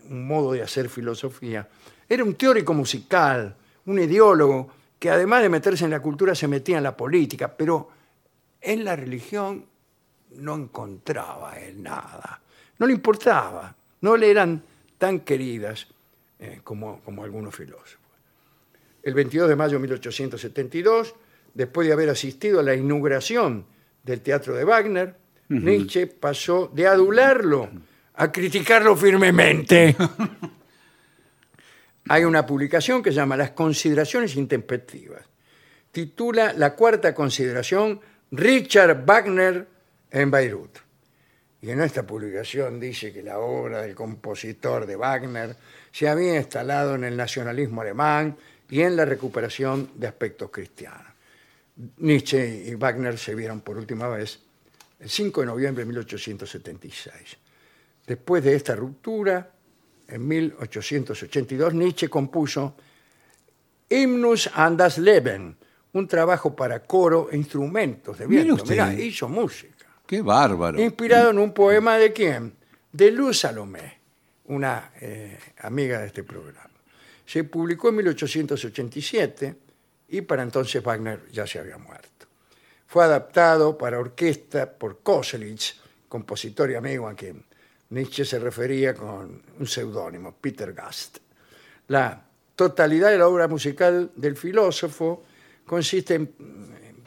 un 0.09 0.27
modo 0.27 0.51
de 0.51 0.61
hacer 0.61 0.89
filosofía. 0.89 1.67
Era 2.07 2.23
un 2.23 2.35
teórico 2.35 2.73
musical, 2.73 3.55
un 3.85 3.97
ideólogo 3.99 4.69
que 4.99 5.09
además 5.09 5.41
de 5.41 5.49
meterse 5.49 5.85
en 5.85 5.91
la 5.91 6.01
cultura 6.01 6.35
se 6.35 6.47
metía 6.47 6.77
en 6.77 6.83
la 6.83 6.95
política, 6.95 7.55
pero 7.55 7.89
en 8.59 8.83
la 8.83 8.95
religión 8.95 9.65
no 10.35 10.55
encontraba 10.55 11.57
él 11.59 11.81
nada. 11.81 12.41
No 12.77 12.85
le 12.87 12.93
importaba, 12.93 13.73
no 14.01 14.17
le 14.17 14.29
eran 14.29 14.61
tan 14.97 15.21
queridas 15.21 15.87
eh, 16.39 16.59
como, 16.63 16.99
como 17.01 17.23
algunos 17.23 17.55
filósofos. 17.55 17.97
El 19.01 19.13
22 19.13 19.47
de 19.49 19.55
mayo 19.55 19.73
de 19.73 19.79
1872, 19.79 21.15
después 21.53 21.87
de 21.87 21.93
haber 21.93 22.09
asistido 22.09 22.59
a 22.59 22.63
la 22.63 22.75
inauguración 22.75 23.65
del 24.03 24.21
teatro 24.21 24.55
de 24.55 24.63
Wagner, 24.63 25.15
Nietzsche 25.49 26.07
pasó 26.07 26.71
de 26.73 26.87
adularlo 26.87 27.69
a 28.15 28.31
criticarlo 28.31 28.95
firmemente. 28.95 29.95
Hay 32.09 32.23
una 32.23 32.45
publicación 32.45 33.03
que 33.03 33.11
se 33.11 33.17
llama 33.17 33.37
Las 33.37 33.51
consideraciones 33.51 34.35
intempestivas. 34.35 35.23
Titula 35.91 36.53
la 36.53 36.75
cuarta 36.75 37.13
consideración 37.13 37.99
Richard 38.31 39.05
Wagner 39.05 39.67
en 40.09 40.31
Beirut. 40.31 40.77
Y 41.61 41.69
en 41.69 41.81
esta 41.81 42.07
publicación 42.07 42.79
dice 42.79 43.13
que 43.13 43.21
la 43.21 43.39
obra 43.39 43.83
del 43.83 43.93
compositor 43.93 44.85
de 44.85 44.95
Wagner 44.95 45.55
se 45.91 46.07
había 46.07 46.37
instalado 46.37 46.95
en 46.95 47.03
el 47.03 47.15
nacionalismo 47.15 47.81
alemán 47.81 48.35
y 48.69 48.81
en 48.81 48.95
la 48.95 49.05
recuperación 49.05 49.91
de 49.95 50.07
aspectos 50.07 50.49
cristianos. 50.49 51.10
Nietzsche 51.97 52.63
y 52.67 52.75
Wagner 52.75 53.17
se 53.17 53.33
vieron 53.35 53.61
por 53.61 53.77
última 53.77 54.07
vez 54.07 54.39
el 54.99 55.09
5 55.09 55.41
de 55.41 55.47
noviembre 55.47 55.83
de 55.83 55.87
1876. 55.87 57.13
Después 58.05 58.43
de 58.43 58.55
esta 58.55 58.75
ruptura, 58.75 59.51
en 60.07 60.27
1882, 60.27 61.73
Nietzsche 61.73 62.09
compuso 62.09 62.75
Hymnus 63.89 64.49
an 64.53 64.77
das 64.77 64.97
Leben, 64.97 65.55
un 65.93 66.07
trabajo 66.07 66.55
para 66.55 66.83
coro 66.83 67.29
e 67.31 67.37
instrumentos 67.37 68.17
de 68.17 68.27
Mire 68.27 68.43
viento. 68.43 68.63
usted. 68.63 68.75
Mirá, 68.75 68.93
hizo 68.93 69.27
música. 69.27 69.85
Qué 70.05 70.21
bárbaro. 70.21 70.79
Inspirado 70.79 71.31
en 71.31 71.39
un 71.39 71.53
poema 71.53 71.97
de 71.97 72.13
quién? 72.13 72.53
De 72.91 73.11
Luz 73.11 73.39
Salomé, 73.39 73.99
una 74.45 74.91
eh, 74.99 75.37
amiga 75.59 75.99
de 75.99 76.07
este 76.07 76.23
programa. 76.23 76.69
Se 77.25 77.43
publicó 77.45 77.89
en 77.89 77.95
1887 77.95 79.55
y 80.11 80.21
para 80.21 80.43
entonces 80.43 80.83
Wagner 80.83 81.27
ya 81.31 81.47
se 81.47 81.59
había 81.59 81.77
muerto. 81.77 82.27
Fue 82.87 83.03
adaptado 83.03 83.77
para 83.77 83.99
orquesta 83.99 84.69
por 84.69 84.99
Koselitz, 84.99 85.79
compositor 86.07 86.69
y 86.69 86.75
amigo 86.75 87.07
a 87.07 87.15
quien 87.15 87.43
Nietzsche 87.89 88.25
se 88.25 88.37
refería 88.37 88.93
con 88.93 89.41
un 89.59 89.67
seudónimo, 89.67 90.35
Peter 90.39 90.73
Gast. 90.73 91.17
La 91.87 92.21
totalidad 92.55 93.09
de 93.09 93.17
la 93.17 93.27
obra 93.27 93.47
musical 93.47 94.11
del 94.15 94.35
filósofo 94.35 95.23
consiste 95.65 96.15
en, 96.15 96.33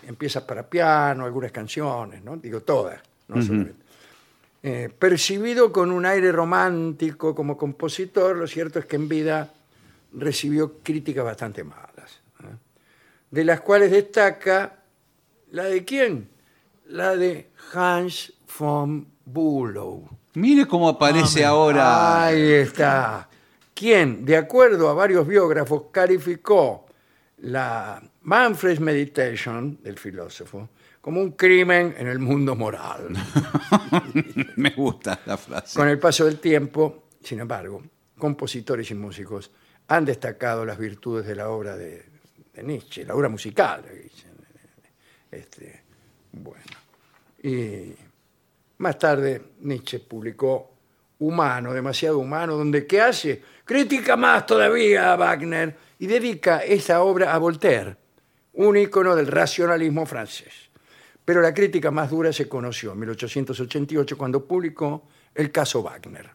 en 0.07 0.17
piezas 0.17 0.43
para 0.45 0.69
piano, 0.69 1.25
algunas 1.25 1.53
canciones, 1.53 2.23
¿no? 2.23 2.37
digo 2.37 2.63
todas, 2.63 3.01
no 3.29 3.43
solamente. 3.43 3.85
Eh, 4.63 4.89
percibido 4.99 5.71
con 5.71 5.91
un 5.91 6.07
aire 6.07 6.33
romántico 6.33 7.35
como 7.35 7.57
compositor, 7.59 8.37
lo 8.37 8.47
cierto 8.47 8.79
es 8.79 8.87
que 8.87 8.97
en 8.97 9.09
vida 9.11 9.53
recibió 10.15 10.79
críticas 10.83 11.25
bastante 11.25 11.63
malas. 11.63 11.94
De 13.35 13.45
las 13.45 13.61
cuales 13.63 13.91
destaca 13.91 14.77
la 15.51 15.65
de 15.65 15.85
quién? 15.85 16.29
La 16.87 17.17
de 17.17 17.51
Hans 17.73 18.33
von 18.57 19.09
Bülow. 19.25 20.09
Mire 20.35 20.69
cómo 20.69 20.89
aparece 20.89 21.45
ahora. 21.45 22.27
Ahí 22.27 22.53
está. 22.53 23.29
Quien, 23.75 24.25
de 24.25 24.37
acuerdo 24.37 24.89
a 24.89 24.95
varios 24.95 25.27
biógrafos, 25.27 25.87
calificó 25.91 26.87
la 27.39 28.01
Manfred's 28.23 28.79
Meditation 28.79 29.81
del 29.83 29.99
filósofo 29.99 30.69
como 31.01 31.21
un 31.21 31.33
crimen 31.33 31.93
en 31.99 32.07
el 32.07 32.21
mundo 32.21 32.55
moral. 32.55 33.09
Me 34.57 34.71
gusta 34.71 35.19
la 35.27 35.37
frase. 35.37 35.77
Con 35.77 35.89
el 35.89 35.99
paso 35.99 36.25
del 36.25 36.39
tiempo, 36.39 37.09
sin 37.21 37.41
embargo, 37.41 37.83
compositores 38.17 38.93
y 38.93 38.95
músicos 38.95 39.51
han 39.89 40.05
destacado 40.05 40.65
las 40.65 40.79
virtudes 40.79 41.27
de 41.27 41.35
la 41.35 41.49
obra 41.49 41.77
de, 41.77 42.14
de 42.55 42.63
Nietzsche, 42.63 43.05
la 43.05 43.15
obra 43.15 43.29
musical. 43.29 43.85
Este, 45.31 45.83
bueno. 46.33 46.65
Y 47.43 47.93
más 48.79 48.99
tarde 48.99 49.43
Nietzsche 49.61 49.99
publicó 50.01 50.71
Humano, 51.17 51.73
demasiado 51.73 52.19
humano, 52.19 52.57
donde 52.57 52.87
¿qué 52.87 53.01
hace? 53.01 53.41
Critica 53.65 54.17
más 54.17 54.47
todavía 54.47 55.13
a 55.13 55.17
Wagner 55.17 55.77
y 55.99 56.07
dedica 56.07 56.59
esa 56.59 57.03
obra 57.03 57.33
a 57.33 57.39
Voltaire, 57.39 57.97
un 58.55 58.77
ícono 58.77 59.15
del 59.15 59.29
racionalismo 59.29 60.07
francés. 60.07 60.53
pero 61.25 61.41
la 61.41 61.55
crítica 61.55 61.91
más 61.91 62.11
dura 62.11 62.33
se 62.33 62.49
conoció 62.49 62.93
en 62.93 62.99
1888 62.99 64.19
cuando 64.19 64.45
publicó 64.45 65.09
El 65.35 65.51
caso 65.51 65.83
Wagner. 65.83 66.29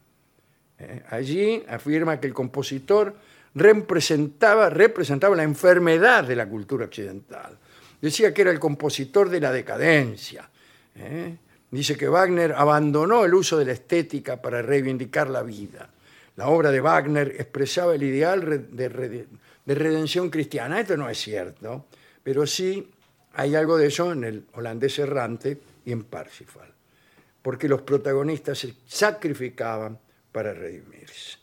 Eh, 0.80 1.04
Allí 1.10 1.64
afirma 1.68 2.20
que 2.20 2.28
el 2.28 2.34
compositor 2.34 3.16
representaba, 3.56 4.70
representaba 4.70 5.36
la 5.36 5.44
enfermedad 5.44 6.24
de 6.24 6.36
la 6.36 6.48
cultura 6.48 6.86
occidental. 6.86 7.58
Decía 8.02 8.34
que 8.34 8.42
era 8.42 8.52
el 8.52 8.60
compositor 8.60 9.30
de 9.30 9.42
la 9.42 9.52
decadencia. 9.52 10.50
¿eh? 10.96 11.36
Dice 11.72 11.98
que 11.98 12.08
Wagner 12.08 12.54
abandonó 12.54 13.26
el 13.26 13.34
uso 13.34 13.58
de 13.58 13.66
la 13.66 13.74
estética 13.74 14.42
para 14.42 14.62
reivindicar 14.62 15.30
la 15.30 15.44
vida. 15.44 15.90
La 16.36 16.48
obra 16.48 16.72
de 16.72 16.80
Wagner 16.80 17.36
expresaba 17.38 17.96
el 17.96 18.04
ideal 18.04 18.68
de 18.72 19.76
redención 19.76 20.30
cristiana. 20.30 20.80
Esto 20.80 20.96
no 20.96 21.10
es 21.10 21.18
cierto, 21.18 21.86
pero 22.24 22.48
sí 22.48 22.90
hay 23.34 23.56
algo 23.56 23.78
de 23.78 23.88
eso 23.88 24.12
en 24.12 24.24
el 24.24 24.46
holandés 24.54 25.00
errante 25.00 25.60
y 25.86 25.92
en 25.92 26.04
Parsifal, 26.04 26.74
porque 27.42 27.68
los 27.68 27.82
protagonistas 27.82 28.60
se 28.60 28.74
sacrificaban 28.88 30.00
para 30.32 30.54
redimirse. 30.54 31.38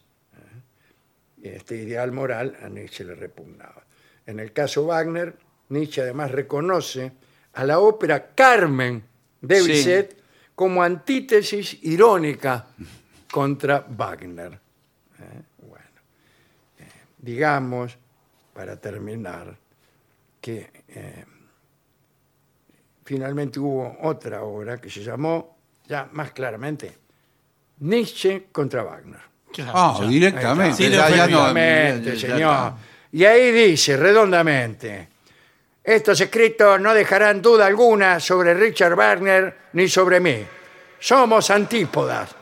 Este 1.43 1.77
ideal 1.77 2.13
moral 2.13 2.57
a 2.63 2.69
Nietzsche 2.69 3.05
le 3.05 3.15
repugnaba. 3.15 3.85
En 4.27 4.41
el 4.41 4.53
caso 4.53 4.87
Wagner, 4.87 5.37
Nietzsche 5.69 6.03
además 6.03 6.31
reconoce 6.31 7.13
a 7.55 7.65
la 7.65 7.79
ópera 7.79 8.35
Carmen 8.35 9.03
de 9.41 9.61
Sí. 9.61 9.69
Bizet 9.69 10.17
como 10.55 10.83
antítesis 10.83 11.79
irónica 11.83 12.67
contra 13.31 13.85
Wagner. 13.89 14.53
¿eh? 14.55 15.43
Bueno, 15.69 16.01
eh, 16.79 16.85
digamos, 17.19 17.97
para 18.55 18.81
terminar, 18.81 19.57
que 20.41 20.71
eh, 20.89 21.25
finalmente 23.05 23.61
hubo 23.61 23.99
otra 24.03 24.43
obra 24.43 24.81
que 24.81 24.89
se 24.89 25.03
llamó, 25.03 25.57
ya 25.87 26.09
más 26.13 26.33
claramente, 26.33 26.97
Nietzsche 27.81 28.47
contra 28.51 28.83
Wagner. 28.83 29.36
Claro, 29.57 29.73
Ah, 29.75 29.97
ya. 30.03 30.07
directamente. 30.09 30.77
Sí, 30.77 30.91
ya- 30.91 30.91
ya 30.91 31.09
no- 31.09 31.15
Efectivamente, 31.15 32.17
ya- 32.17 32.29
ya 32.29 32.35
señor. 32.35 32.73
Y 33.13 33.25
ahí 33.25 33.51
dice 33.53 33.97
redondamente, 33.97 35.09
estos 35.83 36.21
escritos 36.21 36.79
no 36.81 36.93
dejarán 36.93 37.41
duda 37.41 37.67
alguna 37.67 38.21
sobre 38.21 38.53
Richard 38.55 38.95
Wagner 38.95 39.57
ni 39.73 39.89
sobre 39.89 40.21
mí. 40.21 40.45
Somos 40.99 41.51
antípodas. 41.51 42.35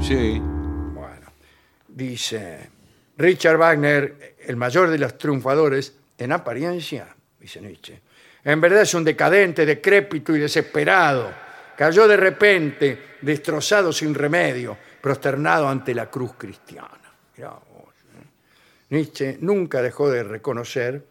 Sí. 0.00 0.40
Bueno, 0.40 1.32
dice 1.88 2.70
Richard 3.16 3.56
Wagner, 3.56 4.34
el 4.46 4.56
mayor 4.56 4.90
de 4.90 4.98
los 4.98 5.16
triunfadores, 5.16 5.94
en 6.18 6.32
apariencia, 6.32 7.08
dice 7.40 7.60
Nietzsche, 7.60 8.00
en 8.44 8.60
verdad 8.60 8.82
es 8.82 8.94
un 8.94 9.04
decadente, 9.04 9.64
decrépito 9.64 10.34
y 10.36 10.40
desesperado. 10.40 11.30
Cayó 11.76 12.06
de 12.06 12.16
repente, 12.16 13.02
destrozado 13.22 13.92
sin 13.92 14.14
remedio, 14.14 14.76
prosternado 15.02 15.68
ante 15.68 15.94
la 15.94 16.08
cruz 16.08 16.32
cristiana. 16.38 16.88
Mirá 17.36 17.50
vos, 17.50 17.92
¿eh? 18.18 18.24
Nietzsche 18.90 19.36
nunca 19.40 19.82
dejó 19.82 20.08
de 20.08 20.22
reconocer 20.22 21.04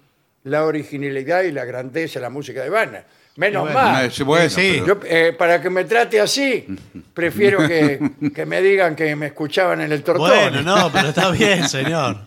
la 0.45 0.65
originalidad 0.65 1.43
y 1.43 1.51
la 1.51 1.65
grandeza 1.65 2.15
de 2.19 2.21
la 2.23 2.29
música 2.31 2.63
de 2.63 2.69
Wagner. 2.71 3.05
Menos 3.35 3.63
bueno, 3.63 3.79
mal. 3.79 4.05
Eh, 4.17 4.23
bueno, 4.23 4.49
sí. 4.49 4.81
Yo, 4.85 4.99
eh, 5.05 5.35
para 5.37 5.61
que 5.61 5.69
me 5.69 5.83
trate 5.85 6.19
así, 6.19 6.65
prefiero 7.13 7.67
que, 7.67 7.99
que 8.33 8.45
me 8.45 8.61
digan 8.61 8.95
que 8.95 9.15
me 9.15 9.27
escuchaban 9.27 9.81
en 9.81 9.91
el 9.91 10.03
tortón. 10.03 10.29
Bueno, 10.29 10.61
no, 10.63 10.91
pero 10.91 11.09
está 11.09 11.29
bien, 11.31 11.67
señor. 11.69 12.17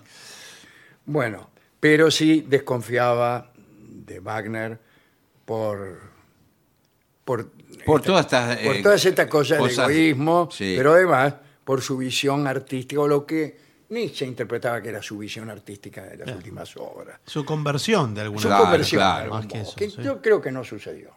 Bueno, 1.07 1.51
pero 1.81 2.11
sí 2.11 2.45
desconfiaba 2.49 3.51
de 3.57 4.21
Wagner 4.21 4.79
por 5.45 6.12
por, 7.25 7.51
Por 7.87 8.01
esta- 8.01 8.07
todas 8.07 8.25
estas, 8.27 8.57
por 8.59 8.77
eh, 8.77 8.83
todas 8.83 9.05
estas 9.05 9.27
cosas, 9.29 9.59
de 9.59 9.65
cosas- 9.65 9.89
egoísmo, 9.91 10.49
sí. 10.53 10.75
pero 10.77 10.93
además 10.93 11.35
por 11.65 11.81
su 11.83 11.97
visión 11.97 12.47
artística 12.47 13.01
o 13.01 13.09
lo 13.09 13.25
que 13.27 13.65
Nietzsche 13.89 14.27
interpretaba 14.27 14.81
que 14.83 14.89
era 14.89 15.03
su 15.03 15.19
visión 15.19 15.51
artística 15.51 16.03
de 16.03 16.17
las 16.19 16.35
últimas 16.35 16.77
obras. 16.77 17.21
Su 17.27 17.45
conversión 17.45 18.15
de 18.15 18.23
alguna 18.23 18.43
Su 18.43 18.49
Claro, 18.49 18.62
conversión, 18.65 18.99
claro. 19.01 19.31
Más 19.31 19.47
que 19.47 19.61
eso, 19.61 19.77
que 19.77 19.91
sí. 19.91 20.03
yo 20.03 20.21
creo 20.21 20.41
que 20.41 20.51
no 20.51 20.65
sucedió. 20.65 21.12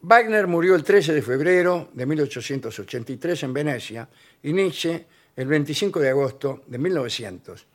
Wagner 0.00 0.46
murió 0.46 0.74
el 0.74 0.84
13 0.84 1.12
de 1.12 1.22
febrero 1.22 1.88
de 1.92 2.06
1883 2.06 3.42
en 3.42 3.52
Venecia 3.52 4.08
y 4.42 4.52
Nietzsche 4.52 5.06
el 5.36 5.46
25 5.46 6.00
de 6.00 6.08
agosto 6.10 6.62
de 6.66 6.78
1900 6.78 7.66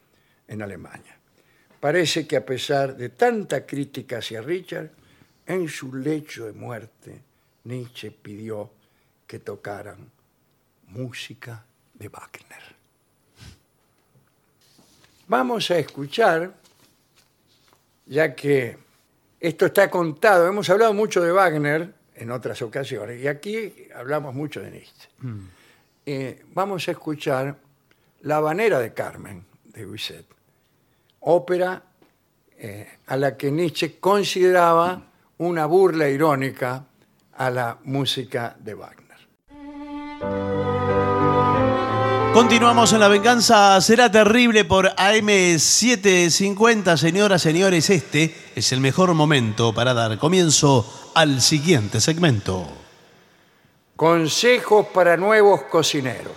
en 0.48 0.62
Alemania. 0.62 1.18
Parece 1.80 2.26
que 2.28 2.38
a 2.38 2.46
pesar 2.46 2.96
de 2.96 3.10
tanta 3.10 3.66
crítica 3.66 4.20
hacia 4.20 4.42
Richard, 4.42 4.90
en 5.46 5.68
su 5.68 5.94
lecho 5.96 6.46
de 6.46 6.54
muerte, 6.54 7.22
Nietzsche 7.66 8.12
pidió 8.12 8.72
que 9.28 9.40
tocaran 9.40 10.10
música 10.88 11.66
de 11.94 12.10
Wagner. 12.10 12.64
Vamos 15.28 15.72
a 15.72 15.78
escuchar, 15.78 16.54
ya 18.06 18.36
que 18.36 18.78
esto 19.40 19.66
está 19.66 19.90
contado, 19.90 20.48
hemos 20.48 20.70
hablado 20.70 20.94
mucho 20.94 21.22
de 21.22 21.32
Wagner 21.32 21.94
en 22.16 22.32
otras 22.32 22.62
ocasiones 22.62 23.22
y 23.22 23.28
aquí 23.28 23.88
hablamos 23.96 24.34
mucho 24.34 24.62
de 24.62 24.72
Nietzsche. 24.72 25.10
Eh, 26.06 26.46
vamos 26.54 26.88
a 26.88 26.92
escuchar 26.92 27.58
La 28.22 28.38
Habanera 28.38 28.80
de 28.80 28.94
Carmen 28.94 29.46
de 29.66 29.86
Bizet, 29.86 30.26
ópera 31.22 31.84
eh, 32.58 33.00
a 33.08 33.18
la 33.18 33.36
que 33.36 33.52
Nietzsche 33.52 34.00
consideraba 34.00 35.02
una 35.40 35.66
burla 35.66 36.08
irónica 36.08 36.86
a 37.36 37.50
la 37.50 37.78
música 37.84 38.56
de 38.60 38.74
Wagner. 38.74 39.03
Continuamos 42.34 42.92
en 42.94 43.00
La 43.00 43.08
Venganza 43.08 43.80
Será 43.80 44.10
Terrible 44.12 44.66
por 44.66 44.88
AM750. 44.96 46.98
Señoras, 46.98 47.42
señores, 47.44 47.90
este 47.92 48.36
es 48.56 48.72
el 48.72 48.80
mejor 48.82 49.14
momento 49.14 49.72
para 49.74 49.94
dar 49.94 50.18
comienzo 50.18 51.12
al 51.14 51.42
siguiente 51.42 52.02
segmento. 52.02 52.68
Consejos 53.96 54.88
para 54.88 55.16
nuevos 55.16 55.62
cocineros. 55.64 56.34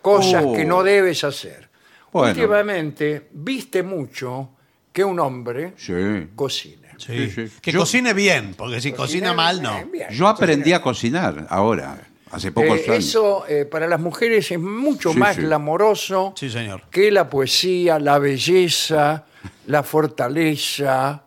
Cosas 0.00 0.44
Oh. 0.46 0.52
que 0.54 0.64
no 0.64 0.84
debes 0.84 1.24
hacer. 1.24 1.68
Bueno. 2.12 2.32
Últimamente 2.34 3.28
viste 3.32 3.82
mucho 3.82 4.50
que 4.92 5.02
un 5.04 5.18
hombre 5.18 5.72
Sí. 5.76 6.28
cocine. 6.36 6.88
Sí. 6.96 7.28
Sí, 7.30 7.48
sí. 7.48 7.52
Que 7.60 7.72
Yo- 7.72 7.80
cocine 7.80 8.12
bien, 8.14 8.54
porque 8.56 8.80
si 8.80 8.92
cocina 8.92 9.34
mal, 9.34 9.60
no. 9.62 9.74
bien, 9.74 9.90
bien, 9.92 10.10
Yo 10.10 10.28
aprendí 10.28 10.70
cocina 10.70 10.76
a 10.76 10.82
cocinar 10.82 11.46
ahora, 11.50 11.98
hace 12.30 12.52
pocos 12.52 12.78
Eh, 12.80 12.84
años. 12.90 13.04
eso 13.04 13.44
eh, 13.48 13.64
para 13.64 13.86
las 13.86 14.00
mujeres 14.00 14.50
es 14.50 14.58
mucho 14.58 15.12
Sí, 15.12 15.18
más 15.18 15.36
sí. 15.36 15.42
glamoroso 15.42 16.32
Sí, 16.36 16.50
señor. 16.50 16.82
que 16.90 17.10
la 17.10 17.28
poesía, 17.30 17.98
la 17.98 18.18
belleza, 18.18 19.24
la 19.66 19.82
fortaleza 19.82 21.22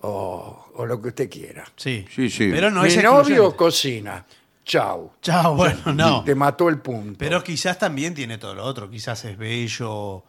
o, 0.00 0.66
o 0.74 0.86
lo 0.86 1.00
que 1.00 1.08
usted 1.08 1.30
quiera. 1.30 1.64
Sí. 1.76 2.04
Sí, 2.14 2.28
sí. 2.30 2.48
Pero 2.50 2.70
no 2.70 2.82
Mi 2.82 2.88
es 2.88 2.96
novio 3.02 3.18
excluyente. 3.20 3.56
cocina. 3.56 4.26
Chau. 4.64 5.12
Chao, 5.20 5.54
bueno, 5.56 5.92
no. 5.92 6.24
Te 6.24 6.34
mató 6.34 6.68
el 6.68 6.78
punto. 6.78 7.16
Pero 7.18 7.42
quizás 7.42 7.78
también 7.78 8.14
tiene 8.14 8.38
todo 8.38 8.54
lo 8.54 8.64
otro. 8.64 8.88
Quizás 8.90 9.24
es 9.26 9.36
bello, 9.36 10.22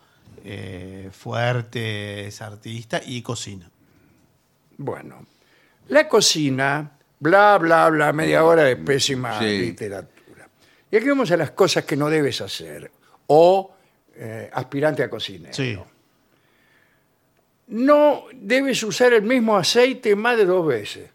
eh, 0.44 1.10
fuerte, 1.12 2.28
es 2.28 2.42
artista 2.42 3.02
y 3.06 3.22
cocina. 3.22 3.70
Bueno, 4.78 5.26
la 5.88 6.08
cocina, 6.10 6.95
bla, 7.26 7.58
bla, 7.58 7.90
bla, 7.90 8.14
media 8.14 8.44
hora 8.44 8.64
de 8.64 8.76
pésima 8.78 9.40
Sí. 9.40 9.46
literatura. 9.60 10.48
Y 10.92 10.98
aquí 10.98 11.10
vamos 11.10 11.30
a 11.32 11.38
las 11.38 11.52
cosas 11.52 11.84
que 11.84 11.96
no 11.98 12.10
debes 12.10 12.40
hacer. 12.42 12.92
O 13.28 13.74
eh, 14.18 14.50
aspirante 14.54 15.04
a 15.04 15.10
cocinero. 15.10 15.54
Sí. 15.54 15.78
No 17.68 18.26
debes 18.34 18.82
usar 18.84 19.14
el 19.14 19.24
mismo 19.24 19.58
aceite 19.58 20.16
más 20.16 20.38
de 20.38 20.46
dos 20.46 20.66
veces. 20.68 21.10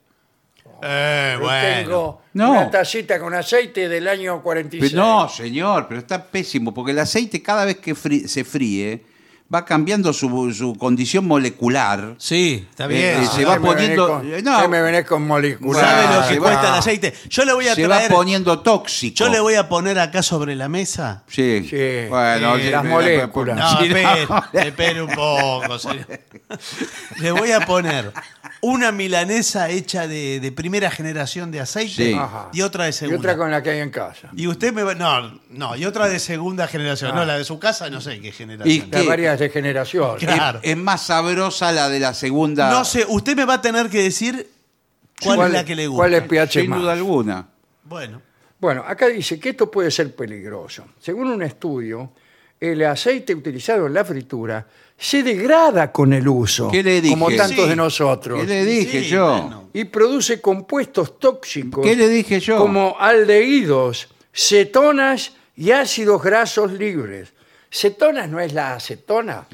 Eh, 0.82 1.34
Yo 1.38 1.40
bueno. 1.44 1.76
tengo 1.78 2.22
No. 2.34 2.50
una 2.52 2.70
tacita 2.70 3.18
con 3.20 3.34
aceite 3.34 3.88
del 3.88 4.08
año 4.08 4.42
46. 4.42 4.92
Pero 4.92 5.02
no, 5.04 5.28
señor, 5.28 5.86
pero 5.88 6.00
está 6.00 6.24
pésimo, 6.24 6.74
porque 6.74 6.90
el 6.92 6.98
aceite 6.98 7.42
cada 7.42 7.64
vez 7.64 7.76
que 7.78 7.94
fri- 7.94 8.26
se 8.26 8.44
fríe 8.44 9.04
va 9.52 9.64
cambiando 9.64 10.12
su, 10.12 10.52
su 10.54 10.76
condición 10.76 11.26
molecular. 11.26 12.14
Sí, 12.18 12.66
está 12.70 12.84
Eh, 12.84 12.88
bien. 12.88 13.02
eh, 13.02 13.16
Ah, 13.28 13.32
se 13.34 13.44
va 13.44 13.54
¿Qué 13.54 13.60
me 13.60 13.68
venés 13.74 13.82
poniendo- 13.98 14.08
con- 14.08 14.32
eh, 14.34 14.42
no. 14.42 14.60
¿Qué 14.62 14.68
me 14.68 14.80
venés 14.82 15.04
con 15.06 15.26
molecular? 15.26 15.84
¿Sabe 15.84 16.14
lo 16.16 16.22
se 16.22 16.34
que 16.34 16.38
va- 16.38 16.46
cuesta 16.46 16.68
el 16.68 16.74
aceite? 16.74 17.14
Yo 17.28 17.44
le 17.44 17.52
voy 17.52 17.66
a 17.68 17.74
Se 17.74 17.84
traer. 17.84 18.10
va 18.10 18.14
poniendo 18.16 18.60
tóxico. 18.60 19.16
Yo 19.16 19.28
le 19.28 19.40
voy 19.40 19.54
a 19.54 19.68
poner 19.68 19.98
acá 19.98 20.22
sobre 20.22 20.54
la 20.54 20.68
mesa. 20.68 21.24
Sí. 21.26 21.66
Sí. 21.68 22.06
Bueno, 22.08 22.56
sí, 22.58 22.70
las 22.70 22.84
moléculas. 22.84 23.56
No, 23.58 23.70
Sí, 23.80 23.86
espere, 23.88 24.26
espere 24.68 25.02
un 25.02 25.10
poco. 25.10 25.62
Le 27.20 27.32
voy 27.32 27.50
a 27.52 27.60
poner 27.66 28.12
una 28.62 28.92
milanesa 28.92 29.68
hecha 29.70 30.06
de, 30.06 30.38
de 30.40 30.52
primera 30.52 30.90
generación 30.90 31.50
de 31.50 31.60
aceite 31.60 31.90
Sí. 32.12 32.16
Y 32.52 32.60
otra 32.62 32.84
de 32.84 32.90
Y 32.90 32.92
segunda. 32.92 33.18
otra 33.20 33.36
con 33.36 33.50
la 33.50 33.62
que 33.62 33.70
hay 33.70 33.80
en 33.80 33.90
casa. 33.90 34.28
Y 34.36 34.46
usted 34.46 34.72
me 34.72 34.82
va. 34.82 34.94
No, 34.94 35.40
no, 35.50 35.76
y 35.76 35.84
otra 35.86 36.08
de 36.08 36.18
segunda 36.18 36.66
generación. 36.68 37.12
Ah. 37.12 37.16
No, 37.16 37.24
la 37.24 37.38
de 37.38 37.44
su 37.44 37.58
casa, 37.58 37.88
no 37.90 38.00
sé 38.00 38.20
qué 38.20 38.32
generación. 38.32 38.74
Y- 38.76 38.80
¿Qué? 38.90 38.98
De 39.40 39.50
generación. 39.50 40.16
Claro. 40.18 40.60
Es 40.62 40.76
más 40.76 41.06
sabrosa 41.06 41.72
la 41.72 41.88
de 41.88 41.98
la 42.00 42.14
segunda. 42.14 42.70
No 42.70 42.84
sé, 42.84 43.04
usted 43.08 43.36
me 43.36 43.44
va 43.44 43.54
a 43.54 43.60
tener 43.60 43.88
que 43.90 44.02
decir 44.02 44.48
¿Cuál 45.22 45.48
es 45.48 45.52
la 45.52 45.64
que 45.64 45.74
le 45.76 45.86
gusta? 45.86 45.98
¿Cuál 46.00 46.14
es 46.14 46.22
pH 46.22 46.60
Sin 46.60 46.70
más? 46.70 46.80
duda 46.80 46.92
alguna. 46.92 47.48
Bueno, 47.84 48.22
Bueno, 48.58 48.84
acá 48.86 49.08
dice 49.08 49.40
que 49.40 49.50
esto 49.50 49.70
puede 49.70 49.90
ser 49.90 50.14
peligroso. 50.14 50.84
Según 51.00 51.28
un 51.28 51.42
estudio, 51.42 52.12
el 52.60 52.84
aceite 52.84 53.34
utilizado 53.34 53.86
en 53.86 53.94
la 53.94 54.04
fritura 54.04 54.66
se 54.98 55.22
degrada 55.22 55.90
con 55.90 56.12
el 56.12 56.28
uso, 56.28 56.68
¿Qué 56.70 56.82
le 56.82 57.00
dije? 57.00 57.14
como 57.14 57.30
tantos 57.34 57.64
Sí. 57.64 57.68
de 57.70 57.76
nosotros, 57.76 58.40
¿Qué 58.40 58.46
le 58.46 58.64
dije 58.66 59.00
Sí, 59.02 59.08
yo? 59.08 59.26
bueno. 59.42 59.70
y 59.72 59.84
produce 59.86 60.42
compuestos 60.42 61.18
tóxicos 61.18 61.84
¿Qué 61.86 61.96
le 61.96 62.06
dije 62.08 62.38
yo? 62.38 62.58
como 62.58 62.96
aldehídos, 63.00 64.08
cetonas 64.32 65.32
y 65.56 65.70
ácidos 65.70 66.22
grasos 66.22 66.72
libres. 66.72 67.32
Cetonas 67.70 68.28
no 68.28 68.40
es 68.40 68.52
la 68.52 68.74
acetona, 68.74 69.46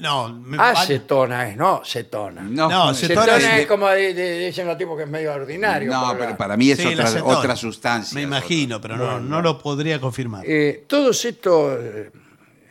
no. 0.00 0.28
me- 0.32 0.56
acetona 0.58 1.48
es, 1.48 1.56
no 1.56 1.82
cetona. 1.84 2.42
No, 2.42 2.68
No, 2.68 2.94
Cetona, 2.94 3.24
cetona 3.34 3.58
es 3.58 3.66
como 3.66 3.88
de- 3.88 4.14
de- 4.14 4.46
dicen 4.46 4.66
los 4.66 4.78
tipos 4.78 4.96
que 4.96 5.02
es 5.04 5.08
medio 5.10 5.32
ordinario. 5.32 5.90
No, 5.90 6.06
pero 6.08 6.18
pero 6.18 6.30
la- 6.30 6.36
para 6.36 6.56
mí 6.56 6.70
es 6.70 6.78
Sí, 6.78 6.84
la 6.84 6.90
otra, 6.92 7.04
acetona. 7.04 7.38
otra 7.38 7.56
sustancia. 7.56 8.14
Me 8.14 8.22
imagino, 8.22 8.80
pero 8.80 8.96
no, 8.96 9.18
no 9.20 9.42
lo 9.42 9.58
podría 9.58 10.00
confirmar. 10.00 10.44
Eh, 10.46 10.84
todos 10.86 11.24
estos 11.24 11.78
eh, 11.80 12.10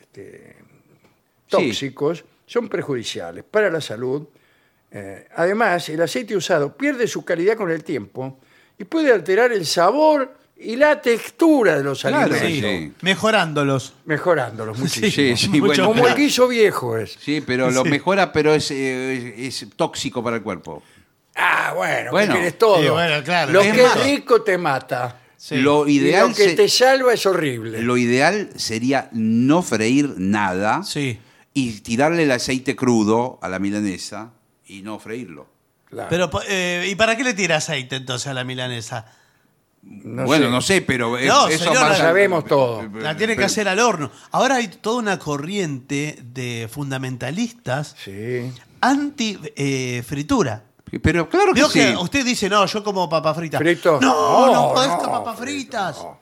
este, 0.02 0.56
tóxicos 1.50 2.24
son 2.46 2.70
perjudiciales 2.70 3.44
para 3.44 3.70
la 3.70 3.82
salud. 3.82 4.26
Eh, 4.92 5.28
además, 5.36 5.90
el 5.90 6.02
aceite 6.02 6.36
usado 6.36 6.76
pierde 6.78 7.08
su 7.08 7.26
calidad 7.26 7.58
con 7.58 7.70
el 7.72 7.84
tiempo 7.84 8.40
y 8.78 8.86
puede 8.86 9.12
alterar 9.12 9.52
el 9.52 9.66
sabor 9.66 10.34
y 10.60 10.76
la 10.76 11.02
textura 11.02 11.78
de 11.78 11.84
los 11.84 12.02
Claro, 12.02 12.34
alimentos, 12.36 12.70
sí. 12.72 12.94
Mejorándolos. 13.02 13.94
mejorándolos 14.06 14.78
muchísimo. 14.80 15.12
Sí, 15.12 15.38
sí, 15.38 15.50
Mucho 15.50 15.66
bueno, 15.68 15.86
Como 15.88 16.02
pero- 16.04 16.16
el 16.16 16.22
guiso 16.22 16.48
viejo 16.48 16.98
es. 16.98 17.18
Sí, 17.20 17.42
pero 17.46 17.70
lo 17.72 17.86
mejora, 17.86 18.32
pero 18.32 18.54
es, 18.54 18.72
eh, 18.72 19.46
es, 19.48 19.62
es 19.62 19.70
tóxico 19.76 20.24
para 20.24 20.38
el 20.38 20.42
cuerpo. 20.44 20.82
Ah, 21.36 21.74
bueno, 21.76 22.12
Bueno. 22.12 22.34
que 22.36 22.52
todo. 22.54 22.82
Sí, 22.82 22.90
bueno, 22.90 23.24
claro. 23.24 23.52
Lo 23.52 23.62
Es 23.62 23.72
que 23.74 23.84
es 23.84 24.04
rico 24.04 24.42
te 24.42 24.58
mata. 24.58 25.20
Sí. 25.38 25.58
Lo 25.58 25.88
Y 25.88 25.98
ideal, 25.98 26.30
lo 26.30 26.36
que 26.36 26.46
se- 26.50 26.56
te 26.56 26.68
salva 26.68 27.14
es 27.14 27.24
horrible. 27.28 27.84
lo 27.84 27.96
ideal 27.96 28.50
sería 28.56 29.10
no 29.12 29.62
freír 29.62 30.16
nada 30.18 30.82
Sí. 30.82 31.20
y 31.54 31.82
tirarle 31.82 32.24
el 32.24 32.32
aceite 32.32 32.76
crudo 32.76 33.38
a 33.44 33.48
la 33.50 33.60
milanesa 33.60 34.32
y 34.66 34.82
no 34.82 34.98
freírlo. 34.98 35.48
Claro. 35.86 36.10
Pero, 36.10 36.30
eh, 36.50 36.88
¿y 36.90 36.96
para 36.96 37.16
qué 37.16 37.24
le 37.24 37.36
tira 37.36 37.58
aceite 37.58 37.98
entonces 37.98 38.26
a 38.28 38.34
la 38.34 38.44
milanesa? 38.44 39.06
No 39.90 40.26
bueno, 40.26 40.46
sé. 40.46 40.52
no 40.52 40.62
sé, 40.62 40.82
pero 40.82 41.18
es- 41.18 41.28
No, 41.28 41.48
eso 41.48 41.66
señor, 41.66 41.90
la 41.90 41.96
sabemos 41.96 42.46
todo. 42.46 42.84
La 43.00 43.16
tiene 43.18 43.34
que 43.34 43.38
Pero- 43.38 43.46
hacer 43.48 43.68
al 43.68 43.80
horno. 43.80 44.12
Ahora 44.32 44.56
hay 44.56 44.68
toda 44.68 45.00
una 45.00 45.18
corriente 45.20 46.20
de 46.22 46.70
fundamentalistas 46.72 47.96
Sí. 48.04 48.52
anti-fritura. 48.82 50.64
Pero 51.02 51.28
claro 51.28 51.54
que 51.54 51.64
sí. 51.64 51.80
que 51.80 51.98
usted 51.98 52.26
dice, 52.26 52.50
no, 52.50 52.66
yo 52.66 52.84
como 52.84 53.10
papas 53.10 53.36
fritas. 53.36 53.60
Frito. 53.60 54.00
No, 54.02 54.46
no, 54.48 54.54
No, 54.54 54.74
podés 54.74 54.90
no, 54.90 55.00
papas 55.02 55.38
frito, 55.38 55.52
fritas. 55.78 55.98
no. 55.98 56.20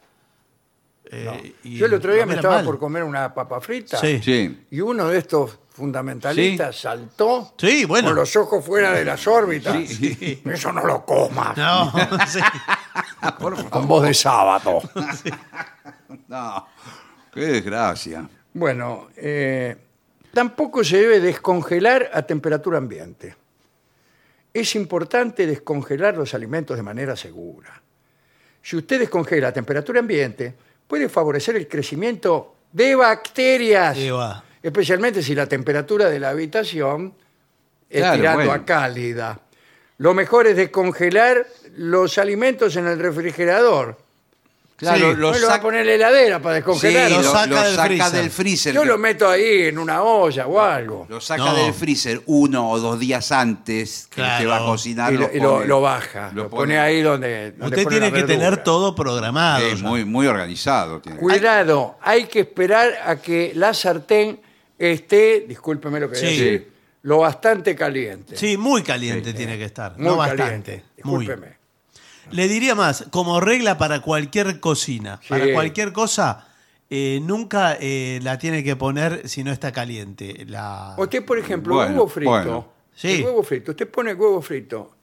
Eh, 1.12 1.54
y 1.64 1.78
Yo 1.78 1.86
el 1.86 1.94
otro 1.94 2.12
día 2.14 2.26
me 2.26 2.34
estaba 2.36 2.56
mal. 2.56 2.66
por 2.66 2.80
comer 2.80 3.04
una 3.04 3.32
papa 3.32 3.62
frita 3.62 4.00
Sí. 4.00 4.20
Sí. 4.24 4.66
y 4.72 4.82
uno 4.82 5.08
de 5.08 5.20
estos 5.20 5.60
fundamentalistas 5.76 6.80
saltó 6.80 7.54
Sí, 7.58 7.86
bueno. 7.86 8.08
con 8.10 8.16
los 8.16 8.36
ojos 8.36 8.64
fuera 8.66 8.92
de 8.94 9.04
las 9.06 9.28
órbitas. 9.28 9.76
Eso 9.76 10.72
no 10.72 10.86
lo 10.86 11.06
comas. 11.06 11.56
No, 11.58 11.92
sí. 12.28 12.40
Con 13.70 13.88
voz 13.88 14.04
de 14.04 14.14
sábado. 14.14 14.82
No, 16.28 16.68
qué 17.34 17.42
desgracia. 17.42 18.28
Bueno, 18.54 19.10
eh, 19.18 19.76
tampoco 20.34 20.84
se 20.84 20.98
debe 20.98 21.20
descongelar 21.20 22.10
a 22.14 22.22
temperatura 22.22 22.78
ambiente. 22.78 23.36
Es 24.54 24.76
importante 24.76 25.46
descongelar 25.46 26.16
los 26.16 26.34
alimentos 26.34 26.78
de 26.78 26.84
manera 26.84 27.16
segura. 27.18 27.82
Si 28.62 28.78
usted 28.78 29.00
descongela 29.00 29.50
a 29.50 29.54
temperatura 29.54 30.00
ambiente, 30.00 30.56
puede 30.88 31.10
favorecer 31.10 31.58
el 31.58 31.68
crecimiento 31.68 32.56
de 32.72 32.96
bacterias, 32.96 33.98
Sí, 33.98 34.10
va. 34.10 34.44
Especialmente 34.68 35.22
si 35.22 35.36
la 35.36 35.46
temperatura 35.46 36.10
de 36.10 36.20
la 36.20 36.30
habitación 36.30 37.14
es 37.90 38.00
Claro, 38.02 38.16
tirando 38.18 38.38
bueno. 38.46 38.52
a 38.54 38.66
cálida. 38.66 39.40
Lo 40.00 40.14
mejor 40.14 40.48
es 40.48 40.56
descongelar 40.58 41.46
los 41.78 42.18
alimentos 42.18 42.76
en 42.76 42.88
el 42.88 42.98
refrigerador. 43.00 43.98
Claro, 44.78 44.98
Sí. 44.98 45.02
lo, 45.04 45.32
no 45.32 45.40
lo 45.40 45.48
va 45.48 45.54
a 45.54 45.56
saca, 45.56 45.62
poner 45.62 45.82
en 45.82 45.88
la 45.88 45.94
heladera 45.94 46.40
para 46.42 46.56
sí, 46.56 46.58
descongelar. 46.58 47.12
lo 47.12 47.22
lo- 47.22 47.32
saca 47.32 47.46
lo 47.48 47.62
del 47.64 47.76
saca 47.76 47.86
freezer. 47.88 48.12
del 48.12 48.30
freezer. 48.32 48.74
Yo 48.76 48.84
lo 48.84 48.98
meto 48.98 49.30
ahí 49.30 49.68
en 49.68 49.78
una 49.80 50.02
olla 50.04 50.48
o 50.48 50.60
algo. 50.60 51.06
Lo 51.08 51.22
saca 51.22 51.46
No. 51.46 51.56
del 51.56 51.74
freezer 51.74 52.22
uno 52.26 52.70
o 52.72 52.80
dos 52.80 53.00
días 53.00 53.32
antes 53.32 54.08
que 54.10 54.16
Claro. 54.16 54.42
se 54.42 54.46
va 54.48 54.58
a 54.58 54.66
cocinar. 54.66 55.14
y 55.14 55.18
lo, 55.18 55.30
y 55.34 55.40
lo- 55.40 55.52
pone- 55.54 55.68
lo 55.68 55.80
baja. 55.82 56.32
Lo, 56.34 56.50
pone, 56.50 56.78
ahí 56.78 57.02
donde, 57.02 57.52
donde 57.52 57.66
Usted 57.68 57.84
pone 57.84 57.96
tiene 58.00 58.12
la 58.12 58.18
que 58.18 58.24
tener 58.28 58.64
todo 58.66 58.94
programado. 58.96 59.66
Es 59.66 59.80
ya. 59.80 59.88
muy, 59.88 60.04
muy 60.04 60.28
organizado. 60.28 61.00
tiene. 61.00 61.20
Cuidado, 61.20 61.98
hay 62.02 62.26
que 62.26 62.42
esperar 62.42 62.92
a 63.06 63.16
que 63.22 63.54
la 63.56 63.74
sartén 63.74 64.42
esté, 64.78 65.46
discúlpeme 65.48 66.00
lo 66.00 66.10
que 66.10 66.18
voy 66.20 66.26
a 66.28 66.30
Sí. 66.30 66.38
decir, 66.40 66.72
lo 67.04 67.20
bastante 67.20 67.76
caliente. 67.76 68.36
Sí, 68.36 68.58
muy 68.58 68.82
caliente 68.84 69.34
tiene 69.34 69.58
que 69.58 69.66
estar. 69.66 69.98
muy 69.98 70.06
no 70.08 70.18
caliente. 70.18 70.42
bastante. 70.44 70.84
Muy. 71.04 71.26
Discúlpeme. 71.26 71.56
Le 72.32 72.48
diría 72.48 72.74
más, 72.74 73.06
como 73.12 73.40
regla 73.40 73.78
para 73.78 74.02
cualquier 74.02 74.60
cocina, 74.60 75.20
Sí. 75.22 75.30
para 75.30 75.54
cualquier 75.54 75.94
cosa, 75.94 76.48
eh, 76.90 77.20
nunca 77.22 77.78
eh, 77.80 78.20
la 78.24 78.38
tiene 78.40 78.64
que 78.64 78.76
poner 78.76 79.30
si 79.30 79.44
no 79.44 79.52
está 79.52 79.72
caliente. 79.72 80.46
La... 80.48 80.96
Usted, 80.98 81.24
por 81.24 81.38
ejemplo, 81.38 81.76
Bueno, 81.76 81.92
huevo 81.92 82.08
frito. 82.08 82.30
bueno. 82.32 82.68
Sí. 82.96 83.12
el 83.18 83.24
huevo 83.26 83.44
frito. 83.44 83.72
Usted 83.72 83.90
pone 83.90 84.12
el 84.12 84.18
huevo 84.18 84.42
frito 84.42 84.95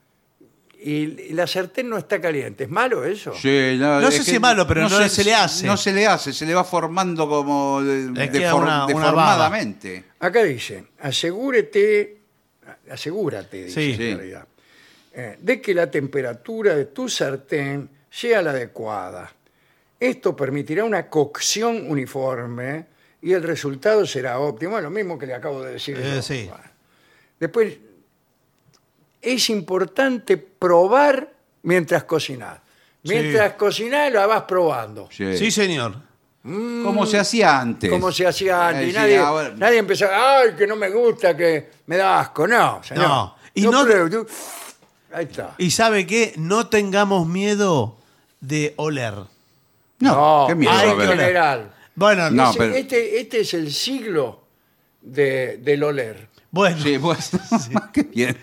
y, 0.85 1.33
la 1.33 1.47
sartén 1.47 1.89
no 1.89 1.97
está 1.99 2.21
caliente. 2.21 2.65
¿Es 2.65 2.71
malo 2.71 3.05
eso? 3.05 3.33
Sí, 3.35 3.77
no, 3.79 4.01
No 4.01 4.09
es 4.09 4.17
sé 4.17 4.25
si 4.25 4.35
es 4.35 4.41
malo, 4.41 4.67
pero 4.67 4.83
no 4.89 5.09
se 5.09 5.25
le 5.25 5.35
hace. 5.35 5.67
No 5.67 5.77
se 5.77 5.93
le 5.93 6.07
hace, 6.07 6.33
se 6.33 6.45
le 6.47 6.55
va 6.55 6.65
formando 6.65 7.29
como 7.29 7.83
de- 7.83 8.07
una- 8.09 8.55
una 8.55 8.87
deformadamente. 8.87 10.05
Acá 10.21 10.43
dice, 10.43 10.87
asegúrete, 11.01 12.19
asegúrate, 12.91 13.65
dice 13.65 13.81
Sí. 13.81 13.91
en 13.93 13.97
Sí. 13.97 14.15
realidad, 14.15 14.47
eh, 15.15 15.37
de 15.41 15.61
que 15.61 15.75
la 15.75 15.91
temperatura 15.91 16.75
de 16.75 16.87
tu 16.87 17.09
sartén 17.09 17.89
sea 18.11 18.43
la 18.43 18.51
adecuada. 18.51 19.33
Esto 19.99 20.35
permitirá 20.35 20.85
una 20.85 21.09
cocción 21.09 21.89
uniforme 21.91 22.87
y 23.23 23.33
el 23.33 23.43
resultado 23.43 24.05
será 24.07 24.39
óptimo. 24.41 24.77
Es 24.77 24.83
lo 24.83 24.91
mismo 24.91 25.17
que 25.19 25.27
le 25.27 25.35
acabo 25.35 25.63
de 25.63 25.75
decir. 25.75 25.97
Eh, 25.99 26.13
yo. 26.17 26.23
sí. 26.23 26.47
Bueno. 26.49 26.65
Después, 27.39 27.75
es 29.23 29.49
importante 29.51 30.37
probar 30.37 31.33
mientras 31.63 32.05
cocinás. 32.05 32.59
Mientras 33.05 33.55
cocinás 33.55 34.13
lo 34.13 34.27
vas 34.29 34.43
probando. 34.43 35.09
Sí. 35.11 35.37
Sí, 35.39 35.51
señor. 35.51 35.95
Como 36.43 37.07
se 37.07 37.19
hacía 37.19 37.61
antes. 37.61 37.89
Como 37.89 38.11
se 38.11 38.27
hacía 38.27 38.69
antes. 38.69 38.89
Eh, 38.89 38.91
sí, 38.91 38.97
nadie, 38.97 39.19
ahora- 39.19 39.55
nadie 39.57 39.79
empezaba, 39.79 40.41
ay, 40.41 40.55
que 40.57 40.67
no 40.67 40.75
me 40.77 40.91
gusta, 40.91 41.37
que 41.37 41.71
me 41.87 41.97
da 41.97 42.19
asco. 42.21 42.47
No, 42.49 42.83
señor. 42.83 43.07
No. 43.07 43.37
Y 43.55 43.63
no- 43.63 43.87
tú- 44.09 44.27
Ahí 45.13 45.27
está. 45.27 45.55
Y 45.59 45.71
sabe 45.71 46.07
qué, 46.07 46.33
no 46.37 46.69
tengamos 46.69 47.29
miedo 47.29 47.97
de 48.41 48.73
oler. 48.77 49.15
No, 50.01 50.47
qué 50.49 50.55
miedo. 50.57 50.73
hay 50.73 50.91
en 50.91 51.01
general. 51.01 51.73
Bueno, 51.95 52.31
No, 52.31 52.51
Ese- 52.51 52.59
pero- 52.59 52.75
este, 52.75 53.21
este 53.21 53.41
es 53.41 53.55
el 53.55 53.73
siglo 53.73 54.43
de, 55.01 55.59
del 55.59 55.83
oler. 55.85 56.29
bueno 56.51 56.83
Sí, 56.83 56.97
bueno, 56.99 57.19
qué 57.93 58.03
bien. 58.05 58.37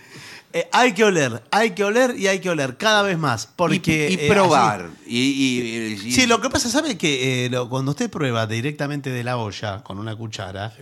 Eh, 0.54 0.68
hay 0.72 0.94
que 0.94 1.04
oler, 1.04 1.44
hay 1.52 1.72
que 1.72 1.84
oler 1.84 2.16
y 2.18 2.28
hay 2.28 2.40
que 2.40 2.50
oler 2.50 2.78
cada 2.78 3.02
vez 3.04 3.18
más. 3.18 3.48
Porque, 3.56 4.10
y, 4.10 4.14
y 4.14 4.26
eh, 4.26 4.28
probar. 4.30 4.90
Y, 5.06 5.20
y- 5.20 5.94
y- 6.08 6.12
Sí, 6.12 6.26
lo 6.28 6.42
que 6.42 6.50
pasa, 6.50 6.70
¿sabe 6.70 6.98
que 6.98 7.46
eh, 7.46 7.50
lo- 7.50 7.70
cuando 7.70 7.92
usted 7.92 8.10
prueba 8.10 8.48
directamente 8.48 9.10
de 9.12 9.24
la 9.24 9.38
olla 9.38 9.84
con 9.84 10.00
una 10.00 10.16
cuchara, 10.16 10.74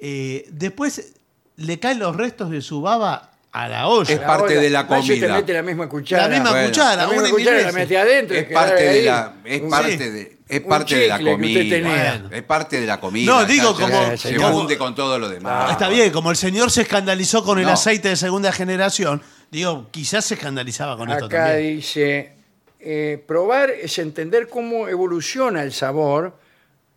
eh, 0.00 0.48
después 0.52 1.14
le 1.56 1.78
caen 1.80 1.98
los 1.98 2.14
restos 2.14 2.50
de 2.50 2.62
su 2.62 2.80
baba 2.80 3.32
a 3.64 3.68
la 3.68 3.86
olla? 3.88 4.12
Es 4.14 4.20
parte 4.20 4.54
de 4.54 4.70
la 4.70 4.82
te 4.86 4.94
comida. 4.96 5.34
mete 5.36 5.52
la 5.52 5.62
misma 5.62 5.88
cuchara. 5.88 6.22
la 6.24 6.28
misma 6.28 6.50
bueno. 6.50 6.68
cuchara, 6.68 6.96
La 6.96 7.06
misma 7.08 7.18
una 7.20 7.28
y 7.28 7.32
cuchara 7.32 7.50
mil 7.56 7.60
la 7.60 7.66
veces. 7.72 7.74
mete 7.80 7.98
adentro. 7.98 8.36
y 8.36 8.38
Es 8.40 8.44
queda 8.46 8.60
parte 8.60 8.82
de 8.84 9.02
la, 9.02 9.32
es 9.44 9.60
un- 9.62 9.70
parte 9.70 9.90
sí. 9.92 9.96
de, 9.98 10.38
es 10.48 10.60
Un 10.62 10.68
parte 10.68 10.96
de 10.96 11.08
la 11.08 11.18
chicle 11.18 11.36
que 11.36 11.46
usted 11.46 11.80
comida. 11.80 12.14
tenía. 12.22 12.24
Es 12.38 12.42
parte 12.44 12.80
de 12.80 12.86
la 12.86 13.00
comida. 13.00 13.32
No, 13.32 13.44
digo, 13.44 13.78
ya- 13.78 13.84
como- 13.84 14.16
se 14.16 14.36
como- 14.36 14.52
funde 14.52 14.78
con 14.78 14.94
todo 14.94 15.18
lo 15.18 15.28
demás. 15.28 15.66
Ah, 15.68 15.72
Está 15.72 15.88
bien, 15.88 16.10
como 16.10 16.30
el 16.30 16.36
señor 16.36 16.70
se 16.70 16.82
escandalizó 16.82 17.44
con 17.44 17.58
el 17.58 17.66
No. 17.66 17.72
aceite 17.72 18.08
de 18.08 18.16
segunda 18.16 18.52
generación, 18.52 19.22
digo, 19.50 19.88
quizás 19.90 20.24
se 20.24 20.34
escandalizaba 20.34 20.96
con 20.96 21.10
esto 21.10 21.26
Acá 21.26 21.48
también. 21.48 21.76
dice, 21.76 22.32
eh, 22.80 23.22
probar 23.26 23.70
es 23.70 23.98
entender 23.98 24.48
cómo 24.48 24.88
evoluciona 24.88 25.62
el 25.62 25.72
sabor 25.72 26.38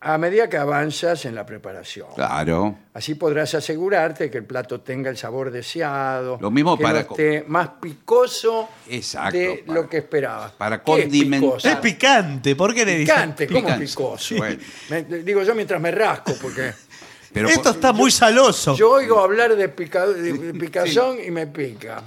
a 0.04 0.18
medida 0.18 0.48
que 0.48 0.56
avanzas 0.56 1.24
en 1.26 1.34
la 1.36 1.46
preparación. 1.46 2.08
Claro. 2.16 2.76
Así 2.92 3.14
podrás 3.14 3.54
asegurarte 3.54 4.30
que 4.30 4.38
el 4.38 4.44
plato 4.44 4.80
tenga 4.80 5.08
el 5.10 5.16
sabor 5.16 5.50
deseado, 5.52 6.38
Lo 6.40 6.50
mismo 6.50 6.76
que 6.76 6.82
para 6.82 7.02
no 7.04 7.10
esté 7.10 7.44
más 7.46 7.68
picoso 7.80 8.68
Exacto, 8.88 9.38
de 9.38 9.62
para- 9.64 9.80
lo 9.80 9.88
que 9.88 9.98
esperabas. 9.98 10.52
para 10.52 10.82
¿Qué 10.82 10.92
es 10.92 11.04
condimentar. 11.04 11.48
picoso? 11.50 11.68
Es 11.68 11.76
picante, 11.76 12.56
¿por 12.56 12.74
qué 12.74 12.84
le 12.84 12.98
dice? 12.98 13.12
Picante, 13.12 13.46
¿cómo 13.46 13.60
Picante. 13.60 13.86
picoso? 13.86 14.36
Bueno. 14.36 14.58
Me- 14.90 15.02
digo 15.22 15.42
yo 15.44 15.54
mientras 15.54 15.80
me 15.80 15.90
rasco, 15.92 16.34
porque 16.42 16.72
Pero 17.32 17.48
Esto 17.48 17.62
por- 17.62 17.72
está 17.76 17.92
muy 17.94 18.10
saloso. 18.10 18.74
yo 18.76 18.90
oigo 18.90 19.18
hablar 19.20 19.56
de, 19.56 19.68
pica- 19.70 20.06
de- 20.06 20.32
de 20.34 20.52
picazón 20.54 21.16
y 21.24 21.30
me 21.30 21.46
pica. 21.46 22.02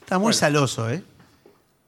Está 0.00 0.18
muy 0.18 0.32
saloso, 0.32 0.88
¿eh? 0.88 1.02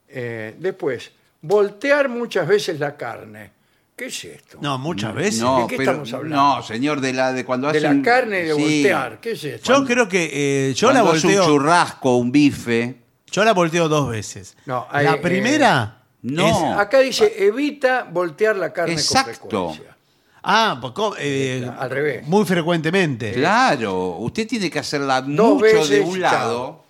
Eh, 0.09 0.55
después, 0.59 1.13
voltear 1.41 2.09
muchas 2.09 2.47
veces 2.47 2.79
la 2.79 2.97
carne. 2.97 3.54
¿Qué 3.97 4.07
es 4.07 4.25
esto? 4.25 4.59
No, 4.61 4.77
muchas 4.79 5.15
veces. 5.15 5.41
No, 5.41 5.61
¿De 5.62 5.66
qué 5.69 5.77
pero- 5.77 5.91
estamos 5.93 6.12
hablando? 6.12 6.37
No, 6.57 6.62
señor, 6.62 7.01
de 7.01 7.12
la 7.12 7.33
de 7.33 7.45
cuando 7.45 7.71
de 7.71 7.81
la 7.81 8.03
carne 8.03 8.39
de 8.43 8.55
sí, 8.55 8.61
voltear. 8.61 9.21
¿Qué 9.21 9.33
es 9.33 9.45
esto? 9.45 9.73
Yo 9.73 9.85
creo 9.85 10.09
que 10.09 10.31
eh, 10.71 10.75
yo 10.75 10.89
la 10.93 11.01
cuando 11.03 11.12
hace 11.19 11.27
volteo. 11.29 11.43
un 11.45 11.49
churrasco, 11.49 12.16
un 12.16 12.33
bife. 12.33 12.97
Yo 13.31 13.45
la 13.45 13.53
volteo 13.53 13.89
dos 13.89 14.09
veces. 14.11 14.57
No, 14.66 14.87
hay, 14.91 15.05
la 15.07 15.12
eh, 15.15 15.16
primera. 15.19 16.03
no. 16.23 16.73
es- 16.73 16.79
Acá 16.79 16.99
dice, 17.01 17.33
evita 17.47 18.03
voltear 18.11 18.57
la 18.57 18.73
carne 18.73 18.95
Exacto. 18.95 19.49
con 19.49 19.51
frecuencia. 19.75 19.97
ah, 20.43 20.79
pues, 20.81 20.93
co- 20.93 21.15
eh, 21.19 21.69
Al 21.79 21.91
revés. 21.91 22.27
Muy 22.27 22.45
frecuentemente. 22.45 23.33
Claro, 23.33 24.16
usted 24.19 24.47
tiene 24.49 24.69
que 24.71 24.81
hacerla 24.81 25.23
Dos 25.23 25.31
mucho 25.55 25.65
de 25.66 25.73
veces, 25.73 26.05
un 26.05 26.12
chao. 26.21 26.21
lado. 26.21 26.84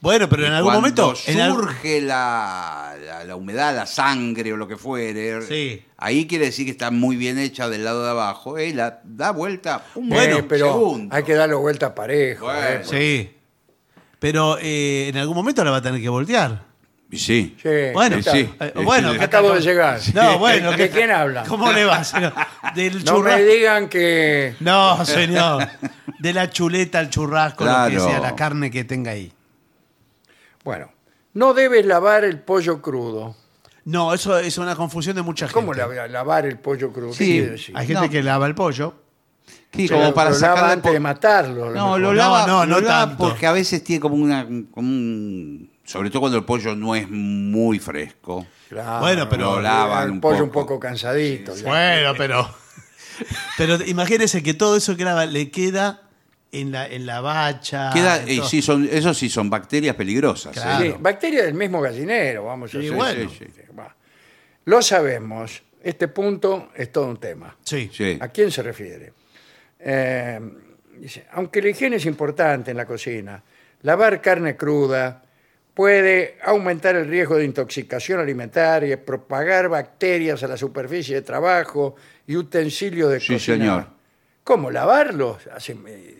Bueno, 0.00 0.28
pero 0.28 0.46
en 0.46 0.52
algún 0.52 0.72
Cuando 0.72 0.80
momento. 0.80 1.14
en 1.26 1.40
al- 1.40 1.52
surge 1.52 2.00
la, 2.00 2.94
la- 3.04 3.24
la 3.24 3.36
humedad, 3.36 3.74
la 3.74 3.86
sangre 3.86 4.52
o 4.52 4.56
lo 4.56 4.68
que 4.68 4.76
fuere, 4.76 5.42
Sí. 5.42 5.82
ahí 5.96 6.26
quiere 6.26 6.46
decir 6.46 6.64
que 6.66 6.70
está 6.72 6.90
muy 6.90 7.16
bien 7.16 7.38
hecha 7.38 7.68
del 7.68 7.82
lado 7.84 8.04
de 8.04 8.10
abajo. 8.10 8.58
Y 8.60 8.72
la 8.72 9.00
da 9.04 9.30
vuelta 9.32 9.84
un 9.94 10.08
Bueno, 10.10 10.38
Eh, 10.38 10.42
pero 10.48 10.66
segundo. 10.72 11.14
hay 11.14 11.22
que 11.24 11.34
darle 11.34 11.54
vuelta 11.56 11.94
parejo. 11.94 12.44
Bueno. 12.46 12.60
eh. 12.62 12.82
Sí. 12.84 13.32
Pero 14.18 14.58
eh, 14.60 15.08
en 15.08 15.16
algún 15.16 15.34
momento 15.36 15.64
la 15.64 15.70
va 15.70 15.78
a 15.78 15.82
tener 15.82 16.00
que 16.00 16.08
voltear. 16.08 16.62
Y 17.10 17.18
sí. 17.18 17.56
Sí, 17.62 17.68
Bueno, 17.92 18.20
sí. 18.20 18.48
Eh, 18.60 18.72
bueno, 18.82 19.12
Sí. 19.12 19.18
¿qué 19.18 19.24
Acabo 19.24 19.52
de 19.52 19.60
llegar. 19.60 20.00
No, 20.12 20.38
bueno. 20.38 20.72
¿De 20.72 20.76
¿qué- 20.76 20.90
quién 20.90 21.10
habla? 21.10 21.44
¿Cómo 21.44 21.70
le 21.72 21.84
va, 21.84 22.02
señor? 22.04 22.32
Del 22.74 22.92
No 22.94 22.98
me 22.98 23.04
churrasco. 23.04 23.44
digan 23.44 23.88
que... 23.88 24.56
No, 24.60 25.04
señor. 25.04 25.68
De 26.18 26.32
la 26.32 26.50
chuleta 26.50 26.98
al 26.98 27.08
churrasco, 27.10 27.64
lo 27.64 27.70
que 27.70 27.94
Claro. 27.96 28.04
sea, 28.08 28.18
la 28.20 28.34
carne 28.34 28.70
que 28.70 28.84
tenga 28.84 29.12
ahí. 29.12 29.32
Bueno, 30.66 30.90
no 31.34 31.54
debes 31.54 31.86
lavar 31.86 32.24
el 32.24 32.40
pollo 32.40 32.82
crudo. 32.82 33.36
No, 33.84 34.12
eso 34.12 34.36
es 34.36 34.58
una 34.58 34.74
confusión 34.74 35.14
de 35.14 35.22
mucha 35.22 35.46
gente. 35.46 35.54
¿Cómo 35.60 35.72
la- 35.72 36.08
lavar 36.08 36.44
el 36.44 36.58
pollo 36.58 36.92
crudo? 36.92 37.10
¿Qué 37.12 37.16
Sí. 37.16 37.30
quiere 37.32 37.50
decir? 37.52 37.76
Hay 37.78 37.86
gente 37.86 38.02
No. 38.02 38.10
que 38.10 38.22
lava 38.22 38.46
el 38.48 38.54
pollo. 38.56 38.94
Sí, 39.72 39.86
Pero 39.86 40.00
como 40.00 40.12
para 40.14 40.30
lo 40.30 40.38
lava 40.38 40.54
sacarle 40.56 40.72
antes 40.72 40.92
de 40.92 40.98
matarlo. 41.00 41.64
a 41.64 41.66
lo 41.68 41.74
No, 41.74 41.84
mejor. 41.84 42.00
lo 42.00 42.08
No, 42.08 42.14
lava, 42.14 42.46
no, 42.48 42.66
lo 42.66 42.80
no 42.80 42.80
lava 42.88 43.06
tanto. 43.10 43.28
porque 43.28 43.46
a 43.46 43.52
veces 43.52 43.84
tiene 43.84 44.00
como 44.00 44.16
una 44.16 44.44
como 44.72 44.88
un 44.88 45.70
sobre 45.84 46.10
todo 46.10 46.18
cuando 46.20 46.38
el 46.38 46.44
pollo 46.44 46.74
no 46.74 46.96
es 46.96 47.08
muy 47.08 47.78
fresco. 47.78 48.44
Claro, 48.68 49.00
Bueno, 49.02 49.28
pero 49.28 49.54
lo 49.56 49.60
lavan 49.60 50.04
el 50.06 50.10
un 50.12 50.20
pollo 50.20 50.42
un 50.42 50.50
poco. 50.50 50.66
poco 50.66 50.80
cansadito. 50.80 51.54
ya. 51.54 51.68
Bueno, 51.68 52.12
pero. 52.18 52.48
Pero 53.56 53.76
imagínese 53.84 54.42
que 54.42 54.52
todo 54.54 54.76
eso 54.76 54.96
que 54.96 55.04
lava 55.04 55.26
le 55.26 55.50
queda 55.52 56.05
en 56.60 56.72
la, 56.72 56.86
en 56.86 57.06
la 57.06 57.20
bacha. 57.20 57.90
Queda, 57.92 58.22
en 58.22 58.28
y 58.28 58.36
todo. 58.38 58.48
sí 58.48 58.62
son, 58.62 58.88
eso 58.90 59.12
sí 59.14 59.28
son 59.28 59.48
bacterias 59.50 59.94
peligrosas. 59.96 60.56
¿eh? 60.56 60.60
Sí, 60.80 60.94
bacterias 61.00 61.44
del 61.44 61.54
mismo 61.54 61.80
gallinero, 61.80 62.44
vamos 62.44 62.70
a 62.70 62.72
Sí, 62.72 62.78
decir. 62.78 62.92
bueno. 62.94 63.30
Sí, 63.30 63.44
sí. 63.54 63.62
Lo 64.64 64.82
sabemos. 64.82 65.62
Este 65.82 66.08
punto 66.08 66.70
es 66.74 66.90
todo 66.90 67.06
un 67.06 67.18
tema. 67.18 67.56
Sí. 67.62 67.88
Sí. 67.92 68.18
¿A 68.20 68.28
quién 68.28 68.50
se 68.50 68.62
refiere? 68.62 69.12
Eh, 69.78 70.40
dice, 70.98 71.26
aunque 71.32 71.62
la 71.62 71.68
higiene 71.68 71.96
es 71.96 72.06
importante 72.06 72.72
en 72.72 72.76
la 72.76 72.86
cocina, 72.86 73.40
lavar 73.82 74.20
carne 74.20 74.56
cruda 74.56 75.22
puede 75.74 76.38
aumentar 76.42 76.96
el 76.96 77.06
riesgo 77.06 77.36
de 77.36 77.44
intoxicación 77.44 78.18
alimentaria, 78.18 79.04
propagar 79.04 79.68
bacterias 79.68 80.42
a 80.42 80.48
la 80.48 80.56
superficie 80.56 81.14
de 81.16 81.22
trabajo 81.22 81.94
y 82.26 82.34
utensilios 82.34 83.10
de 83.12 83.20
Sí, 83.20 83.34
cocina. 83.34 83.56
señor. 83.58 83.95
¿Cómo? 84.46 84.70
¿Lavarlos? 84.70 85.38
¿Hace- 85.52 85.76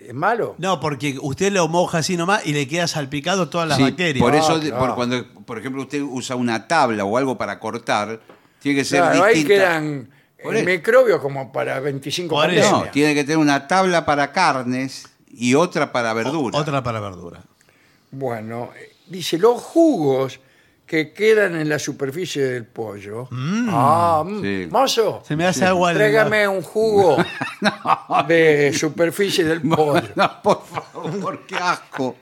¿Es 0.08 0.12
malo? 0.12 0.56
No, 0.58 0.80
porque 0.80 1.16
usted 1.22 1.52
lo 1.52 1.68
moja 1.68 1.98
así 1.98 2.16
nomás 2.16 2.44
y 2.44 2.52
le 2.52 2.66
queda 2.66 2.88
salpicado 2.88 3.48
todas 3.48 3.68
las 3.68 3.76
Sí, 3.76 3.84
bacterias. 3.84 4.18
Por 4.20 4.34
eso, 4.34 4.54
Ah, 4.54 4.58
de- 4.58 4.70
claro. 4.70 4.84
por 4.84 4.94
cuando, 4.96 5.24
por 5.46 5.58
ejemplo, 5.60 5.82
usted 5.82 6.02
usa 6.02 6.34
una 6.34 6.66
tabla 6.66 7.04
o 7.04 7.16
algo 7.16 7.38
para 7.38 7.60
cortar, 7.60 8.18
tiene 8.60 8.78
que 8.78 8.84
ser 8.84 8.98
Claro, 9.02 9.22
ahí 9.22 9.34
distinta. 9.36 9.54
quedan 9.54 10.10
Por 10.42 10.56
eh, 10.56 10.58
eso. 10.58 10.66
microbios 10.68 11.20
como 11.20 11.52
para 11.52 11.78
25 11.78 12.34
Por 12.34 12.50
eso. 12.50 12.62
pandemias. 12.62 12.86
No, 12.86 12.90
tiene 12.90 13.14
que 13.14 13.22
tener 13.22 13.38
una 13.38 13.68
tabla 13.68 14.04
para 14.04 14.32
carnes 14.32 15.06
y 15.28 15.54
otra 15.54 15.92
para 15.92 16.12
verduras. 16.12 16.60
Otra 16.60 16.82
para 16.82 16.98
verdura. 16.98 17.44
Bueno, 18.10 18.70
eh, 18.76 18.90
dice, 19.06 19.38
los 19.38 19.62
jugos 19.62 20.40
que 20.86 21.12
quedan 21.12 21.56
en 21.56 21.68
la 21.68 21.78
superficie 21.80 22.44
del 22.44 22.64
pollo. 22.64 23.28
Ah, 23.68 24.22
mm, 24.24 24.40
Sí. 24.42 24.68
mozo, 24.70 25.22
Se 25.26 25.34
me 25.34 25.44
hace 25.46 25.64
agua 25.64 25.92
tráigame 25.92 26.46
un 26.46 26.62
jugo 26.62 27.16
de 28.28 28.72
superficie 28.72 29.44
del 29.44 29.62
pollo. 29.62 30.08
No, 30.14 30.42
por 30.42 30.62
favor, 30.64 31.44
qué 31.46 31.56
asco. 31.56 32.16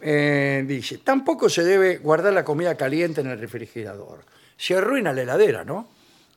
Eh, 0.00 0.64
dice, 0.66 0.98
tampoco 0.98 1.48
se 1.48 1.62
debe 1.64 1.96
guardar 1.98 2.32
la 2.32 2.44
comida 2.44 2.74
caliente 2.76 3.20
en 3.20 3.28
el 3.28 3.38
refrigerador. 3.38 4.24
Se 4.56 4.76
arruina 4.76 5.12
la 5.12 5.22
heladera, 5.22 5.64
¿no? 5.64 5.88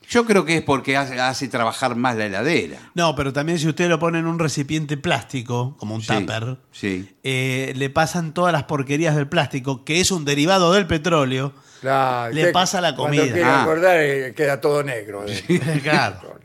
Yo 0.08 0.24
creo 0.24 0.44
que 0.46 0.56
es 0.56 0.62
porque 0.62 0.96
hace, 0.96 1.20
hace 1.20 1.48
trabajar 1.48 1.94
más 1.94 2.16
la 2.16 2.26
heladera. 2.26 2.78
No, 2.94 3.14
pero 3.14 3.32
también 3.32 3.58
si 3.58 3.68
usted 3.68 3.88
lo 3.88 3.98
pone 3.98 4.18
en 4.18 4.26
un 4.26 4.38
recipiente 4.38 4.96
plástico, 4.96 5.76
como 5.78 5.94
un 5.94 6.00
Sí, 6.00 6.08
tupper, 6.08 6.56
sí. 6.72 7.14
eh, 7.22 7.74
le 7.76 7.90
pasan 7.90 8.32
todas 8.32 8.52
las 8.52 8.64
porquerías 8.64 9.14
del 9.14 9.28
plástico, 9.28 9.84
que 9.84 10.00
es 10.00 10.10
un 10.10 10.24
derivado 10.24 10.72
del 10.72 10.86
petróleo. 10.86 11.52
Claro, 11.82 12.32
Le 12.32 12.40
usted 12.40 12.52
pasa 12.52 12.80
la 12.80 12.96
Cuando 12.96 13.18
comida. 13.18 13.34
quiere 13.34 13.48
Ah. 13.48 13.62
acordar, 13.62 13.96
eh, 14.00 14.32
queda 14.34 14.60
todo 14.60 14.82
negro. 14.82 15.24
eh. 15.28 15.44
claro. 15.82 16.38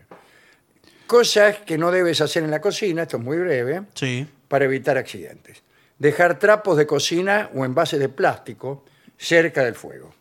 Cosas 1.07 1.57
que 1.65 1.77
no 1.77 1.91
debes 1.91 2.21
hacer 2.21 2.43
en 2.43 2.51
la 2.51 2.59
cocina, 2.61 3.03
esto 3.03 3.17
es 3.17 3.23
muy 3.23 3.37
breve. 3.37 3.83
Sí. 3.93 4.27
para 4.47 4.65
evitar 4.65 4.97
accidentes. 4.99 5.63
Dejar 5.97 6.37
trapos 6.37 6.77
de 6.77 6.85
cocina 6.85 7.49
o 7.55 7.65
envases 7.65 7.99
de 7.99 8.07
plástico 8.07 8.85
cerca 9.17 9.63
del 9.63 9.73
fuego. 9.73 10.13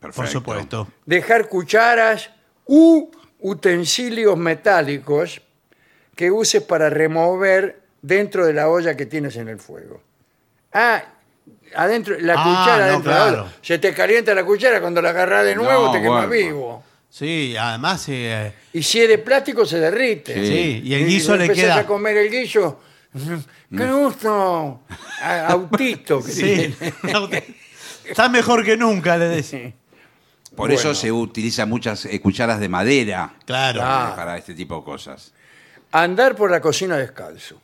Perfecto. 0.00 0.20
Por 0.20 0.28
supuesto. 0.28 0.88
Dejar 1.06 1.48
cucharas 1.48 2.28
u 2.66 3.10
utensilios 3.40 4.36
metálicos 4.36 5.40
que 6.16 6.30
uses 6.30 6.62
para 6.62 6.90
remover 6.90 7.80
dentro 8.02 8.46
de 8.46 8.52
la 8.52 8.68
olla 8.68 8.96
que 8.96 9.06
tienes 9.06 9.36
en 9.36 9.48
el 9.48 9.58
fuego. 9.58 10.00
Ah, 10.72 11.02
adentro, 11.74 12.16
la 12.20 12.34
Ah, 12.36 12.44
cuchara 12.44 12.86
no, 12.86 12.92
dentro 12.92 13.12
de 13.12 13.18
la 13.18 13.24
claro. 13.26 13.42
olla. 13.44 13.52
Se 13.62 13.78
te 13.78 13.92
calienta 13.94 14.34
la 14.34 14.44
cuchara 14.44 14.80
cuando 14.80 15.02
la 15.02 15.10
agarras 15.10 15.44
de 15.44 15.54
nuevo 15.56 15.86
No, 15.86 15.92
te 15.92 16.00
quemas 16.00 16.26
bueno. 16.26 16.46
vivo. 16.46 16.84
Sí, 17.10 17.54
además. 17.58 18.04
eh, 18.08 18.52
Y 18.72 18.82
si 18.82 19.00
es 19.00 19.08
de 19.08 19.18
plástico 19.18 19.64
se 19.64 19.78
derrite. 19.78 20.34
sí. 20.34 20.80
y 20.84 20.94
el 20.94 21.06
guiso 21.06 21.36
le 21.36 21.44
empezás 21.44 21.64
queda. 21.64 21.78
a 21.80 21.86
comer 21.86 22.16
el 22.16 22.30
guiso. 22.30 22.80
¡Qué 23.76 23.86
gusto! 23.92 24.80
A- 25.22 25.46
Autito. 25.48 26.22
que 26.22 26.32
Sí. 26.32 26.42
tiene. 26.42 26.74
Está 28.04 28.28
mejor 28.28 28.64
que 28.64 28.76
nunca, 28.76 29.16
le 29.16 29.26
decía. 29.28 29.72
Por 30.54 30.68
Bueno. 30.68 30.74
eso 30.74 30.94
se 30.94 31.10
utilizan 31.10 31.68
muchas 31.68 32.04
eh, 32.06 32.20
cucharas 32.20 32.60
de 32.60 32.68
madera 32.68 33.34
Claro. 33.44 33.80
Ah. 33.82 34.10
eh, 34.12 34.16
para 34.16 34.38
este 34.38 34.54
tipo 34.54 34.76
de 34.78 34.84
cosas. 34.84 35.32
Andar 35.92 36.36
por 36.36 36.50
la 36.50 36.60
cocina 36.60 36.96
descalzo. 36.96 37.60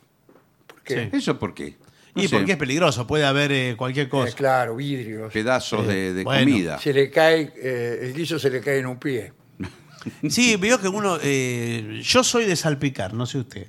¿Por 0.67 0.81
qué? 0.83 1.09
Sí. 1.11 1.17
¿Eso 1.17 1.37
por 1.39 1.53
qué? 1.53 1.77
No 2.13 2.21
Y 2.23 2.27
sé, 2.27 2.35
porque 2.37 2.51
es 2.53 2.57
peligroso, 2.57 3.07
puede 3.07 3.25
haber 3.25 3.51
eh, 3.53 3.75
cualquier 3.77 4.07
Eh, 4.07 4.09
cosa. 4.09 4.35
claro, 4.35 4.75
vidrios. 4.75 5.31
pedazos 5.31 5.87
de, 5.87 6.13
de 6.13 6.23
bueno. 6.25 6.39
comida. 6.41 6.79
Se 6.79 6.93
le 6.93 7.09
cae, 7.09 7.53
eh, 7.55 7.99
el 8.03 8.13
guiso 8.13 8.37
se 8.37 8.49
le 8.49 8.59
cae 8.61 8.79
en 8.79 8.85
un 8.87 8.97
pie. 8.97 9.31
Sí, 10.29 10.55
veo 10.57 10.79
que 10.81 10.87
uno. 10.87 11.17
eh, 11.21 12.01
yo 12.03 12.23
soy 12.23 12.45
de 12.45 12.55
salpicar, 12.55 13.13
no 13.13 13.25
sé 13.25 13.37
usted. 13.37 13.67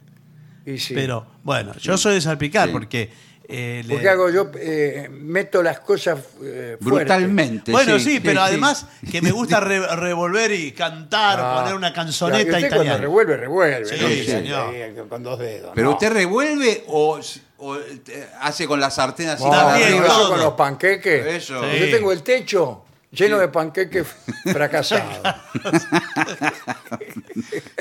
Y 0.66 0.78
sí. 0.78 0.94
Pero 0.94 1.26
bueno, 1.44 1.74
yo 1.78 1.96
soy 1.98 2.14
de 2.14 2.20
salpicar 2.20 2.68
Sí. 2.68 2.72
porque. 2.72 3.10
Eh, 3.52 3.82
le- 3.84 3.94
Porque 3.94 4.08
hago 4.08 4.30
yo, 4.30 4.50
eh, 4.58 5.08
meto 5.10 5.62
las 5.62 5.80
cosas 5.80 6.18
eh. 6.42 6.76
Brutalmente. 6.80 7.70
Bueno, 7.70 7.98
sí, 7.98 8.20
pero 8.20 8.40
sí. 8.40 8.46
además 8.48 8.86
que 9.10 9.20
me 9.22 9.30
gusta 9.30 9.60
re- 9.60 9.94
revolver 9.96 10.50
y 10.52 10.72
cantar, 10.72 11.38
Ah, 11.40 11.54
poner 11.60 11.74
una 11.74 11.92
claro, 11.92 11.92
y 11.92 11.94
canzoneta 12.06 12.38
usted 12.38 12.50
cuando 12.52 12.66
italiana. 12.68 12.98
revuelve, 12.98 13.36
revuelve. 13.36 13.84
Sí, 13.86 13.96
¿no? 14.00 14.08
Que 14.08 14.24
señor. 14.24 14.74
ahí, 14.74 14.94
Con 15.08 15.22
dos 15.22 15.38
dedos. 15.38 15.72
¿Pero 15.74 15.88
no. 15.88 15.92
usted 15.94 16.12
revuelve 16.12 16.84
o, 16.88 17.20
o, 17.58 17.76
eh, 17.76 18.26
hace 18.40 18.66
con 18.66 18.80
la 18.80 18.90
sartén 18.90 19.28
así 19.28 19.44
No, 19.44 19.50
para 19.50 19.68
También, 19.68 19.88
arriba? 19.90 20.06
eso 20.06 20.16
todo. 20.18 20.28
con 20.30 20.40
los 20.40 20.54
panqueques. 20.54 21.26
Eso. 21.26 21.62
Sí. 21.70 21.78
Yo 21.78 21.90
tengo 21.96 22.12
el 22.12 22.22
techo 22.22 22.84
lleno 23.10 23.38
de 23.38 23.48
panqueques 23.48 24.06
fracasados. 24.50 25.20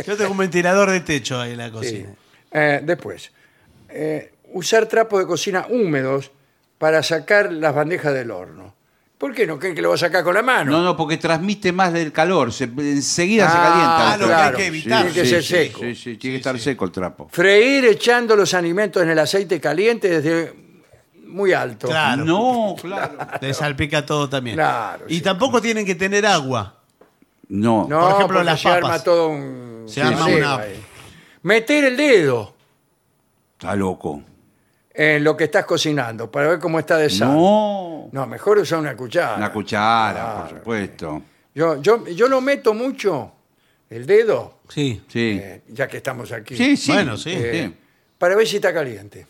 Yo 0.05 0.17
tengo 0.17 0.31
un 0.31 0.37
ventilador 0.37 0.89
de 0.91 0.99
techo 1.01 1.39
ahí 1.39 1.51
en 1.51 1.57
la 1.57 1.71
cocina. 1.71 2.09
Eh, 2.51 2.81
después, 2.83 3.31
eh, 3.89 4.33
usar 4.53 4.85
trapos 4.87 5.19
de 5.19 5.25
cocina 5.27 5.65
húmedos 5.69 6.31
para 6.77 7.03
sacar 7.03 7.51
las 7.51 7.73
bandejas 7.75 8.13
del 8.13 8.31
horno. 8.31 8.73
¿Por 9.17 9.35
qué 9.35 9.45
no? 9.45 9.59
¿Creen 9.59 9.75
que 9.75 9.83
lo 9.83 9.89
va 9.89 9.95
a 9.95 9.99
sacar 9.99 10.23
con 10.23 10.33
la 10.33 10.41
mano? 10.41 10.71
No, 10.71 10.81
no, 10.83 10.97
porque 10.97 11.17
transmite 11.17 11.71
más 11.71 11.93
del 11.93 12.11
calor. 12.11 12.51
Se, 12.51 12.63
enseguida 12.63 13.47
se 13.51 13.55
Ah, 13.57 13.61
calienta. 13.69 14.15
el 14.15 14.21
lo 14.21 14.27
que 14.27 14.33
hay 14.33 14.53
que 14.55 14.65
evitar. 14.65 15.01
Tiene 15.03 15.13
que 15.21 15.25
ser 15.29 15.43
sí, 15.43 15.49
seco. 15.49 15.79
Sí, 15.81 15.95
sí, 15.95 16.17
tiene 16.17 16.33
que 16.35 16.37
estar 16.37 16.57
seco 16.59 16.85
el 16.85 16.91
trapo. 16.91 17.29
Freír 17.31 17.85
echando 17.85 18.35
los 18.35 18.53
alimentos 18.55 19.03
en 19.03 19.11
el 19.11 19.19
aceite 19.19 19.61
caliente 19.61 20.09
desde 20.09 20.53
muy 21.27 21.53
alto. 21.53 21.87
Claro. 21.87 22.25
No, 22.25 22.75
claro. 22.81 23.15
Le 23.41 23.53
salpica 23.53 24.03
todo 24.03 24.27
también. 24.27 24.55
Claro, 24.55 25.05
y 25.07 25.17
sí. 25.17 25.21
tampoco 25.21 25.61
tienen 25.61 25.85
que 25.85 25.93
tener 25.93 26.25
agua. 26.25 26.79
No. 27.49 27.85
No, 27.87 27.99
Por 27.99 28.09
ejemplo, 28.13 28.27
porque 28.39 28.43
las 28.45 28.59
se 28.59 28.69
arma 28.69 28.99
todo 29.03 29.27
un... 29.29 29.83
Se 29.87 30.01
arma 30.01 30.25
una- 30.25 30.55
ahí. 30.55 30.83
Meter 31.43 31.83
el 31.83 31.95
dedo. 31.97 32.55
Está 33.53 33.75
loco. 33.75 34.23
En 35.03 35.23
lo 35.23 35.35
que 35.35 35.45
estás 35.45 35.65
cocinando 35.65 36.29
para 36.29 36.49
ver 36.49 36.59
cómo 36.59 36.77
está 36.79 36.97
de 36.97 37.09
sal. 37.09 37.29
No. 37.29 38.09
No, 38.11 38.27
mejor 38.27 38.59
usar 38.59 38.79
una 38.79 38.95
cuchara. 38.95 39.35
Una 39.37 39.51
cuchara, 39.51 40.11
Claro. 40.13 40.39
por 40.49 40.57
supuesto. 40.59 41.21
Yo, 41.55 41.81
yo, 41.81 42.07
yo 42.07 42.27
lo 42.27 42.39
meto 42.41 42.73
mucho, 42.73 43.31
el 43.89 44.05
dedo, 44.05 44.59
Sí. 44.69 45.01
Sí. 45.07 45.39
eh, 45.41 45.61
ya 45.69 45.87
que 45.87 45.97
estamos 45.97 46.31
aquí, 46.31 46.55
sí, 46.55 46.77
sí. 46.77 46.91
Bueno, 46.91 47.17
sí. 47.17 47.31
eh, 47.35 47.71
para 48.17 48.35
ver 48.35 48.47
si 48.47 48.57
está 48.57 48.73
caliente. 48.73 49.25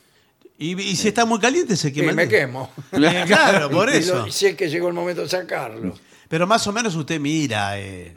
Y, 0.57 0.79
y 0.79 0.95
si 0.95 1.07
está 1.07 1.25
muy 1.25 1.39
caliente 1.39 1.75
se 1.75 1.87
Y 1.89 1.91
quema. 1.93 2.09
el 2.11 2.15
me 2.15 2.27
dedo. 2.27 2.31
quemo. 2.39 2.71
Eh, 2.91 3.23
claro, 3.25 3.69
por 3.71 3.89
Y 3.89 3.97
eso. 3.97 4.15
lo- 4.19 4.27
y 4.27 4.31
sé 4.31 4.55
que 4.55 4.69
llegó 4.69 4.87
el 4.89 4.93
momento 4.93 5.21
de 5.21 5.29
sacarlo. 5.29 5.95
Pero 6.27 6.45
más 6.47 6.65
o 6.67 6.71
menos 6.71 6.95
usted 6.95 7.19
mira. 7.19 7.79
eh, 7.79 8.15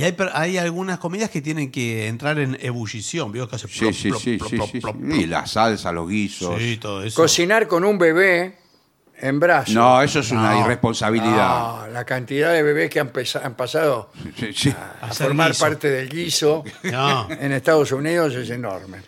y 0.00 0.04
hay, 0.04 0.16
hay 0.32 0.56
algunas 0.58 0.98
comidas 0.98 1.28
que 1.30 1.42
tienen 1.42 1.70
que 1.70 2.06
entrar 2.08 2.38
en 2.38 2.56
ebullición. 2.60 3.30
¿vio? 3.32 3.46
Que 3.48 3.56
hace 3.56 3.68
Sí, 3.68 3.80
plop, 3.80 3.92
sí, 3.92 4.08
plop, 4.08 4.20
sí, 4.22 4.36
plop, 4.38 4.48
sí, 4.50 4.56
plop, 4.56 4.70
sí, 4.70 4.80
plop, 4.80 4.94
sí. 4.96 5.02
plop. 5.02 5.20
Y 5.20 5.26
la 5.26 5.46
salsa, 5.46 5.92
los 5.92 6.08
guisos. 6.08 6.58
Sí, 6.58 6.76
todo 6.78 7.02
eso. 7.02 7.20
Cocinar 7.20 7.68
con 7.68 7.84
un 7.84 7.98
bebé 7.98 8.56
en 9.22 9.38
brazos. 9.38 9.74
No, 9.74 10.00
eso 10.00 10.20
es 10.20 10.30
una 10.30 10.52
No. 10.52 10.60
irresponsabilidad. 10.60 11.36
Ah, 11.38 11.88
la 11.92 12.04
cantidad 12.06 12.52
de 12.54 12.62
bebés 12.62 12.88
que 12.88 13.00
han, 13.00 13.10
pesa- 13.10 13.42
han 13.44 13.54
pasado 13.54 14.10
Sí, 14.38 14.52
sí. 14.54 14.74
a 15.02 15.08
formar 15.12 15.48
guiso. 15.50 15.64
parte 15.64 15.90
del 15.90 16.08
guiso 16.08 16.64
No. 16.84 17.28
en 17.30 17.52
Estados 17.52 17.92
Unidos 17.92 18.34
es 18.34 18.48
enorme. 18.48 18.98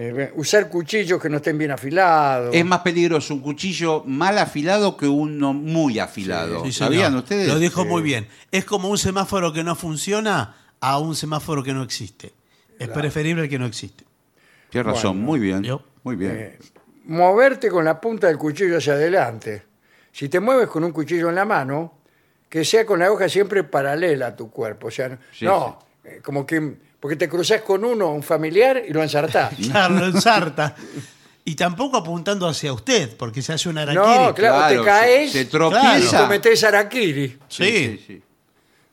Eh, 0.00 0.30
usar 0.36 0.68
cuchillos 0.68 1.20
que 1.20 1.28
no 1.28 1.38
estén 1.38 1.58
bien 1.58 1.72
afilados. 1.72 2.54
Es 2.54 2.64
más 2.64 2.80
peligroso 2.82 3.34
un 3.34 3.40
cuchillo 3.40 4.04
mal 4.06 4.38
afilado 4.38 4.96
que 4.96 5.08
uno 5.08 5.52
muy 5.52 5.98
afilado. 5.98 6.64
Sí. 6.64 6.70
¿Sabían 6.70 7.16
ustedes? 7.16 7.48
Lo 7.48 7.58
dijo 7.58 7.84
muy 7.84 8.00
bien. 8.02 8.28
Es 8.52 8.64
como 8.64 8.88
un 8.90 8.96
semáforo 8.98 9.52
que 9.52 9.64
no 9.64 9.74
funciona 9.74 10.54
a 10.78 10.98
un 11.00 11.16
semáforo 11.16 11.64
que 11.64 11.72
no 11.74 11.82
existe. 11.82 12.32
Es 12.78 12.88
preferible 12.88 13.42
el 13.42 13.48
que 13.48 13.58
no 13.58 13.66
existe. 13.66 14.04
Tienes 14.70 14.86
razón, 14.86 15.14
Bueno. 15.16 15.26
muy 15.26 15.40
bien. 15.40 15.62
Yo. 15.64 15.82
Muy 16.04 16.14
bien. 16.14 16.30
Eh, 16.36 16.58
moverte 17.06 17.68
con 17.68 17.84
la 17.84 18.00
punta 18.00 18.28
del 18.28 18.38
cuchillo 18.38 18.76
hacia 18.78 18.92
adelante. 18.92 19.64
Si 20.12 20.28
te 20.28 20.38
mueves 20.38 20.68
con 20.68 20.84
un 20.84 20.92
cuchillo 20.92 21.28
en 21.28 21.34
la 21.34 21.44
mano, 21.44 21.98
que 22.48 22.64
sea 22.64 22.86
con 22.86 23.00
la 23.00 23.10
hoja 23.10 23.28
siempre 23.28 23.64
paralela 23.64 24.28
a 24.28 24.36
tu 24.36 24.48
cuerpo. 24.48 24.86
O 24.86 24.90
sea, 24.92 25.18
Sí, 25.32 25.44
no, 25.44 25.76
eh, 26.04 26.20
como 26.22 26.46
que. 26.46 26.86
Porque 27.00 27.16
te 27.16 27.28
cruzas 27.28 27.62
con 27.62 27.84
uno, 27.84 28.08
un 28.12 28.22
familiar, 28.22 28.82
y 28.86 28.92
lo 28.92 29.02
ensartás. 29.02 29.54
Claro, 29.70 29.94
lo 29.94 30.06
ensarta. 30.06 30.74
Y 31.44 31.54
tampoco 31.54 31.96
apuntando 31.96 32.46
hacia 32.46 32.72
usted, 32.72 33.16
porque 33.16 33.40
se 33.40 33.52
hace 33.54 33.68
un 33.68 33.78
araquiri. 33.78 34.04
No, 34.04 34.34
claro, 34.34 34.80
te 34.80 34.84
caes 34.84 35.32
Se, 35.32 35.38
se 35.38 35.44
y 35.44 35.46
tropieza. 35.46 36.20
cometés 36.22 36.62
araquiri. 36.64 37.38
Sí. 37.48 38.04
sí. 38.06 38.22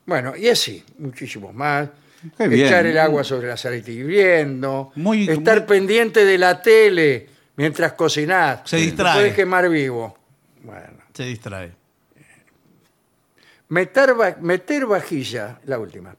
Bueno, 0.06 0.36
y 0.38 0.48
así, 0.48 0.84
muchísimos 0.99 1.53
más. 1.53 1.90
Qué 2.38 2.48
bien. 2.48 2.68
Echar 2.68 2.86
el 2.86 2.98
agua 2.98 3.23
sobre 3.23 3.48
la 3.48 3.56
aceite 3.56 3.91
hirviendo. 3.91 4.91
Muy- 4.95 5.27
estar 5.30 5.60
muy- 5.60 5.68
pendiente 5.68 6.23
de 6.23 6.38
la 6.38 6.61
tele 6.61 7.27
mientras 7.56 7.94
cocinás. 7.94 8.61
Se 8.65 8.77
Te 8.77 8.84
distrae. 8.84 9.14
puedes 9.15 9.34
quemar 9.34 9.68
vivo. 9.69 10.18
Bueno. 10.64 10.98
Se 11.14 11.23
distrae. 11.23 11.72
Meter, 13.69 14.19
va- 14.19 14.38
meter 14.41 14.86
vajilla, 14.86 15.60
la 15.65 15.80
última, 15.80 16.15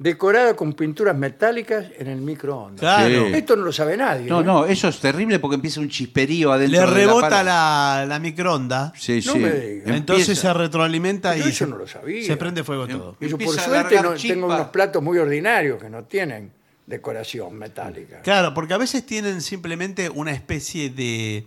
decorada 0.00 0.56
con 0.56 0.72
pinturas 0.72 1.14
metálicas 1.14 1.84
en 1.98 2.06
el 2.06 2.22
microondas. 2.22 2.80
Claro. 2.80 3.26
Sí. 3.28 3.34
Esto 3.34 3.54
no 3.54 3.64
lo 3.64 3.72
sabe 3.72 3.98
nadie. 3.98 4.26
No, 4.26 4.40
¿eh? 4.40 4.44
no, 4.44 4.64
eso 4.64 4.88
es 4.88 4.98
terrible 4.98 5.38
porque 5.38 5.56
empieza 5.56 5.78
un 5.78 5.90
chisperío 5.90 6.52
adentro 6.52 6.80
Le 6.80 6.86
de 6.86 6.94
rebota 7.06 7.42
la, 7.42 7.98
la, 8.00 8.06
la 8.06 8.18
microonda. 8.18 8.94
Sí, 8.96 9.20
No 9.26 9.34
sí. 9.34 9.38
me 9.38 9.50
diga. 9.52 9.94
Entonces 9.94 10.26
Empieza- 10.30 10.48
se 10.48 10.54
retroalimenta 10.54 11.36
y 11.36 11.40
eso 11.40 11.52
se, 11.52 11.66
no 11.66 11.76
lo 11.76 11.86
sabía. 11.86 12.24
se 12.26 12.36
prende 12.38 12.64
fuego 12.64 12.88
todo. 12.88 13.16
Yo 13.20 13.36
por 13.36 13.54
suerte 13.60 14.00
no, 14.00 14.14
tengo 14.14 14.46
unos 14.46 14.68
platos 14.68 15.02
muy 15.02 15.18
ordinarios 15.18 15.78
que 15.80 15.90
no 15.90 16.04
tienen 16.04 16.50
decoración 16.86 17.54
metálica. 17.58 18.22
Claro, 18.22 18.54
porque 18.54 18.72
a 18.72 18.78
veces 18.78 19.04
tienen 19.04 19.42
simplemente 19.42 20.08
una 20.08 20.32
especie 20.32 20.88
de. 20.88 21.44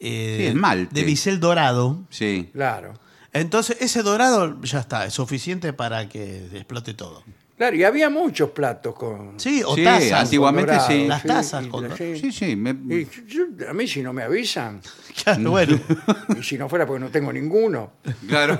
eh, 0.00 0.36
Sí, 0.40 0.46
esmalte. 0.46 0.92
de 0.92 1.04
bisel 1.06 1.38
dorado. 1.38 2.00
Sí. 2.10 2.50
Claro. 2.52 2.92
Entonces, 3.32 3.76
ese 3.80 4.02
dorado 4.02 4.60
ya 4.62 4.80
está, 4.80 5.06
es 5.06 5.14
suficiente 5.14 5.72
para 5.72 6.08
que 6.08 6.46
explote 6.54 6.92
todo. 6.92 7.22
Claro, 7.56 7.76
y 7.76 7.84
había 7.84 8.10
muchos 8.10 8.50
platos 8.50 8.94
con. 8.96 9.38
Sí, 9.38 9.62
o 9.64 9.74
Sí, 9.76 9.84
tazas. 9.84 10.12
antiguamente 10.24 10.72
con 10.72 10.76
dorado, 10.78 10.92
sí. 11.00 11.06
Las 11.06 11.22
tazas 11.22 11.66
con- 11.68 11.96
sí. 11.96 12.18
Sí, 12.18 12.32
sí. 12.32 12.56
me- 12.56 12.70
Y 12.96 13.08
yo- 13.28 13.44
a 13.68 13.72
mí 13.72 13.86
si 13.86 14.02
no 14.02 14.12
me 14.12 14.22
avisan, 14.24 14.80
Claro, 15.24 15.50
bueno. 15.52 15.78
y 16.38 16.42
si 16.42 16.58
no 16.58 16.68
fuera 16.68 16.84
porque 16.86 17.00
no 17.04 17.10
tengo 17.10 17.32
ninguno, 17.32 17.92
Claro. 18.28 18.58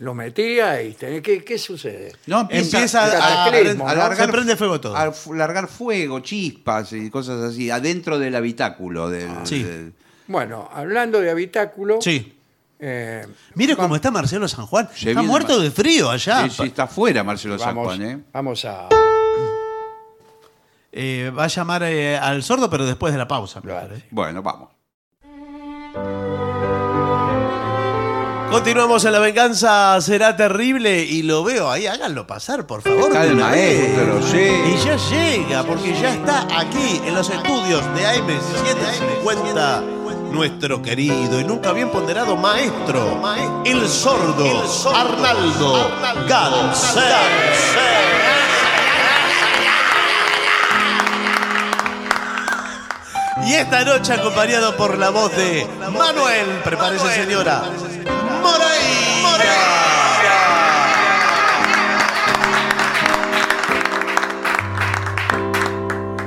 lo 0.00 0.14
metía 0.14 0.82
y 0.82 0.94
tenía, 0.94 1.22
¿qué, 1.22 1.44
qué 1.44 1.58
sucede? 1.58 2.12
No, 2.26 2.48
empieza, 2.50 3.04
a- 3.04 3.44
a, 3.44 3.44
cataclismo, 3.46 3.88
a 3.88 3.94
¿no? 3.94 3.98
largar, 4.00 4.26
se 4.26 4.32
prende 4.32 4.56
fuego 4.56 4.80
todo. 4.80 4.96
a 4.96 5.06
f- 5.08 5.32
largar 5.34 5.68
fuego, 5.68 6.18
chispas 6.20 6.92
y 6.92 7.08
cosas 7.08 7.40
así, 7.40 7.70
adentro 7.70 8.18
del 8.18 8.34
habitáculo. 8.34 9.08
del- 9.10 9.30
Sí. 9.44 9.62
del- 9.62 9.92
Bueno, 10.26 10.68
hablando 10.72 11.20
de 11.20 11.30
habitáculo, 11.30 12.02
Sí. 12.02 12.35
Eh, 12.78 13.26
Mire 13.54 13.76
cómo 13.76 13.96
está 13.96 14.10
Marcelo 14.10 14.46
San 14.48 14.66
Juan. 14.66 14.88
Está 14.94 15.22
muerto 15.22 15.54
Mar- 15.54 15.62
de 15.62 15.70
frío 15.70 16.10
allá. 16.10 16.44
sí, 16.44 16.50
sí, 16.50 16.62
está 16.64 16.84
afuera 16.84 17.22
Marcelo 17.24 17.58
San 17.58 17.68
vamos, 17.74 17.86
Juan, 17.96 18.02
¿eh? 18.02 18.24
vamos 18.32 18.64
a... 18.64 18.88
Eh, 20.92 21.30
va 21.36 21.44
a 21.44 21.48
llamar 21.48 21.82
eh, 21.82 22.16
al 22.16 22.42
sordo, 22.42 22.70
pero 22.70 22.86
después 22.86 23.12
de 23.12 23.18
la 23.18 23.28
pausa. 23.28 23.60
Bueno, 24.10 24.42
vamos. 24.42 24.70
Continuamos 28.50 29.04
en 29.04 29.12
La 29.12 29.18
Venganza 29.18 30.00
Será 30.00 30.36
Terrible 30.36 31.02
y 31.04 31.22
lo 31.22 31.44
veo 31.44 31.70
ahí. 31.70 31.86
Háganlo 31.86 32.26
pasar, 32.26 32.66
por 32.66 32.80
favor. 32.80 33.08
Está 33.08 33.24
el 33.24 33.36
maestro, 33.36 34.22
sí. 34.22 34.38
Y 34.38 34.76
ya 34.82 34.96
llega, 34.96 35.62
porque 35.64 35.92
ya 36.00 36.14
está 36.14 36.46
aquí 36.58 37.02
en 37.04 37.14
los 37.14 37.28
estudios 37.28 37.82
de 37.94 38.06
AM750 38.06 39.95
nuestro 40.36 40.82
querido 40.82 41.40
y 41.40 41.44
nunca 41.44 41.72
bien 41.72 41.88
ponderado 41.88 42.36
maestro, 42.36 43.22
el 43.64 43.88
sordo, 43.88 44.64
Arnaldo 44.94 45.90
Gansé. 46.28 47.00
Y 53.46 53.54
esta 53.54 53.82
noche 53.86 54.12
acompañado 54.12 54.76
por 54.76 54.98
la 54.98 55.08
voz 55.08 55.34
de 55.34 55.66
Manuel, 55.90 56.60
prepárese 56.62 57.14
señora, 57.14 57.62
Moreira. 58.42 59.54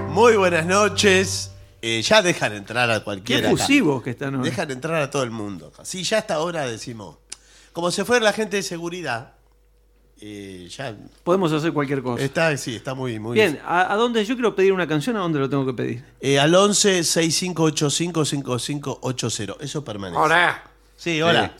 Muy 0.10 0.36
buenas 0.36 0.66
noches. 0.66 1.52
Eh, 1.82 2.02
ya 2.02 2.22
dejan 2.22 2.54
entrar 2.54 2.90
a 2.92 3.00
Qué 3.00 3.04
cualquiera. 3.04 3.48
acá. 3.50 3.58
fusivos 3.58 4.04
que 4.04 4.10
están 4.12 4.36
hoy. 4.36 4.44
Dejan 4.50 4.70
entrar 4.72 5.02
a 5.02 5.10
todo 5.10 5.24
el 5.24 5.32
mundo. 5.32 5.72
Sí, 5.84 6.04
ya 6.04 6.20
hasta 6.20 6.36
ahora 6.36 6.66
decimos. 6.66 7.18
Como 7.74 7.92
se 7.92 8.04
fue 8.06 8.20
la 8.20 8.34
gente 8.34 8.58
de 8.58 8.64
seguridad, 8.64 9.34
eh, 10.22 10.68
ya 10.76 10.94
Podemos 11.24 11.52
hacer 11.54 11.72
cualquier 11.72 12.02
cosa. 12.02 12.22
está, 12.24 12.56
sí, 12.58 12.76
está 12.76 12.94
muy, 12.94 13.20
muy 13.20 13.36
Bien, 13.36 13.60
¿a, 13.66 13.94
a 13.94 13.96
dónde 13.96 14.26
yo 14.26 14.36
quiero 14.36 14.54
pedir 14.56 14.74
una 14.74 14.86
canción? 14.88 15.16
¿A 15.16 15.20
dónde 15.20 15.40
lo 15.40 15.50
tengo 15.50 15.66
que 15.66 15.74
pedir? 15.74 16.04
Eh, 16.20 16.38
al 16.40 16.54
11 16.54 17.04
6585 17.06 18.26
5580. 18.26 19.54
Eso 19.64 19.84
permanece. 19.86 20.20
Hola. 20.22 20.64
Sí, 20.98 21.22
hola. 21.22 21.54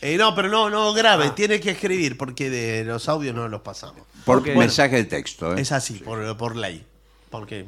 Eh, 0.00 0.16
no, 0.16 0.34
pero 0.34 0.48
no, 0.48 0.70
no 0.70 0.92
grave. 0.92 1.30
Tiene 1.30 1.60
que 1.60 1.70
escribir 1.70 2.16
porque 2.16 2.50
de 2.50 2.84
los 2.84 3.08
audios 3.08 3.34
no 3.36 3.46
los 3.48 3.60
pasamos. 3.60 4.02
Por 4.24 4.42
mensaje 4.56 4.96
de 4.96 5.04
texto, 5.04 5.56
¿eh? 5.56 5.60
Es 5.60 5.70
así, 5.72 5.94
por, 5.94 6.36
por 6.36 6.56
ley. 6.56 6.84
Porque 7.28 7.66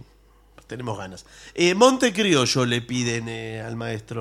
tenemos 0.73 0.97
ganas. 0.97 1.27
Eh, 1.55 1.75
Monte 1.75 2.15
Criollo 2.15 2.65
le 2.65 2.81
piden 2.81 3.29
eh, 3.29 3.61
al 3.61 3.77
maestro. 3.77 4.21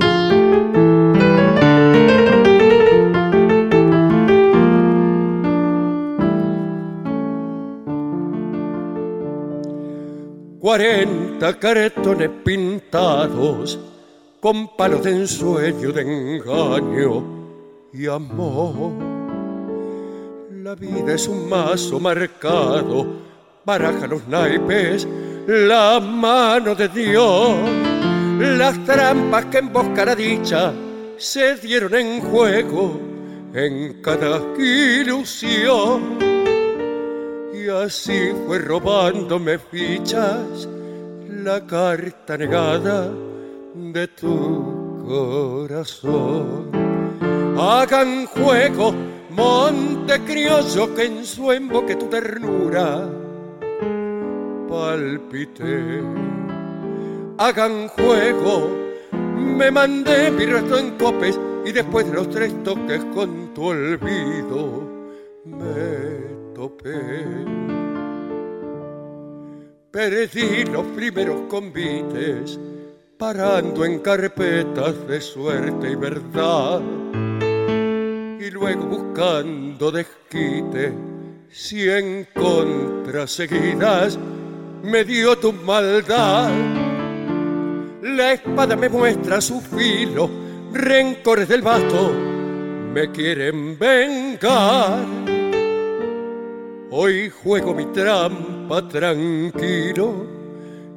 Cuarenta 10.59 11.57
cartones 11.57 12.29
pintados 12.43 13.79
con 14.41 14.75
palos 14.75 15.03
de 15.03 15.11
ensueño, 15.11 15.93
de 15.93 16.01
engaño 16.01 17.23
y 17.93 18.07
amor. 18.07 18.91
La 20.51 20.75
vida 20.75 21.13
es 21.13 21.29
un 21.29 21.47
mazo 21.47 21.97
marcado, 21.97 23.07
baraja 23.65 24.05
los 24.05 24.27
naipes, 24.27 25.07
la 25.47 25.99
mano 25.99 26.75
de 26.75 26.87
Dios. 26.89 27.55
Las 28.39 28.83
trampas 28.85 29.45
que 29.45 29.59
emboscan 29.59 30.09
a 30.09 30.15
dicha 30.15 30.73
se 31.17 31.55
dieron 31.55 31.93
en 31.95 32.21
juego 32.21 32.99
en 33.53 34.01
cada 34.01 34.41
ilusión. 34.57 36.17
Y 37.53 37.69
así 37.69 38.31
fue 38.45 38.59
robándome 38.59 39.59
fichas 39.59 40.67
la 41.27 41.65
carta 41.65 42.37
negada 42.37 43.11
de 43.75 44.07
tu 44.07 45.03
corazón. 45.07 46.71
Hagan 47.59 48.25
juego, 48.25 48.93
monte 49.29 50.19
criollo, 50.21 50.95
que 50.95 51.05
en 51.05 51.25
su 51.25 51.51
emboque 51.51 51.95
tu 51.95 52.07
ternura 52.07 53.07
palpite. 54.71 56.01
Hagan 57.37 57.89
juego, 57.89 58.79
Me 59.11 59.69
mandé 59.69 60.31
mi 60.31 60.45
resto 60.45 60.79
en 60.79 60.97
copes 60.97 61.37
y 61.65 61.71
después 61.71 62.07
de 62.07 62.13
los 62.13 62.29
tres 62.29 62.51
toques 62.63 63.03
con 63.13 63.53
tu 63.53 63.65
olvido 63.65 64.81
me 65.45 66.53
topé. 66.55 66.95
Perdí 69.91 70.63
los 70.71 70.85
primeros 70.95 71.41
convites 71.49 72.57
parando 73.17 73.83
en 73.83 73.99
carpetas 73.99 75.05
de 75.07 75.19
suerte 75.19 75.91
y 75.91 75.95
verdad 75.95 76.81
y 78.39 78.49
luego 78.49 78.85
buscando 78.85 79.91
desquite 79.91 80.93
cien 81.49 82.27
contras 82.33 83.31
seguidas 83.31 84.17
me 84.83 85.03
dio 85.03 85.37
tu 85.37 85.53
maldad. 85.53 86.51
La 88.01 88.33
espada 88.33 88.75
me 88.75 88.89
muestra 88.89 89.39
su 89.41 89.61
filo, 89.61 90.29
rencores 90.73 91.47
del 91.47 91.61
vasto 91.61 92.31
me 92.93 93.09
quieren 93.11 93.77
vengar. 93.79 95.05
Hoy 96.89 97.29
juego 97.29 97.73
mi 97.73 97.85
trampa 97.85 98.85
tranquilo 98.87 100.25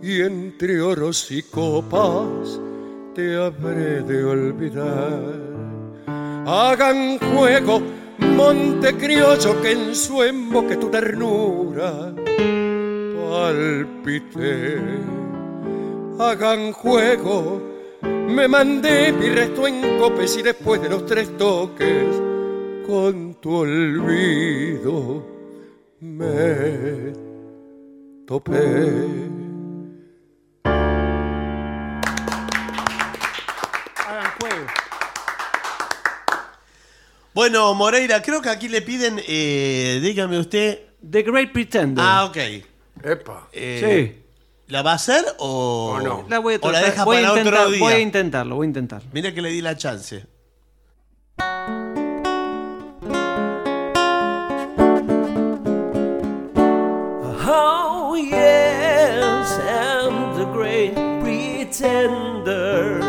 y 0.03 0.21
entre 0.23 0.81
oros 0.81 1.31
y 1.31 1.43
copas 1.43 2.61
te 3.15 3.37
habré 3.37 4.03
de 4.03 4.25
olvidar. 4.25 5.55
Hagan 6.47 7.19
juego, 7.19 7.81
monte 8.19 8.93
criollo, 8.97 9.63
que 9.63 9.73
en 9.73 9.95
su 9.95 10.23
emboque 10.23 10.77
tu 10.77 10.89
ternura 10.89 12.13
palpite. 13.35 14.79
Hagan 16.21 16.73
juego, 16.73 17.61
me 18.03 18.47
mandé 18.47 19.13
mi 19.13 19.29
resto 19.29 19.67
en 19.67 19.99
copes 19.99 20.37
y 20.37 20.43
después 20.43 20.81
de 20.81 20.89
los 20.89 21.05
tres 21.05 21.37
toques, 21.37 22.07
con 22.87 23.35
tu 23.41 23.57
olvido 23.57 25.27
me 26.01 27.13
topé. 28.25 28.53
Hagan 33.97 34.31
juego. 34.39 34.67
Bueno, 37.35 37.75
Moreira, 37.75 38.23
creo 38.23 38.41
que 38.41 38.49
aquí 38.49 38.69
le 38.69 38.81
piden, 38.81 39.21
eh, 39.27 39.99
dígame 40.01 40.39
usted. 40.39 40.79
The 41.11 41.23
Great 41.23 41.53
Pretender. 41.53 42.05
Ah, 42.07 42.27
ok. 42.27 42.39
Epa. 43.05 43.49
Eh, 43.53 44.23
¿La 44.69 44.83
va 44.83 44.93
a 44.93 44.95
hacer 44.95 45.25
o, 45.39 45.97
O 45.97 46.01
no. 46.01 46.25
La 46.29 46.39
voy 46.39 46.55
a 46.55 46.59
o 46.63 46.73
la 46.73 46.81
tratar- 46.81 46.91
deja 46.91 47.05
voy 47.05 47.17
a 47.19 47.21
para 47.21 47.29
intentar- 47.39 47.61
otro 47.61 47.71
día? 47.73 47.81
Voy 47.81 47.93
a 47.93 47.99
intentarlo, 48.01 48.57
voy 48.57 48.65
a 48.65 48.69
intentarlo. 48.69 49.09
Mira 49.13 49.35
que 49.35 49.43
le 49.43 49.51
di 49.51 49.61
la 49.61 49.77
chance. 49.77 50.25
Oh, 57.47 58.15
yes, 58.17 59.49
I'm 59.59 60.37
the 60.39 60.47
great 60.53 60.95
pretender. 61.23 63.04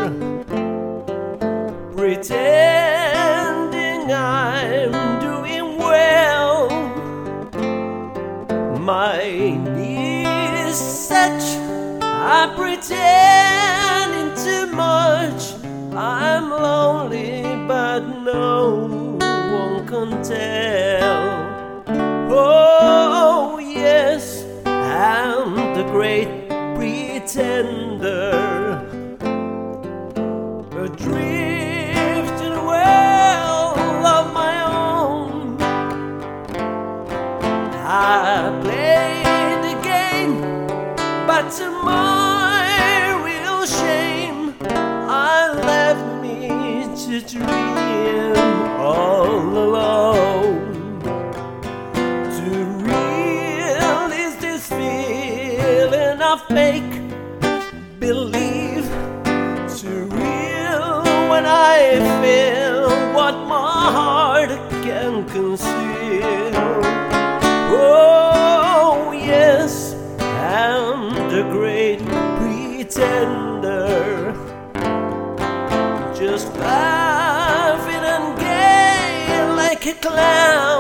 I'm 12.48 12.54
pretending 12.56 14.36
too 14.36 14.68
much. 14.76 15.56
I'm 15.96 16.52
lonely, 16.52 17.42
but 17.68 18.02
no 18.22 18.86
one 18.86 19.88
can 19.88 20.22
tell. 20.22 21.84
Oh, 22.30 23.58
yes, 23.58 24.46
I'm 24.64 25.74
the 25.74 25.86
great 25.86 26.48
pretender. 26.76 28.30
Adrift 30.70 32.42
in 32.44 32.52
a 32.52 32.64
world 32.64 34.06
of 34.06 34.34
my 34.36 34.56
own. 34.70 35.58
I 37.88 38.55
Dream 47.28 48.36
all 48.80 49.26
alone. 49.58 50.25
Clown. 80.06 80.75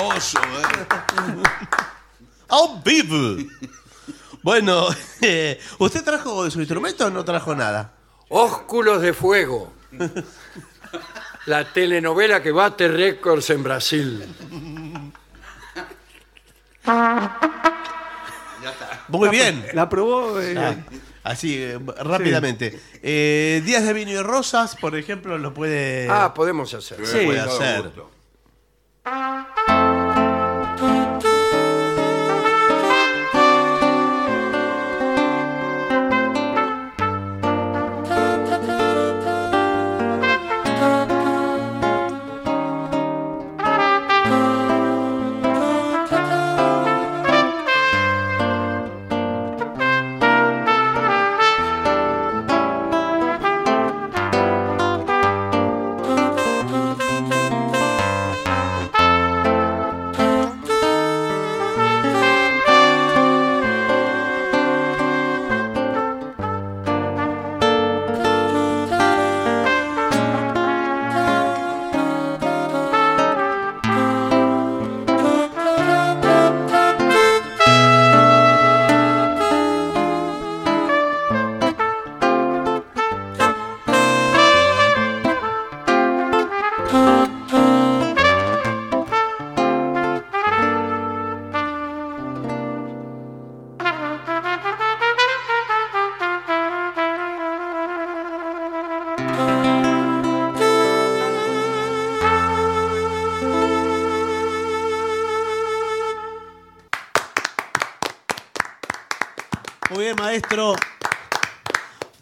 ¿Eh? 0.00 0.86
¡Au 2.48 2.80
vivo! 2.82 3.42
Bueno, 4.42 4.86
eh, 5.22 5.58
¿usted 5.78 6.04
trajo 6.04 6.44
de 6.44 6.50
su 6.50 6.60
instrumento 6.60 7.06
o 7.06 7.10
no 7.10 7.24
trajo 7.24 7.54
nada? 7.54 7.92
Ósculos 8.28 9.00
de 9.02 9.12
Fuego. 9.14 9.72
La 11.46 11.72
telenovela 11.72 12.42
que 12.42 12.50
bate 12.52 12.88
récords 12.88 13.50
en 13.50 13.62
Brasil. 13.62 14.24
Muy 19.08 19.28
bien. 19.30 19.64
La 19.72 19.88
probó. 19.88 20.40
eh, 20.40 20.54
Ah, 20.58 20.74
Así, 21.24 21.56
eh, 21.60 21.78
rápidamente. 22.04 22.80
Eh, 23.02 23.60
Días 23.64 23.84
de 23.84 23.92
vino 23.92 24.12
y 24.12 24.18
rosas, 24.22 24.76
por 24.76 24.94
ejemplo, 24.96 25.38
lo 25.38 25.52
puede, 25.52 26.08
Ah, 26.08 26.32
podemos 26.34 26.72
hacer. 26.74 27.00
lo 27.00 27.06
sí. 27.06 27.24
puede 27.24 27.42
Todo 27.42 27.54
hacer. 27.60 27.82
gusto. 27.82 28.10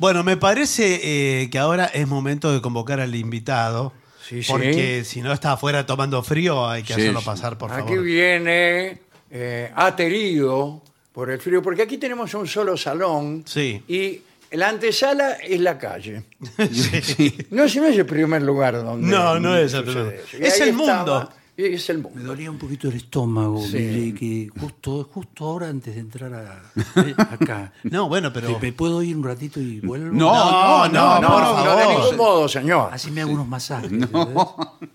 Bueno, 0.05 0.23
me 0.23 0.37
parece 0.37 1.01
eh, 1.03 1.49
que 1.49 1.59
ahora 1.59 1.87
es 1.87 2.07
momento 2.07 2.53
de 2.53 2.61
convocar 2.61 3.01
al 3.01 3.15
invitado. 3.15 3.95
Sí, 4.23 4.43
sí. 4.43 4.53
Porque 4.53 5.03
si 5.03 5.23
no 5.23 5.33
está 5.33 5.53
afuera 5.53 5.87
tomando 5.87 6.23
frío, 6.23 6.69
hay 6.69 6.83
que 6.83 6.93
Sí, 6.93 7.01
hacerlo 7.01 7.23
pasar, 7.23 7.57
por 7.57 7.73
Aquí 7.73 7.89
favor. 7.89 8.03
viene 8.03 8.99
eh, 9.31 9.73
aterido 9.75 10.83
por 11.11 11.31
el 11.31 11.41
frío, 11.41 11.63
porque 11.63 11.81
aquí 11.81 11.97
tenemos 11.97 12.35
un 12.35 12.47
solo 12.47 12.77
salón 12.77 13.45
Sí. 13.47 13.83
y 13.89 14.21
la 14.55 14.69
antesala 14.69 15.39
es 15.43 15.61
la 15.61 15.79
calle. 15.79 16.25
Sí. 17.03 17.39
No, 17.49 17.67
si 17.67 17.81
no 17.81 17.87
es 17.87 17.97
el 17.97 18.05
primer 18.05 18.43
lugar 18.43 18.75
donde. 18.75 19.09
No, 19.09 19.41
no 19.41 19.57
es 19.57 19.73
el 19.73 19.85
primer. 19.85 20.23
Es 20.39 20.61
el 20.61 20.75
mundo. 20.75 21.31
Y 21.57 21.65
es 21.75 21.89
el 21.91 21.99
Me 21.99 22.05
mundo. 22.05 22.23
dolía 22.25 22.51
un 22.51 22.59
poquito 22.59 22.89
el 22.89 22.95
estómago, 22.97 23.61
Sí. 23.63 23.77
mire, 23.79 24.15
que 24.19 24.51
justo, 24.61 25.09
justo 25.13 25.45
ahora 25.45 25.69
antes 25.69 25.95
de 25.95 26.01
entrar 26.01 26.33
a- 26.35 26.63
eh, 27.01 27.15
acá. 27.19 27.73
No, 27.85 28.09
bueno, 28.09 28.33
pero. 28.33 28.59
¿Me 28.61 28.73
puedo 28.73 29.03
ir 29.03 29.17
un 29.17 29.25
ratito 29.25 29.61
y 29.61 29.81
vuelvo? 29.81 30.13
No, 30.13 30.89
no, 30.89 30.89
no, 30.89 31.21
no, 31.21 31.29
por 31.29 31.41
no, 31.43 31.65
No, 31.65 31.77
de 31.77 31.87
ningún 31.89 32.17
modo, 32.17 32.49
señor. 32.49 32.89
Así 32.93 33.11
me 33.11 33.21
hago 33.23 33.33
unos 33.33 33.47
masajes. 33.49 33.91
¿entendés? 33.93 34.37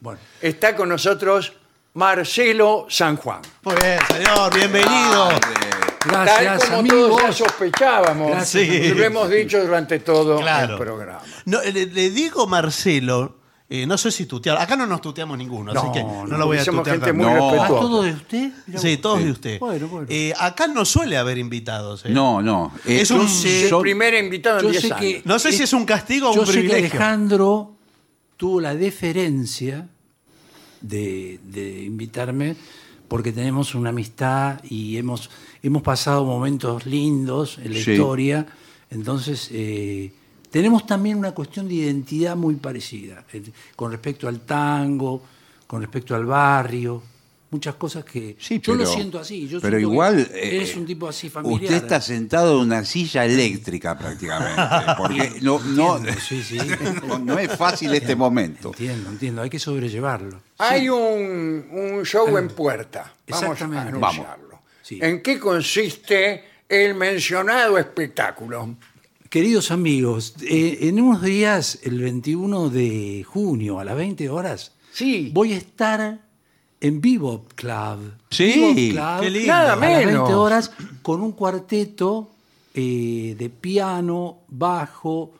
Bueno, 0.02 0.19
Está 0.41 0.76
con 0.76 0.90
nosotros 0.90 1.53
Marcelo 1.94 2.86
San 2.90 3.18
Juan. 3.18 3.41
Muy 3.64 3.76
bien, 3.76 3.99
señor, 4.07 4.53
bienvenido. 4.53 5.30
Tal 5.99 6.26
gracias 6.26 6.69
como 6.69 6.88
todos 6.88 7.10
ya 7.10 7.18
amigos. 7.18 7.36
sospechábamos. 7.38 8.31
Gracias, 8.31 8.69
amigos. 8.69 8.98
lo 8.98 9.03
hemos 9.03 9.30
dicho 9.30 9.60
durante 9.61 9.99
todo 9.99 10.40
Claro. 10.40 10.73
el 10.73 10.80
programa. 10.80 11.22
No, 11.45 11.61
le, 11.61 11.86
le 11.88 12.10
digo, 12.10 12.48
Marcelo, 12.48 13.39
eh, 13.71 13.85
no 13.85 13.97
sé 13.99 14.11
si 14.11 14.25
tutear. 14.25 14.57
Acá 14.57 14.75
no 14.75 14.87
nos 14.87 14.99
tuteamos 14.99 15.37
ninguno, 15.37 15.71
así 15.71 15.85
No, 15.85 15.91
que 15.93 16.01
no, 16.03 16.25
no, 16.25 16.37
lo 16.37 16.45
voy 16.47 16.57
a 16.57 16.65
somos 16.65 16.81
tutear 16.81 16.97
gente 16.97 17.13
muy 17.13 17.25
tampoco. 17.27 17.45
No. 17.45 17.49
¿A 17.49 17.53
respetuosa. 17.67 17.81
todo 17.81 18.01
de 18.03 18.11
usted? 18.13 18.51
Mirá 18.67 18.79
Sí, 18.79 18.91
vos. 18.95 19.01
todos 19.01 19.23
de 19.23 19.31
usted. 19.31 19.59
Bueno, 19.59 19.87
bueno. 19.87 20.07
Eh, 20.09 20.33
acá 20.39 20.67
no 20.67 20.85
suele 20.85 21.17
haber 21.17 21.37
invitados. 21.37 22.03
¿eh? 22.05 22.09
No, 22.09 22.41
no. 22.41 22.71
Eh, 22.85 23.01
Es 23.01 23.11
un- 23.11 23.27
yo 23.27 23.49
el 23.49 23.69
son- 23.69 23.81
primer 23.83 24.13
invitado 24.15 24.57
en 24.59 24.63
Yo 24.65 24.69
10 24.71 24.81
sé 24.81 24.87
años. 24.93 24.99
que- 24.99 25.21
No 25.25 25.37
sé 25.39 25.51
si 25.51 25.63
es 25.63 25.73
un 25.73 25.85
castigo 25.85 26.29
o 26.31 26.33
Yo 26.33 26.41
un 26.41 26.47
sé 26.47 26.53
que 26.53 26.59
privilegio. 26.61 26.89
Alejandro 26.99 27.75
tuvo 28.37 28.59
la 28.59 28.73
deferencia 28.73 29.87
de, 30.81 31.39
de 31.43 31.83
invitarme 31.83 32.55
porque 33.07 33.31
tenemos 33.31 33.75
una 33.75 33.89
amistad 33.89 34.63
y 34.63 34.97
hemos, 34.97 35.29
hemos 35.61 35.81
pasado 35.81 36.25
momentos 36.25 36.85
lindos 36.85 37.57
en 37.57 37.73
la 37.73 37.79
Sí. 37.79 37.91
historia. 37.91 38.45
Entonces, 38.91 39.49
eh, 39.51 40.11
tenemos 40.49 40.85
también 40.85 41.17
una 41.17 41.31
cuestión 41.31 41.67
de 41.67 41.76
identidad 41.76 42.35
muy 42.35 42.55
parecida 42.55 43.23
eh, 43.34 43.43
con 43.76 43.91
respecto 43.91 44.27
al 44.27 44.41
tango, 44.41 45.21
con 45.67 45.81
respecto 45.81 46.15
al 46.15 46.26
barrio. 46.26 47.03
Muchas 47.51 47.76
cosas 47.76 48.05
que 48.05 48.35
Sí, 48.39 48.59
yo 48.59 48.76
lo 48.76 48.85
siento 48.85 49.19
así. 49.19 49.47
Yo 49.47 49.59
pero 49.59 49.80
igual. 49.80 50.30
eres 50.34 50.76
eh, 50.76 50.80
un 50.80 50.85
tipo 50.85 51.07
así 51.07 51.30
familiar. 51.30 51.63
Usted 51.63 51.76
está 51.77 51.99
sentado 51.99 52.55
en 52.55 52.67
una 52.67 52.85
silla 52.85 53.26
eléctrica 53.26 53.97
prácticamente. 53.97 54.61
Porque 54.97 55.39
no, 55.41 55.59
no, 55.59 55.97
Entiendo, 55.97 56.21
sí, 56.21 56.43
sí. 56.43 56.59
no, 57.07 57.17
no 57.17 57.39
es 57.39 57.51
fácil 57.55 57.93
este 57.95 58.15
momento. 58.15 58.69
Entiendo, 58.69 59.09
entiendo. 59.09 59.41
Hay 59.41 59.49
que 59.49 59.57
sobrellevarlo. 59.57 60.41
Hay 60.59 60.89
un, 60.89 61.67
un 61.71 62.05
show 62.05 62.38
en 62.38 62.49
puerta. 62.49 63.13
Vamos 63.27 63.59
a 63.59 63.65
anunciarlo. 63.65 64.61
Sí. 64.84 64.99
¿En 65.01 65.23
qué 65.23 65.39
consiste 65.39 66.43
el 66.67 66.93
mencionado 66.93 67.80
espectáculo? 67.80 68.76
Queridos 69.30 69.69
amigos, 69.69 70.34
eh, 70.41 70.80
en 70.81 70.99
unos 70.99 71.22
días, 71.22 71.80
el 71.84 72.01
21 72.01 72.69
de 72.69 73.23
junio 73.27 73.80
a 73.80 73.84
las 73.85 73.95
20 73.95 74.27
horas, 74.30 74.73
Sí. 74.91 75.30
voy 75.34 75.53
a 75.53 75.57
estar 75.57 76.19
en 76.81 77.01
Bebop 77.01 77.53
Club. 77.53 78.14
Sí, 78.31 78.89
Club, 78.93 79.19
qué 79.22 79.30
lindo. 79.30 79.47
Nada 79.47 79.73
a 79.73 79.76
las 79.76 79.80
menos. 79.80 80.14
20 80.23 80.34
horas 80.34 80.72
con 81.03 81.22
un 81.22 81.34
cuarteto 81.34 82.31
eh, 82.73 83.35
de 83.38 83.49
piano, 83.49 84.39
bajo, 84.47 85.31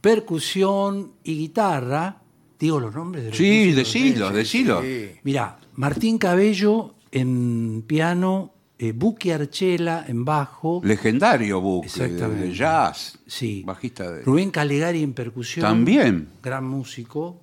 percusión 0.00 1.12
y 1.24 1.36
guitarra. 1.38 2.18
Digo 2.60 2.78
los 2.80 2.94
nombres 2.94 3.24
de 3.24 3.30
los 3.30 3.38
Sí, 3.38 3.72
decilos, 3.72 4.32
decilos. 4.32 4.84
Sí. 4.84 5.10
Mirá, 5.24 5.58
Martín 5.74 6.18
Cabello 6.18 6.94
en 7.10 7.82
piano, 7.86 8.52
eh, 8.78 8.92
Buki 8.92 9.30
Archela 9.30 10.04
en 10.06 10.24
bajo. 10.24 10.80
Legendario 10.84 11.60
book 11.60 11.84
Exactamente. 11.86 12.48
de 12.48 12.54
jazz. 12.54 13.18
Sí. 13.26 13.62
Bajista 13.64 14.10
de. 14.10 14.22
Rubén 14.22 14.50
Calegari 14.50 15.02
en 15.02 15.14
percusión. 15.14 15.64
También. 15.64 16.28
Gran 16.42 16.66
músico. 16.66 17.40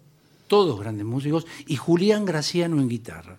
Todos 0.48 0.80
grandes 0.80 1.06
músicos. 1.06 1.48
Y 1.68 1.76
Julián 1.76 2.26
Graciano 2.26 2.80
en 2.80 2.88
guitarra. 2.88 3.38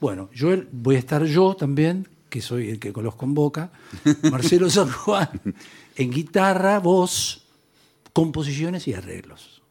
Bueno, 0.00 0.28
yo 0.34 0.50
voy 0.72 0.96
a 0.96 0.98
estar 0.98 1.24
yo 1.24 1.56
también, 1.56 2.06
que 2.28 2.42
soy 2.42 2.68
el 2.68 2.78
que 2.78 2.92
los 2.92 3.14
convoca. 3.14 3.70
Marcelo 4.30 4.68
San 4.68 4.90
Juan 4.90 5.28
en 5.96 6.10
guitarra, 6.10 6.78
voz, 6.78 7.46
composiciones 8.12 8.86
y 8.88 8.94
arreglos. 8.94 9.62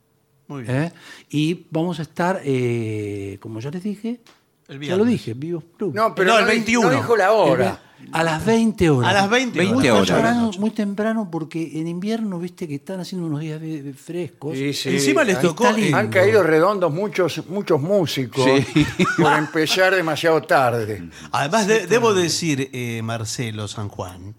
Muy 0.47 0.63
bien. 0.63 0.75
¿Eh? 0.75 0.93
Y 1.29 1.65
vamos 1.71 1.99
a 1.99 2.03
estar, 2.03 2.41
eh, 2.43 3.37
como 3.39 3.59
ya 3.59 3.71
les 3.71 3.83
dije, 3.83 4.19
El 4.67 4.79
ya 4.81 4.95
lo 4.95 5.05
dije, 5.05 5.33
Vivos 5.33 5.63
Club. 5.77 5.93
No, 5.93 6.15
pero 6.15 6.29
No, 6.31 6.33
no, 6.35 6.39
el 6.41 6.45
di- 6.47 6.51
21. 6.57 6.89
no 6.91 6.97
dijo 6.97 7.15
la 7.15 7.31
hora. 7.31 7.81
A 8.11 8.23
las 8.23 8.45
20 8.45 8.89
horas. 8.89 9.09
A 9.09 9.13
las 9.13 9.29
20 9.29 9.57
20 9.59 9.73
muy 9.75 9.89
horas. 9.89 10.07
Temprano, 10.07 10.51
muy 10.59 10.69
temprano 10.71 11.29
porque 11.31 11.79
en 11.79 11.87
invierno, 11.87 12.37
viste 12.39 12.67
que 12.67 12.75
están 12.75 12.99
haciendo 12.99 13.25
unos 13.27 13.39
días 13.39 13.59
frescos. 13.95 14.55
Sí, 14.57 14.73
sí. 14.73 14.89
Encima 14.89 15.23
les 15.23 15.39
tocó, 15.39 15.65
Han 15.67 16.09
caído 16.09 16.43
redondos 16.43 16.91
muchos, 16.93 17.47
muchos 17.47 17.81
músicos 17.81 18.43
Sí. 18.45 18.85
por 19.17 19.33
empezar 19.33 19.95
demasiado 19.95 20.41
tarde. 20.43 21.09
Además, 21.31 21.67
de- 21.67 21.87
debo 21.87 22.13
decir, 22.13 22.69
eh, 22.73 23.01
Marcelo 23.03 23.67
San 23.67 23.89
Juan, 23.89 24.35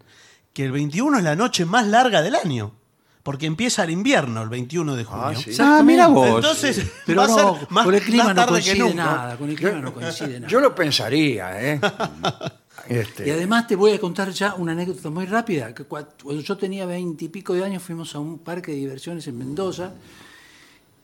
que 0.53 0.65
el 0.65 0.73
21 0.73 1.19
es 1.19 1.25
la 1.25 1.35
noche 1.37 1.65
más 1.65 1.87
larga 1.87 2.23
del 2.23 2.35
año. 2.37 2.73
Porque 3.27 3.47
empieza 3.47 3.83
el 3.83 3.91
invierno 3.91 4.41
el 4.41 4.49
21 4.49 4.95
de 4.95 5.03
junio. 5.03 5.25
Ah, 5.25 5.35
sí. 5.35 5.51
Ah, 5.59 5.83
mira 5.85 6.07
vos. 6.07 6.37
Entonces, 6.37 6.81
Pero 7.05 7.23
va 7.23 7.25
a 7.25 7.29
no, 7.29 7.59
ser 7.59 7.67
más, 7.71 7.85
con 7.85 7.95
el 7.97 8.01
clima 8.03 8.25
más 8.27 8.37
no 8.37 8.43
que 8.45 8.49
coincide 8.51 8.79
nunca. 8.79 8.95
nada. 8.95 9.37
Con 9.37 9.51
el 9.51 9.57
clima 9.57 9.81
no 9.81 9.93
coincide 9.93 10.29
nada. 10.41 10.47
Yo 10.47 10.61
lo 10.61 10.73
pensaría, 10.77 11.73
¿eh? 11.73 11.81
Este, 12.89 13.27
Y 13.27 13.31
además 13.33 13.67
te 13.67 13.75
voy 13.75 13.91
a 13.91 13.99
contar 13.99 14.31
ya 14.31 14.55
una 14.55 14.71
anécdota 14.71 15.11
muy 15.11 15.27
rápida. 15.27 15.75
que 15.75 15.83
Cuando 15.83 16.41
yo 16.41 16.57
tenía 16.57 16.87
veintipico 16.87 17.53
de 17.53 17.65
años 17.65 17.83
fuimos 17.83 18.15
a 18.15 18.21
un 18.21 18.39
parque 18.39 18.71
de 18.71 18.77
diversiones 18.77 19.27
en 19.27 19.37
Mendoza 19.39 19.93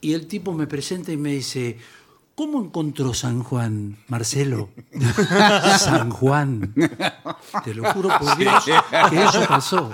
y 0.01 0.13
el 0.13 0.29
tipo 0.29 0.53
me 0.53 0.69
presenta 0.69 1.11
y 1.11 1.17
me 1.17 1.33
dice, 1.33 1.77
¿cómo 2.35 2.63
encontró 2.63 3.15
San 3.15 3.43
Juan, 3.43 3.97
Marcelo? 4.09 4.71
San 5.79 6.11
Juan. 6.11 6.75
Te 7.65 7.75
lo 7.75 7.93
juro 7.93 8.09
por 8.19 8.37
Dios 8.37 8.65
que 9.11 9.23
eso 9.23 9.47
pasó. 9.49 9.91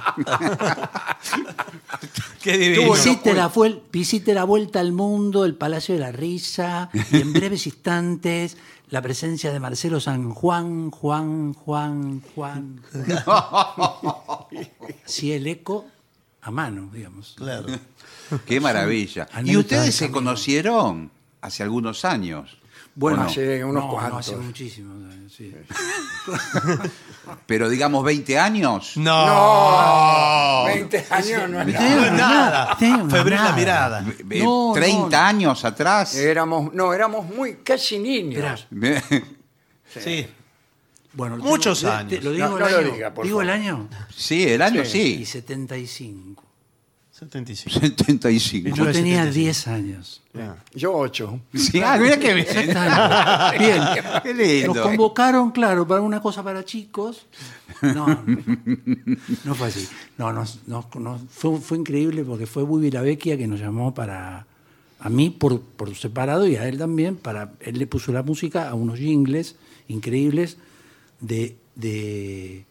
Qué 2.43 2.56
divino. 2.59 2.93
Visite 2.93 3.35
la, 3.35 3.51
vuel- 3.52 3.82
visite 3.93 4.35
la 4.35 4.44
vuelta 4.44 4.81
al 4.81 4.93
mundo, 4.93 5.44
el 5.44 5.55
Palacio 5.55 5.94
de 5.94 6.01
la 6.01 6.12
Risa, 6.12 6.90
y 7.12 7.16
en 7.16 7.32
breves 7.32 7.66
instantes 7.66 8.56
la 8.90 9.02
presencia 9.02 9.52
de 9.52 9.60
Marcelo 9.60 10.01
San 10.01 10.31
Juan, 10.32 10.90
Juan, 10.90 11.52
Juan, 11.55 12.23
Juan. 12.35 12.81
Sí, 15.05 15.32
el 15.32 15.47
eco 15.47 15.86
a 16.43 16.51
mano, 16.51 16.89
digamos. 16.93 17.35
Claro. 17.36 17.66
Qué 18.47 18.60
maravilla. 18.60 19.27
¿Y 19.44 19.56
ustedes 19.56 19.86
de 19.86 19.93
se 19.93 20.10
conocieron 20.10 21.10
hace 21.40 21.62
algunos 21.62 22.05
años? 22.05 22.59
Bueno, 22.94 23.19
¿O 23.20 23.24
no? 23.24 23.31
hace 23.31 23.65
unos 23.65 23.74
no, 23.85 23.89
no, 23.90 23.94
cuantos. 23.94 24.19
hace 24.20 24.36
muchísimo. 24.36 24.94
sí. 25.31 25.55
Pero 27.47 27.69
digamos 27.69 28.05
20 28.05 28.39
años. 28.39 28.97
No. 28.97 29.27
No, 29.27 30.65
20 30.66 31.06
años 31.10 31.48
no 31.51 31.60
es 31.60 31.66
nada. 31.69 32.10
No 32.10 32.16
nada. 32.16 32.77
Febril 32.77 33.35
la 33.36 33.52
mirada. 33.52 34.05
Eh, 34.31 34.43
No, 34.43 34.73
30 34.74 35.09
no. 35.10 35.27
años 35.27 35.65
atrás. 35.65 36.15
Éramos, 36.16 36.73
no, 36.74 36.93
éramos 36.93 37.27
muy 37.27 37.56
casi 37.56 37.98
niños. 37.98 38.66
Esperá. 38.70 39.02
Sí. 39.89 40.27
Bueno, 41.12 41.36
Muchos 41.39 41.81
tengo- 41.81 41.93
años. 41.94 42.10
te- 42.10 42.20
¿Lo 42.23 42.32
digo 42.32 42.47
No, 42.48 42.55
el 42.59 42.62
no 42.65 42.69
lo 42.69 42.78
año? 42.78 42.93
diga, 42.93 43.15
por 43.15 43.24
¿Digo 43.24 43.43
el 43.43 43.51
año? 43.51 43.89
sí, 44.15 44.44
el 44.48 44.60
año 44.62 44.82
Y 44.82 44.86
sí. 44.86 45.24
75. 45.24 46.44
75. 47.19 47.81
75. 47.81 48.69
Yo 48.77 48.93
tenía 48.93 49.24
1975. 49.24 49.32
10 49.35 49.69
años. 49.69 50.23
Yo 50.74 50.93
8. 50.97 51.40
Sí, 51.55 51.81
ah, 51.85 51.99
mira 52.01 52.16
qué 52.19 52.35
bien. 52.35 52.47
Bien. 53.59 53.82
Qué 54.23 54.35
lindo. 54.35 54.74
Nos 54.74 54.82
convocaron, 54.86 55.51
claro, 55.51 55.86
para 55.86 56.01
una 56.01 56.20
cosa 56.20 56.43
para 56.45 56.65
chicos. 56.65 57.27
No, 57.82 58.07
no, 58.07 58.19
no 59.45 59.55
fue 59.55 59.66
así. 59.69 59.89
No, 60.16 60.32
nos- 60.32 60.61
nos- 60.69 60.95
nos- 60.95 61.20
fue, 61.31 61.59
fue 61.61 61.78
increíble 61.78 62.23
porque 62.24 62.47
fue 62.47 62.62
Bubi 62.62 62.90
la 62.90 63.03
Vecchia 63.03 63.36
que 63.36 63.47
nos 63.49 63.59
llamó 63.59 63.93
para, 63.95 64.47
A 65.01 65.09
mí 65.09 65.31
por, 65.31 65.61
por 65.61 65.95
separado 65.97 66.47
y 66.47 66.55
a 66.57 66.69
él 66.69 66.78
también. 66.78 67.16
Para, 67.16 67.53
él 67.61 67.78
le 67.78 67.86
puso 67.89 68.12
la 68.12 68.23
música 68.23 68.69
a 68.69 68.74
unos 68.74 68.99
jingles 68.99 69.57
increíbles 69.89 70.57
de... 71.20 71.57
de 71.74 72.65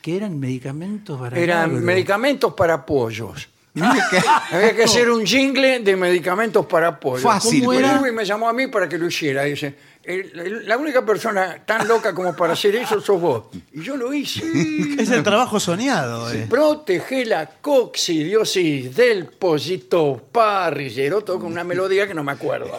que 0.00 0.16
eran 0.16 0.40
medicamentos 0.40 1.20
para 1.20 1.38
Eran 1.38 1.84
medicamentos 1.84 2.54
para 2.54 2.84
pollos. 2.86 3.48
Había 4.50 4.74
que 4.76 4.82
hacer 4.84 5.10
un 5.10 5.24
jingle 5.24 5.80
de 5.80 5.96
medicamentos 5.96 6.66
para 6.66 6.98
pollos. 7.00 7.22
Fácil, 7.22 7.60
¿Cómo 7.64 7.72
era? 7.72 8.02
Y 8.06 8.12
me 8.12 8.24
llamó 8.24 8.48
a 8.48 8.52
mí 8.52 8.66
para 8.66 8.86
que 8.88 8.98
lo 8.98 9.06
hiciera. 9.06 9.44
Dice, 9.44 9.74
"El- 10.02 10.38
el- 10.38 10.68
la 10.68 10.76
única 10.76 11.04
persona 11.06 11.62
tan 11.64 11.88
loca 11.88 12.14
como 12.14 12.36
para 12.36 12.52
hacer 12.52 12.76
eso 12.76 13.00
sos 13.00 13.18
vos. 13.20 13.44
Y 13.72 13.80
yo 13.82 13.96
lo 13.96 14.12
hice. 14.12 14.42
Es 14.98 15.10
el 15.10 15.22
trabajo 15.22 15.58
soñado. 15.58 16.30
eh. 16.32 16.46
Protege 16.50 17.24
la 17.24 17.46
coccidiosis 17.46 18.94
del 18.94 19.26
pollito 19.26 20.20
parrillero, 20.30 21.22
todo 21.22 21.38
con 21.40 21.52
una 21.52 21.64
melodía 21.64 22.06
que 22.06 22.14
no 22.14 22.22
me 22.22 22.32
acuerdo. 22.32 22.78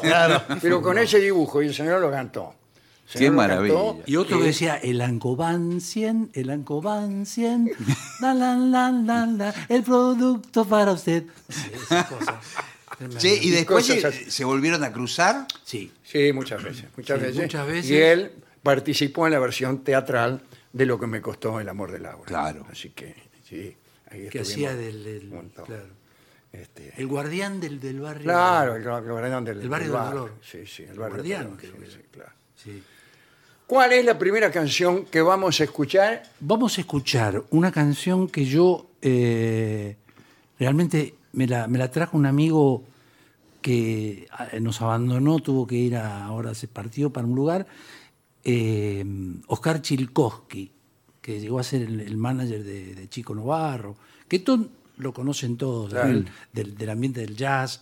Pero 0.62 0.82
con 0.82 0.98
ese 1.00 1.20
dibujo, 1.20 1.64
y 1.64 1.68
el 1.68 1.74
señor 1.74 2.02
lo 2.02 2.12
cantó. 2.12 2.54
Qué 3.14 3.20
señor 3.20 3.34
maravilla. 3.36 3.74
cantó, 3.76 4.04
Y 4.06 4.16
otro 4.18 4.40
que 4.40 4.46
decía, 4.46 4.76
el 4.78 5.02
Ancobancien, 5.02 6.30
el 6.34 6.50
Ancobancien, 6.50 7.72
la, 8.20 8.34
la, 8.34 8.56
la, 8.58 8.92
la, 8.92 9.26
la, 9.26 9.54
el 9.70 9.84
producto 9.84 10.66
para 10.66 10.92
usted. 10.92 11.24
Sí, 11.50 11.72
esas 11.74 12.06
cosas. 12.08 12.36
Che, 13.18 13.36
y 13.42 13.50
después 13.50 13.88
cosas 13.88 14.14
se, 14.14 14.32
se 14.32 14.46
volvieron 14.46 14.84
a 14.84 14.92
cruzar. 14.94 15.48
Sí. 15.64 15.92
Sí, 16.04 16.32
muchas 16.32 16.64
veces, 16.64 16.86
muchas 16.96 17.20
Sí, 17.20 17.26
veces. 17.26 17.42
muchas 17.42 17.68
veces. 17.68 17.92
Y 17.92 17.98
él 17.98 18.32
participó 18.62 19.26
en 19.28 19.34
la 19.34 19.40
versión 19.40 19.84
teatral 19.84 20.42
de 20.72 20.86
lo 20.86 21.00
que 21.00 21.08
me 21.08 21.20
costó 21.22 21.60
el 21.60 21.68
amor 21.70 21.92
de 21.92 22.00
Laura. 22.00 22.24
Claro. 22.26 22.66
Así 22.72 22.90
que, 22.92 23.16
sí, 23.50 23.76
ahí 24.10 24.30
Que 24.30 24.42
hacía 24.42 24.76
del, 24.76 25.04
del- 25.04 25.30
claro, 25.66 25.88
Este, 26.52 26.94
el 26.98 27.08
guardián 27.08 27.60
del, 27.60 27.80
del 27.80 28.00
barrio. 28.00 28.24
claro, 28.24 28.76
el, 28.76 28.84
el 28.84 29.12
guardián 29.12 29.44
del 29.44 29.60
El 29.62 29.70
barrio 29.70 29.92
del 29.94 30.04
dolor. 30.04 30.34
Sí, 30.42 30.66
sí, 30.68 30.84
el 30.84 30.98
barrio 30.98 31.16
guardián, 31.16 31.58
del 31.58 31.72
dolor, 31.72 31.86
sí, 31.88 31.92
sí, 31.96 32.02
claro. 32.12 32.32
Sí. 32.56 32.84
¿Cuál 33.74 33.92
es 33.94 34.06
la 34.06 34.20
primera 34.20 34.52
canción 34.52 35.04
que 35.06 35.20
vamos 35.24 35.60
a 35.60 35.64
escuchar? 35.64 36.22
Vamos 36.40 36.78
a 36.78 36.82
escuchar 36.82 37.42
una 37.50 37.72
canción 37.72 38.28
que 38.28 38.46
yo 38.46 38.86
eh, 39.02 39.98
realmente 40.60 41.16
me 41.32 41.48
la, 41.48 41.68
me 41.68 41.80
la 41.80 41.90
trajo 41.90 42.16
un 42.16 42.28
amigo 42.28 42.84
que 43.64 44.28
eh, 44.52 44.60
nos 44.60 44.80
abandonó, 44.84 45.40
tuvo 45.40 45.66
que 45.66 45.74
ir 45.74 45.96
a, 45.96 46.24
ahora 46.24 46.54
se 46.54 46.68
partió 46.68 47.10
para 47.10 47.26
un 47.26 47.34
lugar, 47.34 47.66
eh, 48.44 49.04
Oscar 49.48 49.82
Chilkowski, 49.82 50.72
que 51.20 51.40
llegó 51.40 51.58
a 51.58 51.64
ser 51.64 51.82
el, 51.82 52.00
el 52.02 52.16
manager 52.16 52.64
de, 52.64 52.94
de 52.94 53.10
Chico 53.10 53.34
Novarro, 53.34 53.96
que 54.28 54.44
lo 54.98 55.14
conocen 55.16 55.58
todos, 55.58 55.90
Claro. 55.90 56.10
del, 56.10 56.28
del- 56.54 56.78
del 56.78 56.90
ambiente 56.92 57.22
del 57.22 57.36
jazz. 57.36 57.82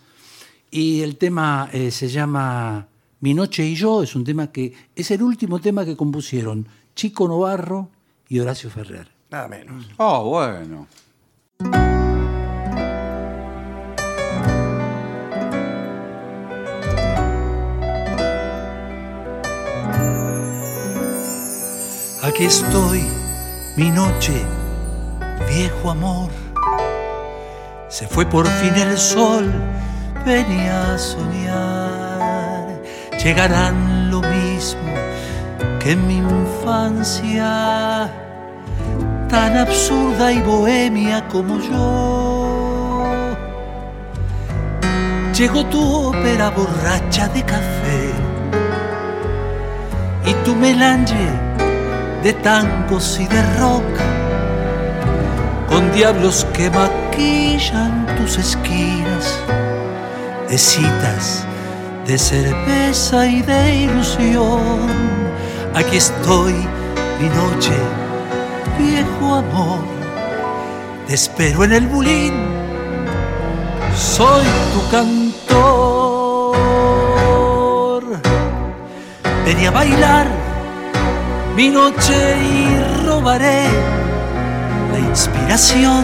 Y 0.72 1.02
el 1.02 1.18
tema 1.18 1.70
eh, 1.74 1.92
se 1.92 2.08
llama 2.08 2.88
Mi 3.22 3.36
Noche 3.36 3.64
y 3.64 3.76
Yo, 3.76 4.02
es 4.02 4.16
un 4.16 4.24
tema 4.24 4.52
que 4.52 4.74
es 4.96 5.12
el 5.12 5.22
último 5.22 5.60
tema 5.60 5.86
que 5.86 5.96
compusieron 5.96 6.68
Chico 6.96 7.28
Novarro 7.28 7.90
y 8.28 8.40
Horacio 8.40 8.72
Ferrer. 8.72 9.10
Nada 9.30 9.48
menos. 9.48 9.88
Oh, 9.98 10.28
bueno. 10.28 10.88
Aquí 22.24 22.46
estoy, 22.46 23.04
mi 23.78 23.92
noche, 23.92 24.44
viejo 25.48 25.92
amor. 25.92 26.32
Se 27.88 28.08
fue 28.08 28.26
por 28.26 28.48
fin 28.48 28.74
el 28.74 28.98
sol, 28.98 29.52
venía 30.26 30.96
a 30.96 30.98
soñar. 30.98 31.81
Llegarán 33.24 34.10
lo 34.10 34.22
mismo 34.22 34.82
que 35.80 35.96
mi 35.96 36.18
infancia, 36.18 38.10
tan 39.30 39.58
absurda 39.58 40.32
y 40.32 40.42
bohemia 40.42 41.28
como 41.28 41.60
yo. 41.60 43.36
Llegó 45.38 45.64
tu 45.68 46.08
ópera 46.08 46.50
borracha 46.50 47.28
de 47.28 47.44
café 47.44 48.12
y 50.26 50.34
tu 50.44 50.56
melange 50.56 51.30
de 52.24 52.34
tangos 52.34 53.20
y 53.20 53.28
de 53.28 53.42
rock, 53.60 53.84
con 55.70 55.92
diablos 55.92 56.48
que 56.54 56.72
maquillan 56.72 58.08
tus 58.18 58.40
esquinas, 58.40 59.40
de 60.50 60.58
citas, 60.58 61.46
de 62.12 62.18
cerveza 62.18 63.26
y 63.26 63.42
de 63.42 63.76
ilusión. 63.86 64.60
Aquí 65.74 65.96
estoy, 65.96 66.52
mi 67.22 67.30
noche, 67.30 67.72
viejo 68.78 69.36
amor, 69.36 69.80
te 71.08 71.14
espero 71.14 71.64
en 71.64 71.72
el 71.72 71.88
bulín, 71.88 72.34
soy 73.96 74.44
tu 74.74 74.82
cantor. 74.92 76.52
Venía 79.46 79.70
a 79.70 79.72
bailar 79.72 80.28
mi 81.56 81.70
noche 81.70 82.36
y 82.54 83.06
robaré 83.06 83.64
la 84.92 85.00
inspiración 85.00 86.04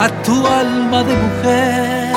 a 0.00 0.08
tu 0.24 0.44
alma 0.44 1.04
de 1.04 1.14
mujer. 1.14 2.14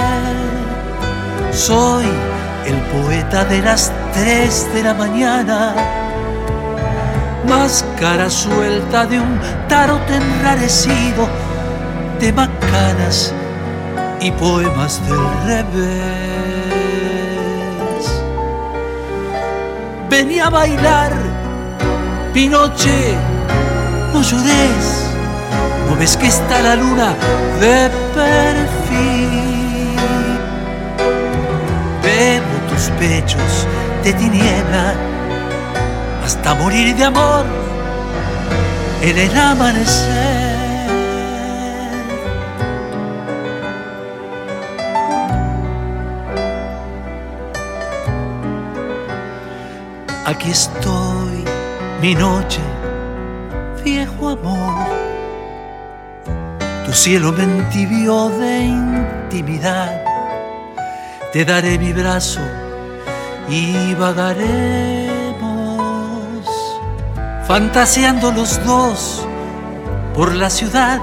Soy 1.52 2.27
el 2.68 2.76
poeta 2.92 3.46
de 3.46 3.62
las 3.62 3.92
tres 4.14 4.68
de 4.74 4.84
la 4.84 4.94
mañana, 4.94 5.74
máscara 7.48 8.30
suelta 8.30 9.06
de 9.06 9.20
un 9.20 9.40
tarot 9.70 10.10
enrarecido 10.10 11.30
de 12.20 12.34
macanas 12.34 13.34
y 14.20 14.32
poemas 14.32 15.02
del 15.08 15.20
revés. 15.46 16.08
Venía 20.10 20.48
a 20.48 20.50
bailar 20.50 21.14
Pinoche, 22.34 23.16
no 24.14 24.22
llores, 24.22 25.06
no 25.88 25.96
ves 25.96 26.18
que 26.18 26.28
está 26.28 26.62
la 26.62 26.76
luna 26.76 27.16
de 27.60 27.90
perfil. 28.14 29.48
Tus 32.78 32.90
pechos 33.00 33.68
de 34.04 34.14
tiniebla 34.14 34.94
hasta 36.24 36.54
morir 36.54 36.96
de 36.96 37.06
amor 37.06 37.44
en 39.02 39.18
el 39.18 39.36
amanecer. 39.36 40.48
Aquí 50.26 50.52
estoy, 50.52 51.46
mi 52.00 52.14
noche, 52.14 52.62
viejo 53.84 54.30
amor. 54.30 54.86
Tu 56.86 56.94
cielo 56.94 57.32
me 57.32 57.44
entibió 57.44 58.30
de 58.30 58.66
intimidad. 58.66 60.00
Te 61.34 61.44
daré 61.44 61.80
mi 61.80 61.92
brazo 61.92 62.42
y 63.50 63.94
vagaremos, 63.96 65.08
fantaseando 67.48 68.32
los 68.32 68.64
dos 68.66 69.26
por 70.14 70.36
la 70.36 70.50
ciudad. 70.50 71.00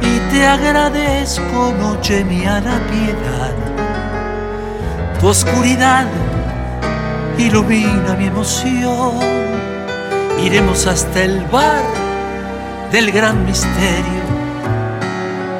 Y 0.00 0.18
te 0.30 0.46
agradezco, 0.46 1.74
noche 1.78 2.24
mía, 2.24 2.60
la 2.60 2.78
piedad. 2.86 3.54
Tu 5.20 5.28
oscuridad 5.28 6.06
ilumina 7.38 8.14
mi 8.18 8.26
emoción. 8.26 9.18
Iremos 10.42 10.86
hasta 10.86 11.24
el 11.24 11.40
bar 11.46 11.82
del 12.92 13.10
gran 13.10 13.44
misterio 13.44 14.26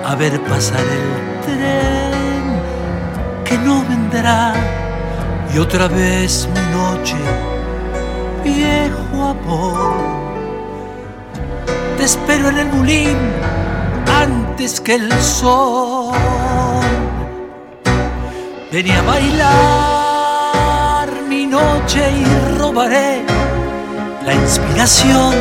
a 0.05 0.15
ver 0.15 0.41
pasar 0.43 0.81
el 0.81 1.41
tren 1.45 2.61
que 3.45 3.59
no 3.59 3.83
vendrá. 3.89 4.55
Y 5.55 5.59
otra 5.59 5.89
vez 5.89 6.49
mi 6.55 6.61
noche, 6.77 7.17
viejo 8.45 9.25
amor. 9.25 9.95
Te 11.97 12.05
espero 12.05 12.49
en 12.51 12.59
el 12.59 12.69
bulín 12.69 13.17
antes 14.07 14.81
que 14.81 14.95
el 14.95 15.13
sol. 15.21 16.15
Venía 18.71 18.99
a 18.99 19.03
bailar 19.03 19.47
mi 21.29 21.47
noche 21.47 22.03
y 22.11 22.25
robaré 22.59 23.23
la 24.25 24.35
inspiración 24.35 25.35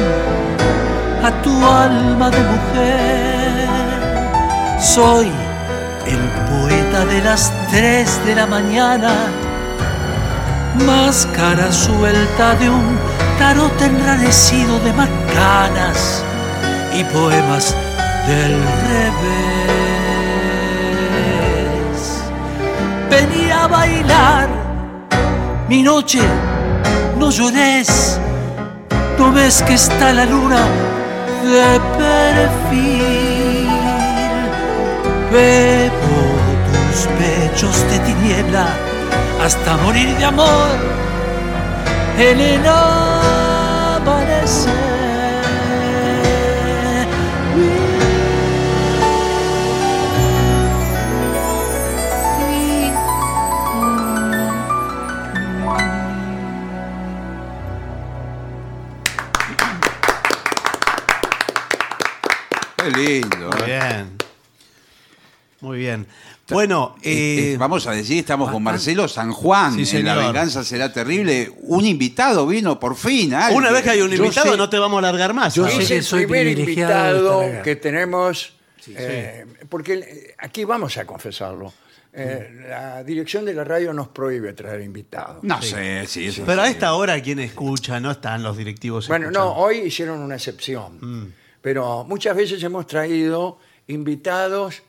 a 1.23 1.31
tu 1.41 1.51
alma 1.65 2.29
de 2.29 2.39
mujer. 2.39 3.67
Soy 4.79 5.31
el 6.05 6.19
poeta 6.49 7.05
de 7.05 7.21
las 7.23 7.51
tres 7.71 8.23
de 8.25 8.35
la 8.35 8.45
mañana, 8.45 9.11
máscara 10.83 11.71
suelta 11.71 12.55
de 12.55 12.69
un 12.69 12.97
tarot 13.39 13.81
enranecido 13.81 14.79
de 14.79 14.93
macanas 14.93 16.23
y 16.93 17.03
poemas 17.05 17.75
del 18.27 18.53
revés. 18.87 19.15
Venía 23.09 23.63
a 23.63 23.67
bailar 23.67 24.49
mi 25.67 25.81
noche, 25.81 26.19
no 27.17 27.31
llores, 27.31 28.19
no 29.17 29.31
ves 29.31 29.63
que 29.63 29.73
está 29.73 30.13
la 30.13 30.25
luna 30.25 30.65
de 31.43 31.79
perfil. 31.97 33.69
Bebo 35.31 36.21
tus 36.67 37.07
pechos 37.17 37.75
de 37.89 37.99
tiniebla 37.99 38.84
hasta 39.45 39.77
morir 39.77 40.17
de 40.17 40.25
amor 40.25 40.71
en 42.17 42.39
el 42.39 42.65
amanecer. 43.95 44.15
Bueno, 66.49 66.95
Eh, 67.01 67.11
eh, 67.11 67.53
eh, 67.53 67.57
vamos 67.57 67.87
a 67.87 67.91
decir, 67.91 68.19
estamos 68.19 68.51
con 68.51 68.61
Marcelo 68.61 69.07
San 69.07 69.31
Juan. 69.31 69.83
Sí, 69.83 69.97
en 69.97 70.05
La 70.05 70.15
venganza 70.15 70.63
será 70.63 70.93
terrible. 70.93 71.51
Un 71.63 71.85
invitado 71.85 72.45
vino 72.45 72.79
por 72.79 72.95
fin. 72.95 73.33
alguien. 73.33 73.57
una 73.57 73.71
vez 73.71 73.81
que 73.83 73.89
hay 73.91 74.01
un 74.01 74.13
invitado, 74.13 74.51
sé- 74.51 74.57
no 74.57 74.69
te 74.69 74.77
vamos 74.77 74.97
a 74.97 74.99
alargar 75.07 75.33
más. 75.33 75.55
yo 75.55 75.65
¿ah? 75.65 75.69
sé 75.71 75.85
que 75.87 75.97
el 75.97 76.03
soy 76.03 76.25
primer 76.27 76.47
invitado 76.59 77.41
que 77.63 77.75
tenemos, 77.77 78.53
eh, 78.89 79.45
porque 79.69 80.35
aquí 80.37 80.63
vamos 80.65 80.95
a 80.97 81.05
confesarlo. 81.05 81.73
eh, 82.17 82.65
la 82.69 83.03
dirección 83.03 83.43
de 83.43 83.53
la 83.53 83.63
radio 83.65 83.91
nos 83.91 84.07
prohíbe 84.09 84.53
traer 84.53 84.81
invitados. 84.81 85.43
No 85.43 85.61
sé, 85.61 86.05
sí, 86.07 86.27
eso 86.27 86.43
Pero 86.45 86.61
a 86.61 86.69
esta 86.69 86.93
hora, 86.93 87.19
¿quién 87.21 87.39
escucha? 87.39 87.99
No 87.99 88.11
están 88.11 88.41
los 88.43 88.55
directivos. 88.55 89.07
Bueno, 89.09 89.25
escuchando. 89.25 89.53
no, 89.55 89.59
hoy 89.61 89.79
hicieron 89.79 90.19
una 90.19 90.35
excepción. 90.35 90.97
Mm. 91.01 91.33
Pero 91.61 92.05
muchas 92.07 92.37
veces 92.37 92.61
hemos 92.63 92.85
traído 92.87 93.57
invitados 93.87 94.81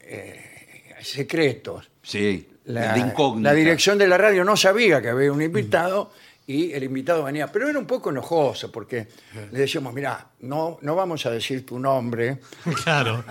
eh, 0.00 0.57
secretos. 1.02 1.90
Sí, 2.02 2.48
La, 2.66 2.92
de 2.94 3.00
incógnita. 3.00 3.50
la 3.50 3.54
dirección 3.54 3.98
de 3.98 4.06
la 4.06 4.18
radio 4.18 4.44
no 4.44 4.56
sabía 4.56 5.00
que 5.02 5.08
había 5.08 5.32
un 5.32 5.42
invitado 5.42 6.10
y 6.46 6.72
el 6.72 6.82
invitado 6.84 7.24
venía. 7.24 7.46
Pero 7.52 7.68
era 7.68 7.78
un 7.78 7.86
poco 7.86 8.10
enojoso 8.10 8.70
porque 8.72 9.06
le 9.52 9.58
decíamos, 9.60 9.92
mira, 9.94 10.26
no, 10.40 10.78
no 10.82 10.94
vamos 10.96 11.24
a 11.26 11.30
decir 11.30 11.64
tu 11.66 11.78
nombre, 11.78 12.38
Claro. 12.84 13.24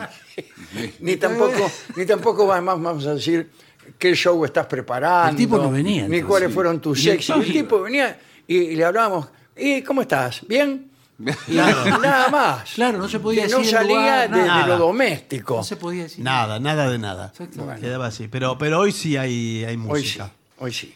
ni 0.99 1.15
tampoco, 1.18 1.72
ni 1.95 2.06
tampoco 2.06 2.45
vamos, 2.48 2.81
vamos 2.81 3.06
a 3.07 3.15
decir 3.15 3.49
qué 3.98 4.14
show 4.15 4.44
estás 4.45 4.65
preparando. 4.68 5.31
El 5.31 5.35
tipo 5.38 5.57
no 5.57 5.72
venía, 5.72 6.02
Ni 6.02 6.18
entonces. 6.18 6.26
cuáles 6.26 6.53
fueron 6.53 6.80
tus 6.81 7.03
Y 7.03 7.10
el 7.10 7.15
éxitos. 7.15 7.39
El 7.41 7.45
tipo- 7.48 7.60
tipo 7.60 7.81
venía 7.81 8.19
y, 8.48 8.56
y 8.57 8.76
le 8.76 8.84
hablábamos, 8.85 9.27
¿y 9.56 9.81
cómo 9.81 10.02
estás? 10.02 10.45
¿Bien? 10.48 10.91
Nada 11.48 12.30
más. 12.30 12.73
Claro, 12.73 12.98
no 12.99 13.10
se 13.10 13.19
podía 13.19 13.45
Que 13.48 13.52
no 13.52 13.57
decir 13.60 13.73
el 13.76 13.80
salía 13.81 14.27
lugar, 14.27 14.61
de, 14.64 14.68
lo 14.68 14.77
doméstico. 14.77 15.57
No 15.57 15.64
se 15.64 15.76
podía 15.76 16.03
decir. 16.03 16.23
Nada, 16.23 16.60
nada 16.60 16.89
de 16.91 16.99
nada. 16.99 17.27
Exactamente. 17.31 17.81
Quedaba 17.81 18.07
así. 18.07 18.27
Pero, 18.27 18.57
pero 18.57 18.80
hoy 18.80 18.91
sí 18.91 19.18
hay, 19.18 19.64
hay 19.65 19.76
Hoy 19.76 19.81
sí, 19.81 19.88
música. 19.88 20.31
hoy 20.60 20.72
sí. 20.73 20.95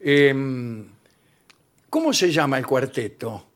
Eh, 0.00 0.84
¿Cómo 1.88 2.12
se 2.12 2.30
llama 2.32 2.58
el 2.58 2.66
cuarteto? 2.66 3.46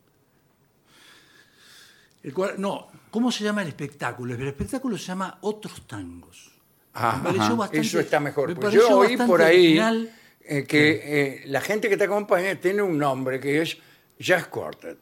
El 2.22 2.32
cual- 2.34 2.55
no, 2.59 2.88
¿cómo 3.10 3.30
se 3.30 3.44
llama 3.44 3.62
el 3.62 3.68
espectáculo? 3.68 4.34
El 4.34 4.47
espectáculo 4.48 4.97
se 4.98 5.05
llama 5.06 5.38
Otros 5.43 5.86
Tangos. 5.86 6.51
Ah, 6.94 7.16
Me 7.18 7.24
pareció 7.24 7.43
ajá, 7.44 7.55
bastante- 7.55 7.86
eso 7.86 8.01
está 8.01 8.20
mejor. 8.20 8.48
me 8.48 8.55
Pues 8.56 8.64
pareció 8.66 8.88
yo 8.88 8.98
oí 8.98 9.09
bastante 9.09 9.30
por 9.30 9.43
ahí 9.43 9.56
original. 9.78 10.10
eh, 10.40 10.64
que 10.66 11.01
eh, 11.05 11.43
la 11.47 11.60
gente 11.60 11.88
que 11.88 11.97
te 11.97 12.05
acompaña 12.05 12.55
tiene 12.56 12.82
un 12.82 12.97
nombre 12.98 13.38
que 13.38 13.60
es 13.62 13.76
Jazz 14.18 14.47
Quartet. 14.47 14.98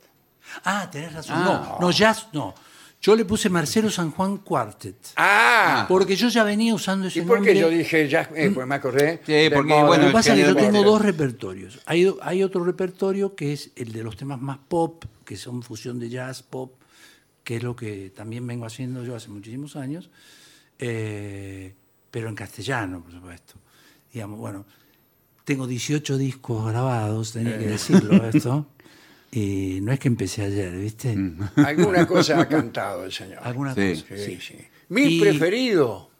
Ah, 0.65 0.89
tenés 0.91 1.13
razón. 1.13 1.37
Ah. 1.39 1.77
No, 1.81 1.87
no, 1.87 1.91
jazz 1.91 2.29
no. 2.33 2.55
Yo 3.01 3.15
le 3.15 3.27
puse 3.27 3.51
Marcelo 3.51 3.91
San 3.91 4.11
Juan 4.13 4.39
Quartet. 4.39 4.97
Ah, 5.17 5.85
Porque 5.89 6.17
yo 6.17 6.29
ya 6.31 6.43
venía 6.43 6.73
usando 6.75 7.07
ese 7.09 7.19
¿y 7.19 7.23
por 7.23 7.37
nombre. 7.37 7.53
qué 7.53 7.61
yo 7.61 7.69
dije 7.69 8.09
Jazz? 8.09 8.29
Eh, 8.35 8.51
pues 8.55 8.67
me 8.67 8.77
acordé. 8.77 9.21
Sí, 9.27 9.33
del 9.33 9.53
porque, 9.53 9.75
modo- 9.75 9.87
bueno, 9.89 10.03
Lo 10.05 10.09
que 10.09 10.13
pasa 10.15 10.33
es 10.35 10.41
que 10.41 10.47
yo 10.47 10.57
tengo 10.57 10.83
dos 10.83 11.03
repertorios. 11.03 11.81
Hay, 11.85 12.11
hay 12.23 12.43
otro 12.43 12.65
repertorio 12.65 13.35
que 13.35 13.53
es 13.53 13.73
el 13.77 13.93
de 13.93 14.03
los 14.03 14.17
temas 14.17 14.41
más 14.41 14.57
pop, 14.57 15.05
que 15.27 15.37
son 15.37 15.63
fusión 15.63 15.99
de 15.99 16.09
jazz, 16.09 16.43
pop, 16.43 16.73
que 17.43 17.57
es 17.57 17.63
lo 17.63 17.77
que 17.77 18.11
también 18.17 18.47
vengo 18.47 18.65
haciendo 18.65 19.05
yo 19.05 19.15
hace 19.15 19.29
muchísimos 19.29 19.77
años, 19.77 20.09
eh, 20.79 21.75
pero 22.11 22.29
en 22.31 22.35
castellano, 22.35 23.03
por 23.03 23.13
supuesto. 23.13 23.55
Digamos, 24.13 24.39
bueno, 24.39 24.65
tengo 25.45 25.67
18 25.67 26.17
discos 26.17 26.67
grabados, 26.71 27.33
tenía 27.33 27.59
que 27.59 27.67
decirlo 27.67 28.25
esto, 28.29 28.67
y 29.35 29.81
no 29.83 29.93
es 29.93 29.99
que 29.99 30.09
empecé 30.09 30.43
ayer, 30.45 30.71
¿viste? 30.77 31.17
Alguna 31.57 32.07
cosa 32.07 32.41
ha 32.41 32.49
cantado 32.49 33.05
el 33.05 33.13
señor. 33.13 33.39
Alguna 33.43 33.75
Sí. 33.75 34.03
cosa. 34.03 34.17
Sí, 34.25 34.39
sí. 34.41 34.57
Mi 34.91 35.03
Y- 35.17 35.21
preferido, 35.21 36.11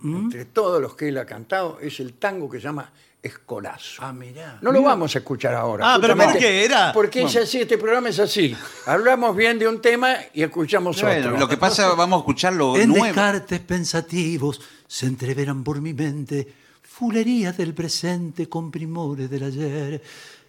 ¿Mm? 0.00 0.16
entre 0.16 0.44
todos 0.46 0.80
los 0.82 0.94
que 0.96 1.08
él 1.08 1.18
ha 1.18 1.26
cantado, 1.26 1.78
es 1.80 2.00
el 2.00 2.14
tango 2.14 2.48
que 2.50 2.58
se 2.58 2.64
llama 2.64 2.90
Escolazo. 3.22 4.02
Ah, 4.04 4.12
mirá. 4.12 4.58
No 4.60 4.70
lo 4.70 4.82
vamos 4.82 5.14
a 5.14 5.18
escuchar 5.20 5.54
ahora. 5.54 5.94
Ah, 5.94 5.98
pero 6.00 6.14
¿por 6.14 6.36
qué? 6.36 6.64
Era- 6.64 6.92
Porque 6.92 7.22
es 7.22 7.34
así, 7.36 7.60
este 7.62 7.78
programa 7.78 8.10
es 8.10 8.18
así. 8.18 8.54
Hablamos 8.86 9.34
bien 9.34 9.58
de 9.58 9.66
un 9.66 9.80
tema 9.80 10.16
y 10.34 10.42
escuchamos 10.42 11.00
Bueno, 11.00 11.28
otro. 11.28 11.38
lo 11.40 11.48
que 11.48 11.56
pasa, 11.56 11.88
vamos 11.94 12.18
a 12.18 12.20
escucharlo 12.20 12.76
En 12.76 12.90
nuevo. 12.90 13.04
descartes 13.06 13.60
pensativos 13.60 14.60
se 14.86 15.06
entreveran 15.06 15.64
por 15.64 15.80
mi 15.80 15.94
mente 15.94 16.46
fulerías 16.82 17.56
del 17.56 17.72
presente 17.72 18.48
con 18.48 18.70
primores 18.70 19.30
del 19.30 19.42
ayer. 19.44 20.02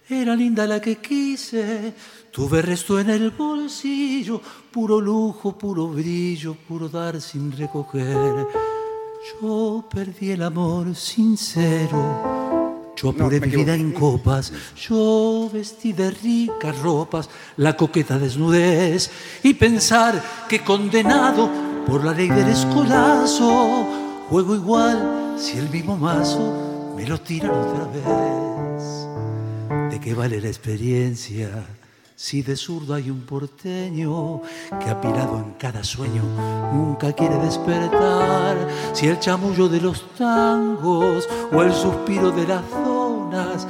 Era 0.08 0.36
linda 0.36 0.68
la 0.68 0.80
que 0.80 0.98
quise, 0.98 1.96
tuve 2.30 2.62
resto 2.62 3.00
en 3.00 3.10
el 3.10 3.32
bolsillo, 3.32 4.40
puro 4.72 5.02
lujo, 5.02 5.58
puro 5.58 5.88
brillo, 5.88 6.56
puro 6.68 6.88
dar 6.90 7.20
sin 7.20 7.52
recoger. 7.52 8.46
Yo 9.42 9.84
perdí 9.90 10.30
el 10.30 10.44
amor 10.44 10.96
sincero, 10.96 12.94
yo 12.96 13.12
No, 13.14 13.26
apuré 13.26 13.40
me 13.40 13.48
mi 13.48 13.56
vida 13.56 13.74
en 13.74 13.94
copas, 13.94 14.54
yo 14.80 15.50
vestí 15.52 15.92
de 15.92 16.12
ricas 16.12 16.80
ropas 16.84 17.28
la 17.58 17.76
coqueta 17.76 18.20
desnudez 18.20 19.10
y 19.42 19.56
pensar 19.56 20.24
que 20.48 20.64
condenado 20.64 21.50
por 21.88 22.06
la 22.06 22.14
ley 22.14 22.30
del 22.30 22.50
escolazo, 22.50 23.88
juego 24.30 24.54
igual 24.54 25.34
si 25.40 25.58
el 25.58 25.68
mismo 25.72 25.98
mazo 25.98 26.94
me 26.96 27.08
lo 27.08 27.20
tiran 27.20 27.50
otra 27.50 27.86
vez. 27.86 29.15
¿De 29.96 30.02
qué 30.02 30.14
vale 30.14 30.42
la 30.42 30.50
experiencia? 30.50 31.50
Si 32.18 32.42
de 32.42 32.58
zurdo 32.58 32.96
hay 32.96 33.10
un 33.10 33.22
porteño 33.22 34.42
que 34.78 34.90
apilado 34.90 35.38
en 35.38 35.54
cada 35.54 35.86
sueño 35.86 36.22
nunca 36.74 37.14
quiere 37.14 37.38
despertar, 37.38 38.58
si 38.92 39.08
el 39.08 39.18
chamullo 39.22 39.70
de 39.70 39.80
los 39.80 40.06
tangos 40.18 41.30
o 41.50 41.64
el 41.64 41.72
suspiro 41.72 42.32
de 42.32 42.46
las 42.46 42.62
zonas, 42.70 43.66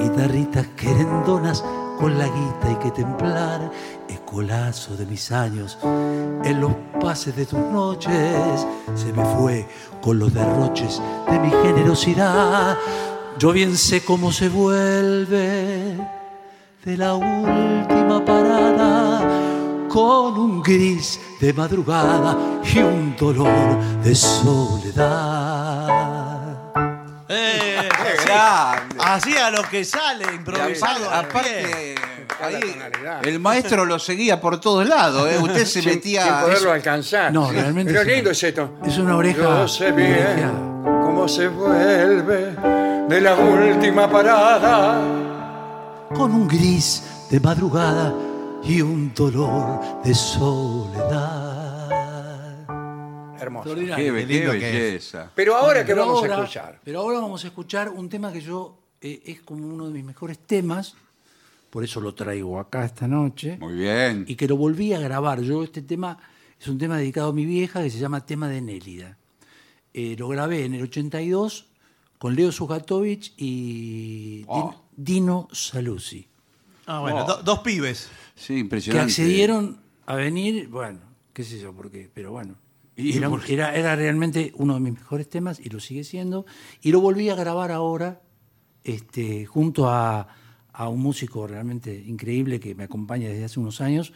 guitarritas 0.00 0.64
querendonas 0.76 1.64
con 1.98 2.16
la 2.18 2.26
guita 2.26 2.68
hay 2.68 2.76
que 2.76 2.92
templar, 2.92 3.68
escolazo 4.08 4.96
de 4.96 5.06
mis 5.06 5.32
años, 5.32 5.76
en 5.82 6.60
los 6.60 6.72
pases 7.00 7.34
de 7.34 7.46
tus 7.46 7.58
noches 7.58 8.64
se 8.94 9.12
me 9.12 9.24
fue 9.36 9.66
con 10.00 10.20
los 10.20 10.32
derroches 10.32 11.02
de 11.28 11.38
mi 11.40 11.50
generosidad. 11.50 12.78
Yo 13.38 13.52
bien 13.52 13.76
sé 13.76 14.02
cómo 14.04 14.32
se 14.32 14.48
vuelve 14.48 15.96
de 16.84 16.96
la 16.96 17.14
última 17.14 18.24
parada 18.24 19.20
con 19.88 20.38
un 20.38 20.62
gris 20.62 21.20
de 21.40 21.52
madrugada 21.52 22.36
y 22.72 22.78
un 22.78 23.16
dolor 23.16 23.78
de 24.02 24.14
soledad. 24.14 25.88
Eh, 27.28 27.88
así 29.00 29.36
a 29.36 29.50
lo 29.50 29.62
que 29.68 29.84
sale, 29.84 30.24
improvisado. 30.34 31.10
Aparte, 31.10 31.94
ahí, 32.40 32.76
el 33.24 33.40
maestro 33.40 33.84
lo 33.84 33.98
seguía 33.98 34.40
por 34.40 34.60
todos 34.60 34.86
lados. 34.88 35.28
¿eh? 35.30 35.38
Usted 35.38 35.64
se 35.66 35.82
sin, 35.82 35.90
metía. 35.90 36.22
sin 36.24 36.34
poderlo 36.34 36.72
alcanzar. 36.72 37.32
No, 37.32 37.50
realmente 37.50 37.92
Pero 37.92 38.00
es 38.02 38.06
una- 38.06 38.14
lindo 38.14 38.30
es 38.30 38.42
esto. 38.42 38.78
es 38.86 38.96
una 38.98 39.16
oreja 39.16 39.42
Yo 39.42 39.68
sé 39.68 39.90
bien. 39.92 40.93
Cómo 41.14 41.28
se 41.28 41.46
vuelve 41.46 42.56
de 43.08 43.20
la 43.20 43.36
última 43.36 44.10
parada. 44.10 45.00
con 46.12 46.32
un 46.32 46.48
gris 46.48 47.02
de 47.30 47.38
madrugada 47.38 48.12
y 48.64 48.80
un 48.82 49.12
dolor 49.14 49.80
de 50.04 50.12
soledad. 50.12 51.88
Hermoso. 53.40 53.74
Qué, 53.76 53.84
que 53.96 54.08
es. 54.08 54.24
belleza. 54.50 55.30
Pero 55.36 55.54
ahora 55.56 55.84
que 55.84 55.94
vamos 55.94 56.18
ahora- 56.18 56.34
a 56.36 56.38
escuchar. 56.40 56.80
Pero 56.82 56.98
ahora 57.00 57.20
vamos 57.20 57.44
a 57.44 57.46
escuchar 57.48 57.90
un 57.90 58.08
tema 58.08 58.32
que 58.32 58.40
yo 58.40 58.76
eh, 59.00 59.22
es 59.24 59.40
como 59.42 59.64
uno 59.66 59.86
de 59.86 59.92
mis 59.92 60.04
mejores 60.04 60.38
temas, 60.38 60.94
por 61.70 61.84
eso 61.84 62.00
lo 62.00 62.12
traigo 62.14 62.58
acá 62.58 62.84
esta 62.84 63.06
noche, 63.06 63.56
Muy 63.60 63.74
bien. 63.74 64.24
y 64.26 64.34
que 64.34 64.48
lo 64.48 64.56
volví 64.56 64.92
a 64.94 64.98
grabar. 64.98 65.40
Yo 65.42 65.62
este 65.62 65.82
tema 65.82 66.18
es 66.60 66.66
un 66.68 66.76
tema 66.78 66.96
dedicado 66.98 67.28
a 67.30 67.32
mi 67.32 67.44
vieja 67.46 67.82
que 67.82 67.90
se 67.90 67.98
llama 68.00 68.24
Tema 68.26 68.48
de 68.48 68.60
Nélida. 68.60 69.16
Eh, 69.94 70.16
lo 70.18 70.28
grabé 70.28 70.64
en 70.64 70.74
el 70.74 70.82
82 70.82 71.66
con 72.18 72.34
Leo 72.34 72.50
Sujatovich 72.52 73.32
y 73.36 74.44
Oh. 74.48 74.74
Dino 74.96 75.48
Saluzzi, 75.52 76.26
Ah, 76.86 77.00
bueno, 77.00 77.24
do- 77.24 77.42
dos 77.42 77.60
pibes. 77.60 78.08
Sí, 78.34 78.54
que 78.54 78.60
impresionante. 78.60 79.04
accedieron 79.12 79.80
a 80.06 80.16
venir, 80.16 80.68
bueno, 80.68 80.98
qué 81.32 81.44
sé 81.44 81.58
yo 81.60 81.72
por 81.72 81.90
qué, 81.90 82.10
pero 82.12 82.30
bueno. 82.32 82.56
Y 82.96 83.16
Era, 83.16 83.28
porque- 83.30 83.54
era- 83.54 83.74
era 83.74 83.96
realmente 83.96 84.52
uno 84.56 84.74
de 84.74 84.80
mis 84.80 84.92
mejores 84.94 85.28
temas 85.28 85.58
y 85.60 85.68
lo 85.70 85.80
sigue 85.80 86.04
siendo. 86.04 86.44
Y 86.82 86.90
lo 86.92 87.00
volví 87.00 87.28
a 87.30 87.34
grabar 87.34 87.72
ahora 87.72 88.20
este, 88.84 89.46
junto 89.46 89.88
a, 89.88 90.28
a 90.72 90.88
un 90.88 91.00
músico 91.00 91.46
realmente 91.46 91.94
increíble 92.06 92.60
que 92.60 92.74
me 92.74 92.84
acompaña 92.84 93.28
desde 93.28 93.44
hace 93.44 93.58
unos 93.60 93.80
años, 93.80 94.12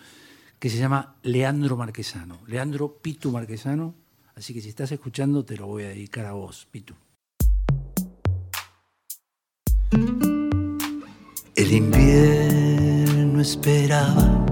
que 0.59 0.69
se 0.71 0.77
llama 0.79 1.15
Leandro 1.23 1.77
Marquesano. 1.77 2.39
Leandro 2.47 2.99
Pitu 3.01 3.31
Marquesano. 3.33 3.95
Así 4.39 4.55
que 4.55 4.61
si 4.61 4.69
estás 4.69 4.93
escuchando, 4.93 5.45
te 5.45 5.57
lo 5.57 5.67
voy 5.67 5.83
a 5.83 5.89
dedicar 5.89 6.25
a 6.25 6.33
vos, 6.33 6.69
Pitu. 6.71 6.95
El 11.57 11.73
invierno 11.73 13.41
esperaba 13.41 14.47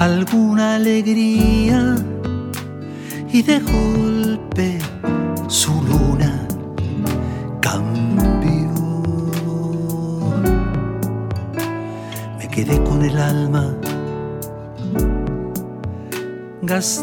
alguna 0.00 0.74
alegría 0.74 1.94
y 3.32 3.40
de 3.40 3.60
golpe 3.60 4.80
su 5.46 5.70
luna 5.82 6.48
cambió. 7.60 8.72
Me 12.36 12.48
quedé 12.48 12.82
con 12.82 13.04
el 13.04 13.16
alma 13.16 13.78
gastada 16.66 16.98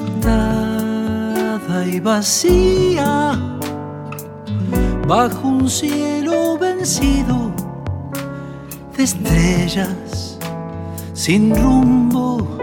y 1.85 1.99
vacía 2.01 3.39
bajo 5.07 5.47
un 5.47 5.69
cielo 5.69 6.57
vencido 6.57 7.53
de 8.97 9.03
estrellas 9.03 10.37
sin 11.13 11.55
rumbo. 11.55 12.57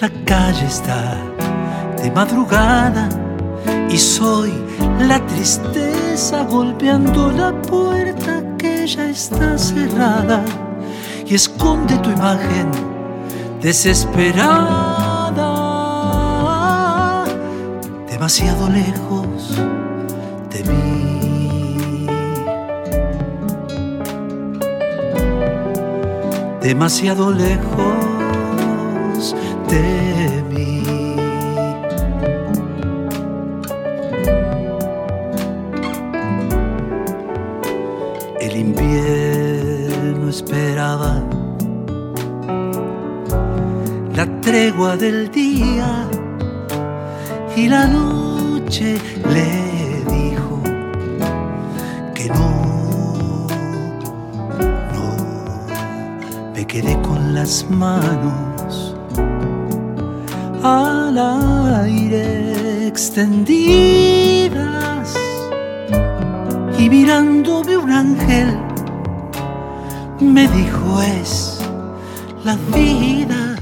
La 0.00 0.10
calle 0.24 0.66
está 0.66 1.16
de 2.02 2.10
madrugada 2.10 3.08
y 3.88 3.96
soy 3.96 4.52
la 5.06 5.24
tristeza 5.26 6.42
golpeando 6.44 7.30
la 7.30 7.52
puerta 7.62 8.42
que 8.58 8.84
ya 8.86 9.10
está 9.10 9.56
cerrada 9.56 10.42
y 11.24 11.34
esconde 11.36 11.96
tu 11.98 12.10
imagen 12.10 12.68
desesperada 13.60 14.99
demasiado 18.30 18.70
lejos 18.70 19.58
de 20.50 20.62
mí. 20.70 22.06
Demasiado 26.62 27.32
lejos 27.32 27.74
de 29.68 30.44
mí. 30.48 30.84
El 38.40 38.56
invierno 38.56 40.28
esperaba 40.28 41.24
la 44.14 44.40
tregua 44.40 44.96
del 44.96 45.28
día 45.32 46.06
y 47.60 47.68
la 47.68 47.86
noche 47.86 48.96
le 49.34 50.02
dijo 50.10 50.62
que 52.14 52.26
no, 52.28 53.46
no, 54.94 55.06
me 56.54 56.66
quedé 56.66 56.98
con 57.02 57.34
las 57.34 57.68
manos 57.68 58.96
al 60.62 61.18
aire 61.84 62.86
extendidas 62.86 63.58
y 66.78 66.88
mirándome 66.88 67.76
un 67.76 67.92
ángel 67.92 68.58
me 70.20 70.48
dijo 70.48 71.02
es 71.02 71.60
la 72.44 72.56
vida. 72.74 73.56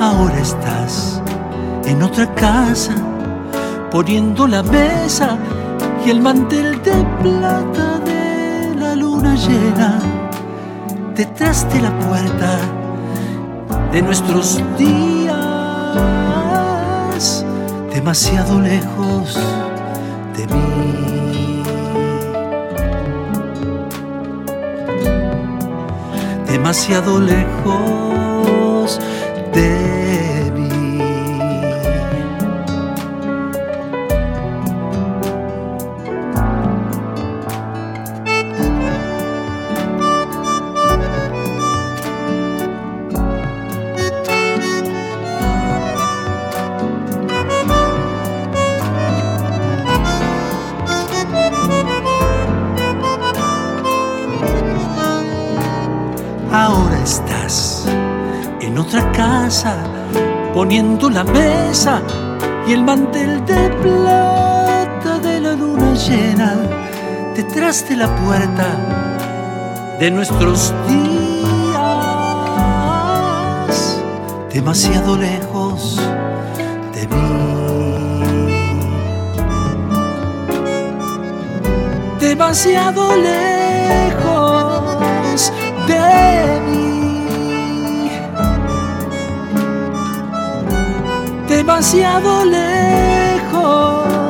Ahora 0.00 0.38
estás 0.40 1.03
poniendo 3.90 4.46
la 4.46 4.62
mesa 4.62 5.38
y 6.04 6.10
el 6.10 6.20
mantel 6.20 6.82
de 6.82 6.92
plata 7.22 7.98
de 8.00 8.74
la 8.78 8.94
luna 8.94 9.34
llena 9.34 9.98
detrás 11.14 11.66
de 11.72 11.80
la 11.80 11.98
puerta 12.00 12.58
de 13.92 14.02
nuestros 14.02 14.60
días 14.76 15.24
demasiado 17.94 18.60
lejos 18.60 19.38
de 20.36 20.46
mí. 20.48 21.62
Demasiado 26.46 27.20
lejos 27.20 29.00
de 29.54 29.93
Ahora 56.56 57.02
estás 57.02 57.84
en 58.60 58.78
otra 58.78 59.10
casa 59.10 59.76
poniendo 60.54 61.10
la 61.10 61.24
mesa 61.24 62.00
y 62.68 62.74
el 62.74 62.84
mantel 62.84 63.44
de 63.44 63.70
plata 63.82 65.18
de 65.18 65.40
la 65.40 65.54
luna 65.54 65.94
llena 65.94 66.54
detrás 67.34 67.88
de 67.88 67.96
la 67.96 68.06
puerta 68.18 68.68
de 69.98 70.12
nuestros 70.12 70.72
días. 70.86 71.10
Demasiado 74.52 75.16
lejos 75.16 76.00
de 76.94 77.08
mí. 77.08 78.54
Demasiado 82.20 83.16
lejos 83.16 84.33
de 85.86 86.60
mí. 86.66 88.10
Demasiado 91.48 92.44
lejos 92.44 94.23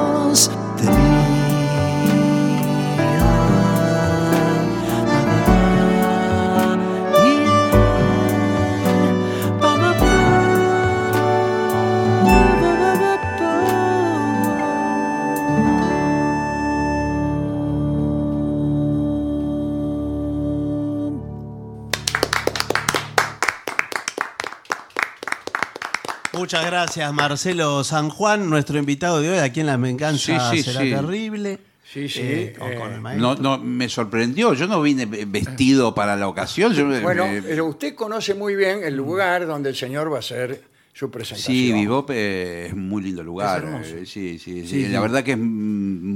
Muchas 26.55 26.70
gracias, 26.70 27.12
Marcelo 27.12 27.82
San 27.82 28.10
Juan, 28.10 28.48
nuestro 28.48 28.78
invitado 28.78 29.20
de 29.20 29.28
hoy 29.28 29.39
aquí 29.39 29.59
en 29.59 29.66
La 29.66 29.76
Venganza 29.76 30.52
Sí, 30.52 30.59
sí, 30.59 30.62
será 30.62 30.82
sí. 30.85 30.90
terrible. 30.90 31.59
Sí, 31.93 32.09
sí, 32.09 32.20
Eh, 32.22 32.55
con- 32.56 32.72
eh, 32.72 32.76
con 32.76 32.93
el 32.93 33.01
maestro. 33.01 33.35
No, 33.35 33.56
no, 33.56 33.59
me 33.64 33.89
sorprendió. 33.89 34.55
Yo 34.55 34.68
no 34.68 34.81
vine 34.81 35.05
vestido 35.06 35.93
para 35.97 36.14
la 36.14 36.28
ocasión. 36.28 36.72
Yo 36.72 36.86
me- 36.86 37.01
Bueno, 37.01 37.26
me- 37.26 37.43
pero 37.43 37.66
usted 37.66 37.97
conoce 37.97 38.35
muy 38.35 38.55
bien 38.55 38.85
el 38.85 38.94
lugar 38.94 39.48
donde 39.48 39.70
el 39.70 39.74
señor 39.74 40.12
va 40.12 40.16
a 40.16 40.18
hacer 40.20 40.62
su 40.93 41.10
presentación. 41.10 41.56
Sí, 41.56 41.72
Bebop 41.72 42.10
eh, 42.12 42.66
es 42.68 42.76
muy 42.76 43.02
lindo 43.02 43.24
lugar. 43.24 43.82
Eh, 43.85 44.05
sí, 44.06 44.39
sí, 44.39 44.39
sí. 44.39 44.64
Sí, 44.68 44.82
La 44.86 44.98
sí. 44.98 45.02
verdad 45.02 45.24
que 45.24 45.32
es 45.32 45.39
mm, 45.39 45.43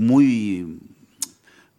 muy, 0.06 0.78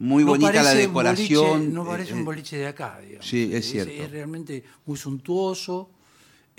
muy 0.00 0.22
No 0.22 0.30
bonita 0.32 0.52
la 0.52 0.62
parece 0.64 0.82
un 0.86 0.88
decoración. 0.92 1.44
boliche- 1.60 1.72
no 1.72 1.86
parece 1.86 2.10
eh, 2.10 2.14
un 2.14 2.24
boliche 2.26 2.56
de 2.58 2.66
acá, 2.66 2.98
digamos. 3.02 3.26
Sí, 3.26 3.50
es 3.54 3.70
cierto. 3.70 3.90
Es, 3.90 4.10
realmente 4.10 4.62
muy 4.84 4.98
suntuoso, 4.98 5.88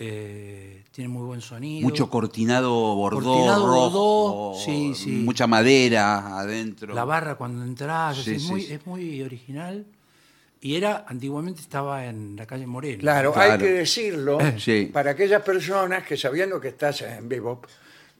eh, 0.04 0.84
tiene 0.92 1.08
muy 1.10 1.24
buen 1.26 1.42
sonido. 1.42 1.88
Mucho 1.88 2.10
cortinado 2.10 2.72
bordó, 2.96 3.22
Cortinado 3.34 3.68
rojo, 3.68 4.34
bordó, 4.52 4.60
sí, 4.60 4.94
sí. 4.96 5.10
mucha 5.12 5.46
madera 5.48 6.40
adentro. 6.40 6.94
La 6.96 7.06
barra 7.06 7.36
cuando 7.36 7.64
entras, 7.64 8.18
Sí, 8.18 8.36
es, 8.36 8.42
sí, 8.44 8.50
muy, 8.50 8.62
sí. 8.64 8.74
es 8.74 8.86
muy 8.88 9.22
original. 9.22 9.86
Y 10.64 10.76
era, 10.76 11.06
antiguamente 11.08 11.62
estaba 11.62 12.06
en 12.06 12.36
la 12.36 12.46
calle 12.46 12.68
Moreno. 12.68 13.00
Claro, 13.00 13.34
Claro. 13.34 13.54
hay 13.54 13.58
que 13.60 13.72
decirlo 13.74 14.38
Sí. 14.58 14.90
para 14.92 15.12
aquellas 15.12 15.42
personas 15.44 16.04
que 16.04 16.18
sabiendo 16.18 16.60
que 16.60 16.70
estás 16.70 17.02
en 17.02 17.28
Bebop, 17.30 17.66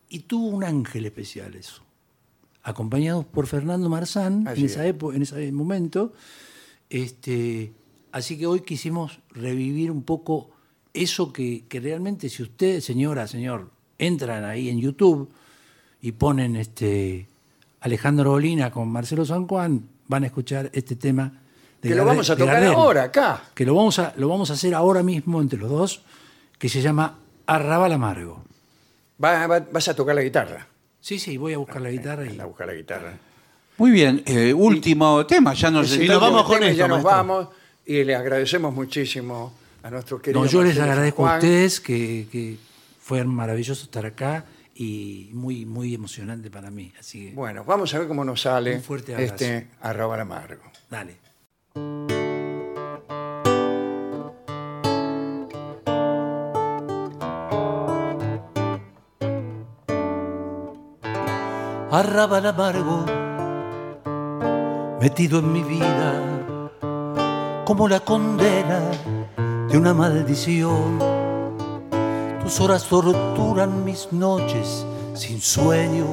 y 0.09 0.20
tuvo 0.20 0.47
un 0.47 0.62
ángel 0.62 1.05
especial 1.05 1.56
eso. 1.56 1.82
Acompañados 2.62 3.24
por 3.24 3.48
Fernando 3.48 3.89
Marzán 3.89 4.47
Así 4.47 4.60
en, 4.60 4.66
es. 4.66 4.73
esa 4.73 4.86
epo- 4.86 5.12
en 5.12 5.23
ese 5.23 5.51
momento. 5.51 6.12
Este, 6.90 7.73
así 8.12 8.39
que 8.39 8.47
hoy 8.47 8.60
quisimos 8.60 9.19
revivir 9.31 9.90
un 9.90 10.05
poco 10.05 10.51
eso 10.94 11.32
que, 11.32 11.64
que 11.69 11.81
realmente 11.81 12.28
si 12.28 12.43
usted, 12.44 12.78
señora, 12.81 13.27
señor, 13.27 13.70
entran 13.98 14.44
ahí 14.44 14.69
en 14.69 14.78
YouTube 14.81 15.28
y 16.01 16.12
ponen 16.12 16.55
este 16.56 17.28
Alejandro 17.83 18.33
Olina 18.33 18.71
con 18.71 18.89
Marcelo 18.89 19.25
San 19.25 19.47
Juan, 19.47 19.83
van 20.09 20.23
a 20.25 20.27
escuchar 20.27 20.71
este 20.73 20.97
tema. 20.97 21.33
de 21.83 21.89
Que 21.89 21.95
lo 21.95 22.05
vamos 22.05 22.31
a 22.31 22.37
tocar 22.37 22.55
Gardel 22.55 22.73
ahora, 22.75 23.03
acá. 23.05 23.43
que 23.55 23.67
lo 23.67 23.75
vamos 23.75 23.99
a 23.99 24.15
lo 24.17 24.29
vamos 24.29 24.51
a 24.51 24.55
hacer 24.55 24.75
ahora 24.75 25.03
mismo 25.03 25.41
entre 25.43 25.59
los 25.59 25.69
dos, 25.69 26.03
que 26.59 26.69
se 26.69 26.81
llama 26.81 27.19
Arrabal 27.47 27.93
Amargo. 27.93 28.45
Va- 29.23 29.47
va- 29.49 29.67
vas 29.73 29.89
a 29.89 29.95
tocar 29.95 30.15
la 30.15 30.23
guitarra. 30.23 30.67
Sí, 31.01 31.19
sí, 31.19 31.37
voy 31.37 31.55
a 31.55 31.59
buscar 31.59 31.83
la 31.83 31.91
guitarra 31.91 32.25
y 32.27 32.39
a 32.39 32.45
buscar 32.45 32.69
la 32.69 32.75
guitarra. 32.75 33.15
Muy 33.79 33.91
bien, 33.91 34.23
eh, 34.27 34.55
último 34.55 35.27
tema, 35.27 35.55
ya 35.55 35.71
nos 35.73 35.91
vamos 36.21 36.45
con 36.45 36.63
esto, 36.63 36.77
Ya 36.77 36.87
nos 36.87 37.03
maestro. 37.03 37.11
vamos 37.17 37.49
y 37.85 38.05
le 38.05 38.15
agradecemos 38.15 38.73
muchísimo 38.73 39.53
a 39.83 39.91
nuestro 39.91 40.23
querido 40.23 40.45
No, 40.45 40.49
yo 40.49 40.63
les 40.63 40.79
agradezco 40.79 41.27
a 41.27 41.35
ustedes 41.35 41.81
que, 41.81 42.29
que 42.31 42.57
fue 43.01 43.25
maravilloso 43.25 43.83
estar 43.85 44.07
acá 44.07 44.45
y 44.74 45.31
muy 45.32 45.65
muy 45.66 45.94
emocionante 45.94 46.51
para 46.51 46.70
mí. 46.70 46.93
Así 46.99 47.28
que 47.31 47.35
Bueno, 47.35 47.65
vamos 47.65 47.93
a 47.94 47.99
ver 47.99 48.09
cómo 48.09 48.24
nos 48.24 48.43
sale 48.43 48.77
Un 48.77 48.82
fuerte 48.82 49.15
abrazo. 49.15 49.35
este 49.35 49.69
arroba 49.81 50.20
amargo. 50.20 50.62
dale. 50.90 51.16
Arrabal 61.90 62.47
amargo, 62.47 63.05
metido 65.01 65.40
en 65.40 65.53
mi 65.53 65.62
vida, 65.62 67.62
como 67.66 67.86
la 67.86 68.01
condena 68.01 68.81
de 69.69 69.77
una 69.77 69.93
maldición. 69.93 70.99
Tus 72.43 72.60
horas 72.60 72.85
torturan 72.85 73.85
mis 73.85 74.12
noches 74.12 74.85
sin 75.14 75.40
sueño, 75.40 76.06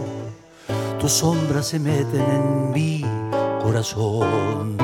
tus 1.00 1.12
sombras 1.12 1.68
se 1.68 1.80
meten 1.80 2.22
en 2.22 2.72
mi 2.72 3.04
corazón. 3.64 4.78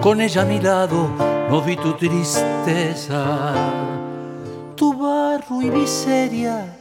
Con 0.00 0.22
ella 0.22 0.42
a 0.42 0.44
mi 0.46 0.58
lado 0.60 1.08
no 1.50 1.60
vi 1.60 1.76
tu 1.76 1.92
tristeza, 1.92 3.52
tu 4.74 4.94
barro 4.94 5.60
y 5.60 5.70
miseria, 5.70 6.74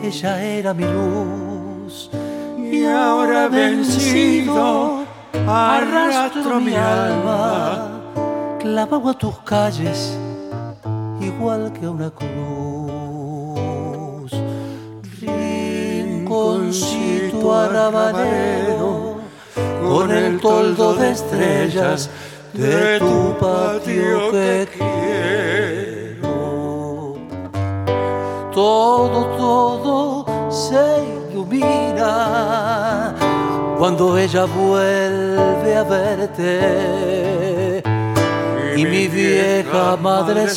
ella 0.00 0.40
era 0.40 0.72
mi 0.72 0.84
luz. 0.84 2.10
Y 2.56 2.84
ahora 2.84 3.48
vencido, 3.48 5.04
arrastro 5.46 6.60
mi 6.60 6.74
alma, 6.76 8.00
clavado 8.60 9.10
a 9.10 9.18
tus 9.18 9.38
calles, 9.40 10.16
igual 11.20 11.72
que 11.72 11.86
a 11.86 11.90
una 11.90 12.10
cruz. 12.10 12.83
Rinconcito 16.74 17.54
arrabalero, 17.54 19.20
con 19.86 20.10
el 20.10 20.40
toldo 20.40 20.94
de 20.94 21.12
estrellas 21.12 22.10
de 22.52 22.98
tu 22.98 23.36
patio 23.38 24.32
que 24.32 24.66
quiero. 24.76 26.26
Todo, 28.52 29.36
todo 29.36 30.26
se 30.50 31.30
ilumina 31.30 33.14
cuando 33.78 34.18
ella 34.18 34.44
vuelve 34.44 35.76
a 35.76 35.84
verte. 35.84 37.84
Y 38.76 38.84
mi 38.84 39.06
vieja 39.06 39.96
madre 39.96 40.48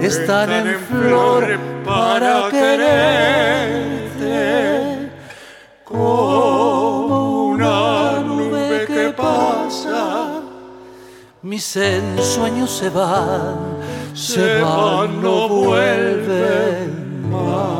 están 0.00 0.50
en 0.50 0.78
flor 0.80 1.58
para 1.84 2.48
quererte 2.50 3.98
como 5.84 7.46
una 7.48 8.20
nube 8.20 8.84
que 8.86 9.08
pasa. 9.16 10.42
Mis 11.42 11.76
ensueños 11.76 12.70
se 12.70 12.90
van, 12.90 13.78
se 14.14 14.60
van, 14.60 15.22
no 15.22 15.48
vuelven 15.48 17.30
más. 17.30 17.78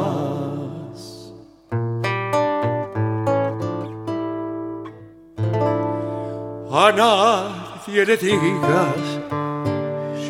A 6.71 6.93
nadie 6.93 8.07
le 8.07 8.17
digas 8.17 9.19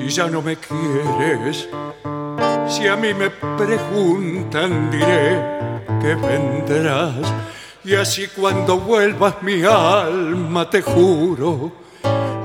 ya 0.09 0.27
no 0.29 0.43
me 0.43 0.57
quieres. 0.57 1.69
Si 2.69 2.87
a 2.87 2.97
mí 2.97 3.15
me 3.15 3.31
preguntan, 3.31 4.91
diré 4.91 5.59
que 6.01 6.15
vendrás. 6.15 7.33
Y 7.85 7.95
así 7.95 8.29
cuando 8.29 8.79
vuelvas 8.79 9.43
mi 9.43 9.63
alma, 9.63 10.69
te 10.69 10.83
juro, 10.83 11.73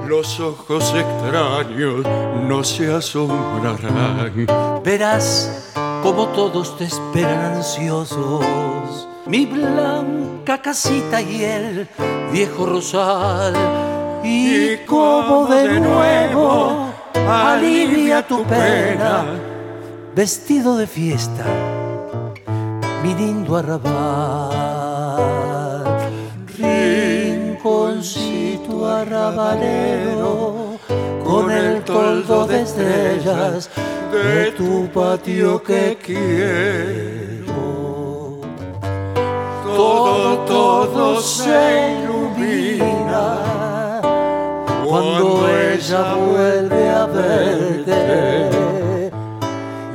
los 0.07 0.40
ojos 0.40 0.94
extraños 0.95 2.06
no 2.48 2.64
se 2.64 2.94
asombrarán. 2.94 4.48
Verás 4.84 5.73
como 6.02 6.27
todos 6.30 6.77
te 6.77 6.85
esperan 6.85 7.56
ansiosos. 7.56 9.07
Mi 9.26 9.45
blanca 9.45 10.61
casita 10.61 11.22
y 11.22 11.44
el 11.44 11.88
viejo 12.31 12.65
rosal. 12.65 13.53
Y 14.23 14.77
como 14.85 15.48
de 15.48 15.80
nuevo 15.80 16.93
alivia 17.15 18.22
tu 18.22 18.44
pena, 18.44 19.26
vestido 20.15 20.77
de 20.77 20.85
fiesta, 20.88 21.45
mi 23.02 23.14
lindo 23.14 23.56
arrabal. 23.56 24.64
Rinconcito 26.57 28.88
arrabalero, 28.88 30.77
con 31.23 31.52
el 31.52 31.84
toldo 31.84 32.48
de 32.48 32.61
estrellas 32.61 33.69
de 34.11 34.52
tu 34.52 34.90
patio 34.94 35.64
que 35.64 35.98
quiero. 36.02 37.44
Todo, 39.76 40.38
todo 40.45 41.22
se 41.22 42.03
ilumina 42.03 43.62
cuando 44.84 45.47
ella 45.49 46.14
vuelve 46.15 46.89
a 46.89 47.05
verte. 47.05 48.49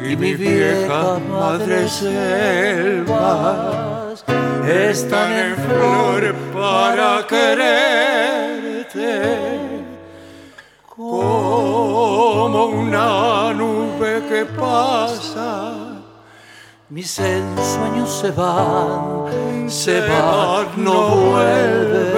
Y 0.03 0.17
mi 0.17 0.35
vieja 0.35 1.19
madre 1.31 1.89
selvas 1.89 3.09
están 4.67 5.33
en 5.33 5.57
flor 5.57 6.35
para 6.55 7.27
quererte. 7.27 7.99
Como 10.97 12.67
una 12.67 13.53
nube 13.53 14.23
que 14.29 14.45
pasa, 14.47 15.75
mis 16.89 17.19
ensueños 17.19 18.11
se 18.21 18.31
van, 18.33 19.71
se 19.71 20.01
van, 20.01 20.67
no 20.77 21.09
vuelven 21.09 22.18